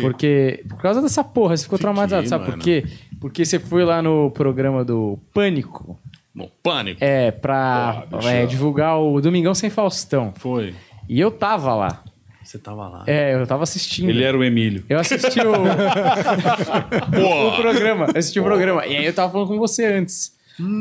Porque. 0.00 0.64
Por 0.68 0.78
causa 0.80 1.00
dessa 1.02 1.22
porra, 1.24 1.56
você 1.56 1.64
ficou 1.64 1.78
Fiquei, 1.78 1.92
traumatizado. 1.92 2.28
Sabe 2.28 2.44
por 2.44 2.50
mano. 2.52 2.62
quê? 2.62 2.84
Porque 3.20 3.44
você 3.44 3.58
foi 3.58 3.84
lá 3.84 4.02
no 4.02 4.30
programa 4.30 4.84
do 4.84 5.18
Pânico. 5.32 5.98
Bom, 6.34 6.50
pânico. 6.62 6.98
É, 7.04 7.30
pra 7.30 8.06
Ah, 8.10 8.24
é, 8.32 8.46
divulgar 8.46 8.98
o 8.98 9.20
Domingão 9.20 9.54
Sem 9.54 9.68
Faustão. 9.68 10.32
Foi. 10.36 10.74
E 11.08 11.20
eu 11.20 11.30
tava 11.30 11.74
lá. 11.74 12.02
Você 12.42 12.58
tava 12.58 12.88
lá. 12.88 13.04
É, 13.06 13.34
eu 13.34 13.46
tava 13.46 13.62
assistindo. 13.64 14.08
Ele 14.10 14.24
era 14.24 14.36
o 14.36 14.42
Emílio. 14.42 14.82
Eu 14.88 14.98
assisti 14.98 15.40
o, 15.40 15.52
o 17.48 17.56
programa. 17.60 18.06
Eu 18.06 18.18
assisti 18.18 18.40
o 18.40 18.44
programa. 18.44 18.86
E 18.86 18.96
aí 18.96 19.04
eu 19.06 19.12
tava 19.14 19.32
falando 19.32 19.48
com 19.48 19.58
você 19.58 19.84
antes. 19.86 20.32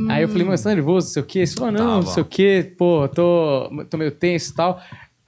Aí 0.09 0.21
eu 0.23 0.27
falei, 0.29 0.45
mas 0.45 0.59
você 0.59 0.69
tá 0.69 0.75
nervoso, 0.75 1.07
não 1.07 1.13
sei 1.13 1.21
o 1.21 1.25
quê? 1.25 1.45
Você 1.47 1.55
falou, 1.55 1.71
não, 1.71 1.85
não 1.85 1.99
Tava. 2.01 2.13
sei 2.13 2.23
o 2.23 2.25
quê, 2.25 2.73
pô, 2.77 3.07
tô, 3.07 3.69
tô 3.89 3.97
meio 3.97 4.11
tenso 4.11 4.51
e 4.51 4.55
tal. 4.55 4.81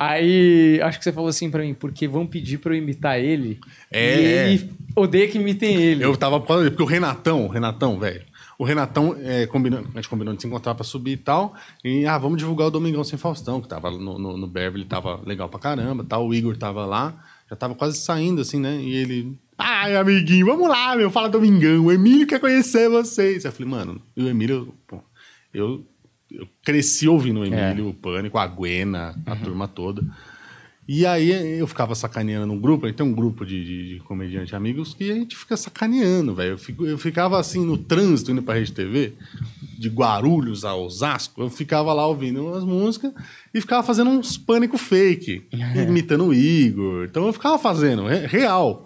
Aí 0.09 0.81
acho 0.81 0.97
que 0.97 1.03
você 1.03 1.11
falou 1.11 1.29
assim 1.29 1.49
pra 1.49 1.63
mim, 1.63 1.73
porque 1.73 2.07
vão 2.07 2.25
pedir 2.27 2.57
pra 2.57 2.73
eu 2.73 2.77
imitar 2.77 3.19
ele. 3.19 3.59
É, 3.91 4.19
E 4.19 4.25
ele 4.25 4.69
odeia 4.95 5.27
que 5.27 5.37
imitem 5.37 5.75
ele. 5.75 6.03
Eu 6.03 6.15
tava. 6.17 6.39
Porque 6.39 6.81
o 6.81 6.85
Renatão, 6.85 7.45
o 7.45 7.47
Renatão, 7.47 7.99
velho. 7.99 8.21
O 8.57 8.63
Renatão, 8.63 9.15
é, 9.19 9.47
combinando, 9.47 9.89
a 9.93 9.95
gente 9.95 10.09
combinou 10.09 10.33
de 10.35 10.41
se 10.41 10.47
encontrar 10.47 10.75
pra 10.75 10.83
subir 10.83 11.13
e 11.13 11.17
tal. 11.17 11.55
E, 11.83 12.05
ah, 12.05 12.17
vamos 12.17 12.37
divulgar 12.37 12.67
o 12.67 12.71
Domingão 12.71 13.03
Sem 13.03 13.17
Faustão, 13.17 13.59
que 13.59 13.67
tava 13.67 13.89
no, 13.89 14.19
no, 14.19 14.37
no 14.37 14.47
Beverly, 14.47 14.85
tava 14.85 15.19
legal 15.25 15.49
pra 15.49 15.59
caramba 15.59 16.03
tal. 16.07 16.27
O 16.27 16.33
Igor 16.33 16.55
tava 16.55 16.85
lá, 16.85 17.15
já 17.49 17.55
tava 17.55 17.73
quase 17.73 17.97
saindo, 17.97 18.41
assim, 18.41 18.59
né? 18.59 18.77
E 18.79 18.95
ele. 18.95 19.37
Ai, 19.57 19.95
amiguinho, 19.95 20.45
vamos 20.45 20.67
lá, 20.69 20.95
meu, 20.95 21.09
fala 21.09 21.29
Domingão. 21.29 21.85
O 21.85 21.91
Emílio 21.91 22.27
quer 22.27 22.39
conhecer 22.39 22.89
vocês. 22.89 23.45
Aí 23.45 23.49
eu 23.51 23.53
falei, 23.55 23.69
mano, 23.71 24.01
e 24.15 24.23
o 24.23 24.29
Emílio, 24.29 24.73
pô, 24.87 24.99
eu, 25.53 25.83
eu 26.33 26.47
cresci 26.63 27.07
ouvindo 27.07 27.41
o 27.41 27.45
Emílio, 27.45 27.89
o 27.89 27.93
Pânico, 27.93 28.37
a 28.37 28.47
Guena, 28.47 29.15
a 29.25 29.35
turma 29.35 29.67
toda. 29.67 30.03
E 30.85 31.05
aí 31.05 31.31
eu 31.57 31.65
ficava 31.65 31.95
sacaneando 31.95 32.45
num 32.45 32.59
grupo, 32.59 32.85
a 32.85 32.89
gente 32.89 32.97
tem 32.97 33.05
um 33.05 33.13
grupo 33.13 33.45
de, 33.45 33.63
de, 33.63 33.93
de 33.93 33.99
comediante 34.01 34.53
amigos 34.53 34.93
que 34.93 35.09
a 35.11 35.15
gente 35.15 35.33
fica 35.33 35.55
sacaneando, 35.55 36.35
velho. 36.35 36.57
Eu, 36.79 36.85
eu 36.87 36.97
ficava 36.97 37.39
assim 37.39 37.65
no 37.65 37.77
trânsito 37.77 38.31
indo 38.31 38.43
pra 38.43 38.55
Rede 38.55 38.73
TV, 38.73 39.13
de 39.79 39.87
Guarulhos 39.87 40.65
a 40.65 40.75
Osasco, 40.75 41.41
eu 41.41 41.49
ficava 41.49 41.93
lá 41.93 42.05
ouvindo 42.05 42.45
umas 42.45 42.65
músicas 42.65 43.13
e 43.53 43.61
ficava 43.61 43.81
fazendo 43.81 44.09
uns 44.09 44.37
pânico 44.37 44.77
fake, 44.77 45.43
imitando 45.87 46.25
o 46.25 46.33
Igor. 46.33 47.05
Então 47.05 47.25
eu 47.27 47.33
ficava 47.33 47.57
fazendo, 47.57 48.05
re- 48.05 48.27
real. 48.27 48.85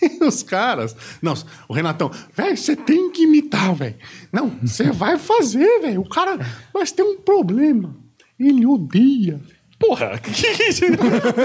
Os 0.26 0.42
caras. 0.42 0.94
Não, 1.20 1.34
o 1.68 1.72
Renatão, 1.72 2.10
velho, 2.34 2.56
você 2.56 2.76
tem 2.76 3.10
que 3.10 3.24
imitar, 3.24 3.74
velho. 3.74 3.96
Não, 4.32 4.50
você 4.62 4.90
vai 4.90 5.18
fazer, 5.18 5.80
velho. 5.80 6.00
O 6.02 6.08
cara. 6.08 6.38
Mas 6.72 6.92
tem 6.92 7.04
um 7.04 7.20
problema. 7.20 7.96
Ele 8.38 8.66
odeia. 8.66 9.40
Porra, 9.78 10.18
que 10.22 10.32
que? 10.32 10.86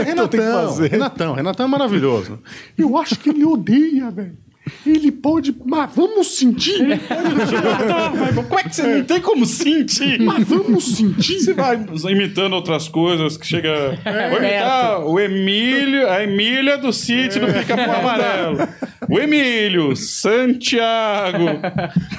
Renatão, 0.05 0.75
Renatão, 0.75 1.33
Renatão 1.33 1.65
é 1.65 1.69
maravilhoso. 1.69 2.39
Eu 2.77 2.97
acho 2.97 3.19
que 3.19 3.29
ele 3.29 3.45
odeia, 3.45 4.09
velho. 4.09 4.37
Ele 4.85 5.11
pode. 5.11 5.55
Mas 5.65 5.93
vamos 5.95 6.37
sentir. 6.37 6.79
Mas 6.87 8.35
como 8.47 8.59
é 8.59 8.63
que 8.63 8.75
você 8.75 8.83
não 8.83 9.03
tem 9.03 9.21
como 9.21 9.45
sentir? 9.45 10.21
Mas 10.21 10.47
vamos 10.47 10.95
sentir. 10.95 11.39
Você 11.39 11.53
vai 11.53 11.85
imitando 12.09 12.53
outras 12.53 12.87
coisas 12.87 13.37
que 13.37 13.45
chega. 13.45 13.99
Vou 14.29 14.39
imitar 14.39 15.05
o 15.05 15.19
Emílio, 15.19 16.09
a 16.09 16.23
Emília 16.23 16.77
do 16.77 16.93
sítio 16.93 17.41
do 17.41 17.47
Pica-Pau 17.51 17.95
Amarelo. 17.95 18.67
O 19.09 19.19
Emílio, 19.19 19.95
Santiago. 19.95 21.45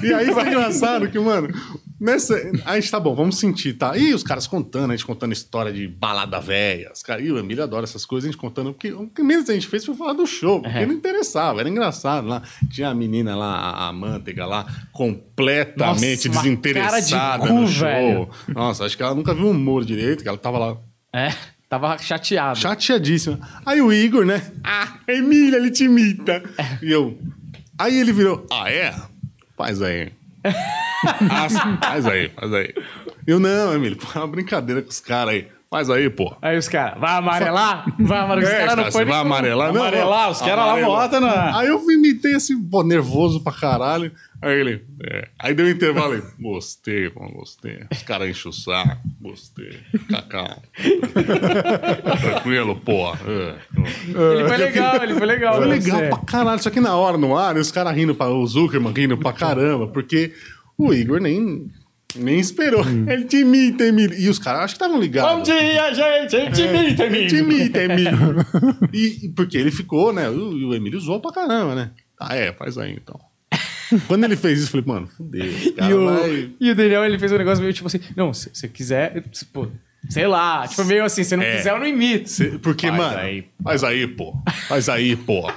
E 0.03 0.13
aí 0.13 0.27
foi 0.27 0.47
engraçado 0.47 1.09
que, 1.09 1.19
mano, 1.19 1.49
nessa. 2.01 2.35
A 2.65 2.75
gente 2.79 2.91
tá 2.91 2.99
bom, 3.01 3.15
vamos 3.15 3.39
sentir, 3.39 3.75
tá? 3.75 3.97
E 3.97 4.13
os 4.15 4.23
caras 4.23 4.47
contando, 4.47 4.91
a 4.91 4.97
gente 4.97 5.07
contando 5.07 5.33
história 5.33 5.73
de 5.73 5.87
balada 5.89 6.41
velha. 6.41 6.91
Os 6.93 7.03
caras, 7.03 7.25
e 7.25 7.31
o 7.33 7.39
Emílio 7.39 7.63
adora 7.63 7.85
essas 7.85 8.05
coisas, 8.07 8.29
a 8.29 8.33
gente 8.33 8.41
contando. 8.41 8.73
Porque 8.73 8.93
o 8.93 9.09
que 9.09 9.23
menos 9.23 9.49
a 9.49 9.55
gente 9.55 9.67
fez 9.67 9.85
foi 9.85 9.95
falar 9.95 10.13
do 10.13 10.27
show, 10.27 10.61
porque 10.63 10.87
não 10.87 10.95
interessava, 10.95 11.61
era 11.61 11.69
engraçado 11.69 12.27
lá. 12.27 12.43
Tinha 12.71 12.89
a 12.91 12.95
menina 12.95 13.35
lá, 13.37 13.55
a, 13.57 13.89
a 13.89 13.93
manteiga 13.93 14.45
lá, 14.47 14.67
completamente 14.93 16.29
Nossa, 16.29 16.43
desinteressada 16.43 17.43
de 17.45 17.49
cu, 17.49 17.55
no 17.61 17.67
show. 17.69 17.87
velho. 17.87 18.29
Nossa, 18.49 18.85
acho 18.85 18.97
que 18.97 19.03
ela 19.03 19.15
nunca 19.15 19.35
viu 19.35 19.51
humor 19.51 19.85
direito, 19.85 20.23
que 20.23 20.29
ela 20.29 20.39
tava 20.39 20.59
lá 20.59 20.77
É, 21.13 21.33
tava 21.69 21.97
chateado. 21.99 22.59
chateadíssima. 22.59 23.39
Aí 23.65 23.81
o 23.81 23.93
Igor, 23.93 24.25
né? 24.25 24.53
Ah, 24.63 24.99
Emília, 25.09 25.57
ele 25.57 25.71
te 25.71 25.85
imita. 25.85 26.43
E 26.83 26.91
eu. 26.91 27.19
Aí 27.79 27.99
ele 27.99 28.13
virou. 28.13 28.47
Ah, 28.53 28.71
é? 28.71 28.95
Faz 29.57 29.83
aí. 29.83 30.13
ah, 31.31 31.79
faz 31.83 32.07
aí, 32.07 32.29
faz 32.31 32.53
aí. 32.53 32.75
Eu, 33.27 33.39
não, 33.39 33.75
Emílio, 33.75 33.97
pô, 33.97 34.07
é 34.15 34.19
uma 34.19 34.29
brincadeira 34.29 34.83
com 34.83 34.91
os 34.91 35.01
caras 35.01 35.35
aí. 35.35 35.49
Faz 35.71 35.91
aí, 35.91 36.09
pô. 36.09 36.37
Aí 36.41 36.57
os 36.57 36.69
caras, 36.69 37.01
vai 37.01 37.17
amarelar? 37.17 37.85
Vai 37.99 38.19
amarelar? 38.19 38.45
Os 38.45 38.49
É, 38.49 38.59
caras 38.59 38.69
cara, 38.75 38.85
não 38.85 38.93
foi 38.93 39.05
vai 39.05 39.19
amarelar? 39.19 39.73
Não, 39.73 39.81
Amarelar, 39.83 40.31
os 40.31 40.39
caras 40.41 40.67
lá 40.67 40.81
botam 40.87 41.21
na. 41.21 41.59
Aí 41.59 41.67
eu 41.67 41.81
imitei 41.91 42.35
assim, 42.37 42.63
pô, 42.63 42.85
nervoso 42.85 43.41
pra 43.43 43.53
caralho. 43.53 44.13
Aí 44.41 44.61
ele, 44.61 44.85
é. 45.03 45.29
Aí 45.37 45.53
deu 45.55 45.67
um 45.67 45.71
intervalo 45.71 46.17
e, 46.17 46.23
gostei, 46.41 47.11
mano, 47.17 47.33
gostei. 47.33 47.87
Os 47.91 48.03
caras 48.03 48.29
enchem 48.29 48.51
o 48.51 48.53
saco, 48.53 48.99
gostei. 49.21 49.81
Fica 49.91 50.23
calmo. 50.23 50.63
Tranquilo, 52.21 52.77
pô. 52.77 53.13
É. 53.27 53.55
Ele 54.39 54.49
foi 54.49 54.57
legal, 54.57 55.03
ele 55.03 55.15
foi 55.15 55.27
legal. 55.27 55.55
Foi 55.57 55.65
com 55.65 55.71
legal 55.71 55.99
você. 55.99 56.09
pra 56.09 56.19
caralho. 56.19 56.63
Só 56.63 56.71
que 56.71 56.81
na 56.81 56.95
hora, 56.95 57.17
no 57.19 57.37
ar, 57.37 57.57
os 57.57 57.71
caras 57.73 57.95
rindo, 57.97 58.15
pra, 58.15 58.29
o 58.29 58.47
Zuckerman 58.47 58.93
rindo 58.93 59.17
pra 59.19 59.33
caramba, 59.33 59.87
porque 59.89 60.33
o 60.79 60.93
Igor 60.93 61.21
nem, 61.21 61.71
nem 62.17 62.39
esperou. 62.39 62.85
Ele 63.09 63.25
te 63.25 63.39
imita, 63.39 63.85
Emílio. 63.85 64.19
E 64.19 64.29
os 64.29 64.39
caras 64.39 64.63
acho 64.63 64.75
que 64.75 64.77
estavam 64.77 64.97
Bom 64.97 65.03
ligados. 65.03 65.45
dia, 65.45 65.95
gente! 65.95 66.37
A 66.37 66.41
gente 66.51 66.63
imita, 66.63 67.05
Ele 67.05 67.27
te 67.27 67.37
Emílio. 67.37 67.61
imita, 67.61 67.83
Emílio. 67.83 68.47
e, 68.93 69.29
porque 69.35 69.57
ele 69.59 69.71
ficou, 69.71 70.13
né? 70.13 70.29
O, 70.31 70.69
o 70.69 70.75
Emílio 70.75 70.99
zoou 71.01 71.21
pra 71.21 71.33
caramba, 71.33 71.75
né? 71.75 71.91
Ah, 72.21 72.35
é, 72.37 72.53
faz 72.53 72.79
aí 72.79 72.93
então. 72.93 73.19
Quando 74.09 74.25
ele 74.25 74.37
fez 74.37 74.59
isso, 74.61 74.77
eu 74.77 74.83
falei, 74.83 74.87
mano, 75.01 75.07
fudeu. 75.09 75.45
cara 75.77 75.91
E 75.91 75.95
o, 75.95 76.05
vai- 76.07 76.51
e 76.61 76.71
o 76.71 76.75
Daniel, 76.75 77.05
ele 77.05 77.19
fez 77.19 77.31
um 77.33 77.39
negócio 77.39 77.61
meio 77.63 77.73
tipo 77.75 77.87
assim, 77.87 78.01
não, 78.17 78.33
se 78.33 78.51
você 78.53 78.67
quiser, 78.67 79.23
pô, 79.53 79.69
sei 80.09 80.27
lá, 80.27 80.67
tipo 80.67 80.85
meio 80.85 81.05
assim, 81.05 81.23
se 81.23 81.37
não 81.37 81.43
É. 81.45 81.57
quiser 81.57 81.73
eu 81.73 81.79
não 81.79 81.87
imito. 81.87 82.29
Cê- 82.31 82.59
Porque, 82.59 82.87
Faz 82.89 82.99
mano, 82.99 83.19
aí. 83.19 83.45
faz 83.63 83.85
aí, 83.85 84.07
pô. 84.07 84.35
Faz 84.69 84.89
aí, 84.89 85.15
pô. 85.17 85.51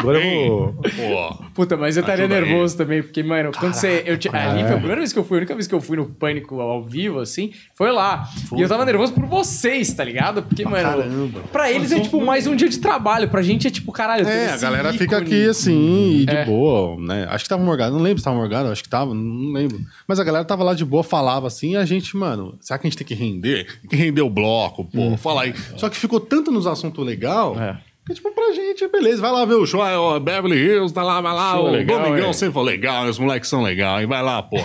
Agora 0.00 0.18
eu 0.24 0.74
vou. 0.96 1.34
Puta, 1.54 1.76
mas 1.76 1.96
eu 1.96 2.00
estaria 2.00 2.26
nervoso 2.26 2.76
também, 2.76 3.02
porque, 3.02 3.22
mano, 3.22 3.52
quando 3.58 3.74
você. 3.74 4.02
Eu, 4.06 4.16
ti- 4.18 4.28
ali 4.32 4.62
foi 4.62 4.72
a 4.72 4.76
primeira 4.76 4.96
vez 5.00 5.12
que 5.12 5.18
eu 5.18 5.24
fui, 5.24 5.36
a 5.36 5.40
única 5.40 5.54
vez 5.54 5.66
que 5.66 5.74
eu 5.74 5.80
fui 5.80 5.96
no 5.96 6.06
pânico 6.06 6.60
ao 6.60 6.82
vivo, 6.82 7.18
assim, 7.20 7.52
foi 7.74 7.92
lá. 7.92 8.28
E 8.56 8.60
eu 8.60 8.68
tava 8.68 8.84
nervoso 8.84 9.12
por 9.12 9.26
vocês, 9.26 9.92
tá 9.92 10.02
ligado? 10.04 10.42
Porque, 10.42 10.64
mano, 10.64 10.82
caramba. 11.02 11.40
pra 11.52 11.70
eles 11.70 11.92
é 11.92 12.00
tipo 12.00 12.20
mais 12.24 12.46
um 12.46 12.56
dia 12.56 12.68
de 12.68 12.78
trabalho, 12.78 13.28
pra 13.28 13.42
gente 13.42 13.66
é 13.66 13.70
tipo, 13.70 13.92
caralho, 13.92 14.26
É, 14.26 14.50
a 14.52 14.56
galera 14.56 14.92
fica 14.92 15.16
ícone. 15.18 15.22
aqui 15.26 15.48
assim, 15.48 16.10
e 16.22 16.26
de 16.26 16.34
É. 16.36 16.44
boa, 16.44 16.96
né? 17.00 17.26
Acho 17.30 17.44
que 17.44 17.48
tava 17.50 17.62
morgado, 17.62 17.94
não 17.94 18.02
lembro 18.02 18.18
se 18.18 18.24
tava 18.24 18.36
morgado, 18.36 18.68
acho 18.70 18.82
que 18.82 18.88
tava, 18.88 19.12
não 19.14 19.52
lembro. 19.52 19.80
Mas 20.06 20.18
a 20.18 20.24
galera 20.24 20.44
tava 20.44 20.64
lá 20.64 20.74
de 20.74 20.84
boa, 20.84 21.02
falava 21.02 21.46
assim, 21.46 21.72
e 21.72 21.76
a 21.76 21.84
gente, 21.84 22.16
mano, 22.16 22.56
será 22.60 22.78
que 22.78 22.86
a 22.86 22.90
gente 22.90 22.96
tem 22.98 23.06
que 23.06 23.14
render? 23.14 23.66
Tem 23.82 23.90
que 23.90 23.96
render 23.96 24.22
o 24.22 24.30
bloco, 24.30 24.84
pô, 24.84 25.16
fala 25.16 25.42
aí. 25.42 25.54
Só 25.76 25.88
que 25.88 25.96
ficou 25.96 26.20
tanto 26.20 26.50
nos 26.50 26.66
assuntos 26.66 27.04
legal. 27.04 27.56
É. 27.60 27.76
Que, 28.06 28.14
tipo, 28.14 28.32
pra 28.34 28.52
gente, 28.52 28.88
beleza, 28.88 29.20
vai 29.20 29.30
lá 29.30 29.44
ver 29.44 29.54
o 29.54 29.66
show, 29.66 29.82
aí, 29.82 29.94
ó, 29.94 30.18
Beverly 30.18 30.56
Hills, 30.56 30.92
tá 30.92 31.02
lá, 31.02 31.20
vai 31.20 31.32
lá, 31.34 31.52
Show 31.52 31.66
o 31.66 31.70
legal, 31.70 32.02
Domingão 32.02 32.30
é. 32.30 32.32
sempre 32.32 32.54
foi 32.54 32.64
legal, 32.64 33.06
os 33.06 33.18
moleques 33.18 33.48
são 33.48 33.62
legais, 33.62 34.08
vai 34.08 34.22
lá, 34.22 34.42
pô. 34.42 34.58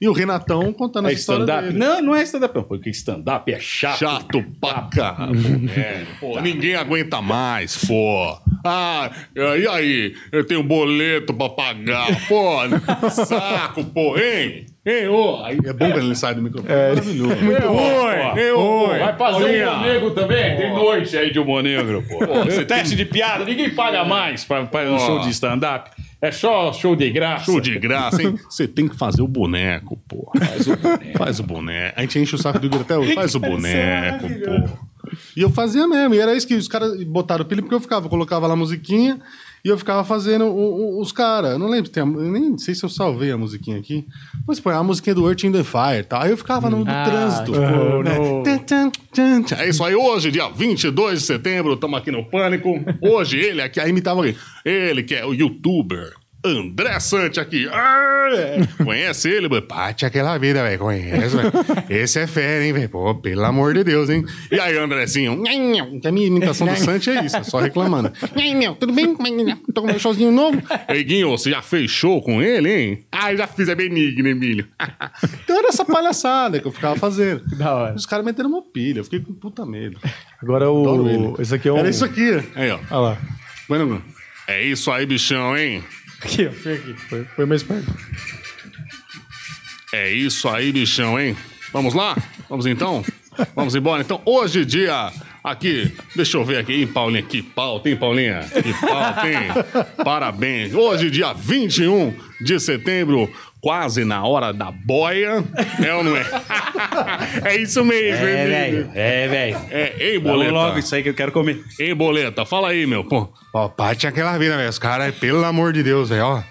E 0.00 0.08
o 0.08 0.12
Renatão 0.12 0.72
contando 0.72 1.08
É 1.08 1.10
a 1.10 1.12
história 1.12 1.42
stand-up? 1.42 1.66
dele. 1.66 1.78
Não, 1.78 2.00
não 2.00 2.14
é 2.14 2.22
stand-up, 2.22 2.54
não, 2.54 2.62
porque 2.62 2.88
stand-up 2.90 3.52
é 3.52 3.58
chato. 3.58 3.98
Chato 3.98 4.44
pra 4.60 4.82
caramba, 4.82 5.72
é, 5.76 6.04
pô, 6.20 6.40
ninguém 6.40 6.76
aguenta 6.76 7.20
mais, 7.20 7.84
pô. 7.84 8.38
Ah, 8.64 9.10
e 9.34 9.66
aí? 9.66 10.14
Eu 10.30 10.44
tenho 10.46 10.62
boleto 10.62 11.34
pra 11.34 11.48
pagar, 11.48 12.06
pô. 12.28 12.58
Saco, 13.10 13.84
pô, 13.86 14.16
hein? 14.16 14.66
Hein, 14.88 15.08
ô. 15.08 15.44
Aí 15.44 15.58
é 15.62 15.72
bom 15.74 15.90
quando 15.90 16.04
ele 16.04 16.14
sai 16.14 16.34
do 16.34 16.40
microfone. 16.40 16.72
É 16.72 16.88
maravilhoso. 16.88 17.36
Muito 17.36 17.68
Oi, 17.68 18.40
Ei, 18.40 18.52
oi. 18.52 18.98
Vai 18.98 18.98
fazer 18.98 19.16
Paulinha. 19.16 19.70
um 19.70 19.74
humor 19.74 19.86
negro 19.86 20.10
também? 20.12 20.56
Tem 20.56 20.72
noite 20.72 21.16
aí 21.18 21.30
de 21.30 21.38
humor 21.38 21.62
negro, 21.62 22.02
pô. 22.08 22.18
você 22.44 22.64
Teste 22.64 22.96
de 22.96 23.04
piada, 23.04 23.44
ninguém 23.44 23.68
paga 23.70 24.02
mais 24.04 24.44
pra, 24.44 24.64
pra 24.64 24.90
um 24.90 24.98
show 24.98 25.20
de 25.20 25.28
stand-up. 25.28 25.90
É 26.22 26.32
só 26.32 26.72
show 26.72 26.96
de 26.96 27.10
graça. 27.10 27.44
Show 27.44 27.60
de 27.60 27.78
graça, 27.78 28.22
hein? 28.22 28.34
Você 28.48 28.66
tem 28.66 28.88
que 28.88 28.96
fazer 28.96 29.20
o 29.20 29.28
boneco, 29.28 29.96
pô. 30.08 30.32
Faz 30.38 30.66
o 30.66 30.76
boneco. 30.76 31.18
Faz 31.18 31.40
o 31.40 31.42
boneco. 31.42 31.94
A 31.96 32.00
gente 32.00 32.18
enche 32.18 32.34
o 32.34 32.38
saco 32.38 32.58
do 32.58 32.66
Igor 32.66 32.80
até 32.80 32.96
hoje. 32.96 33.14
Faz 33.14 33.34
o 33.34 33.40
boneco, 33.40 34.26
pô. 34.26 34.88
E 35.36 35.42
eu 35.42 35.50
fazia 35.50 35.86
mesmo. 35.86 36.14
E 36.14 36.18
era 36.18 36.34
isso 36.34 36.46
que 36.46 36.54
os 36.54 36.66
caras 36.66 37.02
botaram 37.04 37.44
pilha, 37.44 37.62
porque 37.62 37.74
eu 37.74 37.80
ficava, 37.80 38.06
eu 38.06 38.10
colocava 38.10 38.46
lá 38.46 38.54
a 38.54 38.56
musiquinha 38.56 39.20
e 39.64 39.68
eu 39.68 39.76
ficava 39.78 40.04
fazendo 40.04 40.44
o- 40.46 40.98
o- 40.98 41.00
os 41.00 41.12
caras. 41.12 41.58
Não 41.58 41.68
lembro 41.68 41.86
se 41.86 41.92
tem 41.92 42.02
a, 42.02 42.06
nem 42.06 42.56
sei 42.58 42.74
se 42.74 42.84
eu 42.84 42.88
salvei 42.88 43.30
a 43.30 43.36
musiquinha 43.38 43.78
aqui. 43.78 44.06
Mas 44.46 44.60
põe 44.60 44.74
a 44.74 44.82
musiquinha 44.82 45.14
do 45.14 45.26
Earth 45.28 45.44
in 45.44 45.52
the 45.52 45.64
Fire, 45.64 46.04
tá? 46.08 46.22
Aí 46.24 46.30
eu 46.30 46.36
ficava 46.36 46.68
no, 46.70 46.84
no 46.84 46.90
Ah, 46.90 47.04
trânsito. 47.04 47.52
tipo, 47.52 48.02
né? 48.02 48.18
no-. 48.18 48.42
É 49.58 49.68
isso 49.68 49.82
aí, 49.84 49.94
hoje, 49.94 50.30
dia 50.30 50.48
22 50.48 51.20
de 51.20 51.26
setembro, 51.26 51.74
estamos 51.74 51.98
aqui 51.98 52.10
no 52.10 52.24
Pânico. 52.24 52.70
Hoje, 53.00 53.38
ele 53.38 53.62
aqui, 53.62 53.80
aí 53.80 53.90
imitava 53.90 54.20
alguém. 54.20 54.34
Ele 54.64 55.02
que 55.02 55.14
é 55.14 55.24
o 55.26 55.32
youtuber 55.32 56.12
André 56.48 56.98
Sante 57.00 57.40
aqui. 57.40 57.68
Ah, 57.72 58.28
é. 58.32 58.84
Conhece 58.84 59.28
ele? 59.28 59.48
mano? 59.48 59.62
Pate 59.62 60.06
aquela 60.06 60.36
vida, 60.38 60.62
velho. 60.62 60.78
Conhece, 60.78 61.36
velho. 61.36 61.52
Esse 61.88 62.20
é 62.20 62.26
fera, 62.26 62.64
hein, 62.64 62.72
velho? 62.72 62.88
Pô, 62.88 63.14
pelo 63.14 63.44
amor 63.44 63.74
de 63.74 63.84
Deus, 63.84 64.08
hein? 64.08 64.24
E 64.50 64.58
aí, 64.58 64.76
Andrezinho? 64.76 65.42
Que 66.00 66.08
a 66.08 66.12
minha 66.12 66.26
imitação 66.26 66.66
do 66.66 66.76
Sante 66.76 67.10
é 67.10 67.24
isso, 67.24 67.36
é 67.36 67.42
só 67.42 67.58
reclamando. 67.58 68.12
Nhan. 68.34 68.74
Tudo 68.74 68.92
bem? 68.92 69.14
Tô 69.74 69.82
com 69.82 69.86
meu 69.86 69.98
showzinho 69.98 70.32
novo. 70.32 70.60
Ei, 70.88 71.04
Guinho, 71.04 71.30
você 71.30 71.50
já 71.50 71.62
fez 71.62 71.90
show 71.90 72.22
com 72.22 72.42
ele, 72.42 72.70
hein? 72.70 73.04
Ah, 73.12 73.34
já 73.34 73.46
fiz, 73.46 73.68
é 73.68 73.74
benigno, 73.74 74.28
Emílio. 74.28 74.66
então 75.44 75.58
era 75.58 75.68
essa 75.68 75.84
palhaçada 75.84 76.60
que 76.60 76.66
eu 76.66 76.72
ficava 76.72 76.96
fazendo. 76.96 77.44
Da 77.56 77.74
hora. 77.74 77.94
Os 77.94 78.06
caras 78.06 78.24
meteram 78.24 78.50
uma 78.50 78.62
pilha, 78.62 79.00
eu 79.00 79.04
fiquei 79.04 79.20
com 79.20 79.32
puta 79.32 79.64
medo. 79.64 79.98
Agora 80.42 80.70
o. 80.70 81.36
Esse 81.40 81.54
aqui 81.54 81.68
é 81.68 81.72
um. 81.72 81.78
Era 81.78 81.88
isso 81.88 82.04
aqui. 82.04 82.42
Aí, 82.54 82.70
ó. 82.70 82.78
Olha 82.90 83.00
lá. 83.00 83.18
Mano, 83.68 84.02
é 84.46 84.62
isso 84.64 84.90
aí, 84.90 85.04
bichão, 85.04 85.56
hein? 85.56 85.82
Aqui, 86.22 86.46
ó. 86.46 86.52
Foi 86.52 86.74
aqui. 86.74 86.94
Foi, 86.94 87.24
foi 87.24 87.46
mais 87.46 87.62
perto. 87.62 87.94
É 89.92 90.10
isso 90.10 90.48
aí, 90.48 90.72
bichão, 90.72 91.18
hein? 91.18 91.36
Vamos 91.72 91.94
lá? 91.94 92.16
Vamos 92.48 92.66
então? 92.66 93.04
Vamos 93.54 93.74
embora. 93.74 94.02
Então, 94.02 94.20
hoje, 94.24 94.64
dia 94.64 95.12
aqui, 95.50 95.92
deixa 96.14 96.36
eu 96.36 96.44
ver 96.44 96.58
aqui, 96.58 96.80
hein, 96.80 96.86
Paulinha? 96.86 97.22
Que 97.22 97.42
pau 97.42 97.80
tem, 97.80 97.96
Paulinha? 97.96 98.40
Que 98.62 98.72
pau 98.86 99.14
tem? 99.22 99.74
Parabéns. 100.04 100.74
Hoje, 100.74 101.10
dia 101.10 101.32
21 101.32 102.14
de 102.40 102.58
setembro, 102.60 103.30
quase 103.60 104.04
na 104.04 104.24
hora 104.24 104.52
da 104.52 104.70
boia. 104.70 105.44
É 105.84 105.94
ou 105.94 106.04
não 106.04 106.16
é? 106.16 106.24
é 107.44 107.56
isso 107.56 107.84
mesmo, 107.84 108.24
É, 108.26 108.42
hein, 108.42 108.48
velho. 108.48 108.90
É, 108.94 109.28
velho. 109.28 109.58
É, 109.70 110.12
Vamos 110.14 110.22
boleta? 110.22 110.52
logo, 110.52 110.78
isso 110.78 110.94
aí 110.94 111.02
que 111.02 111.08
eu 111.08 111.14
quero 111.14 111.32
comer. 111.32 111.60
Ei, 111.78 111.94
boleta, 111.94 112.44
fala 112.44 112.68
aí, 112.70 112.86
meu. 112.86 113.04
Pô, 113.04 113.28
ó, 113.54 113.68
bate 113.68 114.06
aquela 114.06 114.36
vida, 114.38 114.56
velho. 114.56 114.68
Os 114.68 114.78
caras, 114.78 115.14
pelo 115.16 115.44
amor 115.44 115.72
de 115.72 115.82
Deus, 115.82 116.08
velho, 116.10 116.24
ó. 116.24 116.42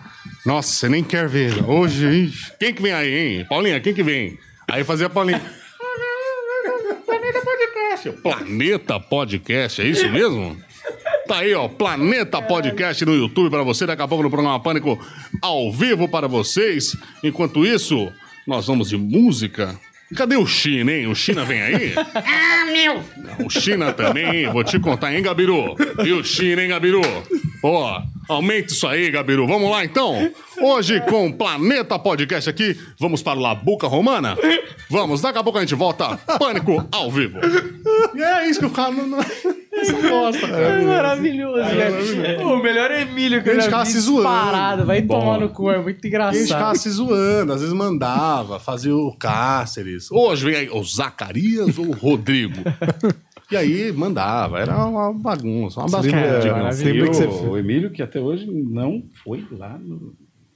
Nossa, 0.45 0.71
você 0.73 0.89
nem 0.89 1.03
quer 1.03 1.27
ver. 1.27 1.51
velho. 1.51 1.69
Hoje, 1.69 2.07
ixi. 2.07 2.51
quem 2.59 2.73
que 2.73 2.81
vem 2.81 2.93
aí, 2.93 3.13
hein? 3.39 3.45
Paulinha, 3.49 3.79
quem 3.79 3.93
que 3.93 4.03
vem? 4.03 4.37
Aí 4.69 4.83
fazia 4.83 5.07
a 5.07 5.09
Paulinha. 5.09 5.41
Planeta 8.13 8.19
Podcast. 8.23 8.45
Planeta 8.47 8.99
Podcast, 8.99 9.81
é 9.81 9.85
isso 9.85 10.09
mesmo? 10.09 10.57
Tá 11.27 11.39
aí, 11.39 11.53
ó, 11.53 11.67
Planeta 11.67 12.41
Podcast 12.41 13.03
no 13.05 13.13
YouTube 13.13 13.49
para 13.49 13.63
você. 13.63 13.85
Daqui 13.85 14.01
a 14.01 14.07
pouco 14.07 14.23
no 14.23 14.29
programa 14.29 14.59
Pânico 14.59 14.97
ao 15.41 15.71
vivo 15.71 16.07
para 16.07 16.27
vocês. 16.27 16.95
Enquanto 17.23 17.65
isso, 17.65 18.11
nós 18.47 18.67
vamos 18.67 18.89
de 18.89 18.97
música. 18.97 19.77
Cadê 20.15 20.37
o 20.37 20.45
China, 20.45 20.91
hein? 20.93 21.07
O 21.07 21.15
China 21.15 21.43
vem 21.43 21.61
aí? 21.61 21.93
Ah, 22.15 22.65
meu! 22.71 23.03
O 23.45 23.49
China 23.49 23.93
também, 23.93 24.43
hein? 24.43 24.51
Vou 24.51 24.63
te 24.63 24.79
contar, 24.79 25.13
hein, 25.13 25.21
Gabiru? 25.21 25.75
E 26.05 26.11
o 26.11 26.23
China, 26.23 26.61
hein, 26.61 26.69
Gabiru? 26.69 27.01
Ó, 27.63 28.01
aumenta 28.29 28.71
isso 28.71 28.85
aí, 28.87 29.09
Gabiru. 29.09 29.47
Vamos 29.47 29.69
lá, 29.71 29.83
então? 29.83 30.31
Hoje, 30.61 31.01
com 31.01 31.31
Planeta 31.31 31.97
Podcast 31.97 32.49
aqui, 32.49 32.77
vamos 32.99 33.21
para 33.23 33.37
o 33.37 33.41
Labuca 33.41 33.87
Romana? 33.87 34.37
Vamos, 34.89 35.21
daqui 35.21 35.39
a 35.39 35.43
pouco 35.43 35.57
a 35.57 35.61
gente 35.61 35.73
volta. 35.75 36.17
Pânico 36.39 36.87
ao 36.91 37.11
vivo. 37.11 37.39
E 38.15 38.21
é 38.21 38.47
isso 38.49 38.59
que 38.59 38.65
o 38.67 38.69
cara 38.69 38.91
não... 38.91 39.07
não... 39.07 39.19
Essa 39.19 39.93
bosta, 40.09 40.47
É 40.47 40.49
cara. 40.49 40.81
maravilhoso, 40.83 41.63
velho. 42.15 42.47
O 42.47 42.63
melhor 42.63 42.89
Emílio 42.91 43.43
que 43.43 43.49
eu 43.49 43.55
já 43.57 43.61
ficava 43.63 43.83
vi 43.85 43.91
se 43.91 43.99
zoando. 43.99 44.21
disparado. 44.23 44.85
Vai 44.85 45.01
tomar 45.03 45.39
no 45.39 45.49
cu, 45.49 45.69
é 45.69 45.77
muito 45.79 46.07
E 46.07 46.15
a 46.15 46.31
gente 46.31 46.43
ficava 46.43 46.63
engraçado. 46.71 46.77
se 46.77 46.89
zoando, 46.89 47.53
às 47.53 47.61
vezes 47.61 47.75
mandava, 47.75 48.59
fazia 48.59 48.95
o 48.95 49.15
Cáceres. 49.17 50.11
Hoje 50.11 50.45
vem 50.45 50.55
aí 50.55 50.69
o 50.71 50.83
Zacarias 50.83 51.77
ou 51.77 51.87
o 51.87 51.91
Rodrigo. 51.91 52.59
E 53.49 53.55
aí 53.55 53.91
mandava, 53.93 54.59
era 54.59 54.75
uma 54.85 55.13
bagunça, 55.13 55.79
uma 55.79 55.89
bagunça. 55.89 56.15
Lembra 56.83 57.09
que 57.09 57.15
você 57.15 57.25
o, 57.25 57.51
o 57.51 57.57
Emílio, 57.57 57.91
que 57.91 58.01
até 58.01 58.19
hoje 58.19 58.45
não 58.45 59.03
foi 59.23 59.45
lá 59.51 59.77
no, 59.77 60.13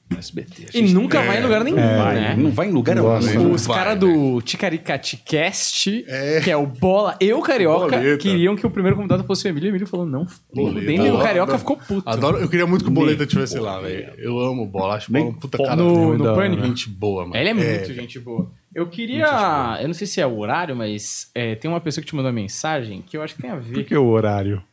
no 0.09 0.17
SBT. 0.19 0.65
E 0.73 0.81
nunca 0.93 1.21
vai 1.21 1.39
em 1.39 1.43
lugar 1.43 1.63
nenhum, 1.63 1.77
vai, 1.77 2.15
né? 2.15 2.35
Não 2.37 2.51
vai 2.51 2.67
em 2.67 2.71
lugar 2.71 2.95
nenhum. 2.95 3.53
Os 3.53 3.65
vai, 3.65 3.77
caras 3.77 3.97
do 3.99 4.41
Ticaricatecast, 4.41 6.03
É. 6.05 6.41
que 6.41 6.51
é 6.51 6.57
o 6.57 6.67
Bola 6.67 7.15
e 7.21 7.31
o 7.31 7.41
Carioca, 7.41 7.95
Boleta. 7.97 8.17
queriam 8.17 8.57
que 8.57 8.67
o 8.67 8.69
primeiro 8.69 8.97
convidado 8.97 9.23
fosse 9.23 9.47
o 9.47 9.49
Emílio. 9.49 9.69
O 9.69 9.71
Emílio 9.71 9.87
falou, 9.87 10.05
não, 10.05 10.27
nem. 10.53 11.05
E 11.07 11.11
o 11.11 11.19
Carioca 11.19 11.57
ficou 11.57 11.77
puto. 11.77 12.09
Adoro, 12.09 12.39
eu 12.39 12.49
queria 12.49 12.67
muito 12.67 12.83
que 12.83 12.91
o 12.91 12.93
Boleta 12.93 13.23
estivesse 13.23 13.57
lá, 13.57 13.79
velho. 13.79 14.13
Eu 14.17 14.37
amo 14.37 14.65
bola, 14.65 14.95
acho 14.95 15.09
bola 15.11 15.25
um 15.25 15.33
puta 15.33 15.57
cara. 15.57 15.77
no, 15.77 16.17
no 16.17 16.25
hora. 16.25 16.35
Pânico. 16.35 16.65
Gente 16.65 16.89
boa, 16.89 17.23
mano. 17.23 17.37
Ele 17.37 17.49
é 17.49 17.53
muito 17.53 17.93
gente 17.93 18.19
boa. 18.19 18.51
Eu 18.73 18.87
queria. 18.87 19.77
Eu 19.81 19.87
não 19.87 19.93
sei 19.93 20.07
se 20.07 20.21
é 20.21 20.25
o 20.25 20.37
horário, 20.37 20.75
mas 20.75 21.29
é, 21.35 21.55
tem 21.55 21.69
uma 21.69 21.81
pessoa 21.81 22.01
que 22.01 22.07
te 22.09 22.15
mandou 22.15 22.29
uma 22.31 22.35
mensagem 22.35 23.01
que 23.01 23.17
eu 23.17 23.21
acho 23.21 23.35
que 23.35 23.41
tem 23.41 23.51
a 23.51 23.57
ver. 23.57 23.73
Por 23.73 23.83
que 23.83 23.95
o 23.95 24.07
horário? 24.07 24.63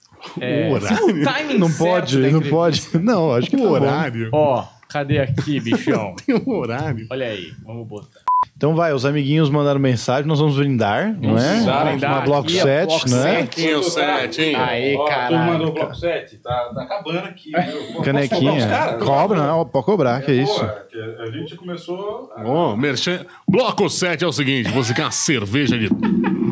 É, 0.41 0.69
O 0.69 0.73
horário? 0.73 1.05
o 1.07 1.25
timing 1.25 1.59
Não 1.59 1.73
pode, 1.73 2.19
não 2.31 2.43
pode. 2.43 2.99
Não, 2.99 3.33
acho 3.33 3.51
que 3.51 3.57
O 3.57 3.63
tá 3.63 3.69
horário. 3.69 4.31
Ó, 4.33 4.67
cadê 4.89 5.19
aqui, 5.19 5.61
bichão? 5.61 6.15
Tem 6.27 6.35
um 6.35 6.51
horário. 6.51 7.07
Olha 7.11 7.27
aí, 7.27 7.53
vamos 7.65 7.87
botar. 7.87 8.28
Então 8.57 8.75
vai, 8.75 8.93
os 8.93 9.05
amiguinhos 9.05 9.51
mandaram 9.51 9.79
mensagem, 9.81 10.27
nós 10.27 10.39
vamos 10.39 10.57
brindar, 10.57 11.13
não 11.21 11.37
é? 11.39 11.91
brindar 11.91 12.13
Uma 12.13 12.21
bloco 12.23 12.49
aqui, 12.49 12.59
a 12.59 12.63
7, 12.63 12.87
bloco 12.89 13.09
não 13.11 13.19
é? 13.19 13.23
sete. 13.23 13.57
Quem 13.57 13.71
é 13.71 13.77
o 13.77 13.83
sete, 13.83 14.43
hein? 14.43 14.55
Aê, 14.57 14.97
Ó, 14.97 15.05
caralho. 15.07 15.37
turma 15.37 15.59
do 15.67 15.73
Bloco 15.73 15.95
7, 15.95 16.37
tá, 16.39 16.71
tá 16.75 16.83
acabando 16.83 17.19
aqui. 17.19 17.53
os 17.99 18.05
Canequinha. 18.05 18.67
Cobra, 19.01 19.39
não, 19.45 19.65
pode 19.67 19.85
cobrar, 19.87 20.23
que 20.23 20.31
é 20.31 20.35
isso. 20.35 20.55
Pô, 20.61 21.23
a 21.23 21.31
gente 21.33 21.57
começou. 21.57 22.33
a- 22.37 22.43
Bom, 22.43 22.77
merchan... 22.77 23.25
Bloco 23.49 23.89
7 23.91 24.25
é 24.25 24.27
o 24.27 24.33
seguinte: 24.33 24.71
você 24.71 24.95
quer 24.95 25.03
uma 25.03 25.11
cerveja 25.11 25.77
de 25.79 25.89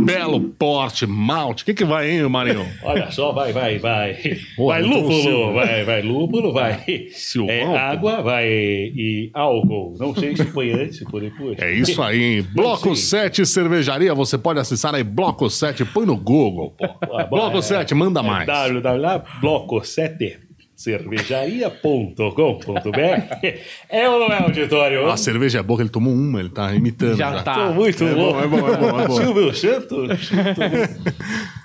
belo 0.06 0.40
porte, 0.40 1.06
malte. 1.06 1.62
O 1.62 1.66
que, 1.66 1.74
que 1.74 1.84
vai, 1.84 2.10
hein, 2.10 2.28
Marinho? 2.28 2.66
Olha 2.82 3.10
só, 3.10 3.32
vai, 3.32 3.52
vai, 3.52 3.78
vai. 3.78 4.16
Pô, 4.56 4.68
vai 4.68 4.82
lúpulo, 4.82 5.52
vai, 5.52 5.84
vai 5.84 6.02
lúpulo, 6.02 6.52
vai. 6.52 7.08
Silvão, 7.12 7.54
É, 7.54 7.76
água, 7.76 8.22
vai 8.22 8.48
e 8.48 9.30
álcool. 9.34 9.94
Não 9.98 10.14
sei 10.14 10.36
se 10.36 10.44
foi 10.46 10.72
antes, 10.72 10.98
se 10.98 11.04
foi 11.04 11.22
depois. 11.22 11.58
É 11.58 11.72
isso 11.72 12.00
aí, 12.02 12.22
hein? 12.38 12.46
Bloco 12.54 12.94
7 12.94 13.44
Cervejaria, 13.44 14.14
você 14.14 14.38
pode 14.38 14.58
acessar 14.60 14.94
aí 14.94 15.02
Bloco 15.04 15.50
7, 15.50 15.84
põe 15.84 16.06
no 16.06 16.16
Google. 16.16 16.74
pô. 16.78 16.86
Bloco 17.30 17.60
7, 17.60 17.94
manda 17.94 18.22
mais. 18.22 18.46
www.bloco7 18.46 20.45
cervejaria.com.br 20.76 23.46
É 23.88 24.08
ou 24.08 24.20
não 24.20 24.26
é 24.26 24.42
auditório? 24.42 25.08
A 25.10 25.16
cerveja 25.16 25.60
é 25.60 25.62
boa, 25.62 25.80
ele 25.80 25.88
tomou 25.88 26.12
uma, 26.12 26.40
ele 26.40 26.50
tá 26.50 26.74
imitando. 26.74 27.16
Já 27.16 27.42
tá. 27.42 27.54
Tô 27.68 27.72
muito 27.72 28.04
É 28.04 28.14
bom, 28.14 28.20
louco. 28.20 28.40
é 28.40 28.46
bom, 28.46 28.58
é 28.58 28.76
bom, 28.76 29.00
é 29.00 29.08
bom. 29.08 29.16
Silvio 29.16 29.54
Santos. 29.54 30.30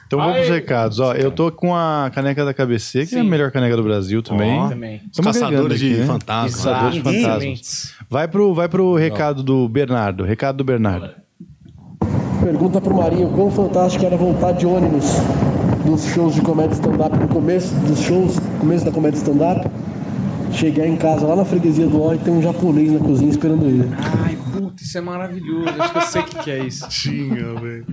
Então 0.08 0.20
vamos 0.20 0.36
pros 0.38 0.50
recados. 0.50 1.00
Ó, 1.00 1.14
eu 1.14 1.32
tô 1.32 1.50
com 1.52 1.74
a 1.76 2.10
caneca 2.14 2.44
da 2.44 2.54
KBC, 2.54 3.06
que 3.06 3.16
é 3.16 3.20
a 3.20 3.24
Sim. 3.24 3.30
melhor 3.30 3.50
caneca 3.52 3.78
do 3.78 3.84
Brasil 3.84 4.22
também. 4.22 4.60
Ó. 4.60 4.68
Também. 4.70 5.02
Os 5.12 5.20
caçadores 5.20 5.80
de 5.80 5.92
aqui, 5.92 6.00
né? 6.02 6.06
fantasmas. 6.06 6.56
Caçadores 6.66 6.94
de 6.96 7.02
fantasmas. 7.02 7.94
Vai 8.10 8.28
pro, 8.28 8.54
vai 8.54 8.68
pro 8.68 8.94
recado 8.96 9.42
do 9.44 9.70
Bernardo. 9.70 10.24
Recado 10.26 10.58
do 10.58 10.64
Bernardo. 10.66 11.12
Pergunta 12.44 12.82
pro 12.82 12.94
Marinho 12.96 13.30
quão 13.30 13.50
fantástico 13.52 14.04
era 14.06 14.18
voltar 14.18 14.52
de 14.54 14.66
ônibus 14.66 15.06
dos 15.86 16.06
shows 16.14 16.36
de 16.36 16.42
comédia 16.42 16.74
stand-up 16.74 17.18
no 17.18 17.28
começo 17.28 17.74
dos 17.82 18.00
shows, 18.00 18.38
começo 18.60 18.86
da 18.86 18.92
comédia 18.92 19.18
stand-up. 19.18 19.68
Chegar 20.54 20.86
em 20.86 20.98
casa 20.98 21.26
lá 21.26 21.36
na 21.38 21.46
freguesia 21.46 21.88
do 21.88 22.02
Ó 22.02 22.14
e 22.14 22.18
tem 22.18 22.34
um 22.34 22.42
japonês 22.42 22.92
na 22.92 23.00
cozinha 23.00 23.30
esperando 23.32 23.66
ele. 23.66 23.84
Ai, 24.22 24.38
puta, 24.52 24.84
isso 24.84 24.98
é 24.98 25.02
maravilhoso. 25.02 25.70
Acho 25.80 25.92
que 25.94 25.98
eu 25.98 26.02
sei 26.02 26.22
o 26.22 26.26
que, 26.26 26.40
que 26.40 26.52
é 26.52 26.66
isso. 26.66 26.88
Tinha, 26.92 27.54
velho. 27.56 27.86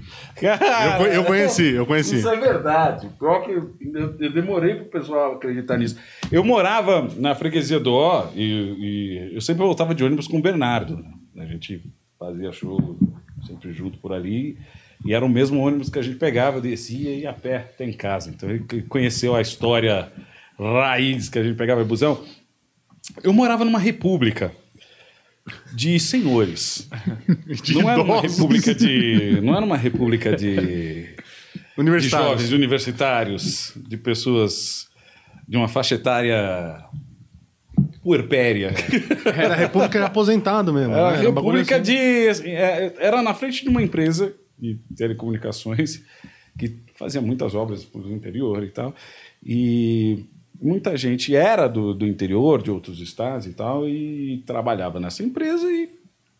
Eu, 1.00 1.06
eu 1.06 1.24
conheci, 1.24 1.70
eu 1.70 1.86
conheci. 1.86 2.16
Isso 2.16 2.28
é 2.28 2.36
verdade. 2.36 3.08
Pior 3.16 3.44
que 3.44 3.52
eu, 3.52 3.70
eu- 3.94 4.14
eu 4.18 4.32
demorei 4.32 4.74
pro 4.74 4.86
pessoal 5.00 5.34
acreditar 5.36 5.78
nisso. 5.78 5.96
Eu 6.32 6.42
morava 6.42 7.06
na 7.16 7.32
freguesia 7.36 7.78
do 7.78 7.92
Ó 7.92 8.26
e, 8.34 8.42
e 8.42 9.34
eu 9.36 9.40
sempre 9.40 9.62
voltava 9.62 9.94
de 9.94 10.02
ônibus 10.02 10.26
com 10.26 10.38
o 10.38 10.42
Bernardo. 10.42 10.96
né? 10.96 11.44
A 11.44 11.46
gente 11.46 11.80
fazia 12.18 12.50
show 12.50 12.96
sempre 13.46 13.72
junto 13.72 13.98
por 13.98 14.12
ali. 14.12 14.58
E 15.04 15.14
era 15.14 15.24
o 15.24 15.28
mesmo 15.28 15.60
ônibus 15.60 15.88
que 15.88 15.98
a 15.98 16.02
gente 16.02 16.16
pegava, 16.16 16.60
descia 16.60 17.10
e 17.10 17.20
ia 17.20 17.30
a 17.30 17.32
pé 17.32 17.56
até 17.56 17.84
em 17.84 17.92
casa. 17.92 18.30
Então 18.30 18.50
ele 18.50 18.64
conheceu 18.88 19.34
a 19.34 19.40
história 19.40 20.10
raiz 20.58 21.28
que 21.28 21.38
a 21.38 21.42
gente 21.42 21.56
pegava 21.56 21.82
em 21.82 21.86
busão. 21.86 22.24
Eu 23.22 23.32
morava 23.32 23.64
numa 23.64 23.78
república 23.78 24.52
de 25.72 25.98
senhores. 26.00 26.88
não 27.74 27.88
era 27.88 28.02
uma 28.02 28.18
idosos. 28.18 28.36
república 28.36 28.74
de. 28.74 29.40
Não 29.40 29.56
era 29.56 29.64
uma 29.64 29.76
república 29.76 30.36
de 30.36 31.16
de 31.78 31.80
Universitário. 31.80 32.28
jovens, 32.30 32.48
de 32.48 32.54
universitários, 32.54 33.72
de 33.76 33.96
pessoas 33.96 34.88
de 35.46 35.56
uma 35.56 35.68
faixa 35.68 35.94
etária 35.94 36.84
puerpéria. 38.02 38.74
Era 39.24 39.54
a 39.54 39.56
República 39.56 39.98
de 39.98 40.04
aposentado 40.04 40.72
mesmo. 40.72 40.92
Era 40.92 41.02
né? 41.02 41.08
a 41.08 41.18
Era 41.18 41.30
um 41.30 41.34
república 41.34 41.76
assim. 41.76 41.84
de... 41.84 42.28
assim, 42.28 42.48
é, 42.50 42.94
Era 42.98 43.22
na 43.22 43.32
frente 43.32 43.62
de 43.62 43.68
uma 43.68 43.80
empresa 43.82 44.34
de 44.58 44.78
telecomunicações 44.96 46.02
que 46.58 46.74
fazia 46.94 47.20
muitas 47.20 47.54
obras 47.54 47.84
para 47.84 48.00
o 48.00 48.12
interior 48.12 48.62
e 48.64 48.68
tal. 48.68 48.94
E 49.44 50.24
muita 50.60 50.96
gente 50.96 51.34
era 51.34 51.68
do, 51.68 51.94
do 51.94 52.06
interior, 52.06 52.60
de 52.62 52.70
outros 52.70 53.00
estados 53.00 53.46
e 53.46 53.52
tal, 53.52 53.88
e 53.88 54.42
trabalhava 54.44 54.98
nessa 54.98 55.22
empresa 55.22 55.70
e 55.70 55.88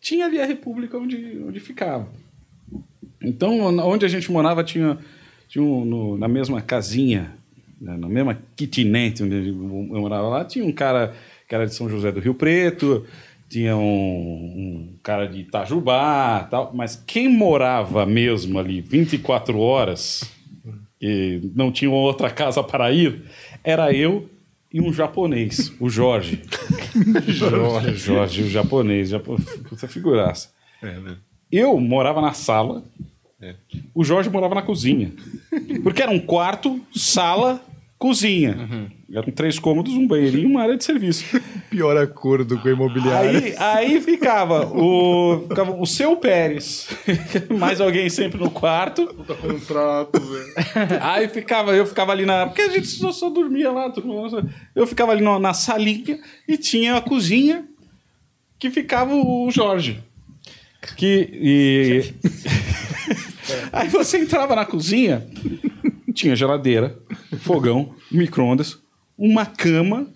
tinha 0.01 0.25
ali 0.25 0.39
a 0.39 0.45
república 0.45 0.97
onde, 0.97 1.41
onde 1.47 1.59
ficava. 1.59 2.07
Então, 3.21 3.59
onde 3.85 4.05
a 4.05 4.09
gente 4.09 4.31
morava, 4.31 4.63
tinha, 4.63 4.97
tinha 5.47 5.63
um, 5.63 5.83
no- 5.85 6.17
na 6.17 6.27
mesma 6.27 6.61
casinha, 6.61 7.33
né, 7.79 7.97
na 7.97 8.07
mesma 8.07 8.37
kitnet 8.55 9.21
onde 9.23 9.49
eu 9.49 9.55
morava 10.01 10.27
lá, 10.27 10.45
tinha 10.45 10.65
um 10.65 10.71
cara 10.71 11.13
que 11.47 11.55
era 11.55 11.65
de 11.65 11.73
São 11.73 11.89
José 11.89 12.11
do 12.11 12.19
Rio 12.19 12.33
Preto, 12.33 13.05
tinha 13.49 13.75
um, 13.75 13.81
um 13.81 14.99
cara 15.01 15.25
de 15.27 15.39
Itajubá 15.39 16.47
tal, 16.49 16.71
mas 16.73 16.95
quem 16.95 17.27
morava 17.27 18.05
mesmo 18.05 18.59
ali 18.59 18.79
24 18.79 19.59
horas 19.59 20.23
e 21.01 21.41
não 21.55 21.71
tinha 21.71 21.89
outra 21.89 22.29
casa 22.29 22.61
para 22.61 22.91
ir, 22.91 23.23
era 23.63 23.91
eu 23.91 24.29
e 24.71 24.79
um 24.79 24.93
japonês, 24.93 25.73
o 25.79 25.89
Jorge. 25.89 26.43
Jorge, 27.27 27.95
Jorge, 27.95 28.43
o 28.43 28.49
japonês, 28.49 29.09
japo... 29.09 29.35
puta 29.67 29.87
figuraça. 29.87 30.51
É, 30.81 30.99
né? 30.99 31.17
Eu 31.51 31.79
morava 31.79 32.21
na 32.21 32.33
sala, 32.33 32.83
o 33.95 34.03
Jorge 34.03 34.29
morava 34.29 34.53
na 34.53 34.61
cozinha. 34.61 35.11
Porque 35.81 36.01
era 36.01 36.11
um 36.11 36.19
quarto, 36.19 36.79
sala, 36.93 37.63
cozinha. 37.99 38.89
Eram 39.13 39.29
três 39.31 39.59
cômodos, 39.59 39.93
um 39.93 40.07
banheirinho 40.07 40.43
e 40.43 40.51
uma 40.51 40.61
área 40.61 40.77
de 40.77 40.83
serviço. 40.85 41.25
Pior 41.69 41.97
acordo 41.97 42.57
com 42.57 42.67
a 42.69 42.71
imobiliária. 42.71 43.39
Aí, 43.39 43.55
aí 43.57 44.01
ficava, 44.01 44.65
o, 44.67 45.45
ficava 45.49 45.75
o 45.75 45.85
seu 45.85 46.15
Pérez, 46.15 46.87
mais 47.59 47.81
alguém 47.81 48.09
sempre 48.09 48.39
no 48.39 48.49
quarto. 48.49 49.01
Um 49.43 49.59
prato, 49.59 50.19
velho. 50.19 50.53
Aí 51.03 51.27
ficava, 51.27 51.75
eu 51.75 51.85
ficava 51.85 52.13
ali 52.13 52.25
na. 52.25 52.47
Porque 52.47 52.61
a 52.61 52.69
gente 52.69 52.87
só, 52.87 53.11
só 53.11 53.29
dormia 53.29 53.71
lá. 53.71 53.89
tudo, 53.89 54.09
Eu 54.73 54.87
ficava 54.87 55.11
ali 55.11 55.21
na, 55.21 55.37
na 55.37 55.53
salinha 55.53 56.19
e 56.47 56.57
tinha 56.57 56.95
a 56.95 57.01
cozinha 57.01 57.65
que 58.57 58.71
ficava 58.71 59.13
o 59.13 59.51
Jorge. 59.51 60.01
Que. 60.95 61.29
E... 61.33 62.13
Aí 63.71 63.89
você 63.89 64.19
entrava 64.19 64.55
na 64.55 64.65
cozinha, 64.65 65.27
tinha 66.11 66.35
geladeira, 66.35 66.97
fogão, 67.41 67.93
micro-ondas, 68.11 68.77
uma 69.17 69.45
cama, 69.45 70.07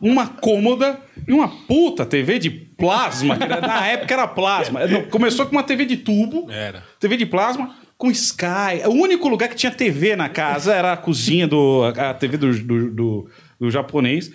uma 0.00 0.26
cômoda 0.26 1.00
e 1.26 1.32
uma 1.32 1.48
puta 1.48 2.04
TV 2.04 2.38
de 2.38 2.50
plasma. 2.50 3.36
Na 3.36 3.86
época 3.86 4.12
era 4.14 4.26
plasma. 4.28 4.80
Começou 5.10 5.46
com 5.46 5.52
uma 5.52 5.62
TV 5.62 5.84
de 5.86 5.96
tubo. 5.96 6.50
Era. 6.50 6.82
TV 7.00 7.16
de 7.16 7.24
plasma 7.26 7.74
com 7.96 8.10
Sky. 8.10 8.82
O 8.86 8.90
único 8.90 9.28
lugar 9.28 9.48
que 9.48 9.54
tinha 9.54 9.72
TV 9.72 10.14
na 10.16 10.28
casa 10.28 10.74
era 10.74 10.92
a 10.92 10.96
cozinha 10.96 11.46
do. 11.48 11.84
a 11.84 12.12
TV 12.12 12.36
do, 12.36 12.52
do, 12.58 12.90
do- 12.90 13.30
do 13.60 13.70
japonês. 13.70 14.30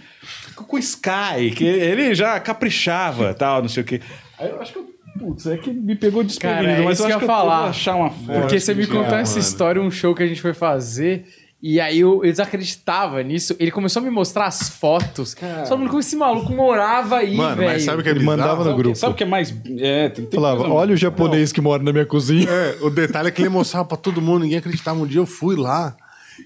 Com 0.56 0.78
Sky, 0.80 1.52
que 1.56 1.64
ele 1.66 2.16
já 2.16 2.40
caprichava 2.40 3.34
tal, 3.34 3.62
não 3.62 3.70
sei 3.70 3.84
o 3.84 3.86
quê. 3.86 4.02
Aí 4.40 4.50
eu 4.50 4.60
acho 4.62 4.74
que. 4.74 4.80
eu- 4.80 4.90
Putz, 5.18 5.48
é 5.48 5.58
que 5.58 5.72
me 5.72 5.96
pegou 5.96 6.24
desprevenido, 6.24 6.68
Cara, 6.68 6.82
é 6.82 6.86
mas 6.86 7.00
isso 7.00 7.04
eu 7.04 7.08
que 7.08 7.14
acho 7.14 7.24
eu 7.24 7.28
que 7.28 7.32
ia 7.32 7.36
eu 7.36 7.38
falar. 7.40 7.60
vou 7.62 7.70
achar 7.70 7.96
uma 7.96 8.10
forma. 8.10 8.42
Porque 8.42 8.60
você 8.60 8.74
me 8.74 8.86
contou 8.88 9.16
Ah, 9.16 9.20
essa 9.20 9.32
mano. 9.36 9.42
história, 9.48 9.82
um 9.82 9.92
show 9.92 10.14
que 10.16 10.24
a 10.24 10.28
gente 10.28 10.42
foi 10.42 10.54
fazer. 10.54 11.26
E 11.62 11.78
aí 11.82 12.00
eu, 12.00 12.24
eu 12.24 12.32
desacreditava 12.32 13.22
nisso. 13.22 13.54
Ele 13.60 13.70
começou 13.70 14.02
a 14.02 14.06
me 14.06 14.10
mostrar 14.10 14.46
as 14.46 14.70
fotos. 14.70 15.36
Só 15.68 15.76
como 15.78 16.00
esse 16.00 16.16
maluco 16.16 16.54
morava 16.54 17.18
aí, 17.18 17.36
Mano, 17.36 17.58
velho. 17.58 17.70
mas 17.72 17.84
sabe 17.84 18.00
o 18.00 18.04
que 18.04 18.08
é 18.08 18.14
Ele 18.14 18.24
mandava 18.24 18.64
no 18.64 18.74
grupo. 18.78 18.96
Sabe 18.96 19.12
o 19.14 19.16
que 19.18 19.24
é 19.24 19.28
mais. 19.28 19.54
É, 19.78 20.08
tem, 20.08 20.26
tem 20.26 20.40
Falava, 20.40 20.62
coisa- 20.62 20.74
olha 20.74 20.94
o 20.94 20.98
japonês 20.98 21.52
que 21.52 21.60
mora 21.60 21.84
na 21.84 21.92
minha 21.92 22.06
cozinha. 22.06 22.50
É, 22.50 22.78
o 22.82 22.90
detalhe 22.90 23.28
é 23.28 23.32
que 23.32 23.42
ele 23.42 23.50
mostrava 23.50 23.86
pra 23.86 23.98
todo 23.98 24.22
mundo, 24.22 24.44
ninguém 24.44 24.58
acreditava. 24.60 24.98
Um 25.02 25.06
dia 25.06 25.20
eu 25.20 25.26
fui 25.26 25.58
lá. 25.58 25.98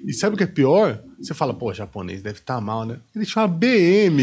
E 0.03 0.11
sabe 0.13 0.33
o 0.33 0.37
que 0.37 0.43
é 0.45 0.47
pior? 0.47 0.99
Você 1.23 1.33
fala, 1.33 1.53
pô, 1.53 1.73
japonês 1.73 2.21
deve 2.21 2.39
estar 2.39 2.59
mal, 2.59 2.85
né? 2.85 2.97
Ele 3.15 3.25
tinha 3.25 3.41
uma 3.43 3.47
BM, 3.47 3.67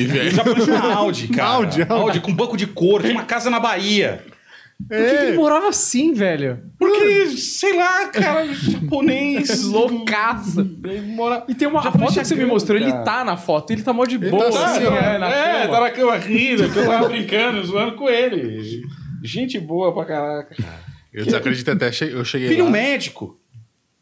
Ele 0.01 0.05
velho. 0.07 0.45
pôs 0.45 0.69
uma 0.69 0.93
Audi, 0.95 1.29
cara. 1.29 1.49
Audi, 1.51 1.81
Audi. 1.83 1.93
Audi 1.93 2.21
com 2.21 2.35
banco 2.35 2.57
de 2.57 2.67
couro, 2.67 3.03
tinha 3.03 3.15
uma 3.15 3.25
casa 3.25 3.49
na 3.49 3.59
Bahia. 3.59 4.23
Por 4.89 4.97
que 4.97 5.03
ele 5.03 5.37
morava 5.37 5.69
assim, 5.69 6.15
velho? 6.15 6.59
Porque, 6.79 7.29
sei 7.37 7.77
lá, 7.77 8.07
cara, 8.09 8.47
japonês. 8.55 9.65
Loucaça. 9.69 10.61
Ele 10.85 11.01
mora... 11.15 11.45
E 11.49 11.55
tem 11.55 11.69
uma 11.69 11.81
a 11.81 11.83
Japonês 11.85 12.09
foto 12.11 12.19
é 12.19 12.23
que 12.23 12.29
você 12.29 12.35
me 12.35 12.45
mostrou, 12.47 12.79
ele 12.79 12.91
cara. 12.91 13.05
tá 13.05 13.25
na 13.25 13.37
foto, 13.37 13.71
ele 13.73 13.83
tá 13.83 13.93
mó 13.93 14.07
de 14.07 14.17
boa, 14.19 14.51
Tá, 14.51 14.67
assim, 14.67 14.85
tá, 14.85 14.95
é, 14.95 15.19
na 15.19 15.29
é, 15.29 15.63
cama. 15.63 15.75
tá 15.75 15.81
na 15.81 15.91
cama 15.91 16.17
rindo, 16.17 16.71
que 16.71 16.79
eu 16.79 16.87
tava 16.87 17.09
brincando, 17.09 17.63
zoando 17.65 17.95
com 17.97 18.09
ele. 18.09 18.83
Gente 19.23 19.59
boa 19.59 19.93
pra 19.95 20.05
caraca. 20.05 20.57
Eu 21.13 21.25
desacredito 21.25 21.71
até, 21.71 21.91
eu 22.13 22.25
cheguei 22.25 22.49
Filho 22.49 22.65
lá. 22.65 22.71
médico. 22.71 23.40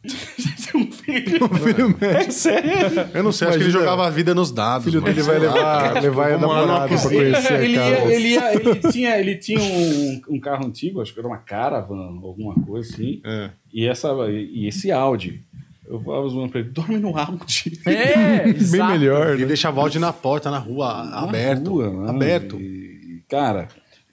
Um 0.75 0.93
filho. 0.93 1.45
Um 1.45 1.49
filho 1.57 1.89
médico. 1.89 2.05
É 2.05 2.31
sério. 2.31 2.71
Eu 3.15 3.23
não 3.23 3.33
sei, 3.33 3.49
acho 3.49 3.57
que 3.57 3.65
ele 3.65 3.71
jogava 3.71 4.07
a 4.07 4.11
vida 4.11 4.35
nos 4.35 4.51
dados. 4.53 4.87
O 4.87 4.91
filho 4.91 5.03
dele 5.03 5.23
vai 5.23 5.39
Sei 5.41 5.49
lá. 5.49 5.93
levar, 5.93 6.03
levar 6.03 6.33
a 6.33 6.39
namorada 6.39 6.89
pra 6.89 6.99
conhecer 7.09 7.53
a 7.55 7.63
ele, 7.65 7.73
ia, 7.75 7.81
casa. 7.81 8.13
ele, 8.13 8.29
ia, 8.29 8.55
ele 8.55 8.75
tinha, 8.93 9.19
ele 9.19 9.37
tinha 9.37 9.59
um, 9.61 10.21
um 10.29 10.39
carro 10.41 10.67
antigo, 10.67 11.01
acho 11.01 11.13
que 11.15 11.19
era 11.19 11.27
uma 11.27 11.39
Caravan, 11.39 12.19
alguma 12.23 12.55
coisa 12.55 12.93
assim. 12.93 13.21
É. 13.25 13.51
E, 13.73 13.89
essa, 13.89 14.09
e 14.31 14.69
esse 14.69 14.93
Audi. 14.93 15.43
Eu 15.89 15.99
falava 16.01 16.29
zoando 16.29 16.51
pra 16.51 16.61
ele, 16.61 16.69
dorme 16.69 16.99
no 16.99 17.17
Audi. 17.17 17.81
É, 17.87 18.45
Bem 18.53 18.57
exato. 18.57 18.93
melhor, 18.93 19.29
Ele 19.33 19.43
né? 19.43 19.47
deixava 19.47 19.79
o 19.79 19.81
áudio 19.83 20.01
na 20.01 20.13
porta, 20.13 20.51
na 20.51 20.59
rua, 20.59 21.03
Na 21.05 21.21
aberto. 21.21 21.71
rua, 21.71 21.91
mano. 21.91 22.11
aberto. 22.11 22.61
E, 22.61 23.23
cara, 23.29 23.69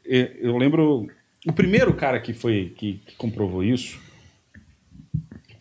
e- 0.06 0.32
eu 0.42 0.58
lembro. 0.58 1.06
O 1.46 1.52
primeiro 1.54 1.94
cara 1.94 2.20
que 2.20 2.34
foi 2.34 2.74
que, 2.78 3.02
que 3.06 3.16
comprovou 3.18 3.62
isso 3.64 4.00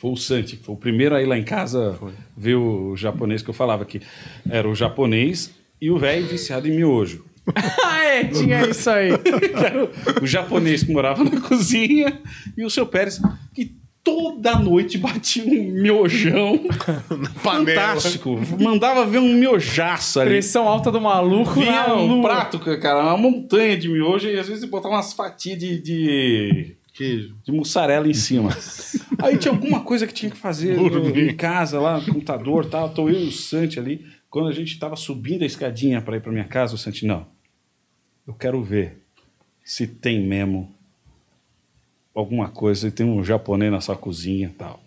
foi 0.04 0.12
o 0.12 0.16
Santi. 0.16 0.56
Foi 0.62 0.74
o 0.74 0.78
primeiro 0.78 1.14
aí 1.14 1.24
lá 1.24 1.38
em 1.38 1.42
casa 1.42 1.98
ver 2.36 2.56
o 2.56 2.94
japonês 2.94 3.40
que 3.40 3.48
eu 3.48 3.54
falava 3.54 3.86
que 3.86 4.02
era 4.50 4.68
o 4.68 4.74
japonês 4.74 5.50
e 5.80 5.90
o 5.90 5.96
velho 5.96 6.26
viciado 6.26 6.68
em 6.68 6.72
miojo. 6.76 7.24
Ah, 7.82 8.04
é, 8.04 8.24
tinha 8.24 8.66
isso 8.68 8.88
aí. 8.90 9.10
O- 10.20 10.24
o 10.24 10.26
japonês 10.26 10.82
que 10.82 10.92
morava 10.92 11.24
na 11.24 11.40
cozinha 11.40 12.20
e 12.56 12.64
o 12.64 12.70
seu 12.70 12.86
Pérez 12.86 13.18
que 13.54 13.74
toda 14.02 14.58
noite 14.58 14.98
batia 14.98 15.42
um 15.44 15.72
miojão 15.72 16.60
fantástico. 17.36 18.38
Mandava 18.60 19.04
ver 19.06 19.18
um 19.18 19.32
miojaço 19.34 20.20
ali. 20.20 20.30
Pressão 20.30 20.68
alta 20.68 20.90
do 20.92 21.00
maluco 21.00 21.58
na 21.60 21.84
Vinha 21.86 21.94
um 21.94 22.16
lua. 22.16 22.22
prato, 22.22 22.58
cara, 22.80 23.02
uma 23.02 23.16
montanha 23.16 23.76
de 23.76 23.88
miojo 23.88 24.28
e 24.28 24.38
às 24.38 24.48
vezes 24.48 24.64
botava 24.64 24.94
umas 24.94 25.12
fatias 25.12 25.58
de, 25.58 25.78
de, 25.80 26.76
Queijo. 26.92 27.34
de 27.44 27.52
mussarela 27.52 28.06
em 28.08 28.14
cima. 28.14 28.50
Aí 29.20 29.36
tinha 29.38 29.52
alguma 29.52 29.80
coisa 29.80 30.06
que 30.06 30.12
tinha 30.14 30.30
que 30.30 30.36
fazer 30.36 30.76
no- 30.76 31.18
em 31.30 31.34
casa, 31.36 31.80
lá 31.80 31.98
no 31.98 32.04
computador 32.06 32.66
tal. 32.66 32.88
Tô 32.90 33.08
eu 33.08 33.20
e 33.20 33.28
o 33.28 33.32
Santi 33.32 33.78
ali. 33.78 34.04
Quando 34.30 34.48
a 34.48 34.52
gente 34.52 34.78
tava 34.78 34.96
subindo 34.96 35.42
a 35.42 35.46
escadinha 35.46 36.00
para 36.00 36.16
ir 36.16 36.20
para 36.20 36.32
minha 36.32 36.44
casa, 36.44 36.74
o 36.74 36.78
Santi, 36.78 37.06
não. 37.06 37.26
Eu 38.26 38.34
quero 38.34 38.62
ver 38.62 38.98
se 39.62 39.86
tem 39.86 40.20
mesmo 40.20 40.74
alguma 42.14 42.48
coisa, 42.48 42.90
tem 42.90 43.06
um 43.06 43.24
japonês 43.24 43.70
na 43.72 43.80
sua 43.80 43.96
cozinha 43.96 44.52
tal. 44.56 44.82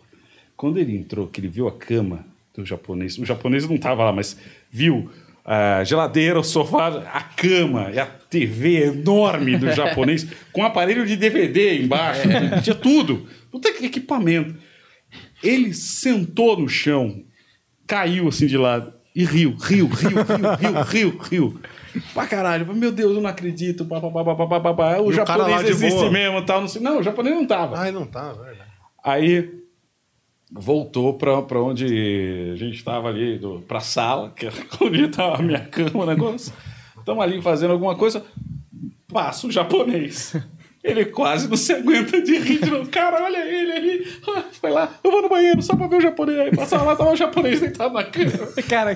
Quando 0.55 0.77
ele 0.79 0.95
entrou, 0.97 1.27
que 1.27 1.39
ele 1.39 1.47
viu 1.47 1.67
a 1.67 1.71
cama 1.71 2.25
do 2.55 2.65
japonês, 2.65 3.17
o 3.17 3.25
japonês 3.25 3.67
não 3.67 3.75
estava 3.75 4.03
lá, 4.03 4.11
mas 4.11 4.37
viu 4.71 5.09
a 5.47 5.81
geladeira, 5.85 6.37
o 6.37 6.43
sofá, 6.43 6.89
a 7.13 7.21
cama 7.21 7.89
e 7.93 7.97
a 7.97 8.05
TV 8.05 8.87
enorme 8.87 9.57
do 9.57 9.71
japonês, 9.71 10.27
com 10.51 10.61
aparelho 10.61 11.05
de 11.05 11.15
DVD 11.15 11.81
embaixo, 11.81 12.23
tinha 12.61 12.75
tudo. 12.75 13.25
Puta 13.49 13.71
que 13.71 13.85
equipamento. 13.85 14.55
Ele 15.41 15.73
sentou 15.73 16.59
no 16.59 16.67
chão, 16.67 17.23
caiu 17.87 18.27
assim 18.27 18.45
de 18.45 18.57
lado 18.57 18.93
e 19.15 19.23
riu, 19.23 19.55
riu, 19.55 19.87
riu, 19.87 20.09
riu, 20.09 20.55
riu, 20.59 20.83
riu, 20.83 21.17
riu. 21.17 21.61
Pra 22.13 22.27
caralho, 22.27 22.71
meu 22.75 22.91
Deus, 22.91 23.15
eu 23.15 23.21
não 23.21 23.29
acredito. 23.29 23.85
Pá, 23.85 24.01
pá, 24.01 24.73
pá. 24.73 24.97
O 24.99 25.05
E 25.05 25.09
o 25.09 25.11
japonês 25.13 25.61
de 25.63 25.69
existe 25.71 25.97
boa? 25.97 26.11
mesmo 26.11 26.41
tal. 26.45 26.61
Não, 26.61 26.67
sei. 26.67 26.81
não, 26.81 26.99
o 26.99 27.03
japonês 27.03 27.33
não 27.33 27.47
tava. 27.47 27.79
Ai, 27.79 27.91
não 27.91 28.05
tá, 28.05 28.33
velho. 28.33 28.57
Aí 29.03 29.49
voltou 30.51 31.13
pra, 31.13 31.41
pra 31.41 31.61
onde 31.61 31.85
a 32.53 32.55
gente 32.55 32.75
estava 32.75 33.09
ali, 33.09 33.37
do, 33.37 33.61
pra 33.61 33.79
sala, 33.79 34.31
que 34.35 34.45
era 34.45 34.55
onde 34.81 35.03
estava 35.03 35.37
a 35.37 35.41
minha 35.41 35.59
cama, 35.59 36.03
o 36.03 36.05
negócio. 36.05 36.53
Estamos 36.97 37.23
ali 37.23 37.41
fazendo 37.41 37.71
alguma 37.71 37.95
coisa. 37.95 38.23
Passa 39.07 39.47
o 39.47 39.51
japonês. 39.51 40.35
Ele 40.83 41.03
quase 41.05 41.49
não 41.49 41.57
se 41.57 41.73
aguenta 41.73 42.21
de 42.21 42.37
rir. 42.37 42.59
de 42.59 42.69
novo. 42.69 42.89
Cara, 42.89 43.21
olha 43.23 43.37
ele 43.39 43.71
ali. 43.71 44.07
Foi 44.61 44.71
lá, 44.71 44.89
eu 45.03 45.11
vou 45.11 45.21
no 45.21 45.29
banheiro 45.29 45.61
só 45.61 45.75
pra 45.75 45.87
ver 45.87 45.97
o 45.97 46.01
japonês. 46.01 46.39
Aí 46.39 46.55
passava 46.55 46.85
lá, 46.85 46.95
tava 46.95 47.11
o 47.11 47.15
japonês 47.15 47.59
deitado 47.59 47.93
na 47.93 48.03
cama. 48.03 48.31
Cara, 48.69 48.95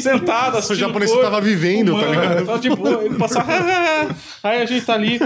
Sentado, 0.00 0.58
assistindo 0.58 0.84
O 0.84 0.88
japonês 0.88 1.10
coisa, 1.10 1.28
tava 1.28 1.40
vivendo, 1.40 1.92
tá 1.94 2.00
fumando, 2.00 2.20
ligado? 2.20 2.46
Tava 2.46 2.58
de 2.58 2.68
boa. 2.70 3.04
Ele 3.04 3.14
passava. 3.16 3.52
Aí 4.42 4.62
a 4.62 4.66
gente 4.66 4.86
tá 4.86 4.94
ali. 4.94 5.18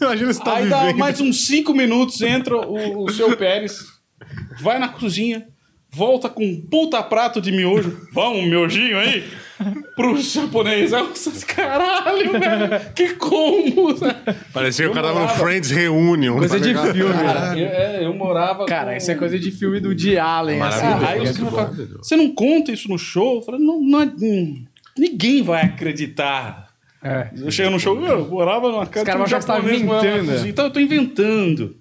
Imagina 0.00 0.32
se 0.32 0.40
tá 0.40 0.56
Aí 0.56 0.68
dá 0.68 0.80
vivendo. 0.80 0.98
mais 0.98 1.20
uns 1.20 1.46
cinco 1.46 1.74
minutos, 1.74 2.20
entra 2.20 2.56
o, 2.56 3.04
o 3.04 3.10
seu 3.10 3.36
Pérez, 3.36 3.93
vai 4.60 4.78
na 4.78 4.88
cozinha, 4.88 5.46
volta 5.90 6.28
com 6.28 6.44
um 6.44 6.60
puta 6.60 7.02
prato 7.02 7.40
de 7.40 7.52
miojo. 7.52 8.06
Vamos, 8.12 8.40
um 8.40 8.46
miojinho 8.46 8.98
aí? 8.98 9.24
Pro 9.94 10.16
japonês. 10.20 10.90
Vocês, 10.90 11.44
caralho, 11.44 12.32
velho, 12.32 12.92
que 12.94 13.10
combo! 13.14 13.94
Parecia 14.52 14.86
que 14.86 14.90
o 14.90 14.94
cara 14.94 15.08
tava 15.08 15.20
no 15.22 15.28
Friends 15.28 15.70
Reunion. 15.70 16.36
coisa 16.38 16.56
tá 16.58 16.60
de 16.62 16.68
ligado? 16.68 16.92
filme. 16.92 17.12
Cara, 17.14 17.58
eu, 17.58 17.66
é, 17.68 18.04
eu 18.04 18.12
morava. 18.14 18.66
Cara, 18.66 18.90
com- 18.90 18.96
isso 18.96 19.10
é 19.10 19.14
coisa 19.14 19.38
de 19.38 19.50
filme 19.52 19.78
do 19.78 19.88
Woody 19.90 20.18
Allen. 20.18 20.60
assim. 20.60 20.84
Ah, 20.84 21.08
aí 21.10 21.20
os 21.20 21.38
caras 21.38 21.54
falam, 21.54 21.74
você 22.02 22.16
não 22.16 22.34
conta 22.34 22.72
isso 22.72 22.88
no 22.88 22.98
show? 22.98 23.36
Eu 23.36 23.42
falei, 23.42 23.60
não, 23.60 23.80
não 23.80 24.02
é- 24.02 24.12
hum, 24.20 24.64
ninguém 24.98 25.42
vai 25.42 25.62
acreditar. 25.62 26.68
É. 27.02 27.28
Eu 27.36 27.50
chego 27.52 27.70
no 27.70 27.78
show, 27.78 27.94
eu 28.04 28.28
morava 28.28 28.68
numa 28.70 28.86
casa 28.86 29.04
caras 29.06 29.20
um 29.20 29.24
que 29.36 29.40
você 29.40 29.46
tá 29.46 29.52
morava 29.60 29.68
na 29.68 29.74
inventando. 29.76 30.26
cozinha. 30.32 30.50
Então 30.50 30.64
eu 30.64 30.70
tô 30.72 30.80
inventando. 30.80 31.76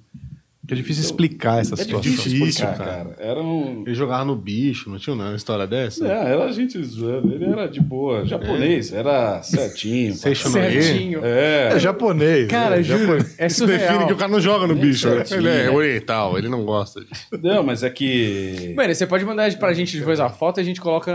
Que 0.65 0.73
é 0.73 0.77
difícil 0.77 1.03
explicar 1.03 1.59
essa 1.59 1.73
É 1.73 1.77
situação. 1.77 1.99
difícil, 1.99 2.31
Difícil, 2.39 2.65
cara. 2.67 2.77
cara. 2.77 3.15
Era 3.19 3.41
um... 3.41 3.83
Ele 3.85 3.93
jogava 3.93 4.23
no 4.23 4.33
bicho, 4.35 4.89
não 4.89 4.97
tinha 4.97 5.13
uma 5.13 5.35
história 5.35 5.67
dessa? 5.67 6.07
É, 6.07 6.31
era 6.31 6.45
a 6.45 6.51
gente 6.53 6.81
zoando. 6.83 7.33
Ele 7.33 7.43
era 7.45 7.67
de 7.67 7.81
boa, 7.81 8.25
japonês, 8.25 8.93
era 8.93 9.41
certinho. 9.43 10.13
Certinho. 10.15 11.19
É, 11.23 11.71
É 11.73 11.79
japonês. 11.79 12.47
Cara, 12.47 12.77
né? 12.77 12.83
juro, 12.83 13.17
é 13.37 13.47
Isso 13.47 13.65
define 13.67 13.87
surreal. 13.89 14.07
que 14.07 14.13
o 14.13 14.15
cara 14.15 14.31
não 14.31 14.39
joga 14.39 14.65
no 14.65 14.75
bicho. 14.75 15.09
né? 15.09 15.23
Ele 15.31 15.49
é 15.49 15.69
oriental, 15.69 16.37
ele 16.37 16.47
não 16.47 16.63
gosta 16.63 17.01
disso. 17.01 17.25
não, 17.41 17.61
mas 17.61 17.83
é 17.83 17.89
que... 17.89 18.73
Mano, 18.77 18.95
você 18.95 19.05
pode 19.05 19.25
mandar 19.25 19.53
pra 19.57 19.73
gente 19.73 19.97
depois 19.97 20.19
a 20.21 20.29
foto 20.29 20.59
e 20.59 20.61
a 20.61 20.63
gente 20.63 20.79
coloca 20.79 21.11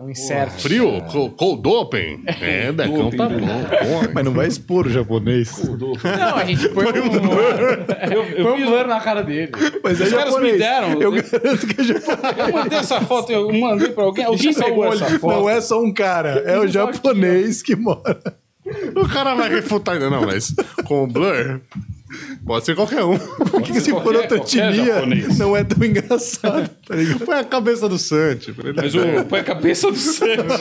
um 0.00 0.10
insert. 0.10 0.50
Frio? 0.60 1.00
Co- 1.10 1.30
Cold 1.30 1.68
open? 1.68 2.22
É, 2.26 2.72
Decão 2.74 3.10
tá 3.10 3.28
bom. 3.28 3.38
Porra. 3.38 4.10
Mas 4.14 4.24
não 4.24 4.32
vai 4.32 4.48
expor 4.48 4.86
o 4.86 4.90
japonês. 4.90 5.52
Não, 5.68 6.34
a 6.36 6.44
gente 6.44 6.68
põe 6.70 6.86
um, 6.86 8.12
Eu, 8.12 8.24
eu 8.24 8.47
põe 8.52 8.62
um 8.62 8.66
blur 8.66 8.86
na 8.86 9.00
cara 9.00 9.22
dele. 9.22 9.52
Mas 9.82 10.00
é 10.00 10.04
Os 10.04 10.12
caras 10.12 10.40
me 10.40 10.52
deram. 10.52 11.00
Eu 11.00 11.12
garanto 11.12 11.66
que 11.66 11.80
é 11.80 11.84
japonês. 11.84 12.38
Eu 12.38 12.52
mandei 12.52 12.78
essa 12.78 13.00
foto, 13.00 13.32
eu 13.32 13.52
mandei 13.52 13.88
pra 13.90 14.04
alguém. 14.04 14.24
Alguém 14.24 14.52
só 14.52 14.60
o 14.60 14.64
pegou 14.64 14.84
olho. 14.84 14.94
essa 14.94 15.18
foto. 15.18 15.40
Não 15.40 15.50
é 15.50 15.60
só 15.60 15.82
um 15.82 15.92
cara, 15.92 16.42
é 16.46 16.58
o 16.58 16.66
japonês 16.66 17.62
que 17.62 17.76
mora. 17.76 18.20
O 18.94 19.08
cara 19.08 19.34
vai 19.34 19.48
refutar 19.48 19.94
ainda. 19.94 20.10
Não, 20.10 20.26
mas 20.26 20.54
com 20.84 21.04
o 21.04 21.06
blur, 21.06 21.60
pode 22.44 22.66
ser 22.66 22.74
qualquer 22.74 23.02
um. 23.04 23.18
Porque 23.50 23.74
ser 23.74 23.80
se 23.80 23.90
for 23.90 24.14
outra 24.14 24.36
etnia, 24.36 25.06
não 25.38 25.56
é 25.56 25.64
tão 25.64 25.82
engraçado. 25.84 26.68
Tá? 26.68 26.94
Põe 27.24 27.38
a 27.38 27.44
cabeça 27.44 27.88
do 27.88 27.98
Santi. 27.98 28.54
Mas 28.76 28.94
o 28.94 29.24
põe 29.24 29.40
a 29.40 29.44
cabeça 29.44 29.90
do 29.90 29.96
Santos. 29.96 30.60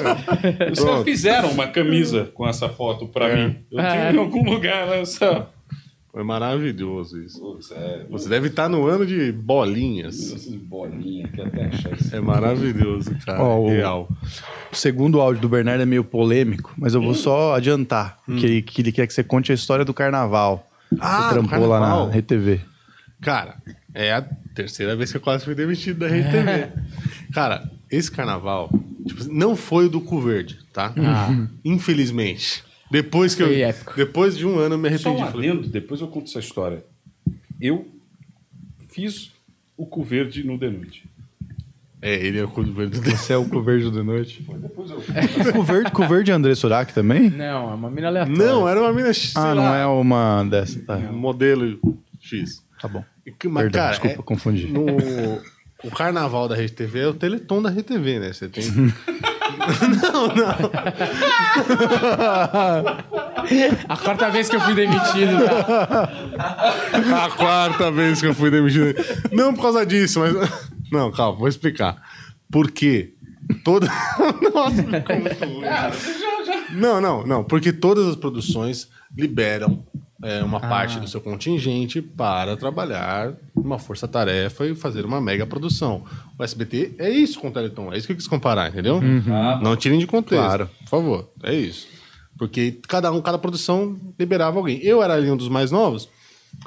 Os 0.72 0.80
caras 0.80 1.04
fizeram 1.04 1.50
uma 1.52 1.68
camisa 1.68 2.30
com 2.34 2.48
essa 2.48 2.70
foto 2.70 3.08
pra 3.08 3.36
mim. 3.36 3.58
Eu 3.72 3.78
tenho 3.78 4.16
em 4.16 4.18
algum 4.18 4.50
lugar 4.50 4.88
nessa. 4.88 5.50
Foi 6.18 6.24
maravilhoso 6.24 7.22
isso. 7.22 7.40
Putz, 7.40 7.70
é. 7.70 8.04
Você 8.10 8.28
deve 8.28 8.48
estar 8.48 8.68
no 8.68 8.88
ano 8.88 9.06
de 9.06 9.32
bolinhas. 9.32 10.34
Essas 10.34 10.56
bolinhas 10.56 11.30
que 11.30 11.40
até 11.40 11.66
achar 11.68 11.94
isso. 11.94 12.16
É 12.16 12.20
maravilhoso, 12.20 13.16
cara. 13.24 13.40
Ó, 13.44 13.60
o- 13.60 13.70
Real. 13.70 14.10
O 14.72 14.76
segundo 14.76 15.22
áudio 15.22 15.44
do 15.44 15.48
Bernardo 15.50 15.84
é 15.84 15.86
meio 15.86 16.04
polêmico, 16.04 16.74
mas 16.76 16.96
eu 16.96 17.02
vou 17.04 17.14
só 17.14 17.54
adiantar 17.54 18.18
que, 18.26 18.46
ele, 18.48 18.62
que 18.64 18.82
ele 18.82 18.92
quer 18.92 19.06
que 19.06 19.14
você 19.14 19.24
conte 19.24 19.52
a 19.52 19.56
história 19.56 19.86
do 19.86 19.94
carnaval. 19.94 20.68
Ah, 21.00 21.28
você 21.30 21.34
trampou 21.36 21.68
lá 21.68 21.80
carnaval? 21.82 22.08
na 22.08 22.16
RTV. 22.18 22.62
Cara, 23.22 23.56
é 23.94 24.12
a 24.14 24.24
terceira 24.56 24.96
vez 24.96 25.12
que 25.12 25.18
eu 25.18 25.22
quase 25.22 25.46
fui 25.46 25.54
demitido 25.54 26.00
da 26.00 26.08
RTV. 26.08 26.72
Cara, 27.32 27.70
esse 27.92 28.10
carnaval 28.10 28.72
tipo, 29.06 29.24
não 29.32 29.56
foi 29.56 29.86
o 29.86 29.90
do 29.90 30.02
Cu 30.02 30.20
Verde, 30.20 30.58
tá? 30.74 30.92
Infelizmente. 31.64 32.64
Depois 32.90 33.36
que 33.36 33.44
eu. 33.44 33.48
Foi 33.48 33.62
épico. 33.62 33.94
Depois 33.96 34.38
de 34.38 34.46
um 34.46 34.58
ano 34.60 34.76
eu 34.76 34.80
me 34.80 34.90
Só 34.98 35.10
arrependi. 35.10 35.28
um 35.30 35.32
Falei, 35.32 35.50
adendo, 35.50 35.68
depois 35.68 36.02
eu 36.02 36.08
conto 36.08 36.28
essa 36.30 36.40
história. 36.40 36.84
Eu 37.60 37.88
fiz 38.90 39.32
o 39.76 39.86
cu 39.86 40.04
verde 40.04 40.44
no 40.46 40.58
The 40.58 40.70
Noite. 40.70 41.04
é, 42.02 42.14
ele 42.26 42.38
é 42.40 42.44
o 42.44 42.48
Cu 42.48 42.64
Verde. 42.64 43.00
Esse 43.10 43.34
é 43.34 43.38
o 43.38 43.46
Coverde 43.50 43.90
de 43.92 44.02
noite. 44.04 44.46
Depois 44.62 44.90
eu. 44.92 45.02
Coverde, 45.54 45.92
Coverde 45.92 46.32
é 46.32 46.34
André 46.34 46.54
Surak 46.56 46.94
também? 46.94 47.30
Não, 47.30 47.72
é 47.72 47.74
uma 47.74 47.90
mina 47.90 48.08
aleatória. 48.08 48.38
Não, 48.46 48.68
era 48.70 48.80
uma 48.82 48.94
mina 48.94 49.12
X, 49.14 49.36
Ah, 49.36 49.54
não 49.56 49.64
lá, 49.64 49.78
é 49.78 49.86
uma 49.86 50.44
dessa. 50.44 50.80
Tá, 50.82 50.98
modelo 50.98 51.98
X. 52.22 52.64
tá 52.80 52.88
bom. 52.88 53.04
E 53.26 53.32
que- 53.32 53.48
Mas, 53.48 53.64
Perdão, 53.64 53.82
cara, 53.82 53.92
desculpa, 53.92 54.22
é- 54.22 54.24
confundi. 54.24 54.68
no, 54.68 54.86
o 55.84 55.92
carnaval 55.92 56.48
da 56.48 56.56
Rede 56.56 56.72
TV 56.74 57.00
é 57.02 57.08
o 57.08 57.14
Teleton 57.14 57.62
da 57.62 57.70
Rede 57.70 57.84
TV, 57.84 58.20
né? 58.20 58.32
Você 58.32 58.48
tem. 58.48 58.64
A 63.88 63.98
quarta 63.98 64.30
vez 64.30 64.50
que 64.50 64.56
eu 64.56 64.62
fui 64.62 64.76
demitido. 64.76 65.38
Tá? 66.36 67.26
A 67.26 67.30
quarta 67.30 67.92
vez 67.92 68.20
que 68.20 68.28
eu 68.28 68.34
fui 68.34 68.52
demitido. 68.52 68.96
Não 69.32 69.54
por 69.54 69.62
causa 69.62 69.86
disso, 69.86 70.20
mas. 70.20 70.34
Não, 70.92 71.12
calma, 71.12 71.38
vou 71.38 71.48
explicar. 71.48 72.02
Por 72.52 72.72
quê? 72.72 73.14
Toda. 73.64 73.88
Nossa, 74.54 74.84
ficou 74.84 75.20
muito 75.20 75.46
ruim. 75.46 75.62
Não, 76.72 77.00
não, 77.00 77.26
não. 77.26 77.44
Porque 77.44 77.72
todas 77.72 78.08
as 78.08 78.16
produções 78.16 78.90
liberam 79.16 79.86
é, 80.24 80.44
uma 80.44 80.60
parte 80.60 81.00
do 81.00 81.08
seu 81.08 81.22
contingente 81.22 82.02
para 82.02 82.58
trabalhar 82.58 83.34
uma 83.56 83.78
força-tarefa 83.78 84.66
e 84.66 84.76
fazer 84.76 85.06
uma 85.06 85.22
mega 85.22 85.46
produção. 85.46 86.04
O 86.38 86.44
SBT 86.44 86.96
é 86.98 87.10
isso 87.10 87.40
com 87.40 87.50
o 87.50 87.52
Teleton. 87.52 87.94
É 87.94 87.98
isso 87.98 88.08
que 88.08 88.14
eu 88.14 88.18
quis 88.18 88.28
comparar, 88.28 88.70
entendeu? 88.70 89.00
Não 89.62 89.76
tirem 89.76 90.00
de 90.00 90.08
contexto. 90.08 90.44
Claro. 90.44 90.70
Por 90.80 90.90
favor. 90.90 91.30
É 91.44 91.54
isso. 91.54 91.88
Porque 92.38 92.80
cada 92.88 93.12
um, 93.12 93.22
cada 93.22 93.38
produção 93.38 94.00
liberava 94.18 94.58
alguém. 94.58 94.80
Eu 94.84 95.02
era 95.02 95.16
ali 95.16 95.30
um 95.30 95.38
dos 95.38 95.50
mais 95.50 95.72
novos. 95.72 96.10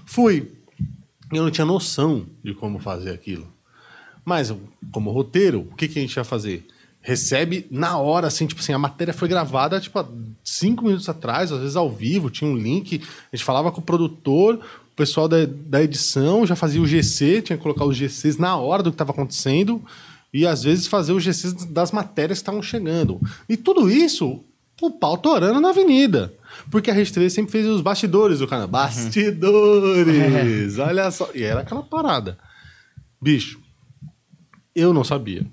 Fui. 0.05 0.52
Eu 1.32 1.44
não 1.44 1.51
tinha 1.51 1.64
noção 1.64 2.27
de 2.43 2.52
como 2.55 2.81
fazer 2.81 3.10
aquilo. 3.10 3.47
Mas, 4.24 4.55
como 4.93 5.10
roteiro, 5.10 5.60
o 5.70 5.77
que, 5.77 5.89
que 5.89 5.98
a 5.98 6.02
gente 6.02 6.16
ia 6.16 6.24
fazer? 6.24 6.66
Recebe 7.01 7.66
na 7.70 7.97
hora, 7.98 8.27
assim, 8.27 8.47
tipo 8.47 8.60
assim, 8.60 8.72
a 8.72 8.78
matéria 8.78 9.14
foi 9.14 9.28
gravada, 9.28 9.81
tipo, 9.81 9.98
há 9.98 10.06
cinco 10.44 10.84
minutos 10.84 11.08
atrás, 11.08 11.52
às 11.52 11.60
vezes 11.60 11.76
ao 11.76 11.90
vivo, 11.90 12.30
tinha 12.30 12.50
um 12.50 12.56
link, 12.56 13.02
a 13.32 13.36
gente 13.36 13.44
falava 13.44 13.70
com 13.70 13.80
o 13.80 13.84
produtor, 13.84 14.56
o 14.56 14.96
pessoal 14.96 15.28
da, 15.28 15.38
da 15.46 15.82
edição 15.82 16.46
já 16.46 16.56
fazia 16.56 16.80
o 16.80 16.86
GC, 16.86 17.42
tinha 17.42 17.56
que 17.56 17.62
colocar 17.62 17.84
os 17.84 17.96
GCs 17.96 18.36
na 18.38 18.56
hora 18.56 18.82
do 18.82 18.90
que 18.90 18.94
estava 18.94 19.12
acontecendo, 19.12 19.82
e 20.32 20.46
às 20.46 20.62
vezes 20.62 20.86
fazer 20.86 21.12
os 21.12 21.22
GCs 21.22 21.66
das 21.66 21.92
matérias 21.92 22.38
que 22.38 22.42
estavam 22.42 22.62
chegando. 22.62 23.20
E 23.48 23.56
tudo 23.56 23.90
isso, 23.90 24.44
o 24.80 24.90
pau 24.90 25.18
torando 25.18 25.60
na 25.60 25.70
avenida. 25.70 26.32
Porque 26.70 26.90
a 26.90 26.94
Rede 26.94 27.12
TV 27.12 27.30
sempre 27.30 27.52
fez 27.52 27.66
os 27.66 27.80
bastidores 27.80 28.38
do 28.38 28.48
canal. 28.48 28.68
Bastidores! 28.68 29.18
Olha 30.78 31.10
só. 31.10 31.28
E 31.34 31.42
era 31.42 31.60
aquela 31.60 31.82
parada. 31.82 32.38
Bicho, 33.20 33.60
eu 34.74 34.94
não 34.94 35.04
sabia. 35.04 35.46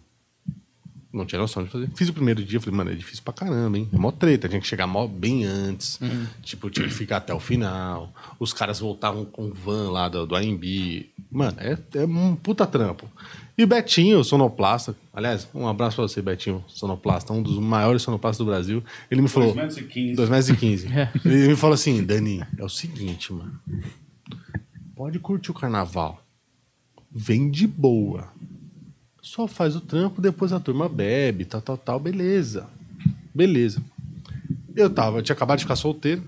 Não 1.12 1.26
tinha 1.26 1.40
noção 1.40 1.64
de 1.64 1.70
fazer. 1.70 1.90
Fiz 1.96 2.10
o 2.10 2.14
primeiro 2.14 2.44
dia, 2.44 2.60
falei, 2.60 2.76
mano, 2.76 2.92
é 2.92 2.94
difícil 2.94 3.24
pra 3.24 3.34
caramba, 3.34 3.78
hein? 3.78 3.90
É 3.94 3.98
mó 3.98 4.12
treta, 4.12 4.50
tinha 4.50 4.60
que 4.60 4.68
chegar 4.68 4.86
mó 4.86 5.08
bem 5.08 5.46
antes. 5.46 6.00
Tipo, 6.44 6.70
tinha 6.70 6.88
que 6.88 6.94
ficar 6.94 7.18
até 7.18 7.34
o 7.34 7.40
final. 7.40 8.14
Os 8.40 8.52
caras 8.52 8.80
voltavam 8.80 9.24
com 9.24 9.48
o 9.48 9.54
van 9.54 9.90
lá 9.90 10.10
do, 10.10 10.28
do 10.28 10.36
AMB. 10.36 11.10
Mano, 11.32 11.58
é, 11.60 11.78
é 11.96 12.06
um 12.06 12.36
puta 12.36 12.68
trampo. 12.68 13.10
E 13.58 13.64
o 13.64 13.68
Betinho, 13.68 14.24
sonoplasta, 14.24 14.96
aliás, 15.12 15.48
um 15.56 15.68
abraço 15.68 15.96
pra 15.96 16.08
você, 16.08 16.22
Betinho, 16.22 16.64
sonoplasta, 16.68 17.34
um 17.34 17.42
dos 17.42 17.58
maiores 17.58 18.04
sonoplastas 18.04 18.46
do 18.46 18.50
Brasil. 18.50 18.84
Ele 19.10 19.22
me 19.22 19.28
falou. 19.28 19.54
2 19.54 19.56
metros 19.56 19.78
e 19.78 19.84
15. 19.84 20.16
2 20.16 20.30
metros 20.30 20.50
e 20.50 20.56
15. 20.56 20.88
Ele 21.26 21.48
me 21.48 21.56
falou 21.56 21.74
assim, 21.74 22.04
Dani, 22.04 22.44
é 22.58 22.64
o 22.64 22.70
seguinte, 22.70 23.34
mano. 23.34 23.60
Pode 24.96 25.18
curtir 25.20 25.50
o 25.50 25.54
carnaval. 25.54 26.24
Vem 27.12 27.50
de 27.50 27.66
boa. 27.66 28.32
Só 29.28 29.46
faz 29.46 29.76
o 29.76 29.82
trampo, 29.82 30.22
depois 30.22 30.54
a 30.54 30.60
turma 30.60 30.88
bebe, 30.88 31.44
tal, 31.44 31.62
tal, 31.62 31.78
tal, 31.78 32.00
beleza. 32.00 32.66
Beleza. 33.36 33.82
Eu 34.74 34.90
tava, 34.90 35.18
eu 35.18 35.22
tinha 35.22 35.36
acabado 35.36 35.58
de 35.58 35.66
ficar 35.66 35.76
solteiro. 35.76 36.24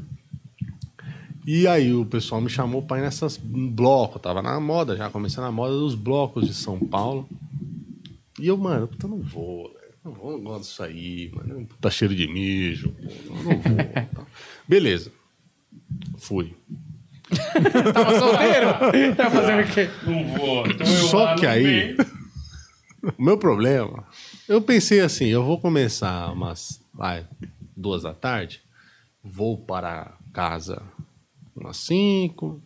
E 1.47 1.65
aí 1.65 1.93
o 1.93 2.05
pessoal 2.05 2.41
me 2.41 2.49
chamou 2.49 2.81
pra 2.81 2.97
ir 2.97 3.01
nessas 3.01 3.37
blocos. 3.37 4.21
Tava 4.21 4.41
na 4.41 4.59
moda, 4.59 4.97
já 4.97 5.09
começando 5.09 5.45
a 5.45 5.51
moda 5.51 5.73
dos 5.73 5.95
blocos 5.95 6.45
de 6.45 6.53
São 6.53 6.77
Paulo. 6.77 7.27
E 8.37 8.47
eu, 8.47 8.57
mano, 8.57 8.87
puta, 8.87 9.07
não 9.07 9.19
vou. 9.19 9.73
Não 10.03 10.11
vou, 10.11 10.31
não 10.33 10.41
gosto 10.43 10.61
disso 10.63 10.83
aí, 10.83 11.31
mano. 11.33 11.67
Tá 11.79 11.89
cheiro 11.89 12.13
de 12.13 12.27
mijo. 12.27 12.89
pô, 13.27 13.33
não 13.35 13.43
vou. 13.43 13.61
tal. 14.13 14.27
Beleza. 14.67 15.09
Fui. 16.17 16.53
Tava 17.93 18.19
solteiro? 18.19 19.15
Tava 19.15 19.31
fazendo 19.41 19.61
o 19.61 19.73
quê? 19.73 19.89
Não 20.05 20.37
vou. 20.37 20.67
Então 20.67 20.85
eu 20.85 21.07
Só 21.07 21.23
lá 21.23 21.35
que 21.35 21.45
aí- 21.45 21.63
meio. 21.63 22.18
O 23.17 23.23
meu 23.23 23.37
problema, 23.37 24.03
eu 24.47 24.61
pensei 24.61 24.99
assim, 24.99 25.25
eu 25.27 25.43
vou 25.43 25.59
começar 25.59 26.31
umas, 26.31 26.81
vai, 26.93 27.25
duas 27.75 28.03
da 28.03 28.13
tarde, 28.13 28.61
vou 29.23 29.57
para 29.57 30.13
casa 30.33 30.81
umas 31.55 31.77
cinco, 31.77 32.61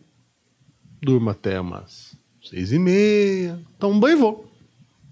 durmo 1.00 1.30
até 1.30 1.60
umas 1.60 2.16
seis 2.42 2.72
e 2.72 2.78
meia, 2.78 3.60
tomo 3.78 4.00
banho 4.00 4.16
e 4.16 4.20
vou. 4.20 4.52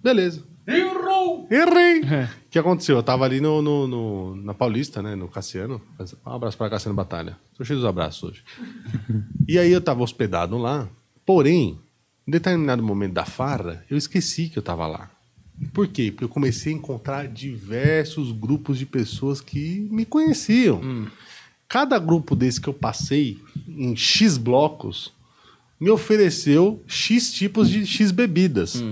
Beleza. 0.03 0.43
Errou! 0.67 1.47
Errei! 1.51 2.01
O 2.03 2.51
que 2.51 2.59
aconteceu? 2.59 2.97
Eu 2.97 3.03
tava 3.03 3.25
ali 3.25 3.41
no, 3.41 3.61
no- 3.61 3.87
no- 3.89 4.37
na 4.37 4.55
Paulista, 4.55 5.03
né? 5.03 5.15
No 5.17 5.29
Cassiano. 5.29 5.81
Um 6.25 6.31
abraço 6.31 6.57
para 6.57 6.71
Cassiano 6.71 6.95
Batalha. 6.95 7.37
Tô 7.57 7.65
cheio 7.65 7.79
dos 7.81 7.89
abraços 7.89 8.23
hoje. 8.31 8.45
e 9.49 9.59
aí 9.59 9.73
eu 9.73 9.81
tava 9.81 10.03
hospedado 10.03 10.57
lá. 10.59 10.89
Porém, 11.27 11.81
em 12.27 12.31
determinado 12.31 12.83
momento 12.83 13.13
da 13.15 13.25
farra, 13.25 13.85
eu 13.91 13.97
esqueci 13.97 14.49
que 14.49 14.59
eu 14.59 14.63
tava 14.63 14.87
lá. 14.87 15.11
Por 15.73 15.89
quê? 15.89 16.11
Porque 16.11 16.25
eu 16.25 16.29
comecei 16.29 16.73
a 16.73 16.77
encontrar 16.77 17.29
diversos 17.29 18.33
grupos 18.33 18.79
de 18.79 18.87
pessoas 18.87 19.41
que 19.41 19.87
me 19.91 20.05
conheciam. 20.05 21.09
Cada 21.69 21.99
grupo 21.99 22.37
desse 22.37 22.61
que 22.61 22.69
eu 22.69 22.75
passei 22.75 23.39
em 23.67 23.97
X 23.97 24.37
blocos 24.37 25.13
me 25.81 25.91
ofereceu 25.91 26.83
X 26.87 27.33
tipos 27.33 27.69
de 27.69 27.87
X 27.87 28.11
bebidas. 28.11 28.83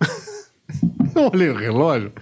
Eu 1.14 1.30
olhei 1.32 1.48
o 1.48 1.56
relógio. 1.56 2.12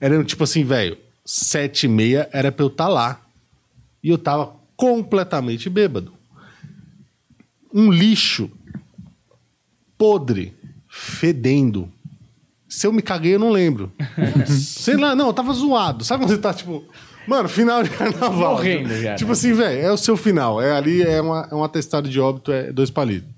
Era 0.00 0.24
tipo 0.24 0.42
assim, 0.42 0.64
velho, 0.64 0.96
sete 1.24 1.84
e 1.84 1.88
meia 1.88 2.28
era 2.32 2.50
pra 2.50 2.64
eu 2.64 2.68
estar 2.68 2.88
lá. 2.88 3.20
E 4.02 4.08
eu 4.08 4.18
tava 4.18 4.56
completamente 4.74 5.68
bêbado. 5.68 6.12
Um 7.72 7.92
lixo 7.92 8.50
podre, 9.96 10.54
fedendo. 10.88 11.92
Se 12.72 12.86
eu 12.86 12.92
me 12.92 13.02
caguei, 13.02 13.34
eu 13.34 13.38
não 13.38 13.50
lembro. 13.50 13.92
Sei 14.48 14.96
lá, 14.96 15.14
não, 15.14 15.26
eu 15.26 15.32
tava 15.34 15.52
zoado. 15.52 16.04
Sabe 16.04 16.24
quando 16.24 16.30
você 16.30 16.38
tá, 16.38 16.54
tipo... 16.54 16.82
Mano, 17.28 17.46
final 17.46 17.82
de 17.82 17.90
carnaval. 17.90 18.54
Morrendo 18.54 18.88
já, 19.00 19.14
Tipo 19.14 19.28
né? 19.28 19.32
assim, 19.32 19.52
velho, 19.52 19.78
é 19.78 19.92
o 19.92 19.96
seu 19.98 20.16
final. 20.16 20.60
É 20.60 20.72
ali, 20.72 21.02
é, 21.02 21.20
uma, 21.20 21.46
é 21.52 21.54
um 21.54 21.62
atestado 21.62 22.08
de 22.08 22.18
óbito, 22.18 22.50
é 22.50 22.72
dois 22.72 22.90
palitos. 22.90 23.28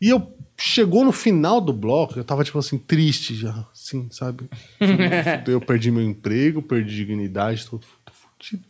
E 0.00 0.08
eu... 0.08 0.36
Chegou 0.62 1.06
no 1.06 1.12
final 1.12 1.58
do 1.58 1.72
bloco, 1.72 2.18
eu 2.18 2.24
tava, 2.24 2.44
tipo 2.44 2.58
assim, 2.58 2.76
triste 2.76 3.34
já. 3.34 3.64
Assim, 3.72 4.08
sabe? 4.10 4.44
eu 5.48 5.58
perdi 5.58 5.90
meu 5.90 6.02
emprego, 6.02 6.60
perdi 6.60 6.96
dignidade, 6.96 7.64
tô, 7.64 7.78
tô 7.78 8.12
fudido. 8.12 8.62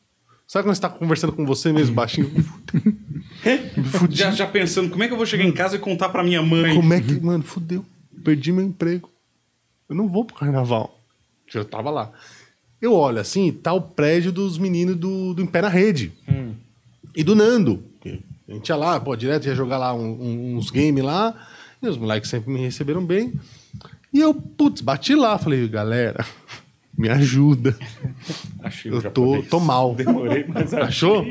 Sabe 0.46 0.68
quando 0.68 0.76
você 0.76 0.82
tá 0.82 0.88
conversando 0.88 1.32
com 1.32 1.44
você 1.44 1.72
mesmo, 1.72 1.92
baixinho? 1.96 2.30
Me 2.30 3.84
fudi. 3.84 4.14
Já, 4.16 4.30
já 4.30 4.46
pensando, 4.46 4.88
como 4.88 5.02
é 5.02 5.08
que 5.08 5.12
eu 5.12 5.16
vou 5.16 5.26
chegar 5.26 5.42
em 5.42 5.50
casa 5.50 5.74
e 5.74 5.78
contar 5.80 6.10
pra 6.10 6.22
minha 6.22 6.40
mãe? 6.42 6.76
Como 6.76 6.94
é 6.94 7.00
que, 7.00 7.18
mano, 7.18 7.42
fudeu. 7.42 7.84
Perdi 8.22 8.52
meu 8.52 8.64
emprego. 8.64 9.10
Eu 9.90 9.96
não 9.96 10.08
vou 10.08 10.24
pro 10.24 10.36
carnaval. 10.36 10.98
Eu 11.52 11.64
tava 11.64 11.90
lá. 11.90 12.12
Eu 12.80 12.94
olho 12.94 13.18
assim, 13.18 13.50
tá 13.52 13.72
o 13.74 13.80
prédio 13.82 14.30
dos 14.32 14.56
meninos 14.56 14.96
do, 14.96 15.34
do 15.34 15.42
Em 15.42 15.46
Pé 15.46 15.60
na 15.60 15.68
Rede. 15.68 16.12
E 17.14 17.22
do 17.24 17.34
Nando. 17.34 17.82
A 18.48 18.52
gente 18.52 18.68
ia 18.68 18.76
lá, 18.76 18.98
pô, 19.00 19.14
direto 19.16 19.46
ia 19.46 19.54
jogar 19.54 19.76
lá 19.78 19.92
um- 19.92 20.00
um- 20.22 20.56
uns 20.56 20.70
games 20.70 21.02
lá. 21.04 21.34
E 21.82 21.88
os 21.88 21.96
moleques 21.98 22.30
sempre 22.30 22.52
me 22.52 22.60
receberam 22.60 23.04
bem. 23.04 23.32
E 24.12 24.20
eu, 24.20 24.32
putz, 24.34 24.80
bati 24.80 25.14
lá. 25.14 25.36
Falei, 25.38 25.66
galera, 25.68 26.24
me 26.96 27.08
ajuda. 27.08 27.76
Achei 28.62 28.90
o 28.90 28.96
Eu 28.96 29.10
tô, 29.10 29.42
tô 29.42 29.58
mal. 29.60 29.94
Demorei, 29.94 30.44
mas 30.48 30.72
achei. 30.74 30.82
Achou? 30.82 31.26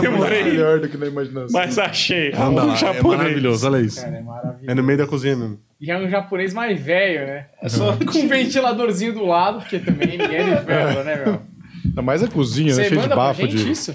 Demorei, 0.00 0.44
Melhor 0.44 0.80
do 0.80 0.88
que 0.88 0.96
na 0.96 1.06
imaginação. 1.06 1.48
mas 1.52 1.78
achei. 1.78 2.32
Anda 2.32 2.64
lá, 2.64 2.78
é 2.78 3.02
maravilhoso, 3.02 3.66
olha 3.66 3.80
isso. 3.82 4.00
Cara, 4.00 4.16
é 4.16 4.22
maravilhoso. 4.22 4.70
É 4.70 4.74
no 4.74 4.82
meio 4.82 4.98
da 4.98 5.06
cozinha 5.06 5.36
mesmo. 5.36 5.58
E 5.80 5.90
é 5.90 5.98
um 5.98 6.08
japonês 6.08 6.54
mais 6.54 6.80
velho, 6.80 7.26
né? 7.26 7.46
É 7.60 7.68
só 7.68 7.96
Com 7.96 8.18
um 8.20 8.28
ventiladorzinho 8.28 9.12
do 9.12 9.24
lado, 9.26 9.60
porque 9.60 9.78
também 9.78 10.08
ninguém 10.16 10.36
é 10.36 10.54
de 10.56 10.64
ferro, 10.64 11.04
né, 11.04 11.24
meu? 11.24 11.42
Ainda 11.84 12.02
mais 12.02 12.22
a 12.22 12.28
cozinha, 12.28 12.74
né? 12.74 12.82
Você 12.82 12.88
Cheio 12.88 12.90
de 12.90 12.96
manda 12.96 13.08
pra 13.08 13.16
bafo 13.16 13.42
gente 13.42 13.56
de. 13.56 13.70
isso? 13.70 13.94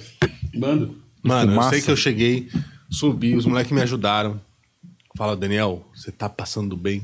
Mando. 0.53 1.01
Mano, 1.23 1.51
Fumaça. 1.51 1.67
eu 1.67 1.71
sei 1.73 1.81
que 1.81 1.91
eu 1.91 1.95
cheguei, 1.95 2.49
subi, 2.89 3.35
os 3.35 3.45
moleques 3.45 3.71
me 3.71 3.81
ajudaram. 3.81 4.39
Fala, 5.17 5.35
Daniel, 5.35 5.85
você 5.93 6.11
tá 6.11 6.29
passando 6.29 6.75
bem? 6.77 7.03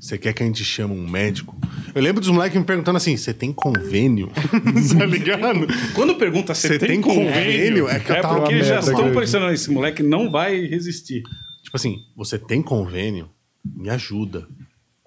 Você 0.00 0.18
quer 0.18 0.32
que 0.32 0.42
a 0.42 0.46
gente 0.46 0.64
chame 0.64 0.92
um 0.92 1.08
médico? 1.08 1.56
Eu 1.94 2.02
lembro 2.02 2.20
dos 2.20 2.30
moleques 2.30 2.58
me 2.58 2.64
perguntando 2.64 2.96
assim: 2.96 3.16
você 3.16 3.32
tem 3.32 3.52
convênio? 3.52 4.30
tá 4.98 5.06
ligado? 5.06 5.66
Quando 5.94 6.14
pergunta 6.16 6.54
se 6.54 6.68
Você 6.68 6.78
tem, 6.78 6.88
tem 6.88 7.00
convênio, 7.00 7.32
convênio? 7.32 7.88
É 7.88 7.98
que 7.98 8.12
eu 8.12 8.20
tava 8.20 8.40
porque 8.40 8.62
já 8.62 8.80
estão 8.80 9.12
pensando, 9.14 9.50
esse 9.50 9.70
moleque 9.70 10.02
não 10.02 10.30
vai 10.30 10.66
resistir. 10.66 11.22
Tipo 11.62 11.76
assim, 11.76 12.02
você 12.14 12.38
tem 12.38 12.60
convênio? 12.60 13.30
Me 13.64 13.88
ajuda. 13.90 14.46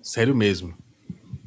Sério 0.01 0.35
mesmo. 0.35 0.73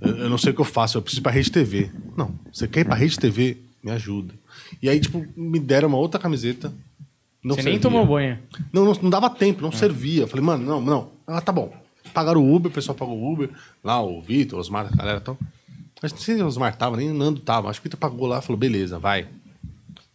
Eu, 0.00 0.16
eu 0.16 0.30
não 0.30 0.38
sei 0.38 0.52
o 0.52 0.54
que 0.54 0.60
eu 0.60 0.64
faço, 0.64 0.96
eu 0.98 1.02
preciso 1.02 1.20
ir 1.20 1.22
pra 1.22 1.32
Rede 1.32 1.50
TV. 1.50 1.90
Não, 2.16 2.34
você 2.52 2.66
quer 2.68 2.80
ir 2.80 2.84
pra 2.84 2.94
Rede 2.94 3.18
TV? 3.18 3.58
Me 3.82 3.90
ajuda. 3.90 4.34
E 4.82 4.88
aí, 4.88 5.00
tipo, 5.00 5.24
me 5.36 5.58
deram 5.58 5.88
uma 5.88 5.98
outra 5.98 6.20
camiseta. 6.20 6.72
Não 7.42 7.54
Você 7.54 7.62
nem 7.62 7.74
servia. 7.74 7.80
tomou 7.80 8.06
banho. 8.06 8.38
Não, 8.72 8.84
não, 8.84 8.92
não 9.02 9.10
dava 9.10 9.30
tempo, 9.30 9.62
não 9.62 9.72
servia. 9.72 10.22
Eu 10.22 10.28
falei, 10.28 10.44
mano, 10.44 10.64
não, 10.64 10.80
não. 10.80 11.08
Ah, 11.26 11.40
tá 11.40 11.50
bom. 11.50 11.72
Pagaram 12.12 12.42
o 12.42 12.54
Uber, 12.54 12.70
o 12.70 12.74
pessoal 12.74 12.94
pagou 12.94 13.16
o 13.18 13.32
Uber. 13.32 13.48
Lá, 13.82 14.02
o 14.02 14.20
Vitor, 14.20 14.58
o 14.58 14.60
Osmar, 14.60 14.86
a 14.92 14.96
galera 14.96 15.18
e 15.18 15.22
tal. 15.22 15.38
Mas 16.02 16.12
não 16.12 16.18
sei 16.18 16.36
se 16.36 16.42
o 16.42 16.46
Osmar 16.46 16.76
tava, 16.76 16.96
nem 16.98 17.10
o 17.10 17.14
Nando 17.14 17.40
tava. 17.40 17.70
Acho 17.70 17.80
que 17.80 17.86
o 17.86 17.88
Vitor 17.90 17.98
pagou 18.00 18.26
lá, 18.26 18.42
falou, 18.42 18.58
beleza, 18.58 18.98
vai. 18.98 19.26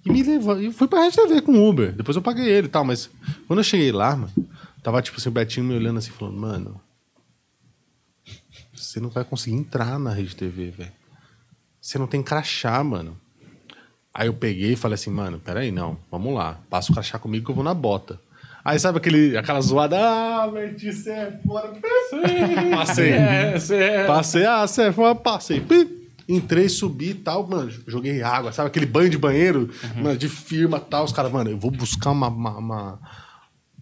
E 0.05 0.11
me 0.11 0.21
levou. 0.21 0.61
E 0.61 0.71
fui 0.71 0.87
pra 0.87 1.01
Rede 1.03 1.15
TV 1.15 1.41
com 1.41 1.53
o 1.53 1.67
Uber. 1.67 1.91
Depois 1.93 2.15
eu 2.15 2.21
paguei 2.21 2.47
ele 2.47 2.67
e 2.67 2.69
tal. 2.69 2.83
Mas 2.85 3.09
quando 3.47 3.59
eu 3.59 3.63
cheguei 3.63 3.91
lá, 3.91 4.15
mano, 4.15 4.31
tava 4.85 5.01
tipo 5.01 5.17
assim, 5.17 5.29
o 5.29 5.31
Betinho 5.31 5.65
me 5.65 5.73
olhando 5.73 5.97
assim, 5.97 6.11
falando, 6.11 6.37
mano. 6.37 6.79
Você 8.71 8.99
não 8.99 9.09
vai 9.09 9.23
conseguir 9.23 9.55
entrar 9.55 9.97
na 9.97 10.11
Rede 10.11 10.35
TV, 10.35 10.69
velho. 10.69 10.91
Você 11.81 11.97
não 11.97 12.05
tem 12.05 12.21
crachá, 12.21 12.83
mano. 12.83 13.17
Aí 14.13 14.27
eu 14.27 14.33
peguei 14.33 14.73
e 14.73 14.75
falei 14.75 14.93
assim, 14.93 15.09
mano, 15.09 15.39
peraí, 15.39 15.71
não, 15.71 15.97
vamos 16.11 16.35
lá. 16.35 16.59
Passa 16.69 16.91
o 16.91 16.93
crachá 16.93 17.17
comigo 17.17 17.43
que 17.45 17.51
eu 17.51 17.55
vou 17.55 17.63
na 17.63 17.73
bota. 17.73 18.19
Aí 18.63 18.77
sabe 18.79 18.99
aquele, 18.99 19.35
aquela 19.35 19.59
zoada, 19.59 19.97
ah, 19.99 20.47
Berti, 20.47 20.93
você 20.93 21.11
é 21.11 21.39
fora. 21.45 21.73
Passei. 22.71 23.11
É, 23.11 23.55
é... 23.71 24.05
Passei, 24.05 24.45
ah, 24.45 24.67
você 24.67 24.83
é 24.83 24.91
fora, 24.91 25.15
passei. 25.15 25.61
Pi. 25.61 26.05
Entrei, 26.29 26.69
subi 26.69 27.09
e 27.09 27.13
tal, 27.15 27.47
mano, 27.47 27.71
joguei 27.87 28.21
água, 28.23 28.51
sabe 28.51 28.67
aquele 28.67 28.85
banho 28.87 29.09
de 29.11 29.17
banheiro, 29.17 29.69
mano, 29.95 30.17
de 30.17 30.27
firma 30.29 30.77
e 30.77 30.81
tal. 30.81 31.05
Os 31.05 31.11
caras, 31.11 31.31
mano, 31.31 31.49
eu 31.51 31.57
vou 31.57 31.69
buscar 31.71 32.09
uma, 32.11 32.27
uma- 32.27 32.57
uma- 32.57 32.99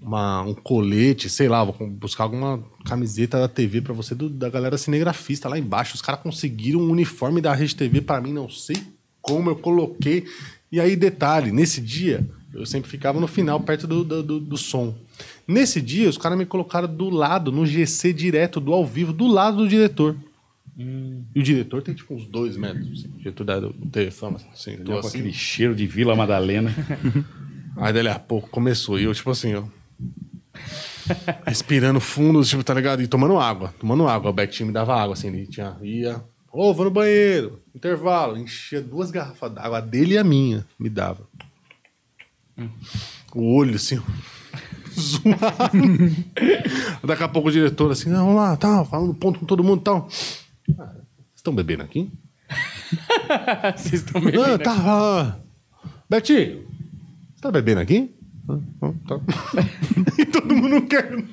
uma- 0.03 0.41
um 0.41 0.53
colete, 0.53 1.29
sei 1.29 1.47
lá, 1.47 1.63
vou 1.63 1.75
buscar 1.89 2.23
alguma 2.25 2.61
camiseta 2.85 3.39
da 3.39 3.47
TV 3.47 3.81
pra 3.81 3.93
você, 3.93 4.13
do- 4.13 4.29
da 4.29 4.49
galera 4.49 4.77
cinegrafista 4.77 5.47
lá 5.49 5.57
embaixo. 5.57 5.95
Os 5.95 6.01
caras 6.01 6.21
conseguiram 6.21 6.79
um 6.81 6.89
uniforme 6.91 7.39
da 7.41 7.53
Rede 7.53 7.75
TV 7.75 8.01
pra 8.01 8.19
mim, 8.21 8.33
não 8.33 8.49
sei 8.49 8.75
como 9.21 9.49
eu 9.49 9.55
coloquei. 9.55 10.25
E 10.71 10.79
aí, 10.79 10.95
detalhe, 10.95 11.51
nesse 11.51 11.79
dia, 11.79 12.27
eu 12.53 12.65
sempre 12.65 12.89
ficava 12.89 13.19
no 13.19 13.27
final, 13.27 13.59
perto 13.61 13.87
do, 13.87 14.03
do, 14.03 14.21
do- 14.23 14.39
do 14.39 14.57
som. 14.57 14.93
Nesse 15.47 15.79
dia, 15.81 16.09
os 16.09 16.17
caras 16.17 16.37
me 16.37 16.45
colocaram 16.45 16.87
do 16.93 17.09
lado, 17.09 17.51
no 17.51 17.65
GC 17.65 18.11
direto, 18.13 18.59
do 18.59 18.73
ao 18.73 18.85
vivo, 18.85 19.13
do 19.13 19.27
lado 19.27 19.57
do 19.57 19.67
diretor. 19.67 20.15
E 20.75 21.39
o 21.39 21.43
diretor 21.43 21.83
tem 21.83 21.93
tipo 21.93 22.15
uns 22.15 22.25
dois 22.25 22.57
metros, 22.57 22.99
assim, 22.99 23.07
o 23.13 23.17
diretor 23.19 23.43
da, 23.43 24.11
Fama, 24.11 24.39
assim, 24.51 24.77
tô 24.77 24.93
Com 24.93 24.97
assim. 24.99 25.19
aquele 25.19 25.31
cheiro 25.31 25.75
de 25.75 25.85
Vila 25.85 26.15
Madalena. 26.15 26.73
Aí 27.77 27.93
dali 27.93 28.07
a 28.07 28.17
pouco 28.19 28.49
começou. 28.49 28.99
E 28.99 29.03
eu, 29.03 29.13
tipo 29.13 29.29
assim, 29.29 29.53
ó. 29.53 29.63
respirando 31.45 31.99
fundo, 31.99 32.43
tipo, 32.43 32.63
tá 32.63 32.73
ligado? 32.73 33.01
E 33.01 33.07
tomando 33.07 33.37
água. 33.39 33.73
Tomando 33.79 34.07
água. 34.07 34.29
O 34.29 34.33
Betinho 34.33 34.67
me 34.67 34.73
dava 34.73 34.95
água, 34.95 35.13
assim. 35.13 35.27
Ele 35.27 35.47
tinha, 35.47 35.75
ia. 35.81 36.23
Ô, 36.51 36.73
vou 36.73 36.85
no 36.85 36.91
banheiro. 36.91 37.61
Intervalo. 37.75 38.37
Enchia 38.37 38.81
duas 38.81 39.11
garrafas 39.11 39.51
d'água. 39.51 39.79
A 39.79 39.81
dele 39.81 40.13
e 40.13 40.17
a 40.17 40.23
minha. 40.23 40.65
Me 40.79 40.89
dava. 40.89 41.27
O 43.33 43.55
olho, 43.55 43.75
assim. 43.75 43.99
zoado. 44.93 45.77
Daqui 47.03 47.23
a 47.23 47.27
pouco 47.27 47.49
o 47.49 47.51
diretor, 47.51 47.91
assim, 47.91 48.09
não, 48.09 48.25
vamos 48.25 48.35
lá, 48.35 48.55
tal, 48.55 48.85
falando 48.85 49.13
ponto 49.15 49.39
com 49.39 49.45
todo 49.45 49.63
mundo 49.63 49.81
e 49.81 49.83
tal. 49.83 50.07
Ah, 50.77 50.83
Vocês 50.93 51.01
estão 51.37 51.55
bebendo 51.55 51.81
aqui? 51.81 52.11
Vocês 53.75 53.93
estão 54.03 54.21
Não, 54.21 54.29
bebendo. 54.31 54.59
tá. 54.59 54.75
ah. 54.77 55.35
Betinho, 56.07 56.67
você 57.33 57.41
tá 57.41 57.51
bebendo 57.51 57.81
aqui? 57.81 58.13
Ah, 58.49 58.59
ah, 58.81 58.91
tá. 59.07 59.19
e 60.17 60.25
todo 60.27 60.55
mundo 60.55 60.81
quer. 60.87 61.23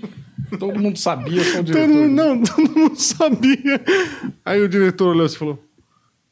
Todo 0.59 0.79
mundo 0.81 0.97
sabia, 0.99 1.43
só 1.45 1.51
o 1.51 1.55
Todo 1.57 1.65
diretor. 1.67 1.89
mundo, 1.89 2.09
não, 2.11 2.43
todo 2.43 2.79
mundo 2.79 2.97
sabia. 2.97 3.81
Aí 4.45 4.61
o 4.63 4.69
diretor 4.69 5.09
olhou 5.09 5.27
assim 5.27 5.37
e 5.37 5.39
falou: 5.39 5.65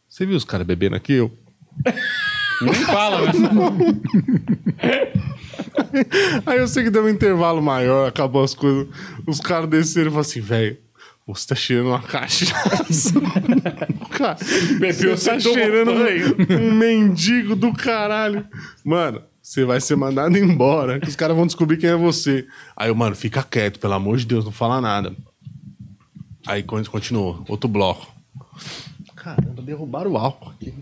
Você 0.09 0.27
viu 0.27 0.37
os 0.37 0.45
caras 0.45 0.67
bebendo 0.67 0.97
aqui? 0.97 1.15
Eu. 1.15 1.33
Nem 2.61 2.75
fala, 2.75 3.21
né? 3.27 3.33
Aí 6.47 6.59
eu 6.59 6.67
sei 6.67 6.85
que 6.85 6.91
deu 6.91 7.05
um 7.05 7.09
intervalo 7.09 7.63
maior, 7.63 8.09
acabou 8.09 8.43
as 8.43 8.55
coisas. 8.55 8.89
Os 9.27 9.41
caras 9.41 9.69
desceram 9.69 10.09
e 10.09 10.11
falaram 10.11 10.29
assim, 10.29 10.41
velho. 10.41 10.77
Você 11.27 11.47
tá 11.49 11.55
cheirando 11.55 11.89
uma 11.89 12.01
cachaça. 12.03 13.13
Cara, 14.11 14.39
Bebeu, 14.81 15.15
você 15.17 15.31
tá 15.31 15.39
você 15.39 15.43
tomou 15.49 15.59
cheirando 15.59 15.95
banho. 15.95 16.37
um 16.63 16.73
mendigo 16.75 17.55
do 17.55 17.71
caralho. 17.75 18.47
Mano, 18.83 19.23
você 19.49 19.65
vai 19.65 19.81
ser 19.81 19.97
mandado 19.97 20.37
embora. 20.39 21.01
Que 21.01 21.09
os 21.09 21.17
caras 21.17 21.35
vão 21.35 21.47
descobrir 21.47 21.79
quem 21.79 21.89
é 21.89 21.97
você. 21.97 22.47
Aí 22.77 22.91
eu, 22.91 22.95
mano, 22.95 23.17
fica 23.17 23.43
quieto, 23.43 23.79
pelo 23.81 23.95
amor 23.95 24.19
de 24.19 24.27
Deus, 24.27 24.45
não 24.45 24.53
fala 24.53 24.79
nada. 24.81 25.15
Aí 26.47 26.63
con- 26.63 26.85
continuou, 26.85 27.45
outro 27.49 27.69
bloco. 27.69 28.07
Caramba, 29.17 29.63
derrubaram 29.63 30.13
o 30.13 30.17
álcool 30.19 30.51
aqui. 30.51 30.75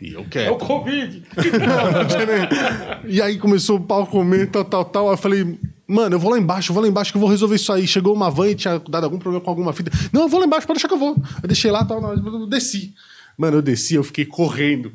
E 0.00 0.12
eu 0.12 0.24
quero. 0.26 0.48
É 0.48 0.50
o 0.50 0.58
Covid. 0.58 1.22
E 3.08 3.20
aí 3.22 3.38
começou 3.38 3.78
o 3.78 3.80
pau 3.80 4.06
comer, 4.06 4.50
tal, 4.50 4.64
tal, 4.64 4.84
tal. 4.84 5.08
Aí 5.08 5.14
eu 5.14 5.18
falei, 5.18 5.58
mano, 5.86 6.14
eu 6.14 6.20
vou 6.20 6.30
lá 6.30 6.38
embaixo, 6.38 6.70
eu 6.70 6.74
vou 6.74 6.82
lá 6.82 6.88
embaixo 6.88 7.10
que 7.10 7.16
eu 7.16 7.20
vou 7.20 7.28
resolver 7.30 7.56
isso 7.56 7.72
aí. 7.72 7.86
Chegou 7.86 8.14
uma 8.14 8.30
van 8.30 8.50
e 8.50 8.54
tinha 8.54 8.78
dado 8.78 9.04
algum 9.04 9.18
problema 9.18 9.42
com 9.42 9.50
alguma 9.50 9.72
fita. 9.72 9.90
Não, 10.12 10.22
eu 10.22 10.28
vou 10.28 10.38
lá 10.40 10.46
embaixo, 10.46 10.66
pode 10.66 10.76
deixar 10.76 10.88
que 10.88 10.94
eu 10.94 10.98
vou. 10.98 11.16
Eu 11.42 11.48
deixei 11.48 11.70
lá, 11.70 11.84
tal, 11.84 12.00
não, 12.00 12.12
eu 12.12 12.46
desci. 12.46 12.94
Mano, 13.36 13.56
eu 13.56 13.62
desci, 13.62 13.94
eu 13.94 14.04
fiquei 14.04 14.24
correndo 14.26 14.92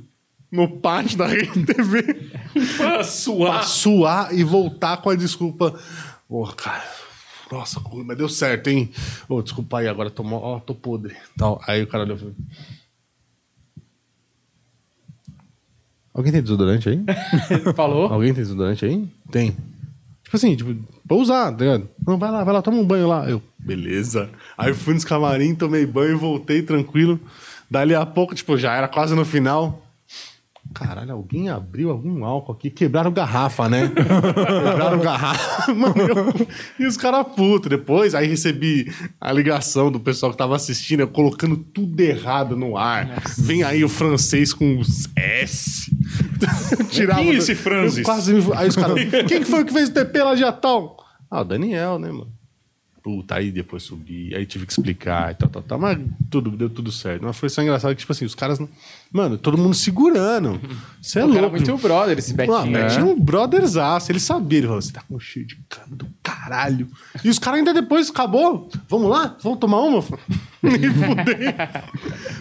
no 0.52 0.68
pátio 0.80 1.18
da 1.18 1.28
Rede 1.28 1.66
TV 1.66 2.04
Pra 2.78 2.78
pra 2.78 3.04
suar. 3.04 3.64
suar 3.68 4.34
e 4.34 4.44
voltar 4.44 4.98
com 4.98 5.10
a 5.10 5.16
desculpa. 5.16 5.78
Ô, 6.30 6.46
cara, 6.48 6.84
nossa, 7.52 7.82
mas 8.06 8.18
deu 8.18 8.28
certo, 8.30 8.68
hein? 8.68 8.90
Ô, 9.30 9.42
desculpa 9.42 9.80
aí, 9.80 9.88
agora 9.88 10.10
tô, 10.10 10.24
ó, 10.24 10.60
tô 10.60 10.74
podre. 10.76 11.16
Tal. 11.38 11.62
Aí 11.68 11.84
o 11.84 11.88
cara 11.88 12.04
olhou 12.04 12.16
e 12.16 12.20
falou... 12.20 12.36
Alguém 16.14 16.32
tem 16.32 16.42
desodorante 16.42 16.90
aí? 16.90 17.04
Falou. 17.76 18.12
Alguém 18.12 18.34
tem 18.34 18.42
desodorante 18.44 18.84
aí? 18.84 19.08
Tem. 19.32 19.52
Tipo 20.24 20.36
assim, 20.36 20.56
tipo, 20.56 20.76
pra 21.08 21.16
usar, 21.16 21.52
tá 21.52 21.64
ligado? 21.64 21.88
Não, 22.06 22.18
vai 22.18 22.32
lá, 22.32 22.44
vai 22.44 22.54
lá, 22.56 22.62
toma 22.62 22.78
um 22.78 22.86
banho 22.86 23.08
lá. 23.08 23.30
Eu, 23.30 23.42
beleza. 23.60 24.30
Aí 24.58 24.70
eu 24.70 24.76
fui 24.76 24.96
nos 24.96 25.06
camarim, 25.06 25.54
tomei 25.54 25.86
banho, 25.86 26.18
voltei 26.18 26.64
tranquilo. 26.64 27.20
Dali 27.70 27.94
a 27.94 28.04
pouco, 28.06 28.34
tipo, 28.34 28.58
já 28.58 28.74
era 28.74 28.88
quase 28.88 29.14
no 29.14 29.24
final. 29.24 29.87
Caralho, 30.74 31.14
alguém 31.14 31.50
abriu 31.50 31.90
algum 31.90 32.24
álcool 32.24 32.52
aqui. 32.52 32.70
Quebraram 32.70 33.12
garrafa, 33.12 33.68
né? 33.68 33.90
Quebraram 33.96 35.00
garrafa. 35.00 35.74
Mano, 35.74 35.96
eu- 35.98 36.48
E 36.80 36.86
os 36.86 36.96
caras 36.98 37.26
putos. 37.36 37.70
Depois, 37.70 38.14
aí 38.14 38.28
recebi 38.28 38.92
a 39.20 39.32
ligação 39.32 39.92
do 39.92 40.00
pessoal 40.00 40.32
que 40.32 40.38
tava 40.38 40.56
assistindo, 40.56 41.00
eu 41.00 41.08
colocando 41.08 41.58
tudo 41.58 42.00
errado 42.00 42.56
no 42.56 42.78
ar. 42.78 43.22
Vem 43.38 43.64
aí 43.64 43.84
o 43.84 43.90
francês 43.90 44.54
com 44.54 44.78
os 44.80 45.10
S. 45.16 45.92
Tirava 46.92 47.22
Quem 47.22 47.32
é 47.32 47.36
esse 47.36 47.56
Francis? 47.56 47.98
Eu 48.00 48.04
quase 48.04 48.34
me... 48.34 48.44
Aí 48.56 48.68
os 48.70 48.76
caras, 48.76 48.96
quem 49.28 49.40
que 49.40 49.46
foi 49.46 49.66
que 49.66 49.74
fez 49.74 49.90
o 49.90 49.94
TP 49.94 50.22
lá 50.24 50.36
de 50.36 50.44
Atal? 50.44 50.96
Ah, 51.30 51.42
o 51.42 51.44
Daniel, 51.44 51.98
né, 52.00 52.10
mano? 52.12 52.32
Puta, 53.08 53.36
aí 53.36 53.52
depois 53.52 53.84
subi, 53.84 54.36
aí 54.36 54.46
tive 54.46 54.66
que 54.66 54.74
explicar 54.74 55.32
e 55.32 55.36
tal, 55.36 55.48
tal, 55.48 55.62
tal. 55.62 55.80
Mas 55.80 55.98
tudo, 56.30 56.52
deu 56.52 56.70
tudo 56.70 56.92
certo. 56.92 57.24
Mas 57.24 57.38
foi 57.38 57.48
só 57.48 57.62
engraçado 57.62 57.92
que, 57.96 58.02
tipo 58.02 58.12
assim, 58.12 58.26
os 58.26 58.36
caras. 58.36 58.60
não- 58.60 58.68
Mano, 59.10 59.38
todo 59.38 59.58
mundo 59.58 59.74
segurando. 59.74 60.60
Você 61.02 61.20
é 61.20 61.22
é 61.22 61.26
louco. 61.26 61.52
muito 61.52 61.78
brother, 61.78 62.18
esse 62.20 62.34
Betinho. 62.34 62.58
Ah, 62.58 62.64
Betinho 62.66 63.02
é 63.04 63.14
um 63.14 63.18
brotherzaço. 63.18 64.12
Ele 64.12 64.20
sabia. 64.20 64.58
Ele 64.58 64.68
falou: 64.68 64.82
você 64.82 64.92
tá 64.92 65.02
com 65.08 65.18
cheio 65.18 65.46
de 65.48 65.56
cana 65.70 65.96
do 65.96 66.06
caralho. 66.22 66.90
E 67.24 67.30
os 67.30 67.40
caras 67.40 67.60
ainda 67.60 67.74
depois 67.74 68.10
acabou. 68.10 68.70
Vamos 68.90 69.10
lá? 69.10 69.38
Vamos 69.42 69.60
tomar 69.60 69.80
uma? 69.80 70.04
Nem 70.62 70.74
fudei. 70.92 71.54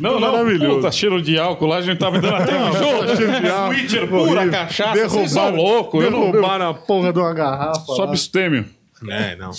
Não, 0.01 0.19
não, 0.19 0.33
Maravilhoso. 0.33 0.77
puta, 0.79 0.91
cheiro 0.91 1.23
de 1.23 1.39
álcool 1.39 1.67
lá, 1.67 1.77
a 1.77 1.83
gente 1.83 1.99
tava 1.99 2.19
dando 2.21 2.35
até 2.35 2.59
um 2.61 2.73
jogo. 2.73 3.17
cheiro 3.17 3.41
de 3.41 3.49
álcool. 3.49 3.75
Switcher, 3.77 4.09
pura 4.09 4.49
cachaça, 4.49 5.09
vocês 5.09 5.31
são 5.31 5.53
Derrubaram-. 5.53 6.03
Eu 6.03 6.11
não 6.11 6.31
Derrubaram 6.33 6.71
a 6.71 6.75
porra 6.75 7.13
de 7.13 7.21
uma 7.21 7.33
garrafa. 7.33 7.81
Só 7.83 8.03
lá. 8.03 8.09
abstêmio. 8.11 8.65
É, 9.09 9.37
não. 9.37 9.51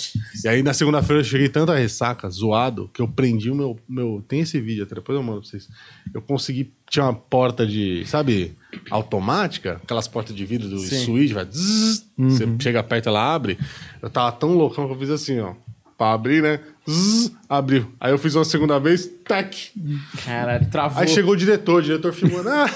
E 0.44 0.48
aí 0.48 0.62
na 0.62 0.72
segunda-feira 0.72 1.20
eu 1.20 1.24
cheguei 1.24 1.48
tanta 1.48 1.74
ressaca, 1.74 2.28
zoado, 2.28 2.90
que 2.92 3.00
eu 3.00 3.06
prendi 3.06 3.50
o 3.50 3.54
meu. 3.54 3.78
meu 3.88 4.24
tem 4.26 4.40
esse 4.40 4.60
vídeo 4.60 4.82
até, 4.84 4.96
depois 4.96 5.16
eu 5.16 5.22
mando 5.22 5.40
pra 5.40 5.48
vocês. 5.48 5.68
Eu 6.12 6.20
consegui. 6.20 6.72
Tinha 6.90 7.04
uma 7.04 7.14
porta 7.14 7.66
de. 7.66 8.04
Sabe? 8.06 8.56
Automática, 8.90 9.80
aquelas 9.82 10.08
portas 10.08 10.34
de 10.34 10.44
vidro 10.44 10.68
do 10.68 10.78
switch, 10.78 11.32
vai. 11.32 11.44
zzz, 11.44 12.04
Você 12.18 12.46
chega 12.60 12.82
perto, 12.82 13.08
ela 13.08 13.34
abre. 13.34 13.58
Eu 14.02 14.10
tava 14.10 14.32
tão 14.32 14.54
loucão 14.54 14.86
que 14.86 14.94
eu 14.94 14.98
fiz 14.98 15.10
assim, 15.10 15.38
ó. 15.38 15.54
Pra 15.96 16.12
abrir, 16.12 16.42
né? 16.42 16.60
Zzz, 16.88 17.32
abriu. 17.48 17.86
Aí 18.00 18.12
eu 18.12 18.18
fiz 18.18 18.34
uma 18.34 18.44
segunda 18.44 18.78
vez, 18.80 19.06
tac. 19.26 19.70
Caralho, 20.24 20.66
travou. 20.70 21.02
Aí 21.02 21.08
chegou 21.08 21.34
o 21.34 21.36
diretor, 21.36 21.80
o 21.80 21.82
diretor 21.82 22.12
filmando. 22.12 22.48
Ah, 22.48 22.66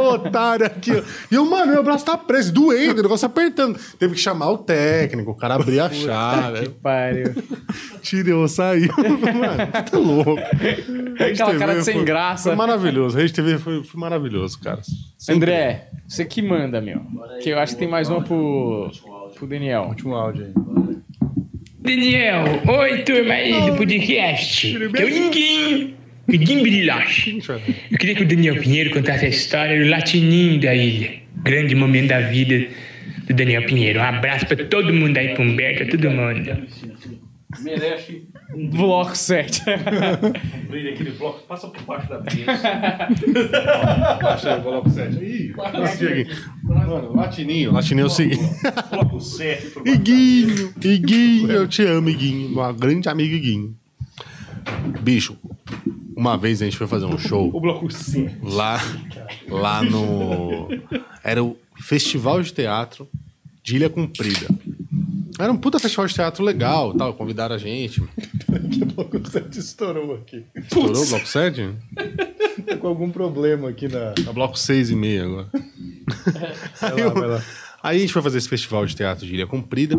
otário 0.00 0.66
aqui. 0.66 0.92
ó. 0.92 1.02
E 1.30 1.34
eu, 1.34 1.44
mano, 1.46 1.72
meu 1.72 1.82
braço 1.82 2.04
tá 2.04 2.16
preso, 2.16 2.52
doendo, 2.52 3.00
o 3.00 3.02
negócio 3.02 3.26
apertando. 3.26 3.78
Teve 3.98 4.14
que 4.14 4.20
chamar 4.20 4.50
o 4.50 4.58
técnico, 4.58 5.30
o 5.30 5.34
cara 5.34 5.54
abrir 5.54 5.80
a 5.80 5.88
Que 5.88 6.04
chave. 6.04 6.68
pariu. 6.82 7.32
Tirou, 8.02 8.46
saiu. 8.48 8.92
Mano, 8.98 9.72
tá 9.72 9.96
louco. 9.98 10.36
Aquela 11.18 11.56
cara 11.58 11.74
de 11.76 11.84
sem 11.84 11.94
foi- 11.94 12.04
graça. 12.04 12.50
Foi 12.50 12.56
maravilhoso. 12.56 13.16
Rede 13.16 13.32
TV 13.32 13.58
foi, 13.58 13.82
foi 13.84 14.00
maravilhoso, 14.00 14.58
cara. 14.60 14.80
Sempre. 15.16 15.34
André, 15.52 15.88
você 16.06 16.24
que 16.24 16.42
manda, 16.42 16.80
meu. 16.80 17.00
Que 17.42 17.50
eu 17.50 17.58
acho 17.58 17.74
que 17.74 17.78
tem 17.78 17.88
mais 17.88 18.08
uma 18.10 18.22
pro, 18.22 18.90
pro 19.36 19.46
Daniel. 19.46 19.84
Último 19.84 20.14
áudio 20.14 20.46
aí. 20.46 20.52
Daniel, 21.82 22.44
oi 22.68 23.02
turma 23.02 23.34
aí 23.34 23.52
do 23.68 23.76
podcast. 23.76 24.68
Que 24.68 25.02
é 25.02 25.04
o 25.04 25.08
Ninguém. 25.10 25.96
Ninguém 26.28 26.62
Brilhache. 26.62 27.42
Eu 27.90 27.98
queria 27.98 28.14
que 28.14 28.22
o 28.22 28.26
Daniel 28.26 28.60
Pinheiro 28.60 28.90
contasse 28.90 29.26
a 29.26 29.28
história 29.28 29.82
do 29.82 29.90
latininho 29.90 30.60
da 30.60 30.72
ilha. 30.72 31.10
Grande 31.42 31.74
momento 31.74 32.10
da 32.10 32.20
vida 32.20 32.68
do 33.26 33.34
Daniel 33.34 33.66
Pinheiro. 33.66 33.98
Um 33.98 34.04
abraço 34.04 34.46
pra 34.46 34.56
todo 34.64 34.94
mundo 34.94 35.18
aí, 35.18 35.34
pra 35.34 35.42
Humberto, 35.42 35.82
a 35.82 35.86
todo 35.86 36.08
mundo. 36.08 36.68
Merece 37.64 38.28
Bloco 38.54 39.16
7. 39.16 39.62
Um 39.62 40.66
brilho 40.68 40.92
aquele 40.92 41.10
bloco, 41.12 41.40
passa 41.46 41.68
por 41.68 41.82
baixo 41.82 42.08
da 42.08 42.20
mesa. 42.20 42.44
Baixa 44.22 44.58
o 44.58 44.62
bloco 44.62 44.90
7. 44.90 45.16
Ih, 45.16 45.54
esse 45.84 46.06
aqui. 46.06 46.26
Mano, 46.62 47.14
latininho. 47.14 47.72
Latininho 47.72 48.04
é 48.04 48.06
o 48.06 48.10
seguinte. 48.10 48.42
bloco 48.90 49.20
7 49.20 49.70
por 49.70 49.84
baixo. 49.84 49.98
Iguinho, 49.98 50.74
Iguinho, 50.82 51.50
eu 51.50 51.68
te 51.68 51.82
amo, 51.84 52.08
Iguinho. 52.08 52.60
Um 52.60 52.74
grande 52.74 53.08
amigo, 53.08 53.34
Iguinho. 53.34 53.76
Bicho, 55.00 55.36
uma 56.16 56.36
vez 56.36 56.62
a 56.62 56.64
gente 56.66 56.76
foi 56.76 56.86
fazer 56.86 57.06
um 57.06 57.18
show. 57.18 57.50
O 57.52 57.60
bloco 57.60 57.90
7. 57.90 58.36
lá, 58.42 58.80
lá 59.48 59.82
no. 59.82 60.68
Era 61.24 61.42
o 61.42 61.56
Festival 61.76 62.42
de 62.42 62.52
Teatro 62.52 63.08
de 63.62 63.76
Ilha 63.76 63.88
Comprida. 63.88 64.46
Era 65.38 65.50
um 65.52 65.56
puta 65.56 65.78
festival 65.78 66.06
de 66.06 66.14
teatro 66.14 66.44
legal, 66.44 66.94
tal, 66.94 67.14
convidaram 67.14 67.54
a 67.54 67.58
gente. 67.58 68.00
Daqui 68.48 68.82
a 68.82 68.86
pouco 68.86 69.16
o 69.16 69.26
Sete 69.30 69.58
estourou 69.58 70.14
aqui. 70.14 70.44
Estourou 70.54 71.02
o 71.02 71.06
bloco 71.06 71.26
7? 71.26 71.70
Tá 72.66 72.76
com 72.76 72.86
algum 72.86 73.10
problema 73.10 73.70
aqui 73.70 73.88
na. 73.88 74.12
É 74.28 74.32
bloco 74.32 74.58
6 74.58 74.90
e 74.90 74.94
meio 74.94 75.24
agora. 75.24 75.50
aí, 76.82 77.00
eu- 77.00 77.14
vai 77.14 77.28
lá. 77.28 77.42
aí 77.82 77.96
a 77.96 78.00
gente 78.00 78.12
foi 78.12 78.20
fazer 78.20 78.36
esse 78.38 78.48
festival 78.48 78.84
de 78.84 78.94
teatro 78.94 79.26
de 79.26 79.34
Ilha 79.34 79.46
Comprida. 79.46 79.96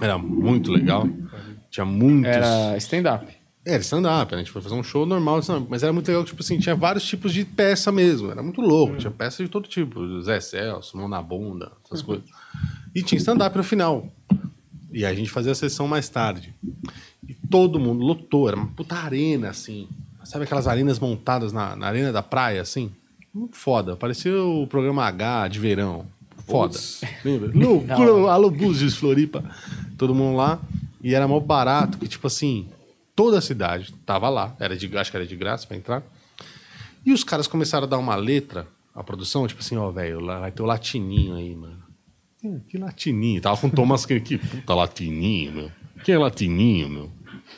Era 0.00 0.16
muito 0.16 0.70
legal. 0.70 1.08
Tinha 1.68 1.84
muitos. 1.84 2.30
Era 2.30 2.76
stand-up. 2.76 3.26
Era 3.64 3.82
stand-up, 3.82 4.32
a 4.32 4.38
gente 4.38 4.52
foi 4.52 4.62
fazer 4.62 4.76
um 4.76 4.82
show 4.84 5.04
normal, 5.04 5.40
stand-up, 5.40 5.66
mas 5.68 5.82
era 5.82 5.92
muito 5.92 6.06
legal, 6.06 6.22
tipo 6.24 6.40
assim, 6.40 6.56
tinha 6.60 6.76
vários 6.76 7.04
tipos 7.04 7.34
de 7.34 7.44
peça 7.44 7.90
mesmo, 7.90 8.30
era 8.30 8.40
muito 8.40 8.60
louco, 8.60 8.96
tinha 8.96 9.10
peça 9.10 9.42
de 9.42 9.48
todo 9.50 9.66
tipo, 9.68 10.20
Zé 10.22 10.38
Celso, 10.38 10.96
Mão 10.96 11.08
na 11.08 11.20
Bunda, 11.20 11.72
essas 11.84 12.00
coisas. 12.00 12.24
E 12.96 13.02
tinha 13.02 13.18
stand-up 13.18 13.54
no 13.54 13.62
final. 13.62 14.10
E 14.90 15.04
a 15.04 15.12
gente 15.12 15.30
fazia 15.30 15.52
a 15.52 15.54
sessão 15.54 15.86
mais 15.86 16.08
tarde. 16.08 16.54
E 17.28 17.34
todo 17.34 17.78
mundo 17.78 18.02
lotou, 18.02 18.48
era 18.48 18.56
uma 18.56 18.68
puta 18.68 18.94
arena, 18.94 19.50
assim. 19.50 19.86
Sabe 20.24 20.44
aquelas 20.44 20.66
arenas 20.66 20.98
montadas 20.98 21.52
na, 21.52 21.76
na 21.76 21.88
arena 21.88 22.10
da 22.10 22.22
praia, 22.22 22.62
assim? 22.62 22.90
Foda, 23.52 23.96
parecia 23.96 24.42
o 24.42 24.66
programa 24.66 25.04
H 25.04 25.48
de 25.48 25.60
verão. 25.60 26.06
Foda. 26.46 26.78
Lembra? 27.22 27.52
Loucura, 27.54 28.32
alô 28.32 28.50
Búzios, 28.50 28.96
Floripa. 28.96 29.44
Todo 29.98 30.14
mundo 30.14 30.38
lá. 30.38 30.58
E 31.02 31.14
era 31.14 31.28
mó 31.28 31.38
barato, 31.38 31.98
que 31.98 32.08
tipo 32.08 32.26
assim, 32.26 32.66
toda 33.14 33.36
a 33.36 33.42
cidade 33.42 33.92
tava 34.06 34.30
lá. 34.30 34.56
Era 34.58 34.74
de, 34.74 34.96
acho 34.96 35.10
que 35.10 35.16
era 35.18 35.26
de 35.26 35.36
graça 35.36 35.66
pra 35.66 35.76
entrar. 35.76 36.02
E 37.04 37.12
os 37.12 37.22
caras 37.22 37.46
começaram 37.46 37.86
a 37.86 37.90
dar 37.90 37.98
uma 37.98 38.16
letra 38.16 38.66
à 38.94 39.04
produção, 39.04 39.46
tipo 39.46 39.60
assim, 39.60 39.76
ó, 39.76 39.90
velho, 39.90 40.18
lá 40.18 40.40
vai 40.40 40.50
ter 40.50 40.62
o 40.62 40.66
latininho 40.66 41.34
aí, 41.34 41.54
mano. 41.54 41.85
Que 42.68 42.78
latininho? 42.78 43.40
Tava 43.40 43.56
com 43.60 43.66
o 43.66 43.70
Thomas 43.70 44.06
que, 44.06 44.20
que 44.20 44.38
puta 44.38 44.74
latininho, 44.74 45.52
meu. 45.52 45.70
Que 46.04 46.12
é 46.12 46.18
latininho, 46.18 46.88
meu? 46.88 47.10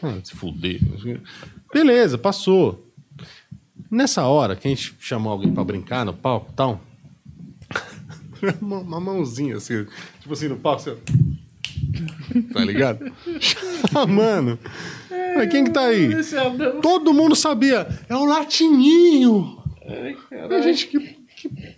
Ah, 0.03 0.19
se 0.23 0.35
fuder. 0.35 0.81
Beleza, 1.73 2.17
passou. 2.17 2.87
Nessa 3.91 4.25
hora 4.27 4.55
que 4.55 4.67
a 4.67 4.71
gente 4.71 4.95
chamou 4.99 5.33
alguém 5.33 5.53
pra 5.53 5.65
brincar 5.65 6.05
no 6.05 6.13
palco 6.13 6.51
e 6.53 6.55
tal, 6.55 6.81
uma, 8.61 9.01
mãozinha 9.01 9.57
assim, 9.57 9.87
tipo 10.21 10.33
assim, 10.33 10.49
no 10.49 10.57
palco, 10.57 10.83
assim, 10.83 10.91
ó. 10.91 12.53
Tá 12.53 12.65
ligado? 12.65 13.13
Chamando. 13.41 14.59
Mas 15.37 15.51
quem 15.51 15.65
que 15.65 15.71
tá 15.71 15.87
aí? 15.87 16.11
Todo 16.83 17.15
mundo 17.15 17.35
sabia. 17.35 17.87
É 18.09 18.15
o 18.15 18.25
latininho. 18.25 19.63
E 20.31 20.55
a 20.55 20.61
gente, 20.61 20.87
que, 20.87 20.99
que, 21.37 21.78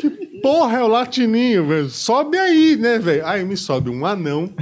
que 0.00 0.10
porra 0.42 0.78
é 0.78 0.82
o 0.82 0.88
latininho, 0.88 1.66
velho? 1.66 1.88
Sobe 1.90 2.36
aí, 2.38 2.76
né, 2.76 2.98
velho? 2.98 3.26
Aí 3.26 3.44
me 3.44 3.56
sobe 3.56 3.90
um 3.90 4.04
anão, 4.06 4.52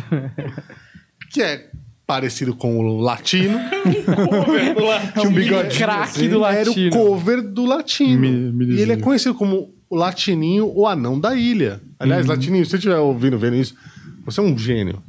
que 1.31 1.43
é 1.43 1.69
parecido 2.07 2.55
com 2.55 2.79
o 2.79 3.01
latino. 3.01 3.59
Tinha 5.15 5.29
um 5.29 5.33
bigode 5.33 5.77
craque 5.79 6.29
do 6.29 6.45
Era 6.45 6.65
o 6.65 6.69
latino. 6.69 6.91
cover 6.93 7.43
do 7.43 7.65
latino. 7.65 8.21
Mi- 8.21 8.31
milizinho. 8.53 8.79
e 8.79 8.83
ele 8.83 8.93
é 8.93 8.97
conhecido 8.97 9.35
como 9.35 9.75
o 9.89 9.97
latininho, 9.97 10.71
o 10.75 10.87
anão 10.87 11.19
da 11.19 11.35
ilha. 11.37 11.81
Aliás, 11.99 12.27
latininho, 12.27 12.65
se 12.65 12.71
você 12.73 12.77
estiver 12.77 12.99
ouvindo, 12.99 13.39
vendo 13.39 13.57
isso, 13.57 13.75
você 14.25 14.41
é 14.41 14.43
um 14.43 14.57
gênio. 14.57 15.03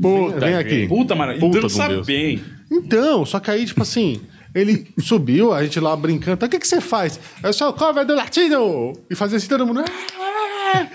Puta, 0.00 0.40
vem 0.40 0.54
aqui. 0.54 0.86
Puta, 0.88 1.14
mano, 1.14 1.38
Puta 1.38 1.60
Deus. 1.88 2.06
bem. 2.06 2.40
Então, 2.70 3.24
só 3.24 3.40
que 3.40 3.50
aí, 3.50 3.64
tipo 3.64 3.82
assim, 3.82 4.20
ele 4.54 4.86
subiu, 5.00 5.52
a 5.52 5.62
gente 5.62 5.78
lá 5.80 5.94
brincando. 5.96 6.44
O 6.44 6.48
que, 6.48 6.58
que 6.58 6.66
você 6.68 6.80
faz? 6.80 7.18
Eu 7.42 7.52
sou 7.52 7.68
o 7.70 7.72
cover 7.72 8.04
do 8.04 8.14
latino! 8.14 8.92
E 9.10 9.14
fazia 9.14 9.36
assim 9.38 9.48
todo 9.48 9.66
mundo. 9.66 9.80
"Ah, 9.86 10.88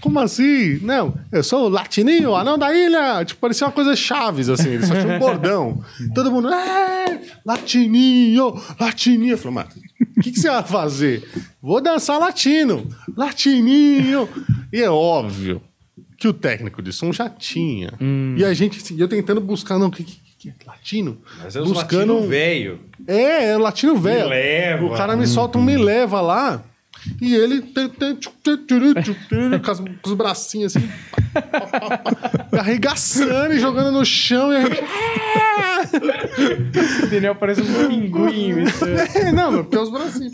Como 0.00 0.18
assim? 0.20 0.78
Não, 0.82 1.14
eu 1.32 1.42
sou 1.44 1.66
o 1.66 1.68
latininho, 1.68 2.34
anão 2.34 2.58
da 2.58 2.74
ilha. 2.74 3.24
Tipo, 3.24 3.40
parecia 3.40 3.66
uma 3.66 3.72
coisa 3.72 3.94
chaves, 3.94 4.48
assim. 4.48 4.70
Ele 4.70 4.86
só 4.86 4.94
tinha 4.94 5.14
um 5.16 5.18
bordão. 5.18 5.82
Todo 6.14 6.30
mundo. 6.32 6.48
"Ah, 6.48 7.18
Latininho, 7.44 8.60
latininho. 8.78 9.32
Eu 9.34 9.38
falei, 9.38 9.54
mano, 9.54 9.68
o 10.16 10.20
que, 10.20 10.32
que 10.32 10.40
você 10.40 10.48
vai 10.50 10.62
fazer? 10.64 11.28
Vou 11.62 11.80
dançar 11.80 12.18
latino. 12.18 12.88
Latininho. 13.16 14.28
E 14.72 14.80
é 14.82 14.90
óbvio 14.90 15.62
que 16.18 16.26
o 16.26 16.32
técnico 16.32 16.82
de 16.82 16.92
som 16.92 17.12
já 17.12 17.28
tinha. 17.28 17.92
E 18.36 18.44
a 18.44 18.52
gente, 18.52 18.78
assim, 18.78 18.96
eu 18.98 19.06
tentando 19.08 19.40
buscar, 19.40 19.78
não, 19.78 19.86
o 19.88 19.90
que, 19.90 20.02
é 20.02 20.06
latino? 20.86 21.18
Mas 21.42 21.56
é 21.56 21.60
buscando 21.60 22.14
latino 22.14 22.28
velho. 22.28 22.80
É, 23.06 23.50
é 23.50 23.58
latino 23.58 23.96
velho. 23.96 24.86
O 24.86 24.96
cara 24.96 25.16
me 25.16 25.26
solta 25.26 25.58
um 25.58 25.62
me 25.62 25.76
leva 25.76 26.20
lá. 26.20 26.62
E 27.20 27.34
ele 27.34 27.62
com, 29.62 29.70
as- 29.70 29.80
com 29.80 29.96
os 30.04 30.14
bracinhos 30.14 30.76
assim, 30.76 30.88
arregaçando 32.58 33.54
e 33.54 33.58
jogando 33.60 33.92
no 33.92 34.04
chão. 34.04 34.52
E 34.52 34.56
a 34.56 34.60
gente. 34.62 34.82
O 37.02 37.06
Daniel 37.08 37.34
parece 37.34 37.62
um 37.62 37.88
pinguim. 37.88 38.52
É, 39.14 39.32
não, 39.32 39.52
mas 39.52 39.60
porque 39.62 39.78
os 39.78 39.90
bracinhos. 39.90 40.32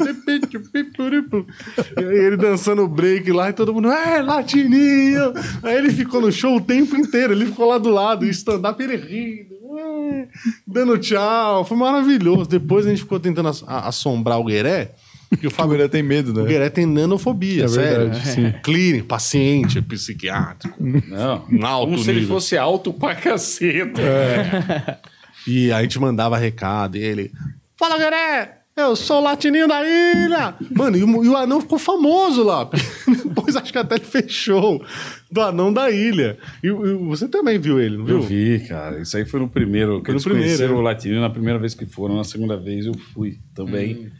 E 1.98 2.02
ele 2.02 2.36
dançando 2.36 2.86
break 2.88 3.30
lá 3.32 3.50
e 3.50 3.52
todo 3.52 3.72
mundo, 3.74 3.90
é, 3.90 4.20
latininho. 4.22 5.32
Aí 5.62 5.76
ele 5.76 5.90
ficou 5.92 6.20
no 6.20 6.32
show 6.32 6.56
o 6.56 6.60
tempo 6.60 6.96
inteiro, 6.96 7.32
ele 7.32 7.46
ficou 7.46 7.68
lá 7.68 7.78
do 7.78 7.90
lado, 7.90 8.24
stand-up 8.26 8.82
ele 8.82 8.96
rindo, 8.96 9.54
é, 9.78 10.28
dando 10.66 10.98
tchau. 10.98 11.64
Foi 11.64 11.76
maravilhoso. 11.76 12.48
Depois 12.48 12.86
a 12.86 12.90
gente 12.90 13.02
ficou 13.02 13.20
tentando 13.20 13.48
assombrar 13.66 14.38
o 14.40 14.44
Gueré, 14.44 14.92
que 15.38 15.46
o 15.46 15.48
O 15.48 15.52
Fábio 15.52 15.72
Gueré 15.76 15.88
tem 15.88 16.02
medo, 16.02 16.30
O 16.32 16.42
né? 16.42 16.48
Gueré 16.48 16.68
tem 16.70 16.86
nanofobia, 16.86 17.64
É 17.64 17.68
sério. 17.68 17.98
verdade, 18.10 18.28
sim. 18.28 18.52
Clínico, 18.62 19.06
paciente, 19.06 19.80
psiquiátrico. 19.82 20.76
Não, 20.80 21.46
Um 21.50 21.64
alto 21.66 21.90
como 21.92 21.98
se 21.98 22.10
ele 22.10 22.20
nível. 22.20 22.34
fosse 22.36 22.56
alto 22.56 22.92
pra 22.92 23.14
caceta. 23.14 24.02
E 25.46 25.72
a 25.72 25.82
gente 25.82 25.98
mandava 25.98 26.36
recado 26.38 26.96
e 26.96 27.02
ele. 27.02 27.32
Fala, 27.76 27.98
Gueré! 27.98 28.58
Eu 28.76 28.94
sou 28.94 29.18
o 29.20 29.24
latininho 29.24 29.66
da 29.66 29.82
ilha! 29.84 30.54
Mano, 30.70 30.96
e 30.96 31.02
o, 31.02 31.24
e 31.24 31.28
o 31.28 31.36
anão 31.36 31.60
ficou 31.60 31.78
famoso 31.80 32.44
lá. 32.44 32.70
Depois 33.24 33.56
acho 33.56 33.72
que 33.72 33.76
até 33.76 33.96
ele 33.96 34.04
fechou 34.04 34.82
do 35.30 35.40
anão 35.42 35.72
da 35.72 35.90
ilha. 35.90 36.38
E, 36.62 36.68
e 36.68 36.70
você 36.70 37.26
também 37.26 37.58
viu 37.58 37.80
ele, 37.80 37.98
não 37.98 38.04
viu? 38.04 38.16
Eu 38.18 38.22
vi, 38.22 38.60
cara. 38.68 39.00
Isso 39.00 39.16
aí 39.16 39.24
foi 39.26 39.40
no 39.40 39.48
primeiro. 39.48 39.98
Que 40.00 40.06
Foi 40.06 40.12
no 40.12 40.16
eles 40.16 40.24
primeiro, 40.24 40.46
conheceram 40.48 40.74
é. 40.76 40.78
o 40.78 40.80
Latino 40.80 41.20
na 41.20 41.28
primeira 41.28 41.58
vez 41.58 41.74
que 41.74 41.84
foram. 41.86 42.16
Na 42.16 42.24
segunda 42.24 42.56
vez 42.56 42.86
eu 42.86 42.94
fui 43.12 43.38
também. 43.54 43.96
Hum. 43.96 44.10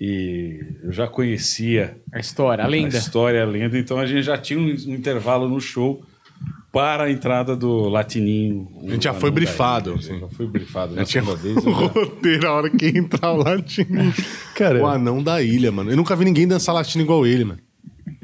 E 0.00 0.60
eu 0.82 0.90
já 0.92 1.06
conhecia 1.06 1.96
A 2.12 2.18
história, 2.18 2.64
a 2.64 2.66
a 2.66 2.70
lenda. 2.70 2.96
história, 2.96 3.42
a 3.42 3.46
lenda. 3.46 3.78
Então 3.78 3.98
a 3.98 4.06
gente 4.06 4.22
já 4.22 4.38
tinha 4.38 4.58
um, 4.58 4.64
um 4.64 4.94
intervalo 4.94 5.46
no 5.48 5.60
show 5.60 6.02
para 6.72 7.04
a 7.04 7.10
entrada 7.10 7.54
do 7.54 7.88
Latininho. 7.88 8.66
A 8.86 8.92
gente 8.92 9.04
já 9.04 9.12
foi 9.12 9.30
brifado. 9.30 10.00
Já 10.00 10.26
foi 10.28 10.46
brifado. 10.46 10.94
Já 10.94 11.04
tinha 11.04 11.22
vez. 11.22 11.56
o 11.58 11.60
já- 11.70 11.70
roteiro 11.76 12.48
a 12.48 12.52
hora 12.52 12.70
que 12.70 12.86
entrar 12.86 13.32
o 13.32 13.36
latino. 13.42 14.14
Cara, 14.56 14.80
O 14.80 14.86
anão 14.86 15.22
da 15.22 15.42
ilha, 15.42 15.70
mano. 15.70 15.90
Eu 15.90 15.96
nunca 15.96 16.16
vi 16.16 16.24
ninguém 16.24 16.48
dançar 16.48 16.74
latino 16.74 17.04
igual 17.04 17.26
ele, 17.26 17.44
mano. 17.44 17.60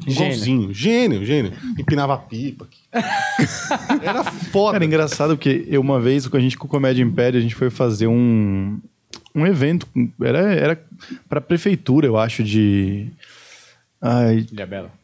Igualzinho. 0.07 0.73
Gênio, 0.73 1.25
gênio. 1.27 1.53
Empinava 1.79 2.17
pipa. 2.17 2.67
Era 4.03 4.25
foda. 4.25 4.73
Cara, 4.75 4.85
engraçado 4.85 5.37
porque 5.37 5.67
eu, 5.69 5.81
uma 5.81 6.01
vez, 6.01 6.27
com 6.29 6.37
a 6.37 6.41
gente 6.41 6.57
com 6.57 6.67
o 6.67 6.71
Comédia 6.71 7.03
Império, 7.03 7.39
a 7.39 7.43
gente 7.43 7.55
foi 7.55 7.69
fazer 7.71 8.07
um, 8.07 8.79
um 9.37 9.47
evento. 9.47 9.87
Era, 10.21 10.39
era 10.55 10.85
pra 11.29 11.41
prefeitura, 11.41 12.07
eu 12.07 12.17
acho, 12.17 12.43
de. 12.43 13.09
Ai, 14.01 14.47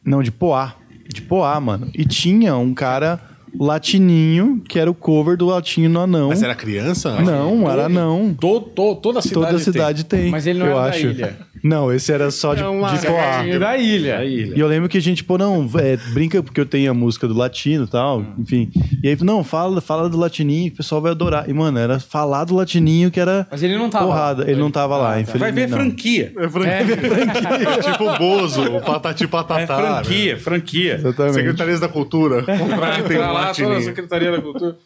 não, 0.04 0.22
de 0.22 0.32
Poá. 0.32 0.74
De 1.06 1.20
Poá, 1.20 1.60
mano. 1.60 1.90
E 1.94 2.04
tinha 2.06 2.56
um 2.56 2.72
cara 2.72 3.20
latininho, 3.58 4.60
que 4.68 4.78
era 4.78 4.90
o 4.90 4.94
cover 4.94 5.36
do 5.36 5.46
Latinho 5.46 5.88
no 5.90 6.00
Anão. 6.00 6.28
Mas 6.28 6.42
era 6.42 6.54
criança? 6.54 7.20
Não, 7.20 7.70
era 7.70 7.88
não. 7.88 8.34
Todo, 8.38 8.66
todo- 8.66 9.00
toda 9.00 9.18
a 9.18 9.22
cidade 9.22 9.46
Toda 9.46 9.56
a 9.56 9.60
cidade 9.60 10.04
tem. 10.04 10.30
Mas 10.30 10.46
ele 10.46 10.58
não 10.58 10.66
eu 10.66 10.72
era 10.72 10.82
da 10.82 10.88
acho. 10.90 11.06
ilha. 11.06 11.36
Não, 11.62 11.92
esse 11.92 12.10
era 12.12 12.28
só 12.32 12.54
de, 12.54 12.62
É 12.62 12.66
uma- 12.66 12.88
de 12.92 13.06
Poá. 13.06 13.12
Latinho 13.36 13.60
da 13.60 13.76
ilha. 13.76 14.16
tem. 14.16 14.20
A 14.20 14.24
ilha. 14.24 14.56
E 14.56 14.58
eu 14.60 14.66
lembro 14.66 14.88
que 14.88 14.98
a 14.98 15.00
gente, 15.00 15.22
pô, 15.22 15.38
não, 15.38 15.68
é, 15.76 15.96
brinca 16.12 16.42
porque 16.42 16.60
eu 16.60 16.66
tenho 16.66 16.90
a 16.90 16.94
música 16.94 17.28
do 17.28 17.34
latino 17.34 17.84
e 17.84 17.86
tal, 17.86 18.24
enfim. 18.36 18.68
E 19.02 19.08
aí, 19.08 19.16
não, 19.20 19.44
fala, 19.44 19.80
fala 19.80 20.08
do 20.08 20.18
latininho 20.18 20.70
que 20.70 20.74
o 20.74 20.76
pessoal 20.78 21.00
vai 21.00 21.12
adorar. 21.12 21.48
E, 21.48 21.52
mano, 21.52 21.78
era 21.78 22.00
falar 22.00 22.44
do 22.44 22.54
latininho 22.56 23.12
que 23.12 23.20
era 23.20 23.46
Mas 23.48 23.62
ele 23.62 23.76
não 23.78 23.88
tava 23.88 24.06
porrada. 24.06 24.42
lá. 24.44 24.50
Ele 24.50 24.58
não 24.60 24.70
tava 24.72 24.96
lá, 24.96 25.10
Vai 25.10 25.20
infelizmente. 25.20 25.54
ver 25.54 25.68
não. 25.68 25.78
franquia. 25.78 26.32
É 26.42 26.48
franquia. 26.48 27.92
tipo 27.92 28.04
o 28.10 28.18
Bozo, 28.18 28.62
o 28.76 28.80
Patati 28.80 29.28
Patatá. 29.28 29.62
É 29.62 29.66
franquia, 30.02 30.38
franquia. 30.38 30.94
né? 30.94 30.98
Exatamente. 31.00 31.34
Secretarias 31.34 31.80
da 31.80 31.88
Cultura. 31.88 32.42
Contratem 32.42 33.04
Tem 33.04 33.18
um 33.18 33.20
lá 33.46 33.54
toda 33.54 33.66
a 33.66 33.68
latininho. 33.70 33.82
Secretaria 33.94 34.30
da 34.32 34.40
Cultura. 34.40 34.76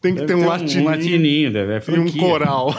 Tem 0.00 0.14
que 0.14 0.20
Deve 0.20 0.32
ter 0.32 0.38
um 0.38 0.44
um 0.44 0.48
latininho, 0.48 0.84
latininho, 0.84 1.52
deve, 1.52 1.72
é 1.72 1.80
e 1.96 1.98
um 1.98 2.12
coral. 2.12 2.72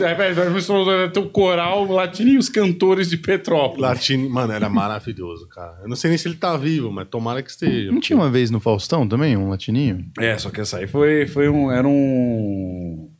É, 0.00 0.14
velho, 0.14 0.34
vai 0.34 0.50
ver 0.50 0.62
ter 1.10 1.20
o 1.20 1.28
coral 1.30 1.86
latino 1.86 2.30
e 2.30 2.36
os 2.38 2.48
cantores 2.50 3.08
de 3.08 3.16
Petrópolis. 3.16 3.80
Latini, 3.80 4.28
mano, 4.28 4.52
era 4.52 4.68
maravilhoso, 4.68 5.48
cara. 5.48 5.78
Eu 5.82 5.88
não 5.88 5.96
sei 5.96 6.10
nem 6.10 6.18
se 6.18 6.28
ele 6.28 6.34
tá 6.36 6.56
vivo, 6.58 6.90
mas 6.90 7.08
tomara 7.08 7.42
que 7.42 7.50
esteja. 7.50 7.90
Não 7.90 8.00
tinha 8.00 8.18
uma 8.18 8.30
vez 8.30 8.50
no 8.50 8.60
Faustão 8.60 9.08
também, 9.08 9.34
um 9.36 9.48
latininho? 9.48 10.04
É, 10.18 10.36
só 10.36 10.50
que 10.50 10.60
essa 10.60 10.78
aí 10.78 10.86
foi, 10.86 11.26
foi 11.26 11.48
um. 11.48 11.70
Era 11.70 11.88
um. 11.88 13.10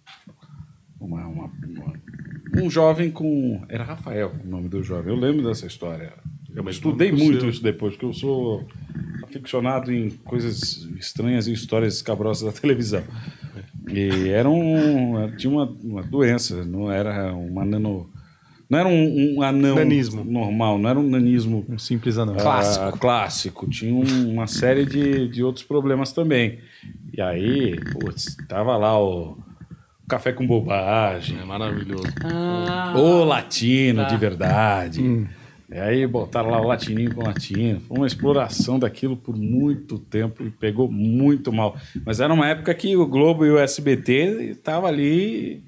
Uma, 1.01 1.27
uma- 1.27 1.51
uma- 1.66 1.93
um 2.62 2.70
jovem 2.70 3.11
com. 3.11 3.65
Era 3.69 3.83
Rafael 3.85 4.33
o 4.45 4.49
nome 4.49 4.69
do 4.69 4.83
jovem. 4.83 5.12
Eu 5.15 5.19
lembro 5.19 5.43
dessa 5.43 5.66
história. 5.66 6.12
Eu 6.55 6.69
estudei 6.69 7.11
muito 7.11 7.41
seu. 7.41 7.49
isso 7.51 7.62
depois, 7.62 7.95
porque 7.95 8.05
eu 8.07 8.12
sou 8.12 8.69
aficionado 9.38 9.92
em 9.92 10.10
coisas 10.10 10.88
estranhas 10.98 11.46
e 11.46 11.52
histórias 11.52 11.94
escabrosas 11.96 12.42
da 12.52 12.60
televisão. 12.60 13.02
E 13.88 14.28
era 14.28 14.48
um. 14.48 15.30
Tinha 15.36 15.52
uma, 15.52 15.64
uma 15.82 16.02
doença, 16.02 16.64
não 16.64 16.90
era 16.90 17.32
uma 17.34 17.64
nano. 17.64 18.09
Não 18.70 18.78
era 18.78 18.88
um, 18.88 19.34
um 19.36 19.42
anão 19.42 19.74
Nanismo. 19.74 20.24
normal, 20.24 20.78
não 20.78 20.88
era 20.88 20.98
um 20.98 21.06
nanismo 21.06 21.62
Um 21.68 21.76
simples 21.76 22.16
anão. 22.16 22.36
clássico. 22.36 22.98
clássico. 22.98 23.68
Tinha 23.68 23.92
um- 23.94 24.32
uma 24.32 24.46
série 24.46 24.86
de, 24.86 25.28
de 25.28 25.42
outros 25.44 25.62
problemas 25.62 26.10
também. 26.12 26.59
E 27.12 27.20
aí, 27.20 27.76
putz, 27.92 28.34
tava 28.48 28.74
lá 28.78 28.98
o 28.98 29.36
café 30.09 30.32
com 30.32 30.46
bobagem, 30.46 31.38
É 31.38 31.44
maravilhoso. 31.44 32.04
o 32.96 33.24
latino 33.24 34.02
Tá. 34.04 34.09
de 34.09 34.16
verdade. 34.16 35.26
E 35.73 35.78
aí 35.78 36.07
botaram 36.07 36.51
lá 36.51 36.61
o 36.61 36.66
latininho 36.66 37.15
com 37.15 37.24
latino. 37.24 37.81
Foi 37.81 37.97
uma 37.97 38.07
exploração 38.07 38.78
daquilo 38.78 39.16
por 39.16 39.35
muito 39.35 39.99
tempo 39.99 40.44
e 40.44 40.51
pegou 40.51 40.90
muito 40.90 41.51
mal. 41.51 41.77
Mas 42.05 42.20
era 42.20 42.32
uma 42.32 42.47
época 42.47 42.74
que 42.74 42.94
o 42.94 43.07
Globo 43.07 43.47
e 43.47 43.51
o 43.51 43.59
SBT 43.59 44.51
estavam 44.51 44.86
ali 44.86 45.65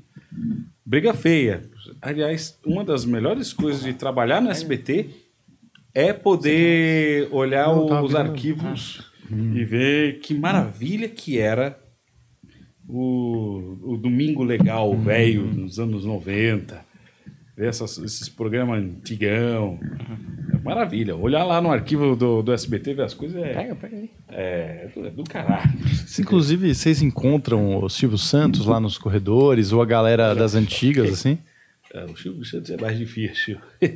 briga 0.84 1.14
feia. 1.14 1.62
Aliás, 2.02 2.58
uma 2.66 2.84
das 2.84 3.06
melhores 3.06 3.52
coisas 3.54 3.82
de 3.82 3.94
trabalhar 3.94 4.42
no 4.42 4.50
SBT 4.50 5.08
é 5.94 6.12
poder 6.12 7.28
olhar 7.32 7.66
tava 7.86 8.02
os 8.02 8.14
arquivos 8.14 9.10
e 9.30 9.64
ver 9.64 10.18
que 10.18 10.34
maravilha 10.34 11.08
que 11.08 11.38
era 11.38 11.78
o, 12.86 13.78
o 13.82 13.96
Domingo 13.96 14.42
Legal, 14.42 14.94
velho, 14.98 15.46
nos 15.46 15.78
anos 15.78 16.04
90. 16.04 16.83
Ver 17.56 17.68
essas- 17.68 17.98
esses 17.98 18.28
programas 18.28 18.82
antigão. 18.82 19.78
É 20.52 20.58
maravilha. 20.58 21.14
Olhar 21.14 21.44
lá 21.44 21.60
no 21.60 21.70
arquivo 21.70 22.16
do, 22.16 22.42
do 22.42 22.52
SBT, 22.52 22.94
ver 22.94 23.02
as 23.04 23.14
coisas 23.14 23.40
é, 23.40 23.52
Pega, 23.54 23.74
pega 23.76 23.96
aí. 23.96 24.10
é, 24.28 24.88
do, 24.94 25.06
é 25.06 25.10
do 25.10 25.22
caralho. 25.24 25.70
Inclusive, 26.18 26.74
vocês 26.74 27.00
encontram 27.00 27.76
o 27.82 27.88
Silvio 27.88 28.18
Santos 28.18 28.66
lá 28.66 28.80
nos 28.80 28.98
corredores, 28.98 29.72
ou 29.72 29.80
a 29.80 29.86
galera 29.86 30.34
das 30.34 30.54
antigas, 30.56 31.12
assim? 31.12 31.38
É, 31.92 32.04
o 32.06 32.16
Silvio 32.16 32.44
Santos 32.44 32.70
é 32.70 32.76
mais 32.80 32.98
difícil. 32.98 33.58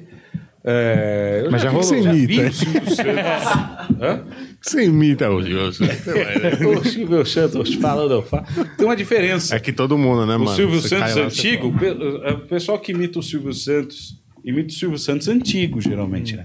É, 0.70 1.42
eu 1.44 1.50
Mas 1.52 1.62
já 1.62 1.70
vi- 1.70 1.76
rolou. 1.76 2.02
já 2.02 2.12
vi 2.12 2.40
o 2.40 2.52
Silvio 2.52 2.90
Santos. 2.90 2.98
Hã? 4.02 4.24
Você 4.60 4.84
imita 4.84 5.30
o 5.30 5.42
Silvio. 5.42 5.68
O 6.80 6.84
Silvio 6.84 7.24
Santos 7.26 7.74
fala, 7.74 8.08
não 8.08 8.22
fala. 8.22 8.44
Tem 8.76 8.84
uma 8.86 8.96
diferença. 8.96 9.54
É 9.56 9.60
que 9.60 9.72
todo 9.72 9.96
mundo, 9.96 10.26
né, 10.26 10.36
O 10.36 10.40
mano? 10.40 10.56
Silvio 10.56 10.80
Você 10.80 10.88
Santos 10.90 11.14
lá, 11.14 11.22
você 11.30 11.48
antigo, 11.48 11.68
o 11.68 12.24
é 12.26 12.32
o 12.32 12.40
pessoal 12.40 12.78
que 12.78 12.92
imita 12.92 13.18
o 13.18 13.22
Silvio 13.22 13.52
Santos, 13.52 14.16
imita 14.44 14.68
o 14.68 14.72
Silvio 14.72 14.98
Santos 14.98 15.28
antigo, 15.28 15.80
geralmente, 15.80 16.36
né? 16.36 16.44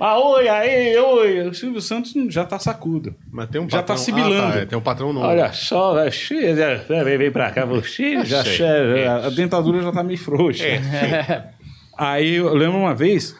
Ah, 0.00 0.18
oi, 0.18 0.48
aí, 0.48 0.96
oi. 0.96 1.48
O 1.48 1.54
Silvio 1.54 1.80
Santos 1.80 2.12
já 2.28 2.44
tá 2.44 2.58
sacudo. 2.58 3.14
Mas 3.30 3.48
tem 3.48 3.60
um 3.60 3.68
Já 3.70 3.78
patrão... 3.78 3.96
tá 3.96 4.02
sibilando. 4.02 4.34
Ah, 4.42 4.52
tá, 4.52 4.58
é, 4.58 4.66
tem 4.66 4.76
um 4.78 4.82
patrão 4.82 5.12
novo. 5.12 5.26
Olha 5.26 5.52
só, 5.52 5.94
né, 5.94 6.10
já- 6.10 7.02
vem, 7.04 7.16
vem 7.18 7.30
pra 7.30 7.50
cá, 7.52 7.64
você 7.64 8.22
já 8.26 8.42
Sei. 8.42 8.54
che- 8.56 8.64
a 9.06 9.30
dentadura 9.30 9.80
já 9.82 9.92
tá 9.92 10.02
meio 10.02 10.18
frouxa. 10.18 10.64
Aí 11.96 12.34
eu 12.36 12.52
lembro 12.54 12.78
uma 12.78 12.94
vez, 12.94 13.36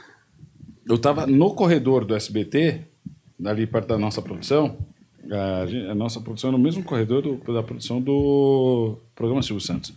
eu 0.88 0.96
tava 0.98 1.26
no 1.26 1.54
corredor 1.54 2.04
do 2.04 2.14
SBT, 2.14 2.82
ali 3.44 3.66
perto 3.66 3.88
da 3.88 3.98
nossa 3.98 4.20
produção. 4.22 4.76
A, 5.30 5.66
gen- 5.66 5.88
a 5.88 5.94
nossa 5.94 6.20
produção 6.20 6.50
é 6.50 6.52
no 6.52 6.58
mesmo 6.58 6.82
corredor 6.82 7.22
do- 7.22 7.52
da 7.54 7.62
produção 7.62 8.00
do 8.00 8.98
programa 9.14 9.42
Silvio 9.42 9.64
Santos. 9.64 9.94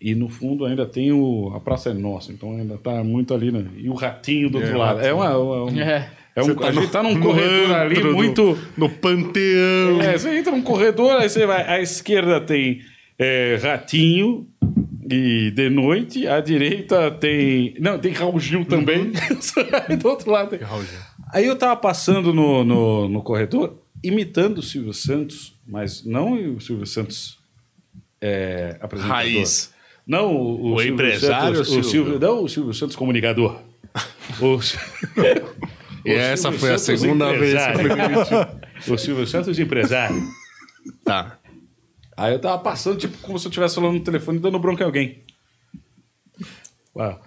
E 0.00 0.14
no 0.14 0.28
fundo 0.28 0.64
ainda 0.64 0.84
tem 0.86 1.12
o. 1.12 1.52
A 1.54 1.60
Praça 1.60 1.90
é 1.90 1.94
Nossa, 1.94 2.30
então 2.32 2.52
ainda 2.52 2.76
tá 2.76 3.02
muito 3.02 3.32
ali, 3.32 3.50
né? 3.50 3.64
E 3.76 3.88
o 3.88 3.94
ratinho 3.94 4.50
do 4.50 4.58
outro 4.58 4.72
É, 4.74 4.76
lado. 4.76 5.00
É, 5.00 5.12
uma, 5.12 5.36
uma- 5.38 5.64
um- 5.64 5.80
É. 5.80 6.10
é 6.36 6.42
um, 6.42 6.44
Você 6.44 6.54
tá 6.54 6.66
a 6.68 6.72
gente 6.72 6.84
no- 6.84 6.90
tá 6.90 7.02
num 7.02 7.14
no 7.14 7.20
corredor 7.20 7.72
ali 7.74 8.04
muito. 8.04 8.58
No 8.76 8.88
panteão. 8.88 10.00
É, 10.02 10.18
você 10.18 10.36
entra 10.38 10.52
num 10.52 10.62
corredor, 10.62 11.12
aí 11.20 11.28
você 11.28 11.46
vai. 11.46 11.66
À 11.66 11.80
esquerda 11.80 12.40
tem 12.40 12.80
é, 13.18 13.58
Ratinho 13.62 14.46
e 15.10 15.50
de 15.50 15.70
noite, 15.70 16.26
à 16.28 16.40
direita 16.40 17.10
tem. 17.10 17.74
Não, 17.80 17.98
tem 17.98 18.12
Raul 18.12 18.38
Gil 18.38 18.64
também. 18.64 19.12
Aí 19.88 19.96
do 19.96 20.08
outro 20.08 20.30
lado 20.30 20.50
tem. 20.50 20.58
Aí 21.34 21.46
eu 21.46 21.56
tava 21.56 21.74
passando 21.74 22.32
no, 22.32 22.62
no, 22.62 23.08
no 23.08 23.20
corredor, 23.20 23.76
imitando 24.00 24.58
o 24.58 24.62
Silvio 24.62 24.94
Santos, 24.94 25.58
mas 25.66 26.04
não 26.04 26.54
o 26.54 26.60
Silvio 26.60 26.86
Santos 26.86 27.40
é, 28.20 28.78
apresentador. 28.80 29.16
Raiz. 29.16 29.74
Não 30.06 30.32
o, 30.32 30.74
O 30.74 30.78
Silvio 30.78 30.94
empresário, 30.94 31.56
Santos, 31.56 31.60
o 31.60 31.64
Silvio? 31.72 31.90
Silvio, 31.90 32.20
não 32.20 32.44
o 32.44 32.48
Silvio 32.48 32.72
Santos 32.72 32.94
comunicador. 32.94 33.60
O, 34.40 34.58
E 36.04 36.12
essa 36.12 36.52
foi 36.52 36.72
a 36.72 36.78
segunda 36.78 37.32
vez 37.32 37.60
que 38.86 38.90
O 38.92 38.96
Silvio 38.96 39.26
Santos 39.26 39.58
empresário. 39.58 40.22
Tá. 41.04 41.38
Aí 42.16 42.32
eu 42.32 42.38
tava 42.38 42.58
passando, 42.58 42.96
tipo, 42.96 43.18
como 43.18 43.40
se 43.40 43.46
eu 43.46 43.50
estivesse 43.50 43.74
falando 43.74 43.94
no 43.94 44.04
telefone 44.04 44.38
dando 44.38 44.58
bronca 44.60 44.84
em 44.84 44.86
alguém. 44.86 45.24
Ah. 46.96 47.18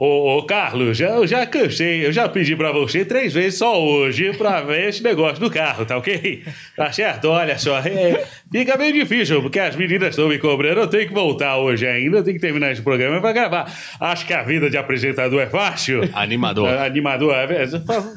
Ô, 0.00 0.38
ô, 0.38 0.42
Carlos, 0.44 0.96
já, 0.96 1.08
eu 1.08 1.26
já 1.26 1.44
cansei, 1.44 2.06
eu 2.06 2.12
já 2.12 2.28
pedi 2.28 2.54
pra 2.54 2.70
você 2.70 3.04
três 3.04 3.34
vezes 3.34 3.58
só 3.58 3.82
hoje 3.82 4.32
pra 4.34 4.60
ver 4.60 4.90
esse 4.90 5.02
negócio 5.02 5.40
do 5.40 5.50
carro, 5.50 5.84
tá 5.84 5.96
ok? 5.96 6.44
Tá 6.76 6.92
certo? 6.92 7.24
Olha 7.28 7.58
só, 7.58 7.80
é, 7.80 8.24
fica 8.48 8.76
bem 8.76 8.92
difícil, 8.92 9.42
porque 9.42 9.58
as 9.58 9.74
meninas 9.74 10.10
estão 10.10 10.28
me 10.28 10.38
cobrando, 10.38 10.82
eu 10.82 10.86
tenho 10.86 11.08
que 11.08 11.12
voltar 11.12 11.56
hoje 11.56 11.84
ainda, 11.84 12.18
eu 12.18 12.22
tenho 12.22 12.36
que 12.36 12.40
terminar 12.40 12.70
esse 12.70 12.80
programa 12.80 13.20
pra 13.20 13.32
gravar. 13.32 13.72
Acho 13.98 14.24
que 14.24 14.32
a 14.32 14.44
vida 14.44 14.70
de 14.70 14.76
apresentador 14.76 15.40
é 15.40 15.48
fácil. 15.48 16.08
Animador. 16.14 16.68
Ah, 16.68 16.84
animador, 16.86 17.34
é, 17.34 17.64
é, 17.64 17.66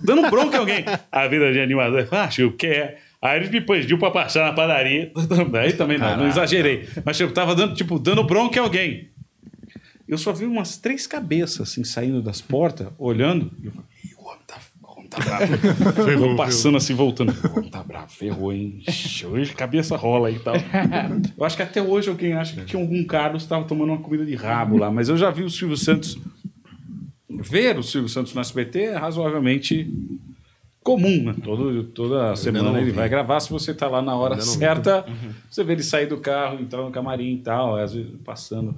dando 0.03 0.29
bronca 0.29 0.57
em 0.57 0.59
alguém. 0.59 0.85
A 1.11 1.27
vida 1.27 1.51
de 1.51 1.59
animador 1.59 1.99
é 1.99 2.05
fácil, 2.05 2.51
porque 2.51 2.67
é. 2.67 2.97
Aí 3.23 3.39
ele 3.39 3.49
me 3.49 3.61
pediu 3.61 3.99
pra 3.99 4.09
passar 4.09 4.45
na 4.45 4.53
padaria. 4.53 5.11
Aí 5.61 5.73
também 5.73 5.99
não, 5.99 6.17
não 6.17 6.27
exagerei. 6.27 6.87
Mas 7.05 7.19
eu 7.19 7.31
tava 7.31 7.53
dando, 7.53 7.75
tipo, 7.75 7.99
dando 7.99 8.23
bronca 8.23 8.57
em 8.57 8.61
alguém. 8.61 9.10
Eu 10.11 10.17
só 10.17 10.33
vi 10.33 10.45
umas 10.45 10.75
três 10.75 11.07
cabeças 11.07 11.61
assim 11.61 11.85
saindo 11.85 12.21
das 12.21 12.41
portas, 12.41 12.89
olhando. 12.97 13.49
E 13.63 13.67
eu 13.67 13.71
falei, 13.71 13.87
"Ih, 14.03 14.09
o 14.17 14.27
homem 14.27 14.41
tá, 14.45 14.57
o 14.83 14.91
homem 14.91 15.07
tá 15.07 15.17
bravo. 15.19 15.57
Ferrou, 16.05 16.35
passando 16.35 16.75
assim, 16.75 16.93
voltando. 16.93 17.31
O 17.31 17.57
homem 17.57 17.69
tá 17.69 17.81
bravo, 17.81 18.11
ferrou, 18.11 18.51
hein? 18.51 18.83
Hoje 19.31 19.53
cabeça 19.53 19.95
rola 19.95 20.27
aí 20.27 20.35
e 20.35 20.39
tal. 20.39 20.55
Eu 21.37 21.45
acho 21.45 21.55
que 21.55 21.63
até 21.63 21.81
hoje 21.81 22.09
alguém 22.09 22.33
acha 22.33 22.57
que 22.57 22.65
tinha 22.65 22.81
algum 22.81 23.05
Carlos 23.05 23.43
estava 23.43 23.63
tomando 23.63 23.93
uma 23.93 24.01
comida 24.01 24.25
de 24.25 24.35
rabo 24.35 24.77
lá, 24.77 24.91
mas 24.91 25.07
eu 25.07 25.15
já 25.15 25.31
vi 25.31 25.43
o 25.43 25.49
Silvio 25.49 25.77
Santos. 25.77 26.17
Ver 27.29 27.79
o 27.79 27.83
Silvio 27.83 28.09
Santos 28.09 28.33
no 28.33 28.41
SBT 28.41 28.79
é 28.79 28.97
razoavelmente 28.97 29.89
comum, 30.83 31.23
né? 31.23 31.35
Todo, 31.41 31.85
toda 31.85 32.35
semana 32.35 32.81
ele 32.81 32.91
vai 32.91 33.07
gravar. 33.07 33.39
Se 33.39 33.49
você 33.49 33.73
tá 33.73 33.87
lá 33.87 34.01
na 34.01 34.13
hora 34.13 34.41
certa, 34.41 35.05
você 35.49 35.63
vê 35.63 35.71
ele 35.71 35.83
sair 35.83 36.07
do 36.07 36.17
carro, 36.17 36.59
entrar 36.59 36.81
no 36.81 36.91
camarim 36.91 37.35
e 37.35 37.37
tal, 37.37 37.77
às 37.77 37.93
vezes 37.93 38.11
passando 38.25 38.77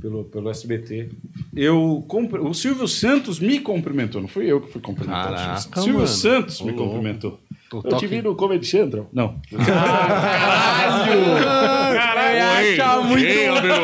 pelo, 0.00 0.24
pelo 0.24 0.50
SBT. 0.50 1.10
Eu 1.54 2.04
compre- 2.08 2.40
o 2.40 2.54
Silvio 2.54 2.86
Santos 2.86 3.40
me 3.40 3.58
cumprimentou, 3.60 4.20
não 4.20 4.28
fui 4.28 4.46
eu 4.46 4.60
que 4.60 4.70
fui 4.72 4.80
cumprimentar. 4.80 5.32
o 5.32 5.36
Silvio 5.36 5.38
Caraca, 5.38 5.60
Santos. 5.60 5.82
Silvio 5.84 5.94
mano. 6.00 6.06
Santos 6.08 6.60
me 6.62 6.72
cumprimentou. 6.72 7.40
Tô 7.70 7.82
Eu 7.84 7.96
te 7.98 8.06
vi 8.06 8.22
no 8.22 8.34
Comedy 8.34 8.66
Central. 8.66 9.08
Não. 9.12 9.36
Caralho! 9.64 11.12
Eu 11.20 12.34
ia 12.34 12.72
achar 12.72 13.00
muito 13.02 13.24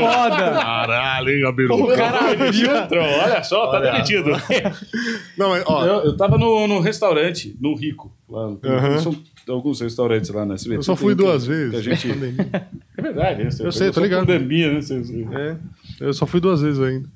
foda. 0.01 0.37
Caralho, 0.53 1.29
hein, 1.31 1.41
Gabiru? 1.43 1.75
O 1.85 1.89
cara 1.95 2.35
viu. 2.51 2.71
Olha 2.71 3.43
só, 3.45 3.71
tá 3.71 3.81
demitido. 3.81 4.31
Não, 5.37 5.51
mas, 5.51 5.65
ó, 5.67 5.85
Eu, 5.85 6.05
eu 6.07 6.17
tava 6.17 6.39
no, 6.39 6.67
no 6.67 6.81
restaurante, 6.81 7.57
no 7.61 7.75
Rico. 7.75 8.13
Lá, 8.29 8.49
no-. 8.49 9.01
São 9.01 9.15
alguns 9.49 9.81
restaurantes 9.81 10.31
lá 10.31 10.47
na 10.47 10.55
SBT. 10.55 10.79
eu 10.79 10.83
só 10.83 10.97
fui 10.97 11.15
que- 11.15 11.23
duas 11.23 11.43
que 11.43 11.49
vezes. 11.51 11.75
A 11.75 11.83
gente... 11.83 12.09
É 12.97 13.03
verdade. 13.03 13.45
né? 13.45 13.51
Você 13.51 13.67
Eu 13.67 13.73
sei, 13.73 13.91
tô 13.91 14.01
ligado. 14.01 14.21
Pandemia, 14.27 14.73
né? 14.73 14.81
É, 16.01 16.07
eu 16.07 16.15
só 16.15 16.25
fui 16.27 16.41
duas 16.41 16.63
vezes 16.63 16.81
ainda. 16.81 17.09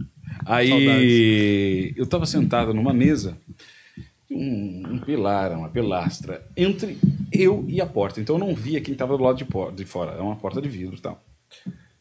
Aí 0.44 1.92
eu 1.96 2.06
tava 2.06 2.26
sentado 2.26 2.72
numa 2.74 2.92
mesa, 2.92 3.36
um, 4.30 4.82
um 4.94 4.98
pilar, 4.98 5.52
uma 5.52 5.68
pilastra, 5.68 6.46
entre 6.56 6.98
eu 7.32 7.64
e 7.68 7.80
a 7.80 7.86
porta. 7.86 8.20
Então 8.20 8.36
eu 8.36 8.40
não 8.40 8.54
via 8.54 8.80
quem 8.80 8.92
estava 8.92 9.16
do 9.16 9.22
lado 9.22 9.36
de, 9.38 9.44
por- 9.44 9.72
de 9.72 9.84
fora. 9.84 10.12
É 10.12 10.20
uma 10.20 10.36
porta 10.36 10.60
de 10.60 10.68
vidro 10.68 10.96
e 10.96 11.00
tal. 11.00 11.22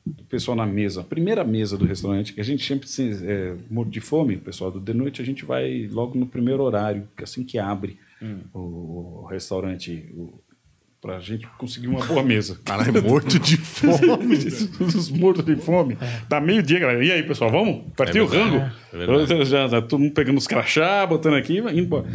O 0.05 0.23
pessoal 0.23 0.55
na 0.55 0.65
mesa, 0.65 1.01
a 1.01 1.03
primeira 1.03 1.43
mesa 1.43 1.77
do 1.77 1.85
restaurante, 1.85 2.33
que 2.33 2.39
a 2.41 2.43
gente 2.43 2.65
sempre 2.65 2.87
se 2.87 3.11
é, 3.25 3.55
morto 3.69 3.89
de 3.91 3.99
fome, 3.99 4.35
o 4.35 4.41
pessoal 4.41 4.71
do 4.71 4.79
de 4.79 4.93
noite, 4.93 5.21
a 5.21 5.25
gente 5.25 5.43
vai 5.43 5.87
logo 5.91 6.17
no 6.17 6.25
primeiro 6.25 6.63
horário, 6.63 7.07
que 7.15 7.23
é 7.23 7.25
assim 7.25 7.43
que 7.43 7.57
abre 7.59 7.97
o, 8.53 9.21
o 9.23 9.25
restaurante, 9.29 10.09
o, 10.15 10.39
pra 11.01 11.19
gente 11.19 11.47
conseguir 11.57 11.87
uma 11.87 12.03
boa 12.05 12.23
mesa. 12.23 12.59
Caralho, 12.65 13.03
morto 13.03 13.39
de 13.39 13.57
fome. 13.57 14.35
Os 14.79 15.09
mortos 15.09 15.45
de 15.45 15.55
fome. 15.55 15.97
Dá 16.27 16.39
meio-dia, 16.41 16.79
galera. 16.79 17.03
E 17.03 17.11
aí, 17.11 17.23
pessoal, 17.23 17.51
vamos? 17.51 17.83
Partiu 17.95 18.25
o 18.25 18.27
verdade, 18.27 18.57
rango? 18.57 18.71
é 18.93 18.97
verdade. 18.97 19.45
já, 19.45 19.67
já 19.67 19.81
todo 19.81 19.99
mundo 19.99 20.13
pegando 20.13 20.37
os 20.37 20.47
crachá, 20.47 21.05
botando 21.05 21.35
aqui, 21.35 21.57
indo 21.57 21.69
embora. 21.69 22.07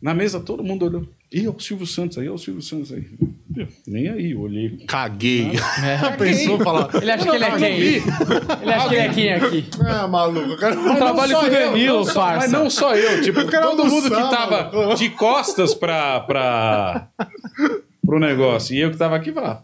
Na 0.00 0.14
mesa, 0.14 0.38
todo 0.40 0.62
mundo 0.62 0.84
olhou. 0.84 1.08
Ih, 1.32 1.46
é 1.46 1.50
o 1.50 1.58
Silvio 1.58 1.86
Santos 1.86 2.18
aí, 2.18 2.26
é 2.26 2.30
o 2.30 2.38
Silvio 2.38 2.62
Santos 2.62 2.92
aí. 2.92 3.04
Eu, 3.56 3.66
Nem 3.86 4.08
aí, 4.08 4.32
eu 4.32 4.40
olhei. 4.40 4.84
Caguei. 4.86 5.50
Pensou 6.18 6.58
falar. 6.60 6.90
Ele 7.00 7.10
acha 7.10 7.28
que 7.28 7.34
ele 7.34 7.44
é 7.44 7.56
quem? 7.56 7.80
Ele 7.80 8.72
acha 8.72 8.88
que 8.88 8.94
ele 8.94 9.00
é 9.00 9.08
quem 9.08 9.32
aqui? 9.32 9.64
Ah, 9.80 10.06
maluco, 10.06 10.50
eu 10.50 10.58
quero. 10.58 10.80
Eu 10.80 10.96
trabalho 10.96 11.36
com 11.40 11.46
o 11.46 11.50
Danilo, 11.50 12.14
parça. 12.14 12.36
mas 12.36 12.52
não 12.52 12.68
só 12.70 12.94
eu, 12.94 13.22
tipo, 13.22 13.44
todo 13.50 13.86
mundo 13.86 14.08
que 14.08 14.14
almoçar, 14.14 14.36
tava 14.36 14.70
mano. 14.76 14.94
de 14.94 15.10
costas 15.10 15.74
pra, 15.74 16.20
pra, 16.20 17.08
pro 18.06 18.18
negócio. 18.20 18.74
E 18.74 18.80
eu 18.80 18.90
que 18.90 18.96
tava 18.96 19.16
aqui, 19.16 19.32
falava. 19.32 19.62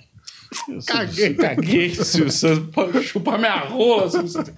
Caguei, 0.86 1.32
caguei, 1.35 1.90
Silvio 1.94 2.31
Santos. 2.31 2.69
Pô, 2.74 2.93
Chupar 3.02 3.39
minha 3.39 3.56
rola, 3.60 4.10
Silvio 4.10 4.28
Santos. 4.28 4.52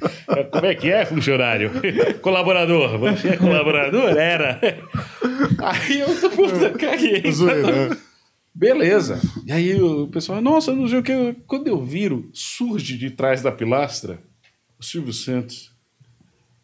Como 0.50 0.66
é 0.66 0.74
que 0.74 0.88
é, 0.90 1.06
funcionário? 1.06 1.70
colaborador. 2.20 2.98
Você 2.98 3.28
é 3.28 3.36
colaborador? 3.36 4.10
Era. 4.16 4.58
Aí 5.62 6.00
eu 6.00 6.20
tô 6.20 6.30
puta, 6.30 6.70
caguei. 6.70 7.30
Zoeira, 7.30 7.90
né? 7.90 7.96
Beleza. 8.56 9.20
E 9.46 9.50
aí 9.52 9.80
o 9.82 10.06
pessoal, 10.06 10.40
nossa, 10.40 10.72
não 10.74 10.86
sei 10.86 10.98
o 10.98 11.02
que. 11.02 11.36
Quando 11.46 11.66
eu 11.66 11.84
viro, 11.84 12.30
surge 12.32 12.96
de 12.96 13.10
trás 13.10 13.42
da 13.42 13.50
pilastra 13.50 14.18
o 14.78 14.82
Silvio 14.84 15.12
Santos. 15.12 15.72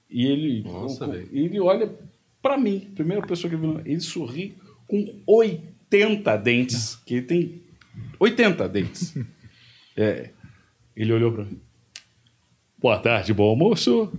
E 0.08 0.24
ele, 0.26 0.62
Nossa, 0.62 1.04
o- 1.06 1.10
velho. 1.10 1.28
ele 1.32 1.58
olha 1.60 1.90
pra 2.42 2.56
mim, 2.56 2.92
primeira 2.94 3.26
pessoa 3.26 3.50
que 3.50 3.56
viu, 3.56 3.80
ele 3.84 4.00
sorri 4.00 4.56
com 4.86 5.20
80 5.92 6.36
dentes, 6.38 6.98
que 7.04 7.14
ele 7.14 7.22
tem 7.22 7.62
80 8.18 8.68
dentes. 8.68 9.14
É, 9.96 10.30
ele 10.96 11.12
olhou 11.12 11.30
pra 11.32 11.44
mim. 11.44 11.60
Boa 12.78 12.96
tarde, 12.98 13.34
bom 13.34 13.50
almoço. 13.50 14.10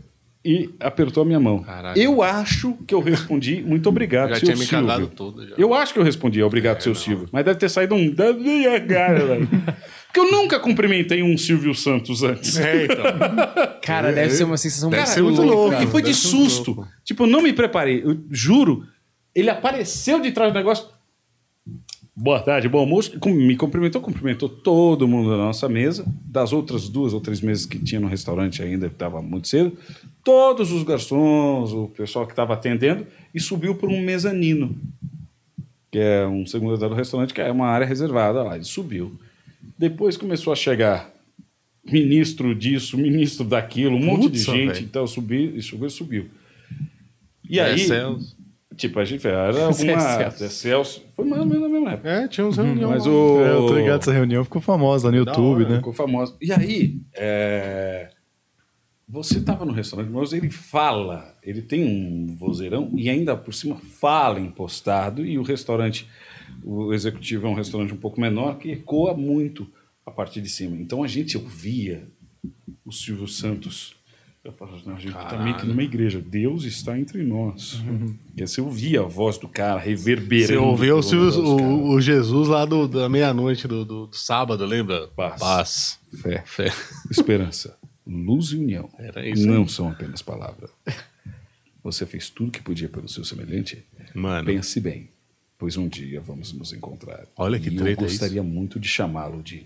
E 0.43 0.69
apertou 0.80 1.23
a 1.23 1.26
minha 1.26 1.39
mão. 1.39 1.64
Caralho. 1.64 1.99
Eu 1.99 2.22
acho 2.22 2.73
que 2.85 2.93
eu 2.93 2.99
respondi 2.99 3.64
muito 3.64 3.88
obrigado, 3.89 4.30
Já 4.30 4.35
seu 4.35 4.45
tinha 4.45 4.57
me 4.57 4.65
Silvio. 4.65 4.88
cagado 4.88 5.07
todo 5.07 5.48
já. 5.48 5.56
Eu 5.57 5.73
acho 5.73 5.93
que 5.93 5.98
eu 5.98 6.03
respondi 6.03 6.43
obrigado, 6.43 6.81
seu 6.81 6.93
Silvio. 6.93 7.30
Mas 7.31 7.45
deve 7.45 7.57
ter 7.57 7.69
saído 7.69 7.95
um 7.95 8.14
da 8.14 8.31
minha 8.34 8.80
cara, 8.85 9.26
velho. 9.26 9.48
Porque 10.06 10.19
eu 10.19 10.31
nunca 10.31 10.60
cumprimentei 10.60 11.23
um 11.23 11.35
Silvio 11.38 11.73
Santos 11.73 12.22
antes. 12.22 12.57
É, 12.57 12.84
então. 12.84 13.06
Cara, 13.81 14.11
deve 14.11 14.31
ser 14.31 14.43
uma 14.43 14.57
sensação 14.57 14.89
Deve 14.89 15.03
muito 15.03 15.14
ser 15.14 15.22
muito 15.22 15.41
louca. 15.41 15.81
E 15.81 15.88
foi 15.88 16.02
de 16.03 16.14
susto. 16.14 16.73
louco. 16.73 16.91
Tipo, 17.03 17.23
eu 17.23 17.27
não 17.27 17.41
me 17.41 17.53
preparei. 17.53 18.03
Eu 18.03 18.22
juro. 18.30 18.85
Ele 19.34 19.49
apareceu 19.49 20.19
de 20.19 20.31
trás 20.31 20.52
do 20.52 20.56
negócio. 20.57 20.85
Boa 22.22 22.39
tarde, 22.39 22.69
bom 22.69 22.77
almoço. 22.77 23.11
Me 23.26 23.56
cumprimentou, 23.57 23.99
cumprimentou 23.99 24.48
todo 24.48 25.07
mundo 25.07 25.31
da 25.31 25.38
nossa 25.38 25.68
mesa. 25.68 26.06
Das 26.23 26.53
outras 26.53 26.88
duas 26.88 27.14
ou 27.14 27.19
três 27.19 27.41
mesas 27.41 27.65
que 27.65 27.80
tinha 27.80 27.99
no 27.99 28.07
restaurante 28.07 28.61
ainda, 28.61 28.88
que 28.88 28.93
estava 28.93 29.23
muito 29.23 29.48
cedo. 29.48 29.76
Todos 30.23 30.72
os 30.72 30.84
garçons, 30.84 31.73
o 31.73 31.88
pessoal 31.88 32.27
que 32.27 32.34
estava 32.34 32.53
atendendo. 32.53 33.07
E 33.34 33.39
subiu 33.39 33.73
para 33.73 33.89
um 33.89 33.99
mezanino. 33.99 34.77
Que 35.91 35.98
é 35.98 36.27
um 36.27 36.45
segundo 36.45 36.76
andar 36.76 36.89
do 36.89 36.93
restaurante, 36.95 37.34
que 37.34 37.41
é 37.41 37.52
uma 37.52 37.65
área 37.65 37.88
reservada 37.88 38.43
lá. 38.43 38.53
Ele 38.53 38.65
subiu. 38.65 39.19
Depois 39.76 40.15
começou 40.15 40.53
a 40.53 40.56
chegar 40.56 41.11
ministro 41.84 42.53
disso, 42.53 42.99
ministro 42.99 43.43
daquilo, 43.43 43.95
um 43.95 44.06
monte 44.06 44.30
de 44.30 44.38
Putz, 44.38 44.45
gente. 44.45 44.68
velho. 44.73 44.85
Então 44.85 45.07
subiu, 45.07 45.60
subiu, 45.60 45.89
subiu. 45.89 46.26
E 47.49 47.57
É, 47.57 47.64
aí, 47.64 47.80
Celso. 47.80 48.38
Tipo, 48.76 48.99
a 48.99 49.06
gente 49.06 49.26
era 49.27 49.52
Zé 49.72 49.93
alguma. 49.93 49.99
Celso. 49.99 50.38
Zé 50.38 50.49
Celso. 50.49 51.03
Foi 51.14 51.26
mais 51.26 51.41
ou 51.41 51.48
menos 51.48 51.64
na 51.64 51.69
mesma 51.69 51.91
época. 51.91 52.10
É, 52.10 52.27
tinha 52.27 52.45
uns 52.45 52.57
reuniões. 52.57 52.98
Mas 52.98 53.07
o. 53.07 53.39
É, 53.41 53.52
eu 53.52 53.68
tô 53.68 53.76
ligado, 53.76 54.02
essa 54.02 54.11
reunião 54.11 54.43
ficou 54.43 54.61
famosa 54.61 55.07
lá 55.07 55.15
no 55.15 55.26
Da 55.26 55.31
YouTube, 55.31 55.64
hora, 55.64 55.69
né? 55.69 55.77
Ficou 55.77 55.93
famoso. 55.93 56.38
E 56.41 56.52
aí, 56.52 56.99
é, 57.14 58.10
você 59.11 59.39
estava 59.39 59.65
no 59.65 59.73
restaurante, 59.73 60.10
mas 60.10 60.31
ele 60.31 60.49
fala, 60.49 61.35
ele 61.43 61.61
tem 61.61 61.84
um 61.84 62.34
vozeirão 62.35 62.91
e 62.95 63.10
ainda 63.10 63.35
por 63.35 63.53
cima 63.53 63.76
fala 63.76 64.39
impostado. 64.39 65.26
E 65.26 65.38
o 65.38 65.43
restaurante, 65.43 66.07
o 66.64 66.93
executivo 66.93 67.45
é 67.45 67.49
um 67.49 67.56
restaurante 67.56 67.93
um 67.93 67.98
pouco 67.98 68.22
menor 68.22 68.57
que 68.57 68.72
ecoa 68.72 69.14
muito 69.14 69.68
a 70.06 70.11
partir 70.11 70.41
de 70.41 70.49
cima. 70.49 70.77
Então 70.77 71.03
a 71.03 71.07
gente 71.07 71.38
ouvia 71.38 72.07
o 72.85 72.91
Silvio 72.91 73.27
Santos. 73.27 73.95
Eu 74.43 74.51
falo, 74.53 74.72
"Não, 74.85 74.95
a 74.95 74.99
gente 74.99 75.15
está 75.15 75.38
meio 75.43 75.55
que 75.55 75.68
numa 75.68 75.84
igreja. 75.84 76.19
Deus 76.19 76.63
está 76.63 76.97
entre 76.99 77.22
nós. 77.23 77.80
Porque 78.26 78.47
você 78.47 78.59
ouvia 78.59 79.01
a 79.01 79.05
voz 79.05 79.38
do 79.38 79.47
cara 79.47 79.80
reverberando. 79.80 80.47
Você 80.53 80.57
ouviu 80.57 80.95
o, 80.97 81.89
o, 81.93 82.01
Jesus 82.01 82.47
lá 82.47 82.65
do, 82.65 82.88
da 82.88 83.07
meia-noite 83.07 83.68
do, 83.68 83.85
do- 83.85 84.07
do 84.07 84.15
sábado, 84.15 84.65
lembra? 84.65 85.07
Paz. 85.09 85.39
Paz. 85.39 85.99
Fé. 86.22 86.41
Fé. 86.45 86.73
Esperança, 87.11 87.77
luz 88.05 88.47
e 88.47 88.57
união 88.57 88.89
Era 88.97 89.23
isso 89.27 89.45
não 89.47 89.61
aí. 89.61 89.69
são 89.69 89.89
apenas 89.89 90.23
palavras. 90.23 90.72
Você 91.84 92.05
fez 92.07 92.30
tudo 92.30 92.51
que 92.51 92.61
podia 92.61 92.89
pelo 92.89 93.07
seu 93.07 93.23
semelhante? 93.23 93.84
Mano. 94.15 94.45
Pense 94.47 94.80
bem, 94.80 95.09
pois 95.57 95.77
um 95.77 95.88
dia 95.88 96.19
vamos 96.19 96.51
nos 96.51 96.73
encontrar. 96.73 97.26
Olha 97.38 97.59
que 97.59 97.69
e 97.69 97.76
treta 97.76 98.01
eu 98.01 98.05
é 98.07 98.09
gostaria 98.09 98.41
muito 98.43 98.80
de 98.80 98.88
chamá-lo 98.88 99.41
de 99.43 99.65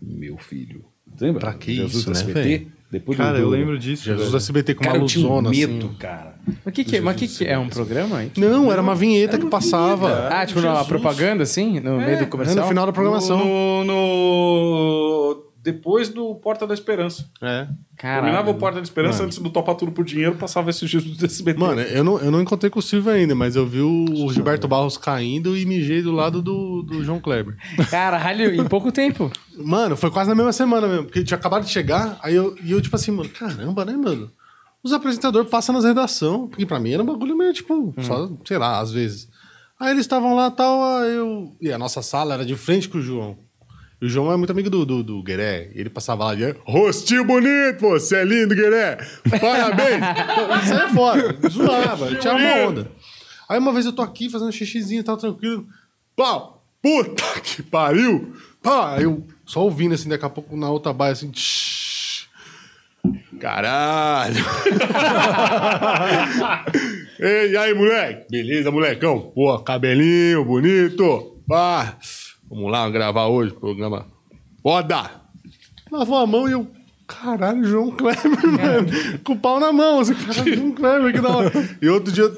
meu 0.00 0.38
filho. 0.38 0.84
Lembra? 1.20 1.40
Pra 1.40 1.54
que 1.54 1.74
Jesus 1.74 2.06
isso, 2.06 2.10
né? 2.28 2.66
Depois 2.90 3.18
Cara, 3.18 3.38
do, 3.38 3.42
eu 3.42 3.48
lembro 3.48 3.76
disso. 3.78 4.04
Jesus 4.04 4.26
velho. 4.26 4.36
SBT 4.36 4.74
com 4.74 4.84
Cara, 4.84 4.98
uma 4.98 5.04
eu 5.04 5.08
tinha 5.08 5.26
um 5.26 5.28
luzona 5.28 5.50
medo, 5.50 5.86
assim. 5.86 5.94
cara. 5.98 6.34
Mas 6.46 6.56
o 6.66 6.70
que, 6.70 6.84
que, 6.84 6.96
é- 6.96 7.00
mas 7.00 7.16
que, 7.16 7.26
que 7.26 7.44
é? 7.44 7.58
Um 7.58 7.68
programa? 7.68 8.22
hein? 8.22 8.30
Não, 8.36 8.70
era 8.70 8.80
uma 8.80 8.94
vinheta 8.94 9.36
que 9.38 9.46
passava. 9.46 10.28
Ah, 10.28 10.46
tipo 10.46 10.60
na 10.60 10.84
propaganda, 10.84 11.42
assim? 11.42 11.80
No 11.80 11.96
meio 11.98 12.18
do 12.18 12.22
É, 12.24 12.26
comercial? 12.26 12.62
no 12.62 12.68
final 12.68 12.86
da 12.86 12.92
programação. 12.92 13.38
No, 13.38 13.84
no- 13.84 15.44
Depois 15.64 16.10
do 16.10 16.34
Porta 16.34 16.66
da 16.66 16.74
Esperança. 16.74 17.24
É. 17.40 17.66
Terminava 17.98 18.34
Caralho. 18.36 18.50
o 18.50 18.54
Porta 18.54 18.76
da 18.76 18.84
Esperança, 18.84 19.24
antes 19.24 19.38
do 19.38 19.48
Topa 19.48 19.74
Tudo 19.74 19.92
por 19.92 20.04
Dinheiro, 20.04 20.34
passava 20.34 20.68
esse 20.68 20.86
Jesus 20.86 21.16
do 21.16 21.24
SBT. 21.24 21.58
Mano, 21.58 21.80
eu 21.80 22.04
não, 22.04 22.18
eu 22.18 22.30
não 22.30 22.42
encontrei 22.42 22.68
com 22.68 22.80
o 22.80 22.82
Silvio 22.82 23.10
ainda, 23.10 23.34
mas 23.34 23.56
eu 23.56 23.66
vi 23.66 23.80
o, 23.80 24.04
o 24.04 24.30
Gilberto 24.30 24.68
Barros 24.68 24.98
caindo 24.98 25.56
e 25.56 25.64
mijei 25.64 26.02
do 26.02 26.12
lado 26.12 26.42
do, 26.42 26.82
do 26.82 27.02
João 27.02 27.18
Kleber. 27.18 27.56
Caralho, 27.90 28.54
em 28.54 28.68
pouco 28.68 28.92
tempo. 28.92 29.32
Mano, 29.56 29.96
foi 29.96 30.10
quase 30.10 30.28
na 30.28 30.36
mesma 30.36 30.52
semana 30.52 30.86
mesmo, 30.86 31.04
porque 31.04 31.24
tinha 31.24 31.38
acabado 31.38 31.64
de 31.64 31.70
chegar, 31.70 32.18
aí 32.22 32.34
eu, 32.34 32.54
e 32.62 32.70
eu, 32.72 32.82
tipo 32.82 32.94
assim, 32.94 33.10
mano, 33.10 33.30
caramba, 33.30 33.86
né, 33.86 33.96
mano? 33.96 34.30
Os 34.82 34.92
apresentadores 34.92 35.48
passam 35.48 35.74
nas 35.74 35.84
redação, 35.84 36.46
porque 36.46 36.66
pra 36.66 36.78
mim 36.78 36.92
era 36.92 37.02
um 37.02 37.06
bagulho 37.06 37.34
meio, 37.34 37.54
tipo, 37.54 37.94
só, 38.02 38.30
sei 38.44 38.58
lá, 38.58 38.80
às 38.80 38.92
vezes. 38.92 39.30
Aí 39.80 39.92
eles 39.92 40.02
estavam 40.02 40.36
lá 40.36 40.50
tal, 40.50 40.82
aí 40.98 41.14
eu. 41.14 41.56
E 41.58 41.72
a 41.72 41.78
nossa 41.78 42.02
sala 42.02 42.34
era 42.34 42.44
de 42.44 42.54
frente 42.54 42.86
com 42.86 42.98
o 42.98 43.02
João. 43.02 43.38
E 44.04 44.06
o 44.06 44.10
João 44.10 44.30
é 44.30 44.36
muito 44.36 44.50
amigo 44.50 44.68
do, 44.68 44.84
do, 44.84 45.02
do 45.02 45.22
Gueré. 45.22 45.70
E 45.74 45.80
ele 45.80 45.88
passava 45.88 46.26
lá 46.26 46.34
de 46.34 46.54
rostinho 46.66 47.24
bonito, 47.24 47.80
você 47.80 48.16
é 48.16 48.24
lindo, 48.24 48.54
Gueré. 48.54 48.98
Parabéns. 49.40 50.02
Aí 50.04 50.72
é 50.72 50.88
fora. 50.90 51.38
Zoava, 51.48 52.14
tinha 52.16 52.34
uma 52.34 52.54
onda. 52.68 52.92
Aí 53.48 53.58
uma 53.58 53.72
vez 53.72 53.86
eu 53.86 53.94
tô 53.94 54.02
aqui 54.02 54.28
fazendo 54.28 54.52
xixizinho 54.52 55.00
e 55.00 55.02
tal, 55.02 55.16
tranquilo. 55.16 55.66
Pau! 56.14 56.62
Puta 56.82 57.40
que 57.40 57.62
pariu! 57.62 58.34
Pá! 58.62 58.96
Aí 58.96 59.04
eu 59.04 59.26
só 59.46 59.62
ouvindo 59.62 59.94
assim, 59.94 60.10
daqui 60.10 60.26
a 60.26 60.28
pouco 60.28 60.54
na 60.54 60.68
outra 60.68 60.92
baia 60.92 61.12
assim. 61.12 61.30
"Tsh, 61.30 62.28
Caralho! 63.40 64.44
Ei, 67.18 67.52
e 67.52 67.56
aí, 67.56 67.72
moleque? 67.72 68.26
Beleza, 68.30 68.70
molecão? 68.70 69.32
Pô, 69.34 69.58
cabelinho 69.60 70.44
bonito. 70.44 71.40
Pá! 71.48 71.96
Vamos 72.48 72.70
lá 72.70 72.88
gravar 72.90 73.26
hoje 73.26 73.52
o 73.52 73.60
programa. 73.60 74.06
Foda! 74.62 75.10
Lavou 75.90 76.18
a 76.18 76.26
mão 76.26 76.48
e 76.48 76.52
eu. 76.52 76.66
Caralho, 77.06 77.64
João 77.64 77.90
Kleber, 77.90 78.24
mano. 78.46 79.20
Com 79.22 79.34
o 79.34 79.38
pau 79.38 79.60
na 79.60 79.72
mão. 79.72 80.00
Assim, 80.00 80.14
caralho, 80.14 80.56
João 80.56 80.72
Kleber, 80.72 81.12
que 81.12 81.20
da 81.20 81.28
hora. 81.36 81.52
E 81.82 81.88
outro 81.88 82.12
dia, 82.12 82.30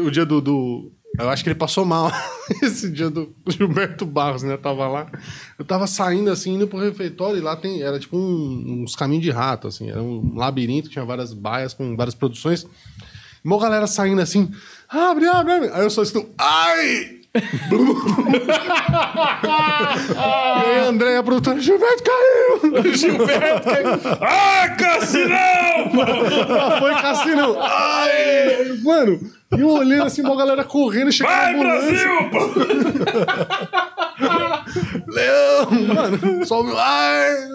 o 0.00 0.10
dia 0.10 0.24
do. 0.24 0.40
do- 0.40 0.92
eu 1.18 1.28
acho 1.28 1.42
que 1.44 1.50
ele 1.50 1.58
passou 1.58 1.84
mal. 1.84 2.10
Esse 2.62 2.90
dia 2.90 3.10
do 3.10 3.34
Gilberto 3.48 4.06
Barros, 4.06 4.42
né? 4.44 4.54
Eu 4.54 4.58
tava 4.58 4.88
lá. 4.88 5.10
Eu 5.58 5.64
tava 5.64 5.86
saindo 5.86 6.30
assim, 6.30 6.54
indo 6.54 6.66
pro 6.68 6.78
refeitório, 6.78 7.36
e 7.38 7.42
lá 7.42 7.54
tem. 7.56 7.82
Era 7.82 7.98
tipo 7.98 8.16
um- 8.16 8.82
uns 8.84 8.94
caminhos 8.96 9.24
de 9.24 9.30
rato, 9.30 9.68
assim. 9.68 9.90
Era 9.90 10.02
um 10.02 10.34
labirinto, 10.36 10.88
tinha 10.88 11.04
várias 11.04 11.34
baias 11.34 11.74
com 11.74 11.96
várias 11.96 12.14
produções. 12.14 12.62
E 12.64 13.46
uma 13.46 13.58
galera 13.58 13.86
saindo 13.88 14.20
assim. 14.22 14.50
Abre, 14.88 15.26
abre, 15.26 15.52
abre. 15.52 15.68
Aí 15.72 15.82
eu 15.82 15.90
só 15.90 16.02
estou. 16.02 16.32
Ai! 16.38 17.21
E 17.34 17.38
aí, 20.68 20.86
André, 20.86 21.16
a 21.16 21.22
produtora, 21.22 21.58
Gilberto 21.58 22.02
caiu! 22.02 22.60
Gilberto 22.94 23.70
caiu. 23.70 23.88
Ah, 24.20 24.68
Cassinão! 24.76 25.90
Ela 26.46 26.78
foi 26.78 26.94
cassino. 26.94 27.56
Ai! 27.58 28.78
Mano, 28.82 29.18
e 29.56 29.60
eu 29.60 29.68
olhando 29.70 30.04
assim, 30.04 30.20
uma 30.20 30.36
galera 30.36 30.62
correndo, 30.62 31.10
chegando 31.10 31.32
Vai. 31.32 31.58
Brasil! 31.58 32.30
Leão! 35.08 35.70
Mano, 35.94 36.44
só 36.46 36.60
o 36.60 36.64
meu. 36.64 36.78
Ai! 36.78 37.48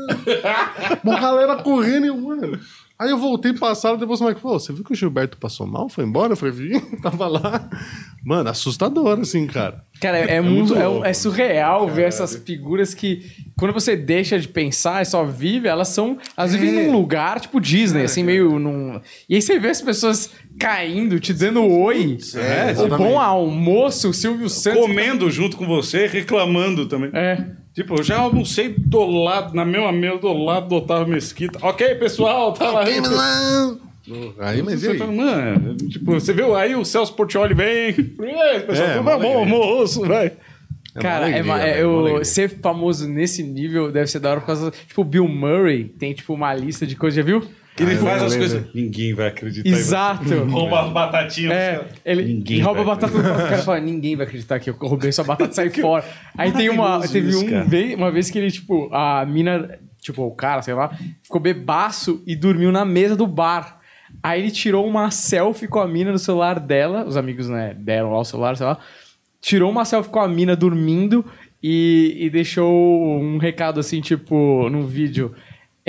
Uma 1.03 1.19
galera 1.19 1.55
correndo 1.57 2.05
e 2.05 2.07
eu, 2.07 2.17
mano. 2.17 2.59
Aí 2.99 3.11
eu 3.11 3.18
voltei 3.18 3.53
passado, 3.53 3.99
depois 3.99 4.19
o 4.19 4.26
Mike 4.26 4.41
falou: 4.41 4.60
Você 4.60 4.74
viu 4.74 4.84
que 4.84 4.91
o 4.91 4.95
Gilberto 4.95 5.38
passou 5.38 5.68
mal? 5.68 5.88
Foi 5.88 6.03
embora? 6.03 6.34
Eu 6.34 6.38
falei: 6.38 6.53
Vi, 6.53 6.80
tava 7.02 7.28
lá. 7.28 7.69
Mano, 8.26 8.49
assustador, 8.49 9.19
assim, 9.19 9.45
cara. 9.48 9.86
Cara, 9.99 10.18
é, 10.19 10.40
muito, 10.41 10.76
é, 10.76 10.88
um- 10.88 11.03
é 11.03 11.11
surreal 11.14 11.88
ver 11.88 12.03
essas 12.06 12.36
figuras 12.36 12.94
que, 12.94 13.26
quando 13.57 13.74
você 13.74 13.95
deixa 13.95 14.38
de 14.40 14.48
pensar 14.48 15.02
e 15.02 15.06
só 15.06 15.24
vive, 15.26 15.68
elas 15.68 15.88
são. 15.90 16.18
Elas 16.38 16.53
vivem 16.53 16.86
num 16.88 16.91
lugar 16.91 17.40
tipo 17.40 17.60
Disney, 17.60 18.03
assim, 18.03 18.24
meio 18.24 18.60
num. 18.60 18.99
E 19.28 19.36
aí 19.36 19.41
você 19.41 19.57
vê 19.57 19.69
as 19.69 19.82
pessoas 19.82 20.30
caindo, 20.60 21.19
te 21.19 21.34
dando 21.34 21.64
oi. 21.64 22.18
É, 22.36 22.65
o 22.65 22.69
exatamente. 22.69 22.98
bom 22.98 23.19
almoço, 23.19 24.10
o 24.10 24.14
Silvio 24.14 24.49
Santos. 24.49 24.82
Comendo 24.82 25.30
junto 25.32 25.57
com 25.57 25.65
você, 25.65 26.06
reclamando 26.07 26.86
também. 26.88 27.10
É. 27.14 27.44
Tipo, 27.74 27.95
eu 27.99 28.03
já 28.03 28.18
almocei 28.18 28.74
do 28.78 29.06
lado, 29.06 29.53
na 29.56 29.64
mesma 29.64 29.91
mesa, 29.91 30.18
do 30.18 30.34
lado 30.34 30.68
do 30.68 30.76
Otávio 30.76 31.14
Mesquita. 31.14 31.60
Ok, 31.61 31.95
pessoal, 31.95 32.52
tá 32.53 32.69
lá. 32.72 32.84
Aí, 34.39 34.61
mas 34.61 34.79
Você 34.81 34.91
aí? 34.91 34.97
fala, 34.97 35.11
mano, 35.11 35.75
tipo, 35.75 36.13
você 36.13 36.31
viu 36.34 36.55
aí 36.55 36.75
o 36.75 36.85
Celso 36.85 37.13
Portioli 37.13 37.53
vem. 37.53 37.93
E 38.19 38.25
aí, 38.25 38.59
pessoal, 38.61 38.88
É, 38.89 39.01
bom, 39.01 39.09
alegria. 39.11 39.45
moço, 39.45 40.01
vai. 40.05 40.31
Cara, 40.95 41.25
uma 41.27 41.29
é, 41.29 41.39
alegria, 41.41 41.53
é- 41.81 41.85
uma 41.85 42.09
eu, 42.09 42.25
ser 42.25 42.49
famoso 42.61 43.07
nesse 43.07 43.43
nível 43.43 43.91
deve 43.91 44.07
ser 44.07 44.19
da 44.19 44.31
hora 44.31 44.39
por 44.39 44.47
causa. 44.47 44.71
Tipo, 44.88 45.01
o 45.01 45.05
Bill 45.05 45.27
Murray 45.27 45.84
tem, 45.85 46.13
tipo, 46.13 46.34
uma 46.34 46.53
lista 46.53 46.88
de 46.88 46.95
coisas, 46.95 47.15
já 47.15 47.21
viu? 47.23 47.41
Que 47.75 47.84
ele 47.84 47.93
Ah, 47.93 47.97
faz 47.97 48.23
as 48.23 48.35
coisas. 48.35 48.63
Ninguém 48.73 49.13
vai 49.13 49.27
acreditar. 49.27 49.69
Exato. 49.69 50.34
Rouba 50.45 50.81
as 50.85 50.91
batatinhas. 50.91 51.53
É, 51.53 51.85
ele 52.03 52.23
Ninguém 52.23 52.59
rouba 52.61 52.81
a 52.81 52.84
batata 52.85 53.13
do 53.13 53.21
próprio 53.21 53.45
cara 53.47 53.61
e 53.61 53.65
fala: 53.65 53.79
ninguém 53.79 54.15
vai 54.15 54.25
acreditar 54.25 54.59
que 54.59 54.71
eu 54.71 54.75
roubei 54.81 55.11
sua 55.11 55.23
batata 55.23 55.51
e 55.53 55.53
saí 55.53 55.69
fora. 55.69 56.03
Aí 56.35 56.51
tem 56.51 56.69
uma. 56.69 57.07
Teve 57.07 57.29
isso, 57.29 57.45
um 57.45 57.49
cara. 57.49 57.63
vez, 57.65 57.93
uma 57.93 58.09
vez 58.11 58.31
que 58.31 58.39
ele, 58.39 58.49
tipo, 58.49 58.89
a 58.91 59.23
mina, 59.27 59.77
tipo, 60.01 60.23
o 60.23 60.31
cara, 60.31 60.63
sei 60.63 60.73
lá, 60.73 60.89
ficou 61.21 61.39
bebaço 61.39 62.23
e 62.25 62.35
dormiu 62.35 62.71
na 62.71 62.84
mesa 62.84 63.15
do 63.15 63.27
bar. 63.27 63.76
Aí 64.21 64.41
ele 64.41 64.51
tirou 64.51 64.85
uma 64.88 65.11
selfie 65.11 65.67
com 65.67 65.79
a 65.79 65.88
mina 65.88 66.11
no 66.11 66.19
celular 66.19 66.59
dela, 66.59 67.05
os 67.05 67.17
amigos, 67.17 67.49
né, 67.49 67.75
deram 67.77 68.11
lá 68.11 68.19
o 68.19 68.25
celular, 68.25 68.55
sei 68.55 68.65
lá. 68.65 68.77
Tirou 69.41 69.69
uma 69.69 69.85
selfie 69.85 70.09
com 70.09 70.19
a 70.19 70.27
mina 70.27 70.55
dormindo 70.55 71.25
e, 71.61 72.15
e 72.19 72.29
deixou 72.29 73.19
um 73.19 73.38
recado 73.38 73.79
assim, 73.79 74.01
tipo, 74.01 74.69
num 74.69 74.85
vídeo. 74.85 75.34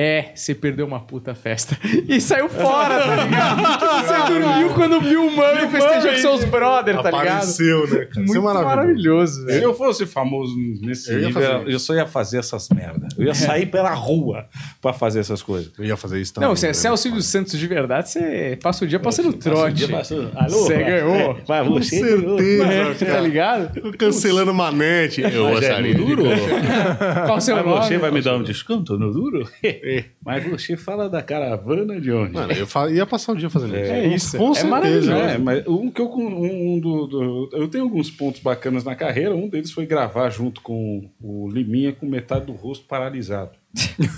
É, 0.00 0.30
você 0.32 0.54
perdeu 0.54 0.86
uma 0.86 1.00
puta 1.00 1.34
festa. 1.34 1.76
E 2.08 2.20
saiu 2.20 2.48
fora, 2.48 3.00
tá 3.00 3.24
ligado? 3.24 4.06
Você 4.06 4.32
dormiu 4.32 4.70
quando 4.70 4.96
o 4.98 5.00
Bill 5.00 5.28
Murray 5.28 5.68
festejou 5.68 6.12
com 6.12 6.18
seus 6.18 6.44
brothers, 6.44 7.02
tá 7.02 7.10
ligado? 7.10 7.26
Apareceu, 7.26 7.80
né, 7.88 8.04
cara? 8.04 8.24
Isso 8.24 8.36
é 8.36 8.40
Muito 8.40 8.42
maravilhoso, 8.42 9.40
Se 9.40 9.46
velho. 9.46 9.62
eu 9.64 9.74
fosse 9.74 10.06
famoso 10.06 10.54
nesse 10.80 11.10
Eu 11.12 11.18
ia 11.18 11.26
nível, 11.26 11.42
fazer 11.42 11.68
eu 11.72 11.78
só 11.80 11.94
ia 11.94 12.06
fazer 12.06 12.38
essas 12.38 12.68
merda. 12.68 13.08
Eu 13.18 13.24
ia 13.26 13.34
sair 13.34 13.66
pela 13.66 13.92
rua 13.92 14.46
pra 14.80 14.92
fazer 14.92 15.18
essas 15.18 15.42
coisas. 15.42 15.72
Eu 15.76 15.84
ia 15.84 15.96
fazer 15.96 16.20
isso 16.20 16.32
também. 16.32 16.48
Não, 16.48 16.54
se 16.54 16.68
né? 16.68 16.72
você 16.72 16.86
é 16.86 16.92
o 16.92 16.96
Silvio 16.96 17.20
Santos 17.20 17.58
de 17.58 17.66
verdade, 17.66 18.08
você 18.10 18.56
passa 18.62 18.84
o 18.84 18.88
dia 18.88 19.00
passando 19.00 19.32
trote. 19.32 19.84
Alô? 20.36 20.48
Você 20.48 20.76
ganhou. 20.78 21.40
Mas 21.48 21.66
Com 21.66 21.74
você 21.74 22.00
ganhou. 22.20 22.38
certeza, 22.38 23.06
Tá 23.06 23.20
ligado? 23.20 23.92
Cancelando 23.98 24.54
manete. 24.54 25.22
Eu 25.22 25.48
é 25.48 25.52
gostaria. 25.54 25.98
no 25.98 26.06
duro? 26.06 26.22
Qual 27.26 27.38
o 27.38 27.40
seu 27.40 27.56
nome? 27.56 27.84
você 27.84 27.98
vai 27.98 28.12
me 28.12 28.22
dar 28.22 28.36
um 28.36 28.44
desconto 28.44 28.96
no 28.96 29.12
duro? 29.12 29.48
Mas 30.24 30.44
você 30.44 30.76
fala 30.76 31.08
da 31.08 31.22
caravana 31.22 32.00
de 32.00 32.10
onde? 32.12 32.32
Mano, 32.32 32.52
eu 32.52 32.66
fa- 32.66 32.90
ia 32.90 33.06
passar 33.06 33.32
o 33.32 33.36
dia 33.36 33.48
fazendo 33.50 33.74
isso. 33.76 33.92
É 33.92 34.06
isso. 34.06 34.36
Com 34.38 34.50
É 34.50 34.54
certeza. 34.54 34.68
maravilhoso. 34.68 35.12
É, 35.12 35.38
mas 35.38 35.66
um 35.66 35.90
que 35.90 36.00
eu 36.00 36.08
um, 36.10 36.74
um 36.74 36.80
do, 36.80 37.06
do- 37.06 37.50
eu 37.52 37.68
tenho 37.68 37.84
alguns 37.84 38.10
pontos 38.10 38.40
bacanas 38.40 38.84
na 38.84 38.94
carreira. 38.94 39.34
Um 39.34 39.48
deles 39.48 39.70
foi 39.72 39.86
gravar 39.86 40.30
junto 40.30 40.60
com 40.60 41.10
o 41.20 41.48
Liminha 41.48 41.92
com 41.92 42.06
metade 42.06 42.46
do 42.46 42.52
rosto 42.52 42.86
paralisado. 42.86 43.52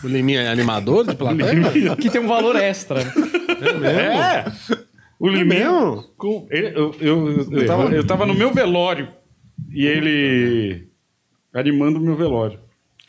O 0.05 0.09
Liminha 0.09 0.42
é 0.42 0.48
animador 0.48 1.06
de 1.06 1.14
plateia? 1.16 1.97
Que 1.97 2.09
tem 2.10 2.20
um 2.20 2.28
valor 2.28 2.56
extra. 2.56 3.01
É. 3.01 4.51
O 5.18 5.28
Liminha 5.28 5.70
mesmo? 5.70 6.05
com 6.16 6.47
ele- 6.51 6.68
eu, 6.68 6.94
eu, 7.01 7.28
eu, 7.30 7.52
eu, 7.52 7.66
tava, 7.66 7.94
eu 7.94 8.06
tava 8.06 8.24
no 8.26 8.34
meu 8.34 8.52
velório 8.55 9.09
e 9.70 9.84
ele 9.86 10.88
animando 11.52 11.98
o 11.98 12.02
meu 12.02 12.16
velório. 12.16 12.59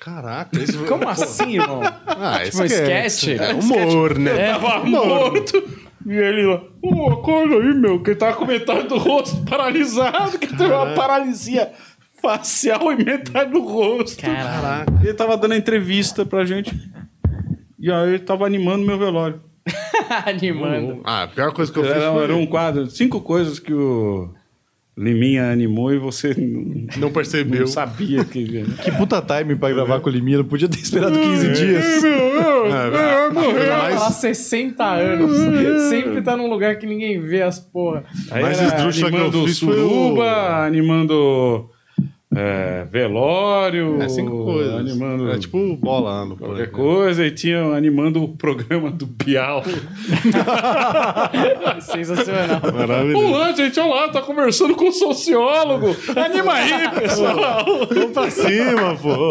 Caraca, 0.04 0.60
esse 0.60 0.76
Como 0.90 1.08
assim, 1.10 1.60
irmão? 1.60 1.82
Ah, 1.84 2.40
Tipo 2.44 2.62
um 2.62 2.66
esquece. 2.66 3.32
sketch? 3.34 3.40
É 3.40 3.54
humor, 3.54 4.18
né? 4.18 4.50
Eu 4.50 4.54
tava 4.60 4.84
morto. 4.84 5.64
E 6.04 6.12
ele 6.14 6.48
lá, 6.48 6.64
ô, 6.82 7.12
acorda 7.12 7.56
aí, 7.56 7.76
meu, 7.76 8.02
que 8.02 8.10
ele 8.10 8.18
tava 8.20 8.36
com 8.36 8.46
metade 8.46 8.88
do 8.88 8.98
rosto 8.98 9.38
paralisado, 9.46 10.40
que 10.40 10.48
teve 10.48 10.74
uma 10.74 10.96
paralisia 10.96 11.72
facial 12.20 12.92
e 12.92 13.04
metade 13.04 13.52
do 13.52 13.62
rosto. 13.62 14.20
Caraca. 14.20 14.92
Ele 15.00 15.14
tava 15.14 15.38
dando 15.38 15.52
a 15.52 15.58
entrevista 15.58 16.26
pra 16.26 16.44
gente. 16.44 16.76
E 17.80 17.92
aí 17.92 18.10
ele 18.10 18.20
tava 18.20 18.48
animando 18.48 18.84
meu 18.84 18.98
velório. 18.98 19.40
Animando. 20.26 21.02
Ah, 21.04 21.24
a 21.24 21.28
pior 21.28 21.52
coisa 21.54 21.72
que 21.72 21.78
eu 21.78 21.84
fiz 21.84 21.94
Era, 21.94 22.12
foi... 22.12 22.24
era 22.24 22.36
um 22.36 22.48
quadro, 22.48 22.90
cinco 22.90 23.22
coisas 23.22 23.60
que 23.60 23.72
o 23.72 24.34
Liminha 24.98 25.50
animou 25.52 25.94
e 25.94 25.98
você 25.98 26.36
não, 26.98 27.12
percebeu. 27.12 27.62
não 27.62 27.68
sabia 27.68 28.26
que. 28.26 28.64
Que 28.84 28.92
puta 28.92 29.22
time 29.22 29.56
pra 29.56 29.70
gravar 29.72 30.00
com 30.02 30.10
o 30.10 30.12
Liminha, 30.12 30.40
não 30.40 30.46
podia 30.46 30.68
ter 30.68 30.80
esperado 30.80 31.18
15 31.18 31.48
dias. 31.54 32.04
É, 32.04 33.28
a 33.28 33.32
coisa 33.34 33.60
Ela 33.60 33.78
mais- 33.84 34.00
lá 34.00 34.12
60 34.12 34.84
anos. 34.84 35.90
Sempre 35.90 36.22
tá 36.22 36.36
num 36.36 36.48
lugar 36.50 36.76
que 36.78 36.86
ninguém 36.86 37.20
vê 37.22 37.42
as 37.42 37.58
porra. 37.60 38.04
Aí 38.30 38.42
Mas 38.44 38.60
era 38.60 38.68
esdrúxula 38.68 39.10
que 39.10 39.16
eu 39.18 39.22
animando 39.22 39.48
fiz 39.48 39.60
foi 39.60 39.70
o- 39.82 39.90
suruba, 39.90 40.66
animando 40.66 41.70
é, 42.36 42.86
velório, 42.90 44.02
É 44.02 44.08
cinco 44.10 44.46
coisas. 44.46 44.74
animando 44.74 45.30
É 45.32 45.38
tipo 45.38 45.76
bola 45.78 46.26
no 46.26 46.38
qualquer 46.38 46.70
Pânico. 46.70 46.78
coisa, 46.78 47.26
e 47.26 47.32
tinha 47.32 47.62
animando 47.76 48.24
o 48.24 48.30
programa 48.30 48.90
do 48.90 49.06
Bial. 49.06 49.64
Sensacional. 51.82 52.62
Maravilhoso. 52.74 53.26
Olá, 53.26 53.52
gente, 53.54 53.80
olá, 53.80 54.10
tá 54.10 54.22
conversando 54.22 54.76
com 54.76 54.88
o 54.90 54.92
sociólogo. 54.92 55.88
Anima 56.16 56.54
aí, 56.54 56.90
pessoal. 57.00 57.66
Vamos 57.90 58.12
pra 58.12 58.30
cima, 58.30 58.96
pô. 59.02 59.30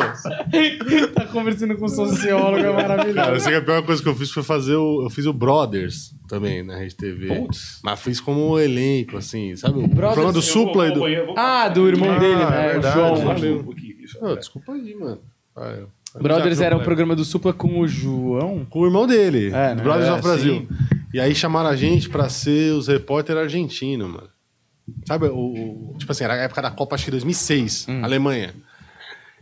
tá 1.15 1.25
conversando 1.27 1.77
com 1.77 1.85
um 1.87 1.89
sociólogo, 1.89 2.59
é 2.59 2.63
Cara, 2.73 2.89
maravilhoso. 2.89 3.31
eu 3.31 3.41
sei 3.41 3.53
que 3.53 3.59
a 3.59 3.63
pior 3.63 3.83
coisa 3.83 4.03
que 4.03 4.09
eu 4.09 4.15
fiz 4.15 4.31
foi 4.31 4.43
fazer 4.43 4.77
o. 4.77 5.03
Eu 5.05 5.11
fiz 5.11 5.27
o 5.27 5.33
Brothers 5.33 6.13
também 6.29 6.63
na 6.63 6.77
Rede 6.77 6.95
TV. 6.97 7.47
Mas 7.83 8.01
fiz 8.01 8.21
como 8.21 8.59
elenco, 8.59 9.17
assim, 9.17 9.57
sabe? 9.57 9.81
O 9.81 9.89
programa 9.89 10.33
do 10.33 10.43
Supla 10.43 10.89
e 10.89 10.93
do. 10.93 11.03
Ah, 11.37 11.69
do 11.69 11.89
irmão 11.89 12.19
dele, 12.19 12.37
né? 12.37 12.45
o 12.45 12.51
verdade, 12.73 12.90
João. 12.93 13.17
valeu. 13.17 13.75
Ô, 14.23 14.37
desculpa 14.37 14.73
aí, 14.73 14.95
mano. 14.95 15.21
Ah, 15.57 15.75
eu- 15.79 15.89
Brothers 16.21 16.59
Já- 16.59 16.67
era 16.67 16.77
um 16.77 16.81
programa 16.83 17.15
do 17.15 17.25
Supla 17.25 17.53
com 17.53 17.79
o 17.81 17.87
João. 17.87 18.65
Com 18.69 18.81
o 18.81 18.87
irmão 18.87 19.07
dele, 19.07 19.47
É, 19.49 19.51
né? 19.51 19.75
do 19.77 19.83
Brothers 19.83 20.09
É, 20.09 20.13
of 20.13 20.23
Brasil. 20.23 20.69
E 21.15 21.21
aí 21.21 21.35
chamaram 21.35 21.69
a 21.71 21.77
gente 21.77 22.09
pra 22.09 22.29
ser 22.29 22.73
os 22.73 22.89
repórteres 22.89 23.41
argentinos, 23.43 24.09
mano. 24.11 24.29
Sabe, 25.07 25.27
o, 25.27 25.93
o- 25.93 25.95
tipo 25.99 26.11
assim, 26.11 26.25
era 26.25 26.35
a 26.35 26.37
época 26.39 26.63
da 26.63 26.71
Copa, 26.71 26.95
acho 26.97 27.05
que 27.05 27.11
2006, 27.13 27.87
Hum. 27.89 28.05
Alemanha. 28.05 28.53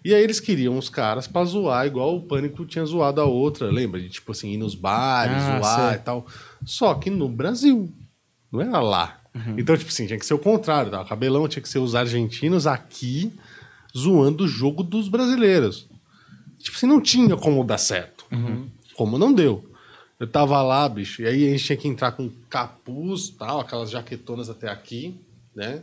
E 0.04 0.14
aí 0.14 0.22
eles 0.22 0.40
queriam 0.40 0.76
os 0.78 0.88
caras 0.90 1.26
pra 1.26 1.42
zoar, 1.44 1.86
igual 1.86 2.16
o 2.16 2.22
Pânico 2.22 2.64
tinha 2.66 2.84
zoado 2.84 3.20
a 3.20 3.24
outra, 3.24 3.66
lembra? 3.70 4.00
De 4.00 4.08
tipo 4.08 4.30
assim, 4.32 4.50
ir 4.52 4.56
nos 4.58 4.74
bares, 4.74 5.36
Ah, 5.42 5.58
zoar 5.60 5.88
sei. 5.90 5.96
e 5.98 6.02
tal. 6.02 6.26
Só 6.64 6.94
que 6.94 7.10
no 7.10 7.28
Brasil, 7.28 7.90
não 8.52 8.60
era 8.60 8.78
lá. 8.80 9.17
Uhum. 9.46 9.58
Então, 9.58 9.76
tipo 9.76 9.90
assim, 9.90 10.06
tinha 10.06 10.18
que 10.18 10.26
ser 10.26 10.34
o 10.34 10.38
contrário, 10.38 10.90
tá? 10.90 11.00
O 11.02 11.06
cabelão 11.06 11.46
tinha 11.46 11.62
que 11.62 11.68
ser 11.68 11.78
os 11.78 11.94
argentinos 11.94 12.66
aqui 12.66 13.32
zoando 13.96 14.44
o 14.44 14.48
jogo 14.48 14.82
dos 14.82 15.08
brasileiros. 15.08 15.86
Tipo 16.58 16.76
assim, 16.76 16.86
não 16.86 17.00
tinha 17.00 17.36
como 17.36 17.62
dar 17.64 17.78
certo. 17.78 18.26
Como 18.94 19.16
não 19.16 19.32
deu. 19.32 19.64
Eu 20.18 20.26
tava 20.26 20.60
lá, 20.62 20.88
bicho, 20.88 21.22
e 21.22 21.26
aí 21.26 21.46
a 21.46 21.50
gente 21.52 21.64
tinha 21.64 21.76
que 21.76 21.86
entrar 21.86 22.10
com 22.10 22.28
capuz, 22.50 23.28
tal, 23.28 23.60
aquelas 23.60 23.88
jaquetonas 23.88 24.50
até 24.50 24.68
aqui, 24.68 25.14
né? 25.54 25.82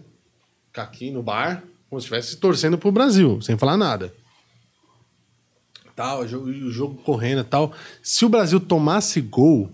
Ficar 0.68 0.84
aqui 0.84 1.10
no 1.10 1.24
bar, 1.24 1.64
como 1.90 2.02
se 2.02 2.06
estivesse 2.06 2.36
torcendo 2.36 2.78
pro 2.78 2.92
Brasil, 2.92 3.42
sem 3.42 3.58
falar 3.58 3.78
nada. 3.78 4.14
Tal, 5.96 6.26
e 6.26 6.36
o 6.36 6.70
jogo 6.70 6.96
correndo 6.96 7.40
e 7.40 7.46
tal. 7.46 7.72
Se 8.04 8.26
o 8.26 8.30
Brasil 8.30 8.60
tomasse 8.60 9.22
gol, 9.22 9.72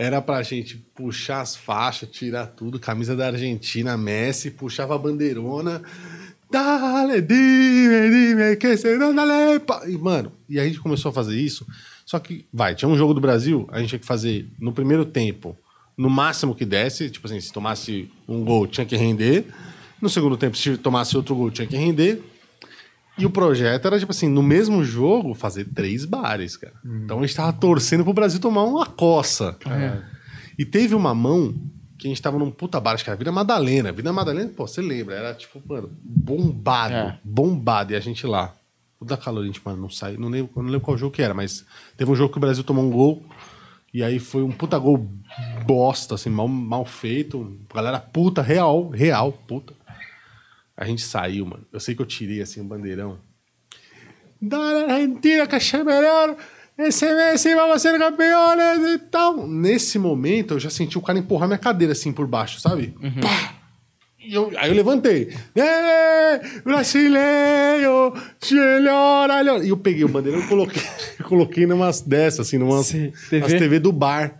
era 0.00 0.22
pra 0.22 0.42
gente 0.42 0.78
puxar 0.94 1.42
as 1.42 1.54
faixas, 1.54 2.08
tirar 2.10 2.46
tudo, 2.46 2.80
camisa 2.80 3.14
da 3.14 3.26
Argentina, 3.26 3.98
Messi, 3.98 4.50
puxava 4.50 4.94
a 4.94 4.98
bandeirona. 4.98 5.82
Dale, 6.50 7.20
dime, 7.20 8.08
dime, 8.10 8.56
que 8.56 8.78
se 8.78 8.96
não 8.96 9.14
dale. 9.14 9.60
pa-" 9.60 9.86
E, 9.86 9.98
mano, 9.98 10.32
e 10.48 10.58
a 10.58 10.64
gente 10.64 10.80
começou 10.80 11.10
a 11.10 11.12
fazer 11.12 11.38
isso. 11.38 11.66
Só 12.06 12.18
que, 12.18 12.46
vai, 12.50 12.74
tinha 12.74 12.88
um 12.88 12.96
jogo 12.96 13.12
do 13.12 13.20
Brasil, 13.20 13.68
a 13.70 13.78
gente 13.78 13.90
tinha 13.90 13.98
que 13.98 14.06
fazer 14.06 14.48
no 14.58 14.72
primeiro 14.72 15.04
tempo, 15.04 15.54
no 15.98 16.08
máximo 16.08 16.54
que 16.54 16.64
desse. 16.64 17.10
Tipo 17.10 17.26
assim, 17.26 17.38
se 17.38 17.52
tomasse 17.52 18.10
um 18.26 18.42
gol, 18.42 18.66
tinha 18.66 18.86
que 18.86 18.96
render. 18.96 19.44
No 20.00 20.08
segundo 20.08 20.38
tempo, 20.38 20.56
se 20.56 20.78
tomasse 20.78 21.14
outro 21.14 21.34
gol, 21.34 21.50
tinha 21.50 21.66
que 21.66 21.76
render. 21.76 22.22
E 23.20 23.26
o 23.26 23.30
projeto 23.30 23.86
era, 23.86 23.98
tipo 23.98 24.12
assim, 24.12 24.28
no 24.28 24.42
mesmo 24.42 24.82
jogo, 24.82 25.34
fazer 25.34 25.66
três 25.66 26.04
bares, 26.04 26.56
cara. 26.56 26.74
Então 27.04 27.18
a 27.18 27.20
gente 27.22 27.36
tava 27.36 27.52
torcendo 27.52 28.02
pro 28.02 28.12
Brasil 28.12 28.40
tomar 28.40 28.64
uma 28.64 28.86
coça. 28.86 29.56
E 30.58 30.64
teve 30.64 30.94
uma 30.94 31.14
mão 31.14 31.54
que 31.98 32.06
a 32.06 32.10
gente 32.10 32.22
tava 32.22 32.38
num 32.38 32.50
puta 32.50 32.80
bar, 32.80 32.94
acho 32.94 33.04
que 33.04 33.10
era 33.10 33.18
Vila 33.18 33.30
Madalena. 33.30 33.92
Vila 33.92 34.12
Madalena, 34.12 34.50
pô, 34.56 34.66
você 34.66 34.80
lembra? 34.80 35.14
Era, 35.14 35.34
tipo, 35.34 35.62
mano, 35.66 35.90
bombado. 36.02 36.94
É. 36.94 37.18
Bombado. 37.22 37.92
E 37.92 37.96
a 37.96 38.00
gente 38.00 38.26
lá. 38.26 38.54
O 38.98 39.04
da 39.04 39.16
calor, 39.16 39.42
a 39.42 39.46
gente, 39.46 39.60
mano, 39.64 39.82
não 39.82 39.90
sai. 39.90 40.16
Não 40.16 40.28
lembro, 40.28 40.50
eu 40.56 40.62
não 40.62 40.70
lembro 40.70 40.84
qual 40.84 40.96
jogo 40.96 41.14
que 41.14 41.22
era, 41.22 41.34
mas 41.34 41.64
teve 41.96 42.10
um 42.10 42.14
jogo 42.14 42.32
que 42.32 42.38
o 42.38 42.40
Brasil 42.40 42.64
tomou 42.64 42.84
um 42.84 42.90
gol. 42.90 43.22
E 43.92 44.04
aí 44.04 44.18
foi 44.18 44.42
um 44.42 44.52
puta 44.52 44.78
gol 44.78 45.10
bosta, 45.66 46.14
assim, 46.14 46.30
mal, 46.30 46.48
mal 46.48 46.84
feito. 46.84 47.58
Galera 47.74 47.98
puta, 47.98 48.40
real, 48.40 48.88
real, 48.88 49.32
puta. 49.32 49.74
A 50.80 50.86
gente 50.86 51.02
saiu, 51.02 51.44
mano. 51.44 51.66
Eu 51.70 51.78
sei 51.78 51.94
que 51.94 52.00
eu 52.00 52.06
tirei 52.06 52.40
assim 52.40 52.62
o 52.62 52.64
bandeirão. 52.64 53.18
Da 54.40 54.58
Argentina, 54.58 55.46
que 55.46 55.54
é 55.76 55.84
melhor. 55.84 56.34
Esse 56.78 57.04
Messi, 57.14 57.54
vamos 57.54 57.82
ser 57.82 57.98
campeões 57.98 58.94
e 58.94 58.98
tal. 59.10 59.46
Nesse 59.46 59.98
momento, 59.98 60.54
eu 60.54 60.58
já 60.58 60.70
senti 60.70 60.96
o 60.96 61.02
cara 61.02 61.18
empurrar 61.18 61.46
minha 61.46 61.58
cadeira 61.58 61.92
assim 61.92 62.10
por 62.10 62.26
baixo, 62.26 62.58
sabe? 62.58 62.94
Pá! 63.20 63.56
E 64.18 64.32
eu- 64.34 64.50
aí 64.56 64.70
eu 64.70 64.74
levantei. 64.74 65.34
É, 65.54 66.38
brasileiro, 66.62 68.14
melhor, 68.50 69.28
melhor. 69.28 69.62
E 69.62 69.68
eu 69.68 69.76
peguei 69.76 70.04
o 70.04 70.08
bandeirão 70.08 70.40
e 70.40 70.46
coloquei, 70.48 70.82
coloquei 71.28 71.66
numas 71.66 72.00
dessas, 72.00 72.46
assim, 72.46 72.56
numas 72.56 72.86
Sim, 72.86 73.12
TV? 73.28 73.46
TV? 73.46 73.58
TV 73.58 73.78
do 73.78 73.92
bar. 73.92 74.38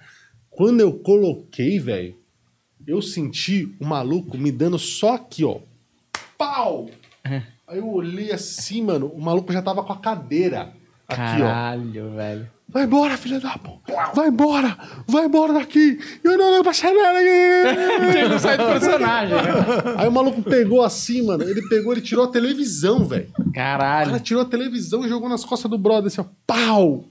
Quando 0.48 0.80
eu 0.80 0.94
coloquei, 0.94 1.78
velho, 1.78 2.16
eu 2.86 3.02
senti 3.02 3.74
o 3.78 3.84
maluco 3.84 4.38
me 4.38 4.50
dando 4.50 4.78
só 4.78 5.16
aqui, 5.16 5.44
ó. 5.44 5.58
Pau! 6.40 6.88
Aí 7.22 7.76
eu 7.76 7.86
olhei 7.86 8.32
assim, 8.32 8.82
mano, 8.82 9.08
o 9.14 9.20
maluco 9.20 9.52
já 9.52 9.60
tava 9.60 9.84
com 9.84 9.92
a 9.92 9.98
cadeira 9.98 10.72
aqui, 11.06 11.20
ó. 11.20 11.44
Caralho, 11.44 12.10
velho. 12.16 12.48
Vai 12.66 12.84
embora, 12.84 13.16
filha 13.18 13.38
da 13.38 13.58
puta! 13.58 13.92
Vai 14.14 14.28
embora! 14.28 14.74
Vai 15.06 15.26
embora 15.26 15.52
daqui! 15.52 15.98
Eu 16.24 16.38
não 16.38 16.52
lembro! 16.52 16.70
Ele 16.72 18.28
não 18.28 18.38
sai 18.38 18.56
do 18.56 18.64
personagem, 18.64 19.34
né? 19.34 19.42
Aí 19.98 20.08
o 20.08 20.12
maluco 20.12 20.40
pegou 20.42 20.82
assim, 20.82 21.26
mano. 21.26 21.42
Ele 21.42 21.60
pegou, 21.68 21.92
ele 21.92 22.00
tirou 22.00 22.24
a 22.24 22.28
televisão, 22.28 23.04
velho. 23.04 23.28
O 23.38 23.52
Caralho. 23.52 24.06
cara 24.12 24.20
tirou 24.20 24.42
a 24.42 24.46
televisão 24.46 25.04
e 25.04 25.08
jogou 25.10 25.28
nas 25.28 25.44
costas 25.44 25.70
do 25.70 25.76
brother, 25.76 26.06
assim, 26.06 26.22
ó. 26.22 26.24
Pau! 26.46 27.04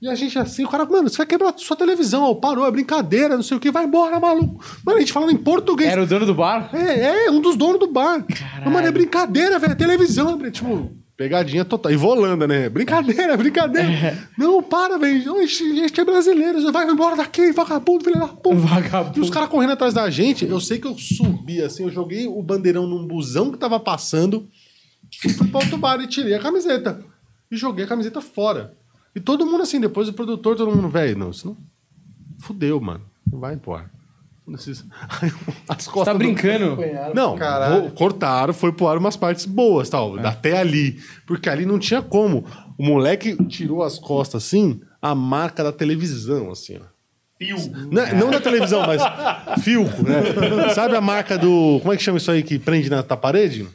E 0.00 0.08
a 0.08 0.14
gente 0.14 0.38
assim, 0.38 0.64
o 0.64 0.68
cara, 0.68 0.86
mano, 0.86 1.10
você 1.10 1.18
vai 1.18 1.26
quebrar 1.26 1.52
sua 1.58 1.76
televisão, 1.76 2.22
ó. 2.22 2.34
Parou, 2.34 2.66
é 2.66 2.70
brincadeira, 2.70 3.36
não 3.36 3.42
sei 3.42 3.58
o 3.58 3.60
que, 3.60 3.70
vai 3.70 3.84
embora, 3.84 4.18
maluco. 4.18 4.64
Mano, 4.84 4.96
a 4.96 5.00
gente 5.00 5.12
falando 5.12 5.32
em 5.32 5.36
português. 5.36 5.90
Era 5.90 6.02
o 6.02 6.06
dono 6.06 6.24
do 6.24 6.34
bar? 6.34 6.70
É, 6.72 7.26
é, 7.26 7.30
um 7.30 7.40
dos 7.40 7.54
donos 7.54 7.78
do 7.78 7.86
bar. 7.86 8.24
Caralho. 8.24 8.70
Mano, 8.70 8.86
é 8.86 8.90
brincadeira, 8.90 9.58
velho. 9.58 9.72
é 9.72 9.76
Televisão, 9.76 10.38
velho. 10.38 10.50
Tipo, 10.50 10.90
pegadinha 11.18 11.66
total. 11.66 11.92
E 11.92 11.96
volanda, 11.96 12.46
né? 12.46 12.70
Brincadeira, 12.70 13.36
brincadeira. 13.36 14.16
Não, 14.38 14.62
para, 14.62 14.96
velho. 14.96 15.36
A 15.36 15.40
gente, 15.42 15.64
a 15.64 15.74
gente 15.74 16.00
é 16.00 16.04
brasileiro. 16.04 16.62
Você 16.62 16.72
vai 16.72 16.88
embora 16.90 17.14
daqui, 17.14 17.52
vagabundo, 17.52 18.02
filho 18.02 18.18
da 18.18 18.28
puta. 18.28 18.56
Vagabundo. 18.56 19.18
E 19.18 19.20
os 19.20 19.28
caras 19.28 19.50
correndo 19.50 19.74
atrás 19.74 19.92
da 19.92 20.08
gente. 20.08 20.46
Eu 20.46 20.60
sei 20.60 20.78
que 20.78 20.86
eu 20.86 20.96
subi 20.96 21.60
assim, 21.60 21.82
eu 21.82 21.90
joguei 21.90 22.26
o 22.26 22.42
bandeirão 22.42 22.86
num 22.86 23.06
busão 23.06 23.52
que 23.52 23.58
tava 23.58 23.78
passando. 23.78 24.48
E 25.12 25.30
fui 25.30 25.46
pra 25.48 25.60
outro 25.60 25.76
bar 25.76 26.00
e 26.00 26.06
tirei 26.06 26.32
a 26.32 26.40
camiseta. 26.40 27.04
E 27.50 27.56
joguei 27.58 27.84
a 27.84 27.88
camiseta 27.88 28.22
fora. 28.22 28.79
E 29.14 29.20
todo 29.20 29.44
mundo 29.46 29.62
assim, 29.62 29.80
depois 29.80 30.08
o 30.08 30.12
produtor, 30.12 30.56
todo 30.56 30.74
mundo, 30.74 30.88
velho, 30.88 31.18
não, 31.18 31.30
isso 31.30 31.46
não. 31.48 31.56
Fudeu, 32.40 32.80
mano. 32.80 33.02
Não 33.30 33.38
vai 33.40 33.54
embora. 33.54 33.90
As 35.68 35.86
costas 35.86 36.06
Tá 36.06 36.12
do- 36.12 36.18
brincando? 36.18 36.76
não, 37.14 37.36
Caralho. 37.36 37.90
cortaram, 37.92 38.52
foi 38.52 38.72
pro 38.72 38.88
ar 38.88 38.98
umas 38.98 39.16
partes 39.16 39.44
boas, 39.46 39.88
tal, 39.88 40.18
até 40.26 40.58
ali. 40.58 40.98
Porque 41.26 41.48
ali 41.48 41.64
não 41.64 41.78
tinha 41.78 42.02
como. 42.02 42.44
O 42.76 42.84
moleque 42.84 43.36
tirou 43.44 43.82
as 43.82 43.98
costas 43.98 44.44
assim, 44.44 44.80
a 45.00 45.14
marca 45.14 45.62
da 45.62 45.70
televisão, 45.72 46.50
assim, 46.50 46.78
ó. 46.78 46.84
Fio. 47.38 47.56
Não, 47.90 48.06
não 48.18 48.30
da 48.30 48.40
televisão, 48.40 48.82
mas 48.86 49.00
filco, 49.62 50.02
né? 50.02 50.74
Sabe 50.74 50.96
a 50.96 51.00
marca 51.00 51.38
do. 51.38 51.78
Como 51.80 51.92
é 51.92 51.96
que 51.96 52.02
chama 52.02 52.18
isso 52.18 52.30
aí 52.30 52.42
que 52.42 52.58
prende 52.58 52.90
na, 52.90 52.96
na 52.96 53.16
parede? 53.16 53.66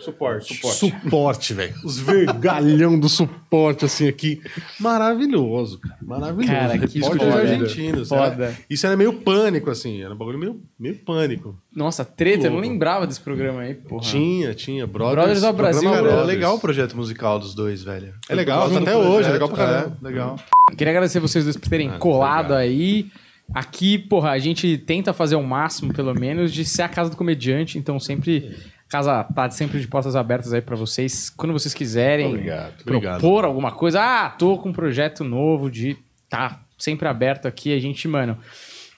Suporte. 0.00 0.54
Suporte, 0.72 1.54
velho. 1.54 1.74
Os 1.84 1.98
vergalhão 1.98 2.98
do 2.98 3.08
suporte, 3.08 3.84
assim, 3.84 4.06
aqui. 4.08 4.40
Maravilhoso, 4.78 5.78
cara. 5.78 5.96
Maravilhoso. 6.02 6.52
Cara, 6.52 6.78
que 6.78 6.98
Repórter 7.00 7.28
foda. 7.30 7.40
argentino. 7.40 8.06
Foda. 8.06 8.44
Era- 8.46 8.54
isso 8.68 8.86
era 8.86 8.96
meio 8.96 9.12
pânico, 9.14 9.70
assim. 9.70 10.02
Era 10.02 10.14
um 10.14 10.16
bagulho 10.16 10.38
meio, 10.38 10.60
meio 10.78 10.94
pânico. 10.96 11.56
Nossa, 11.74 12.04
treta, 12.04 12.46
eu 12.46 12.50
não 12.52 12.58
lembrava 12.60 13.06
desse 13.06 13.20
programa 13.20 13.60
aí, 13.62 13.74
porra. 13.74 14.02
Tinha, 14.02 14.54
tinha. 14.54 14.86
Brothers, 14.86 15.14
Brothers 15.16 15.42
of 15.44 15.52
Brasil, 15.56 15.90
Cara, 15.90 16.08
é 16.10 16.24
legal 16.24 16.56
o 16.56 16.60
projeto 16.60 16.96
musical 16.96 17.38
dos 17.38 17.54
dois, 17.54 17.82
velho. 17.82 18.12
É 18.28 18.34
legal, 18.34 18.66
até 18.66 18.92
do 18.92 18.98
hoje, 18.98 19.08
projeto, 19.08 19.28
é 19.28 19.32
legal 19.32 19.48
pra 19.48 19.56
caramba. 19.56 19.96
É, 20.00 20.04
legal. 20.06 20.36
Queria 20.76 20.90
agradecer 20.92 21.20
vocês 21.20 21.44
dois 21.44 21.56
por 21.56 21.68
terem 21.68 21.88
Ah, 21.90 21.98
colado 21.98 22.52
obrigado. 22.52 22.58
aí. 22.60 23.06
Aqui, 23.54 23.96
porra, 23.96 24.30
a 24.32 24.38
gente 24.38 24.76
tenta 24.76 25.12
fazer 25.14 25.34
o 25.36 25.42
máximo, 25.42 25.92
pelo 25.94 26.12
menos, 26.14 26.52
de 26.52 26.66
ser 26.66 26.82
a 26.82 26.88
casa 26.88 27.08
do 27.10 27.16
comediante, 27.16 27.78
então 27.78 27.98
sempre. 27.98 28.54
Casa 28.88 29.22
tá 29.24 29.50
sempre 29.50 29.80
de 29.80 29.86
portas 29.86 30.16
abertas 30.16 30.52
aí 30.52 30.62
pra 30.62 30.74
vocês. 30.76 31.28
Quando 31.30 31.52
vocês 31.52 31.74
quiserem 31.74 32.28
Obrigado, 32.28 32.84
propor 32.84 32.96
obrigado. 32.96 33.44
alguma 33.44 33.70
coisa. 33.70 34.00
Ah, 34.00 34.30
tô 34.30 34.56
com 34.56 34.70
um 34.70 34.72
projeto 34.72 35.22
novo 35.24 35.70
de. 35.70 35.96
Tá 36.28 36.60
sempre 36.78 37.06
aberto 37.06 37.46
aqui. 37.46 37.74
A 37.74 37.78
gente, 37.78 38.08
mano, 38.08 38.38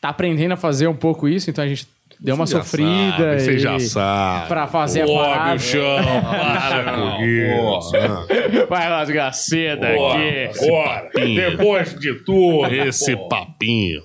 tá 0.00 0.08
aprendendo 0.10 0.52
a 0.52 0.56
fazer 0.56 0.86
um 0.86 0.94
pouco 0.94 1.28
isso, 1.28 1.50
então 1.50 1.64
a 1.64 1.68
gente 1.68 1.88
deu 2.20 2.34
uma 2.34 2.47
sofrida. 2.47 3.16
sabe, 3.16 3.40
Você 3.40 3.52
e- 3.55 3.59
já 3.59 3.78
sabe. 3.80 4.48
Pra 4.48 4.66
fazer 4.66 5.02
a 5.02 5.06
Ó, 5.06 5.24
parada. 5.24 5.51
meu 5.51 5.59
chão, 5.59 5.97
para 6.30 6.92
com 6.94 7.22
isso. 7.24 8.66
Vai 8.68 8.88
rasgar 8.88 9.32
seda 9.34 9.88
aqui. 9.88 10.66
Bora, 10.68 11.10
depois 11.14 11.98
de 11.98 12.14
tudo. 12.24 12.66
Esse 12.74 13.16
papinho. 13.28 14.02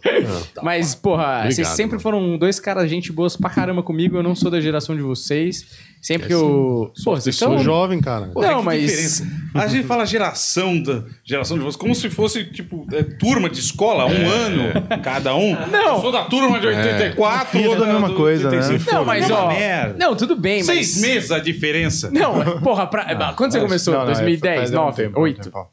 Mas, 0.61 0.95
porra, 0.95 1.23
Obrigado, 1.23 1.51
vocês 1.53 1.67
sempre 1.69 1.91
mano. 1.93 1.99
foram 2.01 2.37
dois 2.37 2.59
caras 2.59 2.89
gente 2.89 3.11
boas 3.11 3.35
pra 3.35 3.49
caramba 3.49 3.83
comigo. 3.83 4.17
Eu 4.17 4.23
não 4.23 4.35
sou 4.35 4.49
da 4.49 4.59
geração 4.61 4.95
de 4.95 5.01
vocês. 5.01 5.65
Sempre 6.05 6.27
que 6.27 6.33
eu. 6.35 6.91
Pô, 7.03 7.15
vocês 7.15 7.25
Eu 7.25 7.33
sou 7.33 7.57
estão. 7.57 7.63
jovem, 7.63 7.99
cara. 7.99 8.27
Pô, 8.27 8.39
Não, 8.39 8.59
que 8.59 8.65
mas- 8.65 8.81
diferença. 8.83 9.27
A 9.55 9.65
gente 9.65 9.87
fala 9.87 10.05
geração 10.05 10.79
da 10.79 11.03
geração 11.23 11.57
de 11.57 11.63
vocês, 11.63 11.75
como 11.77 11.95
se 11.95 12.11
fosse, 12.11 12.45
tipo, 12.45 12.85
é, 12.91 13.01
turma 13.01 13.49
de 13.49 13.59
escola, 13.59 14.05
um 14.05 14.29
ano 14.29 14.71
cada 15.01 15.35
um. 15.35 15.55
Não. 15.67 15.95
Eu 15.95 16.01
sou 16.01 16.11
da 16.11 16.25
turma 16.25 16.59
de 16.59 16.67
84, 16.67 17.47
Filho 17.57 17.71
outra 17.71 17.87
da 17.87 17.93
mesma 17.93 18.09
do 18.09 18.15
coisa, 18.15 18.51
né? 18.51 18.57
85. 18.57 18.93
Não, 18.93 19.03
mas 19.03 19.31
ó. 19.31 19.47
merda. 19.47 19.95
Não, 19.97 20.15
tudo 20.15 20.35
bem, 20.35 20.63
mas. 20.63 20.67
Seis 20.67 21.01
meses 21.01 21.31
a 21.31 21.39
diferença. 21.39 22.11
Não, 22.11 22.61
porra, 22.61 22.85
pra... 22.85 23.33
quando 23.33 23.53
você 23.53 23.59
começou? 23.59 23.95
Não, 23.95 24.01
não, 24.05 24.11
é, 24.11 24.13
2010, 24.13 24.57
faz 24.57 24.71
um 24.71 24.75
9, 24.75 25.03
tempo, 25.03 25.19
um 25.19 25.23
8, 25.23 25.41
tempo. 25.41 25.67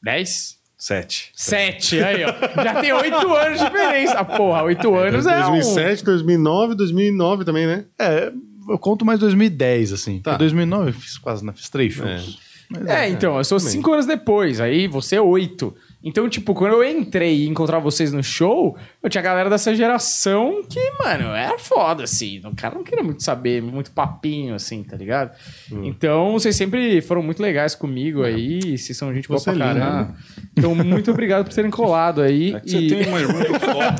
10? 0.00 0.56
Sete. 0.78 1.32
7, 1.34 2.04
aí, 2.04 2.22
ó. 2.24 2.62
Já 2.62 2.80
tem 2.80 2.92
8 2.92 3.34
anos 3.34 3.58
de 3.58 3.64
diferença. 3.64 4.24
Porra, 4.24 4.62
8 4.62 4.94
anos 4.94 5.26
é 5.26 5.38
um... 5.38 5.50
2007, 5.52 6.04
2009, 6.04 6.76
2009 6.76 7.44
também, 7.44 7.66
né? 7.66 7.84
É, 7.98 8.30
eu 8.68 8.78
conto 8.78 9.04
mais 9.04 9.20
2010, 9.20 9.92
assim. 9.92 10.20
Tá. 10.20 10.32
Porque 10.32 10.44
2009 10.44 10.90
eu 10.90 10.94
fiz 10.94 11.18
quase, 11.18 11.44
né? 11.44 11.52
Fiz 11.54 11.68
três 11.68 11.92
shows. 11.92 12.38
Mas 12.68 12.86
É, 12.86 13.08
então, 13.08 13.36
eu 13.38 13.44
sou 13.44 13.60
5 13.60 13.92
anos 13.92 14.06
depois, 14.06 14.60
aí 14.60 14.88
você 14.88 15.16
é 15.16 15.20
8. 15.20 15.74
Então, 16.02 16.28
tipo, 16.28 16.54
quando 16.54 16.74
eu 16.74 16.84
entrei 16.84 17.42
e 17.42 17.48
encontrar 17.48 17.78
vocês 17.80 18.12
no 18.12 18.22
show, 18.22 18.76
eu 19.02 19.10
tinha 19.10 19.20
a 19.20 19.24
galera 19.24 19.50
dessa 19.50 19.74
geração 19.74 20.62
que, 20.68 20.78
mano, 21.02 21.30
era 21.34 21.58
foda, 21.58 22.04
assim. 22.04 22.40
O 22.44 22.54
cara 22.54 22.76
não 22.76 22.84
queria 22.84 23.02
muito 23.02 23.22
saber, 23.24 23.60
muito 23.60 23.90
papinho, 23.90 24.54
assim, 24.54 24.84
tá 24.84 24.96
ligado? 24.96 25.32
Hum. 25.72 25.84
Então, 25.84 26.34
vocês 26.34 26.54
sempre 26.54 27.00
foram 27.00 27.22
muito 27.22 27.42
legais 27.42 27.74
comigo 27.74 28.22
aí, 28.22 28.78
vocês 28.78 28.96
são 28.96 29.12
gente 29.12 29.26
boa 29.26 29.40
Você 29.40 29.52
pra 29.52 29.64
é 29.64 29.68
lindo, 29.68 29.80
caramba. 29.80 30.14
Então, 30.56 30.74
muito 30.74 31.10
obrigado 31.10 31.44
por 31.44 31.52
terem 31.52 31.70
colado 31.70 32.22
aí. 32.22 32.54
É 32.54 32.60
que 32.60 32.70
você 32.70 32.78
e... 32.78 32.88
tem 32.88 33.08
uma 33.08 33.20
irmã 33.20 33.42
gostosa. 33.42 33.96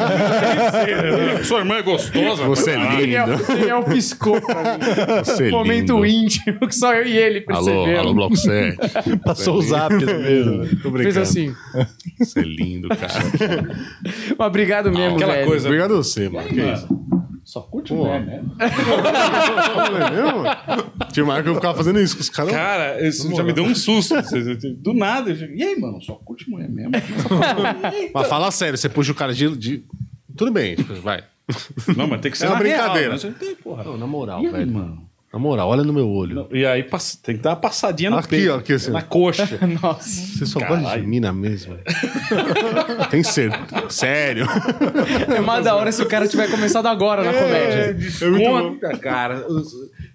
Sua 1.44 1.58
irmã 1.58 1.74
é 1.76 1.82
gostosa. 1.82 2.44
Você 2.44 2.70
é 2.70 2.74
pô. 2.74 2.80
lindo. 2.82 3.00
Daniel, 3.00 3.26
Daniel 3.46 3.82
piscou 3.82 4.40
pra 4.40 4.78
mim. 4.78 5.24
Você 5.24 5.48
é 5.48 5.50
Momento 5.50 6.04
lindo. 6.04 6.06
íntimo 6.06 6.68
que 6.68 6.74
só 6.74 6.94
eu 6.94 7.06
e 7.06 7.16
ele 7.16 7.40
percebemos. 7.40 8.12
Bloco 8.12 8.36
7. 8.36 8.76
Passou 9.24 9.56
o 9.56 9.62
zap 9.62 9.94
mesmo. 9.94 10.66
Tô 10.82 10.90
brincando. 10.90 11.02
Fez 11.02 11.16
assim. 11.16 11.54
Você 12.18 12.40
é 12.40 12.42
lindo, 12.42 12.88
cara. 12.88 13.14
Mas 14.38 14.46
obrigado 14.48 14.90
mesmo, 14.92 15.16
Aquela 15.16 15.34
velho. 15.34 15.46
coisa. 15.46 15.66
Obrigado 15.68 15.94
a 15.94 15.96
você, 15.96 16.28
mano. 16.28 16.48
Que 16.48 16.60
isso? 16.60 17.06
Só 17.44 17.60
curte 17.60 17.92
mulher, 17.94 18.24
né? 18.26 18.42
Não 18.58 19.96
é 19.96 20.10
mesmo? 20.10 20.42
Tinha 21.12 21.22
uma 21.24 21.34
hora 21.34 21.42
que 21.44 21.48
eu 21.48 21.54
ficava 21.54 21.76
fazendo 21.76 22.00
isso 22.00 22.16
com 22.16 22.22
os 22.22 22.28
caras. 22.28 22.50
Cara, 22.52 23.06
isso 23.06 23.32
já 23.36 23.42
me 23.44 23.52
deu 23.52 23.62
um 23.64 23.74
susto. 23.74 24.14
Do 24.78 24.92
nada. 24.92 25.30
eu 25.30 25.36
cheguei, 25.36 25.56
E 25.56 25.62
aí, 25.62 25.78
mano? 25.80 26.02
Só 26.02 26.14
curte 26.14 26.50
mulher 26.50 26.68
mesmo. 26.68 26.90
Mas 28.12 28.26
fala 28.28 28.50
sério, 28.50 28.76
você 28.76 28.88
puxa 28.88 29.12
o 29.12 29.14
cara 29.14 29.32
de. 29.32 29.48
de- 29.56 29.84
Tudo 30.36 30.50
bem, 30.50 30.74
tipo, 30.74 30.92
vai. 30.94 31.22
Não, 31.96 32.08
mas 32.08 32.20
tem 32.20 32.32
que 32.32 32.36
ser 32.38 32.46
É 32.46 32.48
uma 32.48 32.58
na 32.58 32.64
real, 32.64 32.78
brincadeira. 32.78 33.12
né? 33.12 33.18
Você 33.18 33.30
tem, 33.30 33.54
porra. 33.54 33.84
Não, 33.84 33.96
na 33.96 34.06
moral, 34.08 34.42
E 34.42 34.46
aí, 34.46 34.52
velho. 34.52 34.72
mano? 34.72 35.05
Na 35.36 35.40
moral, 35.40 35.68
olha 35.68 35.84
no 35.84 35.92
meu 35.92 36.08
olho. 36.08 36.34
Não, 36.34 36.48
E 36.50 36.64
aí 36.64 36.82
passa- 36.82 37.18
tem 37.22 37.36
que 37.36 37.42
dar 37.42 37.50
uma 37.50 37.56
passadinha 37.56 38.08
no 38.08 38.16
Aqui, 38.16 38.28
peito. 38.28 38.52
ó, 38.52 38.56
aqui, 38.56 38.72
assim. 38.72 38.90
Na 38.90 39.02
coxa. 39.02 39.46
Nossa. 39.82 40.08
Você 40.08 40.46
só 40.46 40.58
Caralho. 40.58 40.80
gosta 40.80 40.98
de 40.98 41.06
mina 41.06 41.30
mesmo? 41.30 41.76
Tem 43.10 43.22
certeza. 43.22 43.84
Sério. 43.90 44.46
É 45.36 45.40
mais 45.40 45.62
da 45.64 45.74
hora 45.76 45.92
se 45.92 46.00
o 46.00 46.06
cara 46.06 46.26
tiver 46.26 46.50
começado 46.50 46.86
agora 46.86 47.22
na 47.22 47.34
comédia. 47.34 47.92
Desmonta, 47.92 48.96
cara. 48.96 49.46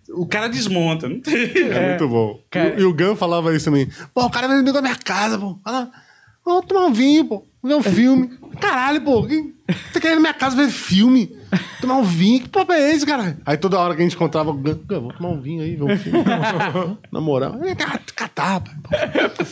O 0.09 0.25
cara 0.25 0.47
desmonta. 0.49 1.07
Não 1.07 1.19
tem. 1.19 1.51
É, 1.69 1.89
muito 1.89 2.07
bom. 2.07 2.39
Cara- 2.49 2.73
E, 2.77 2.81
e 2.81 2.83
o 2.83 2.91
Gun 2.93 3.15
falava 3.15 3.55
isso 3.55 3.65
também. 3.65 3.87
Pô, 4.15 4.25
o 4.25 4.29
cara 4.31 4.47
veio 4.47 4.63
na 4.63 4.81
minha 4.81 4.95
casa, 4.95 5.37
pô. 5.37 5.55
Fala, 5.63 5.91
vamos 6.43 6.65
tomar 6.65 6.85
um 6.87 6.93
vinho, 6.93 7.25
pô. 7.25 7.45
Ver 7.63 7.75
um 7.75 7.83
filme. 7.83 8.31
Caralho, 8.59 9.01
pô. 9.01 9.23
Quem 9.27 9.53
tá 9.93 9.99
querendo 9.99 10.13
ir 10.13 10.15
na 10.15 10.21
minha 10.21 10.33
casa 10.33 10.55
ver 10.55 10.69
filme? 10.71 11.39
Tomar 11.81 11.97
um 11.97 12.03
vinho? 12.03 12.41
Que 12.41 12.49
papo 12.49 12.71
é 12.71 12.91
esse, 12.93 13.05
cara? 13.05 13.37
Aí 13.45 13.57
toda 13.57 13.77
hora 13.79 13.93
que 13.95 14.01
a 14.01 14.03
gente 14.03 14.15
encontrava 14.15 14.53
vamos 14.53 15.15
tomar 15.17 15.29
um 15.29 15.41
vinho 15.41 15.61
aí, 15.63 15.77
um 15.81 15.87
filme. 15.97 16.23
na 17.11 17.19
moral. 17.21 17.57
É, 17.63 17.75
cat- 17.75 18.13
catar, 18.15 18.61
pai. 18.61 18.73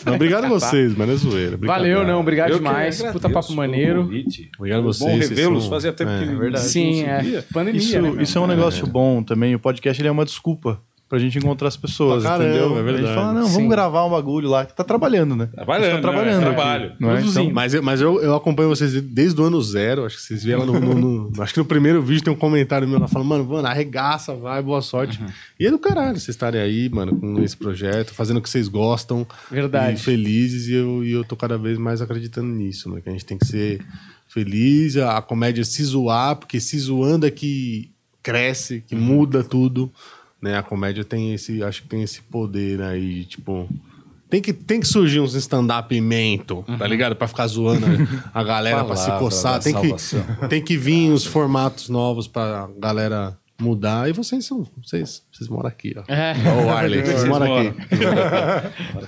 Não, 0.05 0.15
obrigado 0.15 0.45
a 0.45 0.49
vocês, 0.49 0.95
mano. 0.95 1.11
É 1.11 1.15
zoeira. 1.15 1.57
Valeu, 1.57 2.05
não. 2.05 2.19
Obrigado 2.21 2.51
Eu 2.51 2.57
demais. 2.57 2.99
agradeço 2.99 3.13
Puta 3.13 3.29
papo 3.29 3.53
maneiro. 3.53 4.03
convite. 4.03 4.49
Obrigado 4.57 4.79
a 4.79 4.81
Bom 4.83 4.87
vocês. 4.93 5.17
vocês 5.17 5.29
revê-los. 5.29 5.63
são- 5.63 5.69
Fazia 5.71 5.91
tempo 5.93 6.11
É, 6.11 6.19
que 6.19 6.35
verdade. 6.35 6.65
Sim, 6.65 7.03
é. 7.03 7.43
Pandemia, 7.53 7.79
Isso, 7.81 8.01
né, 8.01 8.23
isso 8.23 8.37
é 8.37 8.41
um 8.41 8.47
negócio 8.47 8.85
bom 8.87 9.21
também. 9.23 9.55
O 9.55 9.59
podcast 9.59 10.01
ele 10.01 10.07
é 10.07 10.11
uma 10.11 10.25
desculpa 10.25 10.81
pra 11.09 11.17
gente 11.17 11.39
encontrar 11.39 11.67
as 11.69 11.75
pessoas, 11.75 12.21
Pra 12.21 12.33
caramba, 12.33 12.49
entendeu? 12.49 12.77
é 12.77 12.79
A 12.79 12.83
verdade. 12.83 13.07
gente 13.07 13.15
fala, 13.15 13.33
não, 13.33 13.41
vamos 13.41 13.53
Sim. 13.55 13.67
gravar 13.67 14.05
um 14.05 14.11
bagulho 14.11 14.47
lá 14.47 14.63
que 14.65 14.75
tá 14.75 14.83
trabalhando, 14.83 15.35
né? 15.35 15.47
Trabalhando, 15.47 15.91
A 15.91 15.95
tá 15.95 16.01
trabalhando. 16.01 16.41
né? 16.41 16.45
aqui, 16.47 16.55
Trabalho. 16.55 16.91
não 16.99 17.11
é? 17.11 17.21
Então, 17.21 17.51
Mas, 17.51 17.73
eu- 17.73 17.81
mas 17.81 17.99
eu, 17.99 18.21
eu 18.21 18.35
acompanho 18.35 18.69
vocês 18.69 18.93
desde 19.01 19.41
o 19.41 19.43
ano 19.43 19.59
zero. 19.61 20.05
Acho 20.05 20.17
que 20.17 20.21
vocês 20.21 20.43
vieram 20.43 20.67
no, 20.67 20.79
no- 20.79 21.29
no- 21.31 21.41
Acho 21.43 21.51
que 21.53 21.59
no 21.59 21.65
primeiro 21.65 21.99
vídeo 22.01 22.23
tem 22.23 22.31
um 22.31 22.37
comentário 22.37 22.87
meu 22.87 22.99
lá 22.99 23.07
falando, 23.07 23.27
mano, 23.27 23.43
mano, 23.45 23.67
arregaça, 23.67 24.35
vai, 24.35 24.61
boa 24.61 24.81
sorte. 24.83 25.19
E 25.59 25.65
é 25.65 25.71
do 25.71 25.79
caralho 25.79 26.11
vocês 26.19 26.29
estarem 26.29 26.61
aí, 26.61 26.87
mano, 26.89 27.19
com 27.19 27.41
esse 27.41 27.57
projeto, 27.57 28.13
fazendo 28.13 28.37
o 28.37 28.41
que 28.41 28.49
vocês 28.49 28.67
gostam. 28.67 29.25
Verdade. 29.49 29.95
E 29.99 30.03
felizes, 30.03 30.67
e 30.67 30.73
eu, 30.75 31.03
e 31.03 31.11
eu 31.11 31.23
tô 31.23 31.35
cada 31.35 31.57
vez 31.57 31.77
mais 31.79 32.03
acreditando 32.03 32.47
nisso, 32.49 32.87
mano. 32.87 33.01
Que 33.01 33.09
a 33.09 33.11
gente 33.11 33.25
tem 33.25 33.37
que 33.37 33.47
ser 33.47 33.81
feliz, 34.27 34.95
a, 34.97 35.17
a 35.17 35.21
comédia 35.23 35.63
se 35.65 35.83
zoar, 35.83 36.35
porque 36.35 36.59
se 36.59 36.77
zoando 36.77 37.25
é 37.25 37.31
que 37.31 37.89
cresce, 38.21 38.83
que 38.87 38.95
muda 38.95 39.43
tudo. 39.43 39.91
Né? 40.41 40.57
A 40.57 40.63
comédia 40.63 41.03
tem 41.03 41.33
esse, 41.33 41.61
acho 41.63 41.83
que 41.83 41.87
tem 41.87 42.01
esse 42.03 42.21
poder 42.21 42.81
aí, 42.81 43.25
tipo. 43.25 43.67
Tem 44.29 44.41
que, 44.41 44.53
tem 44.53 44.79
que 44.79 44.87
surgir 44.87 45.19
uns 45.19 45.33
stand-up 45.33 45.99
mento, 45.99 46.63
tá 46.77 46.85
ligado? 46.85 47.15
Pra 47.15 47.27
ficar 47.27 47.47
zoando 47.47 47.87
a, 48.31 48.43
galera, 48.43 48.83
pra 48.85 48.95
se 48.95 49.11
coçar. 49.17 49.59
Tem 49.59 49.73
que, 49.73 50.47
tem 50.47 50.63
que 50.63 50.77
vir 50.77 51.11
uns 51.11 51.25
formatos 51.25 51.89
novos 51.89 52.27
pra 52.27 52.69
galera 52.77 53.35
mudar. 53.59 54.09
E 54.09 54.13
vocês 54.13 54.45
são. 54.45 54.65
Vocês, 54.83 55.21
vocês 55.31 55.49
moram 55.49 55.67
aqui, 55.67 55.95
ó. 55.97 56.03
É. 56.11 56.33
Ó, 56.47 56.65
o 56.65 56.69
Arley, 56.73 57.01
vocês 57.03 57.25
moram 57.25 57.57
aqui. 57.57 57.73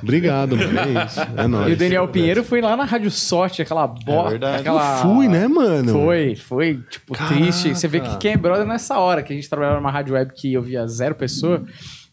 Obrigado, 0.02 0.58
mano. 0.58 0.80
É 0.80 1.06
isso. 1.06 1.20
É 1.38 1.48
nóis. 1.48 1.70
E 1.70 1.74
o 1.74 1.78
Daniel 1.78 2.08
Pinheiro 2.08 2.44
foi 2.44 2.62
lá 2.62 2.76
na 2.76 2.84
Rádio 2.86 3.12
Sorte, 3.12 3.62
aquela 3.62 3.88
bosta. 3.88 4.30
verdade. 4.32 4.60
aquela... 4.62 4.98
Fui, 5.02 5.28
né, 5.28 5.48
mano? 5.48 5.92
Foi, 5.94 6.36
foi, 6.36 6.80
tipo, 6.90 7.14
Caraca. 7.14 7.36
triste. 7.36 7.70
Você 7.76 7.88
vê 7.88 8.00
que 8.00 8.18
quem 8.18 8.34
é 8.34 8.38
brother 8.38 8.66
nessa 8.66 8.98
hora, 9.00 9.22
que 9.24 9.34
a 9.34 9.36
gente 9.36 9.50
trabalhava 9.50 9.78
numa 9.80 9.92
rádio 9.92 10.14
web 10.16 10.32
que 10.34 10.54
eu 10.54 10.62
via 10.62 10.86
zero 10.88 11.16
pessoa. 11.16 11.64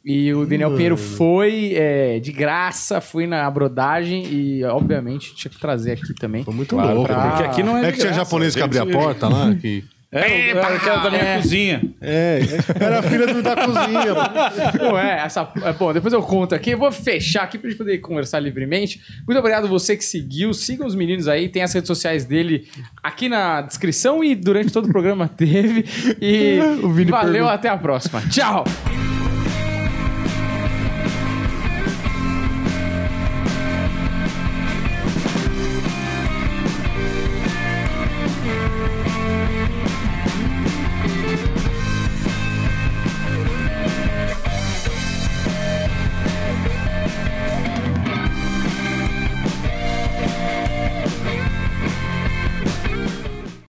E 0.05 0.33
o 0.33 0.47
Daniel 0.47 0.71
Pinheiro 0.73 0.97
foi 0.97 1.73
é, 1.75 2.19
de 2.19 2.33
graça, 2.33 3.01
fui 3.01 3.27
na 3.27 3.51
brodagem 3.51 4.25
e, 4.27 4.65
obviamente, 4.65 5.35
tinha 5.35 5.51
que 5.51 5.59
trazer 5.59 5.93
aqui 5.93 6.15
também. 6.15 6.45
Foi 6.45 6.55
muito 6.55 6.75
Claro, 6.77 6.95
louco. 6.95 7.13
pra- 7.13 7.31
Porque 7.31 7.43
aqui 7.43 7.63
não 7.63 7.77
é 7.77 7.81
É 7.83 7.87
de 7.87 7.93
que 7.93 7.99
tinha 7.99 8.13
graça, 8.13 8.25
japonês 8.25 8.55
que 8.55 8.63
abria 8.63 8.83
a 8.83 8.87
porta 8.87 9.29
lá, 9.29 9.55
que... 9.55 9.85
É, 10.11 10.53
eu 10.53 10.57
quero 10.81 11.03
da 11.03 11.11
minha 11.11 11.23
É. 11.23 11.37
cozinha. 11.37 11.83
É, 12.01 12.41
era 12.81 13.01
a 13.01 13.03
filha 13.03 13.27
do, 13.27 13.43
da 13.43 13.55
cozinha. 13.57 14.15
Não 14.83 14.99
é, 14.99 15.21
essa. 15.25 15.47
é, 15.63 15.73
Bom, 15.75 15.93
depois 15.93 16.15
eu 16.15 16.23
conto 16.23 16.55
aqui. 16.55 16.71
Eu 16.71 16.79
vou 16.79 16.91
fechar 16.91 17.43
aqui 17.43 17.59
pra 17.59 17.69
gente 17.69 17.79
poder 17.79 17.99
conversar 17.99 18.41
livremente. 18.41 19.01
Muito 19.27 19.39
obrigado 19.39 19.69
você 19.69 19.97
que 19.99 20.05
seguiu. 20.05 20.55
Sigam 20.55 20.87
os 20.87 20.95
meninos 20.95 21.29
aí. 21.29 21.49
Tem 21.49 21.63
as 21.63 21.73
redes 21.75 21.89
sociais 21.89 22.25
dele 22.25 22.67
aqui 23.03 23.29
na 23.29 23.61
descrição 23.61 24.25
e 24.25 24.35
durante 24.35 24.73
todo 24.73 24.87
o 24.87 24.93
programa 24.93 25.29
teve. 25.37 25.85
E 26.23 26.59
O 26.83 26.89
valeu, 27.11 27.33
pergunta- 27.33 27.53
até 27.53 27.69
a 27.69 27.77
próxima. 27.77 28.23
Tchau! 28.31 28.65